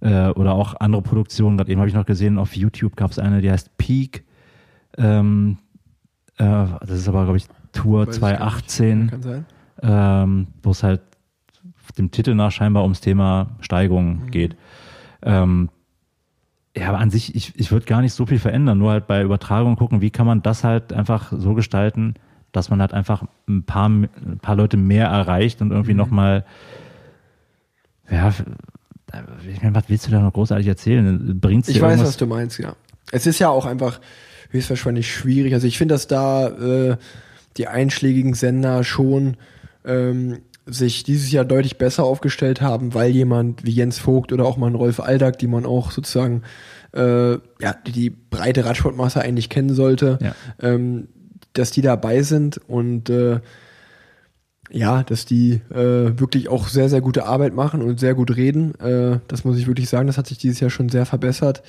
äh, 0.00 0.28
oder 0.28 0.54
auch 0.54 0.74
andere 0.78 1.02
Produktionen. 1.02 1.56
Gerade 1.56 1.70
eben 1.70 1.80
habe 1.80 1.88
ich 1.88 1.94
noch 1.94 2.06
gesehen, 2.06 2.38
auf 2.38 2.54
YouTube 2.54 2.96
gab 2.96 3.10
es 3.10 3.18
eine, 3.18 3.40
die 3.40 3.50
heißt 3.50 3.76
Peak. 3.78 4.24
Ähm, 4.98 5.58
äh, 6.36 6.44
das 6.44 6.90
ist 6.90 7.08
aber, 7.08 7.24
glaube 7.24 7.38
ich, 7.38 7.46
Tour 7.72 8.06
Weiß 8.06 8.14
ich 8.14 8.20
2018, 8.20 9.10
Kann 9.10 9.22
sein. 9.22 9.46
ähm, 9.82 10.46
wo 10.62 10.70
es 10.70 10.82
halt 10.82 11.00
dem 11.98 12.10
Titel 12.10 12.34
nach 12.34 12.52
scheinbar 12.52 12.82
ums 12.84 13.00
Thema 13.00 13.50
Steigung 13.60 14.30
geht. 14.30 14.56
Ähm, 15.22 15.68
ja, 16.76 16.88
aber 16.88 16.98
an 16.98 17.10
sich, 17.10 17.34
ich, 17.34 17.52
ich 17.56 17.70
würde 17.70 17.84
gar 17.84 18.00
nicht 18.00 18.14
so 18.14 18.24
viel 18.24 18.38
verändern, 18.38 18.78
nur 18.78 18.92
halt 18.92 19.06
bei 19.06 19.22
Übertragung 19.22 19.76
gucken, 19.76 20.00
wie 20.00 20.10
kann 20.10 20.26
man 20.26 20.42
das 20.42 20.64
halt 20.64 20.92
einfach 20.92 21.32
so 21.36 21.52
gestalten, 21.54 22.14
dass 22.50 22.70
man 22.70 22.80
halt 22.80 22.94
einfach 22.94 23.24
ein 23.48 23.64
paar, 23.64 23.88
ein 23.88 24.38
paar 24.40 24.56
Leute 24.56 24.76
mehr 24.76 25.06
erreicht 25.06 25.60
und 25.60 25.70
irgendwie 25.70 25.94
nochmal, 25.94 26.44
ja, 28.10 28.32
ich 29.46 29.62
meine, 29.62 29.74
was 29.74 29.88
willst 29.88 30.06
du 30.06 30.10
da 30.10 30.20
noch 30.20 30.32
großartig 30.32 30.66
erzählen? 30.66 31.38
Bringt's 31.38 31.66
dir 31.66 31.74
Ich 31.74 31.82
weiß, 31.82 32.00
was 32.00 32.16
du 32.16 32.26
meinst, 32.26 32.58
ja. 32.58 32.74
Es 33.10 33.26
ist 33.26 33.38
ja 33.38 33.50
auch 33.50 33.66
einfach 33.66 34.00
höchstwahrscheinlich 34.50 35.12
schwierig. 35.12 35.52
Also 35.52 35.66
ich 35.66 35.76
finde, 35.76 35.94
dass 35.94 36.06
da 36.06 36.48
äh, 36.48 36.96
die 37.56 37.68
einschlägigen 37.68 38.34
Sender 38.34 38.84
schon 38.84 39.36
ähm, 39.84 40.38
sich 40.66 41.02
dieses 41.02 41.32
Jahr 41.32 41.44
deutlich 41.44 41.76
besser 41.76 42.04
aufgestellt 42.04 42.60
haben, 42.60 42.94
weil 42.94 43.10
jemand 43.10 43.64
wie 43.64 43.72
Jens 43.72 43.98
Vogt 43.98 44.32
oder 44.32 44.44
auch 44.44 44.56
mal 44.56 44.68
ein 44.68 44.76
Rolf 44.76 45.00
Aldag, 45.00 45.38
die 45.38 45.48
man 45.48 45.66
auch 45.66 45.90
sozusagen 45.90 46.42
äh, 46.94 47.32
ja, 47.32 47.74
die, 47.86 47.92
die 47.92 48.10
breite 48.10 48.64
Radsportmasse 48.64 49.20
eigentlich 49.20 49.48
kennen 49.48 49.74
sollte, 49.74 50.18
Ja. 50.22 50.34
ähm, 50.60 51.08
dass 51.54 51.70
die 51.72 51.82
dabei 51.82 52.22
sind 52.22 52.60
und 52.68 53.10
äh, 53.10 53.40
ja, 54.70 55.02
dass 55.02 55.26
die 55.26 55.60
äh, 55.70 56.18
wirklich 56.18 56.48
auch 56.48 56.68
sehr, 56.68 56.88
sehr 56.88 57.00
gute 57.02 57.26
Arbeit 57.26 57.54
machen 57.54 57.82
und 57.82 58.00
sehr 58.00 58.14
gut 58.14 58.36
reden. 58.36 58.74
Äh, 58.80 59.18
das 59.28 59.44
muss 59.44 59.58
ich 59.58 59.66
wirklich 59.66 59.88
sagen, 59.88 60.06
das 60.06 60.16
hat 60.16 60.26
sich 60.28 60.38
dieses 60.38 60.60
Jahr 60.60 60.70
schon 60.70 60.88
sehr 60.88 61.04
verbessert. 61.04 61.62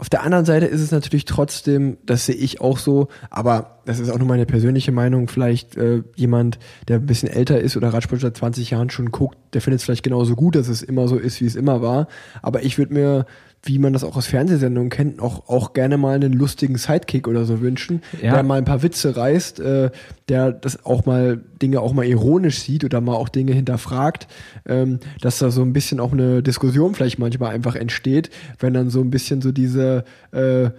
Auf 0.00 0.08
der 0.08 0.22
anderen 0.22 0.44
Seite 0.44 0.66
ist 0.66 0.80
es 0.80 0.92
natürlich 0.92 1.24
trotzdem, 1.24 1.98
das 2.06 2.24
sehe 2.24 2.36
ich 2.36 2.60
auch 2.60 2.78
so, 2.78 3.08
aber 3.30 3.80
das 3.84 3.98
ist 3.98 4.10
auch 4.10 4.18
nur 4.18 4.28
meine 4.28 4.46
persönliche 4.46 4.92
Meinung, 4.92 5.26
vielleicht 5.26 5.76
äh, 5.76 6.04
jemand, 6.14 6.60
der 6.86 7.00
ein 7.00 7.06
bisschen 7.06 7.28
älter 7.28 7.60
ist 7.60 7.76
oder 7.76 7.92
Radsport 7.92 8.20
seit 8.20 8.36
20 8.36 8.70
Jahren 8.70 8.90
schon 8.90 9.10
guckt, 9.10 9.36
der 9.54 9.60
findet 9.60 9.80
es 9.80 9.84
vielleicht 9.84 10.04
genauso 10.04 10.36
gut, 10.36 10.54
dass 10.54 10.68
es 10.68 10.82
immer 10.82 11.08
so 11.08 11.16
ist, 11.16 11.40
wie 11.40 11.46
es 11.46 11.56
immer 11.56 11.82
war. 11.82 12.06
Aber 12.42 12.62
ich 12.62 12.78
würde 12.78 12.94
mir, 12.94 13.26
wie 13.64 13.78
man 13.78 13.92
das 13.92 14.04
auch 14.04 14.16
aus 14.16 14.26
Fernsehsendungen 14.26 14.88
kennt, 14.88 15.20
auch, 15.20 15.48
auch 15.48 15.72
gerne 15.72 15.98
mal 15.98 16.14
einen 16.14 16.32
lustigen 16.32 16.76
Sidekick 16.78 17.26
oder 17.26 17.44
so 17.44 17.60
wünschen, 17.60 18.02
Ja. 18.22 18.34
der 18.34 18.42
mal 18.44 18.58
ein 18.58 18.64
paar 18.64 18.82
Witze 18.82 19.16
reißt, 19.16 19.60
äh, 19.60 19.90
der 20.28 20.52
das 20.52 20.84
auch 20.86 21.06
mal 21.06 21.40
Dinge 21.60 21.80
auch 21.80 21.92
mal 21.92 22.06
ironisch 22.06 22.60
sieht 22.60 22.84
oder 22.84 23.00
mal 23.00 23.14
auch 23.14 23.28
Dinge 23.28 23.52
hinterfragt, 23.52 24.28
ähm, 24.66 25.00
dass 25.20 25.38
da 25.38 25.50
so 25.50 25.62
ein 25.62 25.72
bisschen 25.72 25.98
auch 26.00 26.12
eine 26.12 26.42
Diskussion 26.42 26.94
vielleicht 26.94 27.18
manchmal 27.18 27.52
einfach 27.52 27.74
entsteht, 27.74 28.30
wenn 28.60 28.74
dann 28.74 28.90
so 28.90 29.00
ein 29.00 29.10
bisschen 29.10 29.42
so 29.42 29.50
diese 29.52 30.04
äh, 30.32 30.70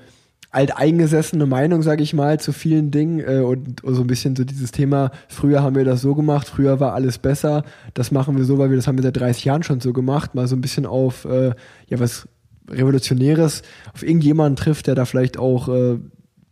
alteingesessene 0.52 1.46
Meinung, 1.46 1.84
sage 1.84 2.02
ich 2.02 2.14
mal, 2.14 2.40
zu 2.40 2.52
vielen 2.54 2.90
Dingen 2.92 3.20
äh, 3.20 3.42
und 3.42 3.82
so 3.86 4.02
ein 4.02 4.08
bisschen 4.08 4.36
so 4.36 4.44
dieses 4.44 4.72
Thema, 4.72 5.12
früher 5.28 5.62
haben 5.62 5.76
wir 5.76 5.86
das 5.86 6.02
so 6.02 6.16
gemacht, 6.16 6.48
früher 6.48 6.80
war 6.80 6.94
alles 6.94 7.20
besser, 7.20 7.64
das 7.94 8.12
machen 8.12 8.36
wir 8.36 8.46
so, 8.46 8.58
weil 8.58 8.70
wir 8.72 8.78
das 8.78 8.88
haben 8.88 8.98
wir 8.98 9.04
seit 9.04 9.18
30 9.18 9.46
Jahren 9.46 9.64
schon 9.64 9.80
so 9.80 9.94
gemacht, 9.94 10.34
mal 10.34 10.48
so 10.48 10.56
ein 10.56 10.62
bisschen 10.62 10.86
auf 10.88 11.26
äh, 11.26 11.50
ja 11.88 12.00
was 12.00 12.28
Revolutionäres, 12.70 13.64
auf 13.94 14.04
irgendjemanden 14.04 14.56
trifft, 14.56 14.88
der 14.88 14.96
da 14.96 15.06
vielleicht 15.06 15.38
auch 15.38 15.70
äh, 15.70 16.00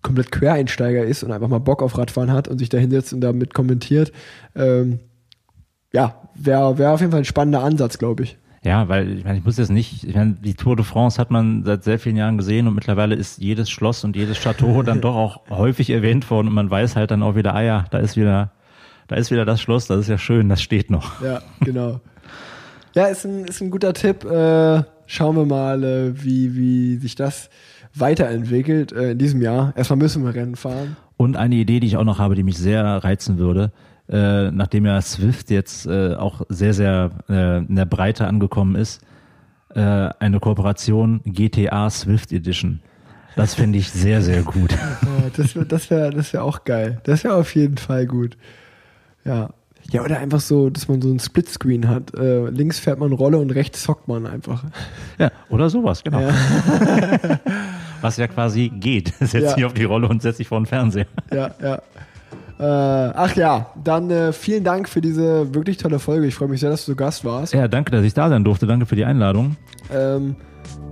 komplett 0.01 0.31
Quereinsteiger 0.31 1.03
ist 1.03 1.23
und 1.23 1.31
einfach 1.31 1.47
mal 1.47 1.59
Bock 1.59 1.81
auf 1.81 1.97
Radfahren 1.97 2.31
hat 2.31 2.47
und 2.47 2.59
sich 2.59 2.69
da 2.69 2.77
hinsetzt 2.77 3.13
und 3.13 3.21
damit 3.21 3.53
kommentiert. 3.53 4.11
Ähm, 4.55 4.99
ja, 5.93 6.21
wäre 6.35 6.77
wär 6.77 6.93
auf 6.93 6.99
jeden 7.01 7.11
Fall 7.11 7.21
ein 7.21 7.25
spannender 7.25 7.63
Ansatz, 7.63 7.97
glaube 7.97 8.23
ich. 8.23 8.37
Ja, 8.63 8.89
weil 8.89 9.17
ich 9.17 9.23
meine, 9.23 9.37
ich 9.37 9.45
muss 9.45 9.57
jetzt 9.57 9.69
nicht, 9.69 10.03
ich 10.03 10.15
meine, 10.15 10.33
die 10.33 10.53
Tour 10.53 10.75
de 10.75 10.83
France 10.83 11.19
hat 11.19 11.31
man 11.31 11.63
seit 11.63 11.83
sehr 11.83 11.99
vielen 11.99 12.17
Jahren 12.17 12.37
gesehen 12.37 12.67
und 12.67 12.75
mittlerweile 12.75 13.15
ist 13.15 13.37
jedes 13.37 13.69
Schloss 13.69 14.03
und 14.03 14.15
jedes 14.15 14.39
Chateau 14.39 14.81
dann 14.83 15.01
doch 15.01 15.15
auch 15.15 15.49
häufig 15.49 15.89
erwähnt 15.89 16.29
worden 16.29 16.47
und 16.47 16.53
man 16.53 16.69
weiß 16.69 16.95
halt 16.95 17.11
dann 17.11 17.23
auch 17.23 17.35
wieder, 17.35 17.53
ah 17.55 17.61
ja, 17.61 17.85
da 17.91 17.99
ist 17.99 18.17
wieder, 18.17 18.51
da 19.07 19.15
ist 19.15 19.31
wieder 19.31 19.45
das 19.45 19.61
Schloss, 19.61 19.87
das 19.87 20.01
ist 20.01 20.09
ja 20.09 20.17
schön, 20.17 20.49
das 20.49 20.61
steht 20.61 20.89
noch. 20.89 21.21
Ja, 21.21 21.41
genau. 21.61 22.01
ja, 22.93 23.05
ist 23.05 23.25
ein, 23.25 23.45
ist 23.45 23.61
ein 23.61 23.71
guter 23.71 23.93
Tipp. 23.93 24.25
Äh, 24.25 24.83
schauen 25.07 25.35
wir 25.35 25.45
mal, 25.45 25.83
äh, 25.83 26.23
wie, 26.23 26.55
wie 26.55 26.97
sich 26.97 27.15
das 27.15 27.49
weiterentwickelt 27.95 28.91
äh, 28.91 29.11
in 29.11 29.17
diesem 29.17 29.41
Jahr. 29.41 29.73
Erstmal 29.75 29.97
müssen 29.97 30.23
wir 30.23 30.35
Rennen 30.35 30.55
fahren. 30.55 30.95
Und 31.17 31.35
eine 31.35 31.55
Idee, 31.55 31.79
die 31.79 31.87
ich 31.87 31.97
auch 31.97 32.03
noch 32.03 32.19
habe, 32.19 32.35
die 32.35 32.43
mich 32.43 32.57
sehr 32.57 32.83
reizen 32.83 33.39
würde, 33.39 33.71
äh, 34.09 34.51
nachdem 34.51 34.85
ja 34.85 35.01
Swift 35.01 35.49
jetzt 35.49 35.87
äh, 35.87 36.13
auch 36.13 36.41
sehr, 36.49 36.73
sehr 36.73 37.11
äh, 37.27 37.57
in 37.57 37.75
der 37.75 37.85
Breite 37.85 38.27
angekommen 38.27 38.75
ist, 38.75 39.01
äh, 39.73 39.81
eine 39.81 40.39
Kooperation 40.39 41.21
GTA 41.25 41.89
Swift 41.89 42.31
Edition. 42.31 42.81
Das 43.35 43.53
finde 43.53 43.77
ich 43.79 43.89
sehr, 43.89 44.21
sehr 44.21 44.43
gut. 44.43 44.75
Das 45.35 45.55
wäre 45.55 45.65
das 45.65 45.89
wär, 45.91 46.09
das 46.09 46.33
wär 46.33 46.43
auch 46.43 46.63
geil. 46.63 47.01
Das 47.03 47.23
wäre 47.23 47.35
auf 47.35 47.53
jeden 47.53 47.77
Fall 47.77 48.07
gut. 48.07 48.37
Ja. 49.25 49.49
Ja, 49.91 50.03
oder 50.03 50.19
einfach 50.19 50.41
so, 50.41 50.69
dass 50.69 50.87
man 50.87 51.01
so 51.01 51.09
ein 51.09 51.19
Splitscreen 51.19 51.87
hat. 51.87 52.13
Äh, 52.13 52.49
links 52.49 52.77
fährt 52.79 52.99
man 52.99 53.11
Rolle 53.13 53.37
und 53.37 53.51
rechts 53.51 53.83
zockt 53.83 54.07
man 54.07 54.25
einfach. 54.25 54.63
Ja, 55.17 55.31
oder 55.49 55.69
sowas, 55.69 56.03
genau. 56.03 56.19
Ja. 56.21 56.33
Was 58.01 58.17
ja 58.17 58.27
quasi 58.27 58.69
geht. 58.69 59.13
Setz 59.19 59.33
Ja. 59.43 59.53
dich 59.55 59.65
auf 59.65 59.73
die 59.73 59.85
Rolle 59.85 60.07
und 60.07 60.21
setz 60.21 60.37
dich 60.37 60.47
vor 60.47 60.59
den 60.59 60.65
Fernseher. 60.65 61.05
ja, 61.33 61.51
ja. 61.61 61.81
Äh, 62.59 62.63
ach 63.15 63.35
ja, 63.35 63.67
dann 63.83 64.09
äh, 64.09 64.33
vielen 64.33 64.63
Dank 64.63 64.89
für 64.89 64.99
diese 64.99 65.53
wirklich 65.53 65.77
tolle 65.77 65.99
Folge. 65.99 66.25
Ich 66.25 66.33
freue 66.35 66.47
mich 66.47 66.59
sehr, 66.59 66.71
dass 66.71 66.85
du 66.87 66.95
Gast 66.95 67.23
warst. 67.23 67.53
Ja, 67.53 67.67
danke, 67.67 67.91
dass 67.91 68.03
ich 68.03 68.15
da 68.15 68.29
sein 68.29 68.43
durfte. 68.43 68.65
Danke 68.65 68.87
für 68.87 68.95
die 68.95 69.05
Einladung. 69.05 69.57
Ähm, 69.93 70.35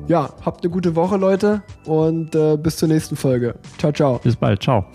ja, 0.08 0.30
habt 0.46 0.64
eine 0.64 0.72
gute 0.72 0.96
Woche, 0.96 1.18
Leute, 1.18 1.64
und 1.86 2.36
äh, 2.36 2.56
bis 2.58 2.78
zur 2.78 2.88
nächsten 2.88 3.16
Folge. 3.16 3.56
Ciao, 3.80 3.92
ciao. 3.92 4.20
Bis 4.24 4.36
bald. 4.36 4.62
Ciao. 4.62 4.86